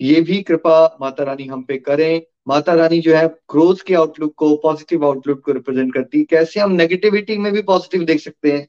ये 0.00 0.20
भी 0.20 0.40
कृपा 0.42 0.98
माता 1.00 1.24
रानी 1.24 1.46
हम 1.46 1.62
पे 1.62 1.76
करें। 1.78 2.20
माता 2.48 2.74
रानी 2.74 3.00
जो 3.00 3.14
है 3.16 3.26
क्रोध 3.48 3.80
के 3.82 3.94
आउटलुक 3.94 4.34
को 4.34 4.54
पॉजिटिव 4.56 5.04
आउटलुक 5.06 5.40
को 5.44 5.52
रिप्रेजेंट 5.52 5.92
करती 5.94 6.18
है। 6.18 6.24
कैसे 6.24 6.60
हम 6.60 6.72
नेगेटिविटी 6.72 7.36
में 7.38 7.52
भी 7.52 7.62
पॉजिटिव 7.62 8.04
देख 8.04 8.20
सकते 8.20 8.52
हैं? 8.52 8.66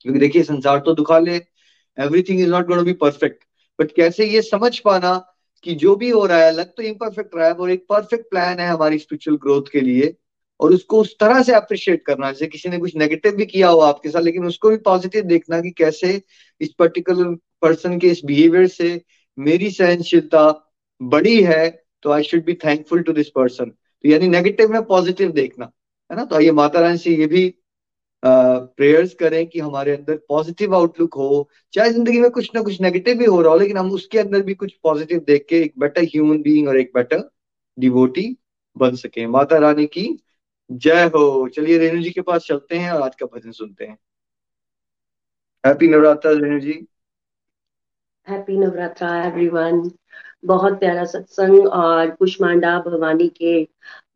क्योंकि 0.00 0.20
देखिए, 0.20 0.42
संसार 0.42 0.78
तो 0.78 0.94
दुखा 0.94 1.18
ले 1.18 1.36
everything 1.98 2.40
is 2.40 2.50
not 2.50 2.66
going 2.66 2.84
be 2.84 2.92
perfect 2.94 3.44
but 3.78 3.92
कैसे 3.92 4.26
ये 4.26 4.42
समझ 4.42 4.78
पाना 4.78 5.14
कि 5.66 5.74
जो 5.76 5.94
भी 5.96 6.10
हो 6.10 6.24
रहा 6.26 6.38
है 6.38 6.50
लग 6.52 6.74
तो 6.76 6.82
इम्परफेक्ट 6.82 7.34
रहा 7.34 7.46
है, 7.46 7.54
और 7.54 7.70
एक 7.70 7.86
परफेक्ट 7.88 8.30
प्लान 8.30 8.58
है 8.60 8.68
हमारी 8.68 8.98
स्पिरिचुअल 8.98 9.36
ग्रोथ 9.36 9.70
के 9.72 9.80
लिए। 9.80 10.14
और 10.60 10.72
उसको 10.72 11.00
उस 11.00 11.16
तरह 11.20 11.42
से 11.42 11.52
अप्रिशिएट 11.52 12.02
करना 12.02 12.32
जैसे 12.32 12.46
किसी 12.46 12.68
ने 12.68 12.78
कुछ 12.78 12.96
नेगेटिव 12.96 13.32
भी 13.32 13.46
किया 13.46 13.68
हो 13.68 13.78
आपके 13.78 14.08
साथ 14.08 14.22
लेकिन 14.22 14.46
उसको 14.46 14.70
भी 14.70 14.76
पॉजिटिव 14.76 15.24
देखना 15.24 15.60
कि 15.60 15.70
कैसे 15.70 16.22
इस 16.60 16.74
पर्टिकुलर 16.78 17.34
पर्सन 17.62 17.98
के 17.98 18.06
इस 18.08 18.22
बिहेवियर 18.24 18.66
से 18.66 19.02
मेरी 19.38 19.70
सहनशीलता 19.70 20.72
बड़ी 21.02 21.42
है 21.42 21.84
तो 22.02 22.10
I 22.10 22.22
should 22.22 22.44
be 22.44 22.54
thankful 22.54 23.02
to 23.02 23.12
this 23.12 23.28
person 23.28 23.64
तो 23.64 24.08
यानी 24.08 24.28
नेगेटिव 24.28 24.72
में 24.72 24.82
पॉजिटिव 24.82 25.30
देखना 25.32 25.70
है 26.10 26.16
ना? 26.16 26.24
तो 26.24 26.36
आइए 26.36 26.50
माता 26.50 26.80
रानी 26.80 26.98
से 26.98 27.10
ये 27.10 27.26
भी 27.26 27.54
प्रेयर्स 28.24 29.10
uh, 29.10 29.16
करें 29.16 29.46
कि 29.46 29.60
हमारे 29.60 29.92
अंदर 29.96 30.16
पॉजिटिव 30.28 30.74
आउटलुक 30.74 31.14
हो 31.14 31.50
चाहे 31.72 31.90
ज़िंदगी 31.90 32.20
में 32.20 32.30
कुछ 32.30 32.50
ना 32.54 32.62
कुछ 32.62 32.80
नेगेटिव 32.80 33.18
भी 33.18 33.24
हो 33.24 33.42
रहा 33.42 33.52
हो 33.52 33.58
लेकिन 33.58 33.76
हम 33.76 33.92
उसके 33.92 34.18
अंदर 34.18 34.42
भी 34.42 34.54
कुछ 34.54 34.72
पॉजिटिव 34.82 35.18
देख 35.18 35.46
के 35.48 35.56
एक 35.62 35.74
बेटर 35.78 36.02
ह्यूमन 36.02 36.42
बीइंग 36.42 36.68
और 36.68 36.78
एक 36.78 36.92
बेटर 36.94 37.30
डिवोटी 37.78 38.36
बन 38.76 38.96
सके। 38.96 39.26
माता 39.26 39.58
रानी 39.58 39.86
की 39.86 40.23
जय 40.70 41.04
हो। 41.06 41.48
चलिए 41.48 41.78
रेणु 41.78 42.02
जी 42.02 42.10
के 42.10 42.20
पास 42.20 42.46
चलते 42.46 42.78
हैं 42.78 42.90
और 42.92 43.02
आज 43.02 43.14
का 43.14 43.26
भजन 43.26 43.50
सुनते 43.52 43.84
हैं। 43.84 43.98
Happy 45.64 45.88
Navratra 45.88 46.34
Renu 46.40 46.60
ji. 46.60 46.78
Happy 48.26 48.56
Navratra 48.56 49.08
everyone 49.24 49.90
बहुत 50.44 50.78
प्यारा 50.78 51.04
सत्संग 51.04 51.66
और 51.68 52.10
कुष्मांडा 52.10 52.78
भवानी 52.78 53.28
के 53.28 53.62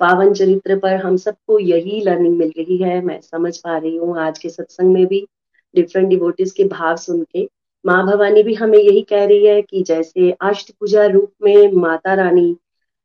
पावन 0.00 0.32
चरित्र 0.34 0.78
पर 0.78 0.96
हम 0.96 1.16
सबको 1.16 1.58
यही 1.58 2.00
लर्निंग 2.00 2.36
मिल 2.38 2.52
रही 2.58 2.78
है। 2.78 3.00
मैं 3.04 3.20
समझ 3.20 3.56
पा 3.56 3.76
रही 3.78 3.96
हूँ 3.96 4.18
आज 4.20 4.38
के 4.38 4.48
सत्संग 4.48 4.92
में 4.92 5.06
भी 5.06 5.26
डिफरेंट 5.74 6.08
डिवोटिस 6.08 6.52
के 6.52 6.64
भाव 6.64 6.96
सुन 6.96 7.22
के। 7.22 7.48
माँ 7.84 8.02
भवानी 8.06 8.42
भी 8.42 8.54
हमें 8.54 8.78
यही 8.78 9.02
कह 9.02 9.24
रही 9.24 9.46
है 9.46 9.60
कि 9.62 9.82
जैसे 9.82 10.30
अष्ट 10.40 10.70
पूजा 10.70 11.06
रूप 11.06 11.32
में 11.42 11.72
माता 11.72 12.14
रानी 12.14 12.56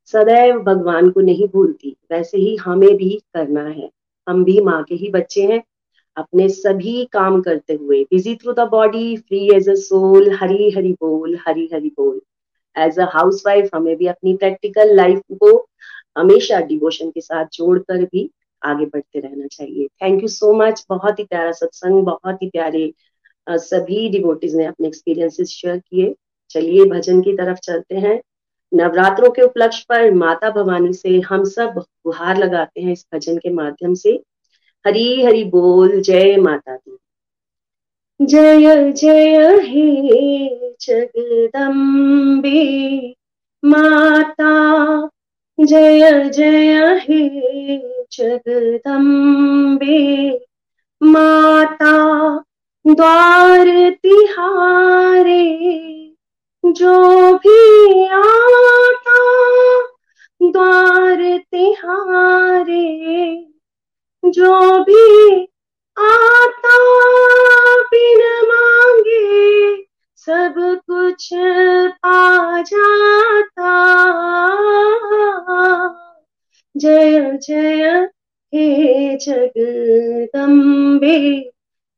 सदैव 0.07 0.59
भगवान 0.59 1.09
को 1.09 1.21
नहीं 1.21 1.47
भूलती। 1.47 1.95
वैसे 2.11 2.37
ही 2.37 2.55
हमें 2.55 2.95
भी 2.97 3.09
करना 3.33 3.67
है। 3.67 3.89
हम 4.27 4.43
भी 4.43 4.59
माँ 4.61 4.83
के 4.83 4.95
ही 4.95 5.09
बच्चे 5.09 5.43
हैं। 5.43 5.61
अपने 6.17 6.47
सभी 6.49 7.03
काम 7.05 7.41
करते 7.41 7.73
हुए। 7.73 8.03
Busy 8.03 8.35
through 8.35 8.53
the 8.53 8.67
body 8.71 9.15
free 9.17 9.47
as 9.55 9.69
a 9.69 9.73
soul 9.75 10.31
Hari 10.33 10.69
Hari 10.71 10.91
बोल 10.93 11.37
हरी 11.47 11.69
हरी 11.73 11.89
बोल। 11.97 12.21
एज 12.75 12.99
अ 12.99 13.05
हाउस 13.13 13.43
वाइफ 13.47 13.69
हमें 13.75 13.95
भी 13.97 14.07
अपनी 14.07 14.35
प्रैक्टिकल 14.37 14.95
लाइफ 14.95 15.21
को 15.33 15.57
हमेशा 16.17 16.59
डिवोशन 16.61 17.09
के 17.11 17.21
साथ 17.21 17.45
जोड़कर 17.53 18.03
भी 18.03 18.29
आगे 18.61 18.85
बढ़ते 18.85 19.19
रहना 19.19 19.47
चाहिए। 19.47 19.87
थैंक 20.01 20.21
यू 20.21 20.27
सो 20.27 20.53
मच 20.53 20.85
बहुत 20.89 21.19
ही 21.19 21.23
प्यारा 21.23 21.51
सत्संग, 21.51 22.03
बहुत 22.05 22.41
ही 22.43 22.49
प्यारे 22.49 22.91
सभी 23.47 24.09
डिवोटीज 24.09 24.55
ने 24.55 24.65
अपने 24.65 24.87
एक्सपीरियंसेस 24.87 25.49
शेयर 25.49 25.77
किए। 25.77 26.13
चलिए, 26.49 26.85
भजन 26.85 27.21
की 27.21 27.33
तरफ़ 27.33 27.59
चलते 27.63 27.95
हैं। 27.95 28.21
नवरात्रों 28.73 29.29
के 29.29 29.41
उपलक्ष्य 29.41 29.85
पर 29.89 30.11
माता 30.11 30.49
भवानी 30.49 30.93
से 30.93 31.19
हम 31.19 31.43
सब 31.43 31.83
गुहार 32.05 32.37
लगाते 32.37 32.81
हैं 32.81 32.91
इस 32.91 33.07
भजन 33.13 33.37
के 33.37 33.49
माध्यम 33.49 33.93
से। 33.93 34.23
हरी 34.87 35.25
हरि 35.25 35.43
बोल, 35.43 36.01
जय 36.01 36.37
माता 36.37 36.75
दी। 36.75 36.97
जय 38.21 38.91
जय 38.91 39.59
हे 39.61 40.75
जगदम्बे, 40.81 43.15
माता, 43.65 45.09
जय 45.59 46.29
जय 46.29 46.99
हे 47.03 47.81
जगदम्बे, 48.11 50.39
माता, 51.03 52.43
द्वार 52.87 53.89
तिहारे 53.89 55.63
जो 56.65 57.37
भी 57.37 58.07
आता, 58.07 59.17
द्वार 60.51 61.37
तिहारे। 61.37 63.45
जो 64.25 64.83
भी 64.83 65.43
आता, 65.97 66.77
बिन 67.81 68.47
मांगे, 68.47 69.83
सब 70.15 70.81
कुछ 70.91 71.29
पा 71.89 72.61
जाता। 72.61 73.93
जय 76.77 77.39
जय 77.47 78.09
हे 78.53 79.17
जगदम्बे 79.17 81.51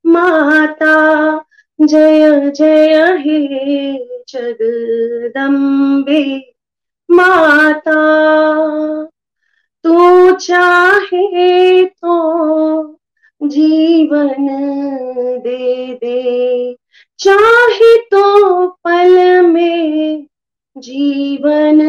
माता, 0.06 1.46
जय 1.82 2.50
जय 2.50 3.18
हे 3.18 4.15
जगदम्बे 4.36 6.53
माता, 7.12 7.94
तू 9.84 10.32
चाहे 10.32 11.86
तो 11.86 12.98
जीवन 13.44 15.40
दे 15.40 15.94
दे। 15.94 16.76
चाहे 17.20 17.98
तो 17.98 18.68
पल 18.68 19.41
में 19.41 20.28
जीवन 20.78 21.82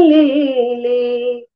ले 0.00 0.74
ले। 0.74 1.46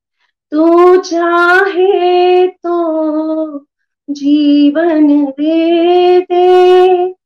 तू 0.51 0.97
चाहे 0.97 2.47
तो 2.47 3.67
जीवन 4.11 5.25
दे 5.25 6.21
दे। 6.21 7.18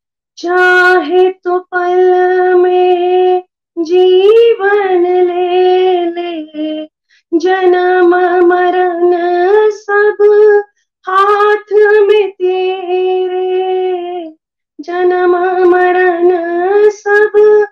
चाहे 0.42 1.30
तो 1.30 1.58
पल 1.58 2.54
में 2.54 3.44
जीवन 3.78 5.06
ले 5.06 6.06
ले। 6.06 6.88
जन्म, 7.34 8.46
मरण, 8.46 9.70
सब 9.70 10.62
हाथ 11.08 12.06
में 12.06 12.30
तेरे। 12.30 14.32
जन्म, 14.80 15.70
मरण, 15.70 16.90
सब 16.90 17.66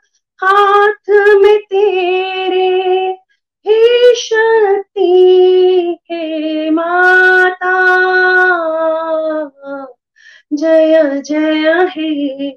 हाथ 0.45 1.11
में 1.11 1.59
तेरे। 1.59 3.19
हे 3.67 4.15
शक्ति, 4.15 5.99
हे 6.05 6.71
माता 6.71 7.40
जय 10.61 11.21
जय 11.21 11.73
हे। 11.97 12.51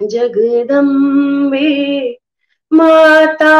जगदम्बे 0.00 1.68
माता, 2.72 3.54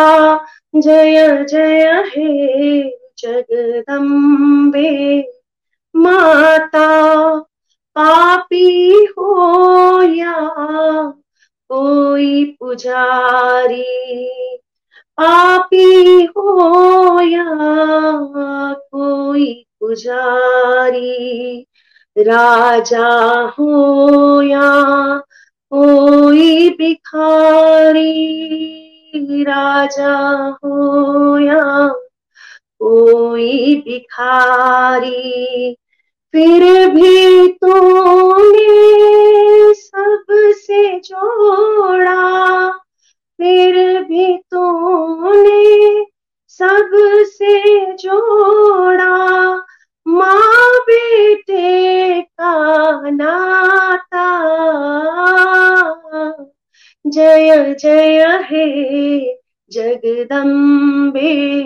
जय 0.77 1.45
जय 1.51 2.03
हे। 2.07 2.83
जगदम्बे 3.19 4.91
माता, 5.95 6.87
पापी 7.97 9.05
हो 9.19 10.03
या। 10.03 10.35
कोई 11.71 12.45
पुजारी 12.61 13.85
पापी 15.19 16.25
हो 16.37 17.21
या। 17.21 17.45
कोई 18.93 19.67
पुजारी 19.81 21.67
राजा 22.19 23.09
हो 23.59 24.43
या 24.43 24.71
कोई 25.73 26.71
भिखारी 26.71 28.13
राजा 29.43 30.17
हो 30.65 31.39
या 31.39 31.89
कोई 32.81 33.75
भिखारी 33.81 35.75
फिर 36.35 36.63
भी 36.89 37.49
तूने 37.53 38.67
सबसे 39.75 40.99
जोड़ा, 41.01 42.69
फिर 43.39 44.03
भी 44.03 44.37
तूने 44.51 46.05
सबसे 46.61 47.93
जोड़ा। 47.95 49.68
माँ 50.09 50.81
बेटे 50.81 52.23
का 52.23 53.11
नाता। 53.11 54.27
जय 57.07 57.75
जय 57.75 58.39
हे 58.51 58.67
जगदम्बे 59.73 61.65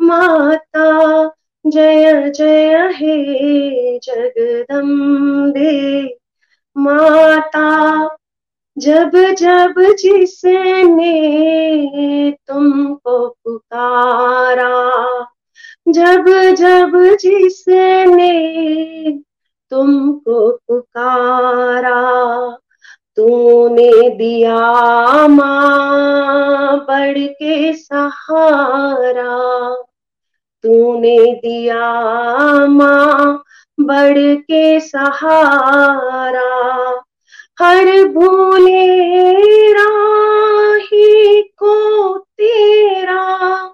माता। 0.00 1.28
जय 1.66 2.30
जय 2.30 2.90
हे 2.94 3.98
जगदम्बे 3.98 6.04
माता। 6.76 7.68
जब 8.78 9.10
जब 9.38 9.74
जिसने 9.98 11.10
तुमको 12.48 13.28
पुकारा 13.28 14.68
जब 15.88 16.54
जब 16.54 17.16
जिसने 17.20 18.30
तुमको 19.70 20.50
पुकारा, 20.50 22.00
तूने 23.16 24.10
दिया 24.10 25.26
माँ 25.26 26.78
बढ़ 26.78 27.18
के 27.18 27.72
सहारा। 27.72 29.74
तूने 30.62 31.34
दिया 31.34 31.92
माँ 32.66 33.44
बढ़ 33.80 34.34
के 34.34 34.80
सहारा। 34.80 37.00
हर 37.62 38.08
भूले 38.08 39.72
राही 39.72 41.42
को 41.42 42.18
तेरा 42.18 43.69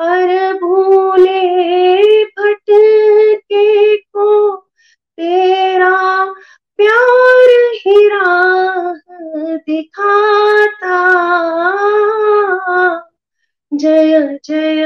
हर 0.00 0.52
भूले 0.54 2.24
भटके 2.24 3.96
को 3.96 4.56
तेरा 5.18 6.24
प्यार 6.76 7.50
ही 7.74 8.08
राह 8.08 8.92
दिखाता। 9.56 10.98
जय 13.72 14.38
जय 14.44 14.84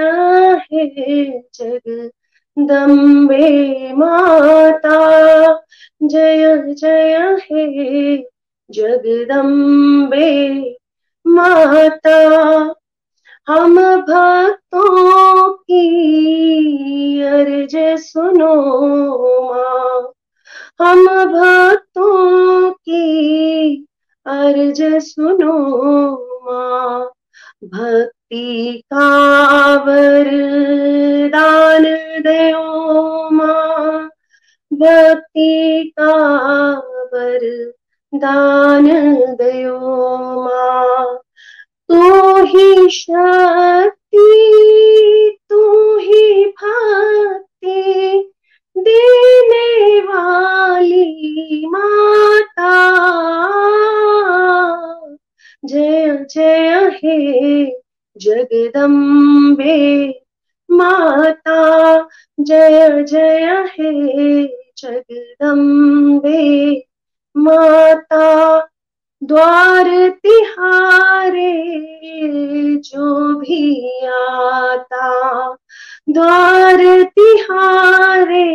हे 0.72 1.24
जगदम्बे 1.54 3.48
माता। 3.92 4.98
जय 6.02 6.56
जय 6.68 7.36
हे 7.42 8.16
जगदम्बे 8.70 10.30
माता। 11.26 12.16
हम 13.48 13.97
भक्तों 13.97 15.52
की 15.52 17.23
अर्ज़ 17.23 17.97
सुनो, 17.97 18.55
माँ। 19.55 20.12
हम 20.81 21.06
भक्तों 21.06 22.70
की 22.70 23.86
अर्ज़ 24.27 24.98
सुनो, 24.98 25.52
माँ। 26.44 27.10
भक्ति 27.64 28.82
का 28.93 29.77
वरदान 29.77 31.82
दयो 32.23 33.31
माँ। 33.31 34.10
भक्ति 34.73 35.93
का 35.98 36.12
वरदान 37.14 38.86
दो 39.35 40.44
माँ। 40.44 41.18
तू 41.88 42.36
ही 42.44 42.88
शक्ति 42.90 44.26
तू 45.50 45.96
ही 45.98 46.44
भक्ति 46.46 48.32
देने 48.78 50.00
वाली 50.00 51.66
माता। 51.66 52.72
जय 55.64 56.26
जय 56.30 56.90
हे 56.94 57.66
जगदम्बे 58.16 60.08
माता। 60.70 61.60
जय 62.40 63.02
जय 63.02 63.66
हे 63.70 64.46
जगदम्बे 64.78 66.76
माता। 67.36 68.24
द्वार 69.22 70.09
तिहारे 70.09 71.52
जो 72.76 73.38
भी 73.38 74.01
आता, 74.06 75.56
द्वार 76.09 77.02
तिहारे 77.02 78.47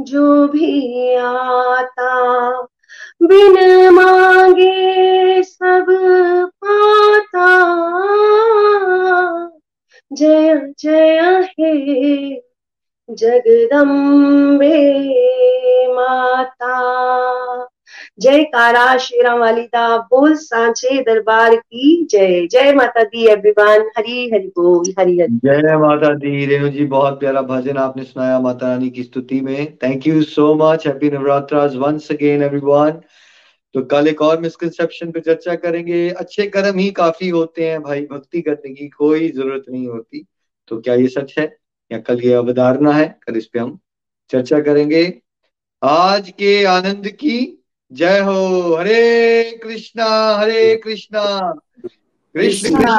जो 0.00 0.48
भी 0.48 1.14
आता, 1.16 2.62
बिन 3.22 3.88
मांगे 3.88 5.42
सब 5.42 5.86
पाता। 6.64 7.48
जय 10.12 10.72
जय 10.78 11.20
हे 11.60 12.34
जगदम्बे 13.10 14.76
माता। 15.92 16.72
जय 18.18 18.42
कारा 18.44 18.96
शेरा 18.98 19.34
वालिदा 19.34 19.96
बोल 19.98 20.34
सांचे 20.34 21.00
दरबार 21.02 21.54
की 21.54 22.06
जय। 22.10 22.46
जय 22.46 22.72
माता 22.72 23.02
दी 23.02 23.26
एवरीवन 23.26 23.88
हरी 23.96 24.28
हरि 24.30 24.46
बोल, 24.48 24.92
हरी 24.98 25.18
हरि। 25.20 25.38
जय 25.44 25.76
माता 25.78 26.12
दी, 26.14 26.44
रेणु 26.46 26.68
जी, 26.68 26.84
बहुत 26.84 27.18
प्यारा 27.20 27.42
भजन 27.42 27.76
आपने 27.76 28.04
सुनाया 28.04 28.38
माता 28.40 28.68
रानी 28.68 28.90
की 28.90 29.02
स्तुति 29.02 29.40
में। 29.40 29.76
Thank 29.76 30.06
you 30.06 30.22
so 30.22 30.54
much 30.54 30.86
happy 30.86 31.10
Navratras 31.10 31.74
once 31.74 32.10
again 32.10 32.42
everyone 32.42 33.00
तो 33.74 33.82
कल 33.82 34.08
एक 34.08 34.20
और 34.22 34.40
मिसकंसेप्शन 34.40 35.10
पे 35.10 35.20
चर्चा 35.20 35.54
करेंगे। 35.54 36.08
अच्छे 36.10 36.46
कर्म 36.46 36.78
ही 36.78 36.90
काफ़ी 36.90 37.28
होते 37.28 37.68
हैं 37.68 37.82
भाई, 37.82 38.00
भक्ति 38.02 38.40
करने 38.40 38.74
की 38.74 38.88
कोई 38.88 39.28
ज़रूरत 39.28 39.64
नहीं 39.68 39.86
होती। 39.86 40.24
तो 40.68 40.80
क्या 40.80 40.94
ये 40.94 41.08
सच 41.08 41.34
है? 41.38 41.56
या 41.90 41.98
कल 41.98 42.20
ये 42.20 42.32
अवधारणा 42.34 42.92
है? 42.92 43.06
कल 43.26 43.36
इस 43.36 43.46
पे 43.46 43.58
हम 43.58 43.78
चर्चा 44.30 44.60
करेंगे। 44.60 45.02
आज 45.82 46.30
के 46.30 46.64
आनंद 46.64 47.08
की 47.08 47.61
जय 47.92 48.18
हो 48.26 48.76
हरे 48.76 49.42
कृष्णा 49.62 50.04
हरे 50.38 50.76
कृष्णा 50.84 51.24
कृष्ण 52.34 52.70
कृष्ण 52.70 52.92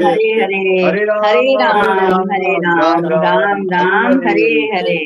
हरे 0.00 0.28
हरे 0.40 0.60
हरे 0.82 1.06
हरे 1.24 1.54
राम 1.60 2.30
हरे 2.32 2.52
राम 2.66 3.06
राम 3.12 3.64
राम 3.72 4.20
हरे 4.28 4.50
हरे 4.74 4.98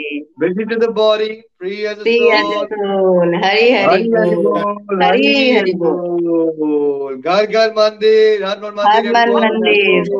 busy 0.43 0.65
to 0.65 0.77
the 0.77 0.91
body 0.91 1.31
free 1.59 1.87
as 1.87 1.99
a 1.99 2.05
soul 2.05 3.35
हर 8.87 9.11
मन 9.13 9.33
मंदिर 9.35 10.13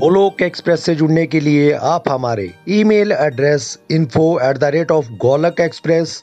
गोलोक 0.00 0.42
एक्सप्रेस 0.42 0.84
से 0.84 0.94
जुड़ने 0.94 1.26
के 1.26 1.40
लिए 1.40 1.70
आप 1.92 2.08
हमारे 2.08 2.50
email 2.80 3.12
address 3.12 3.64
info 3.90 4.26
at 4.48 4.58
the 4.58 4.64
rate 4.74 4.90
of 4.90 5.08
Golok 5.24 5.60
express 5.60 6.22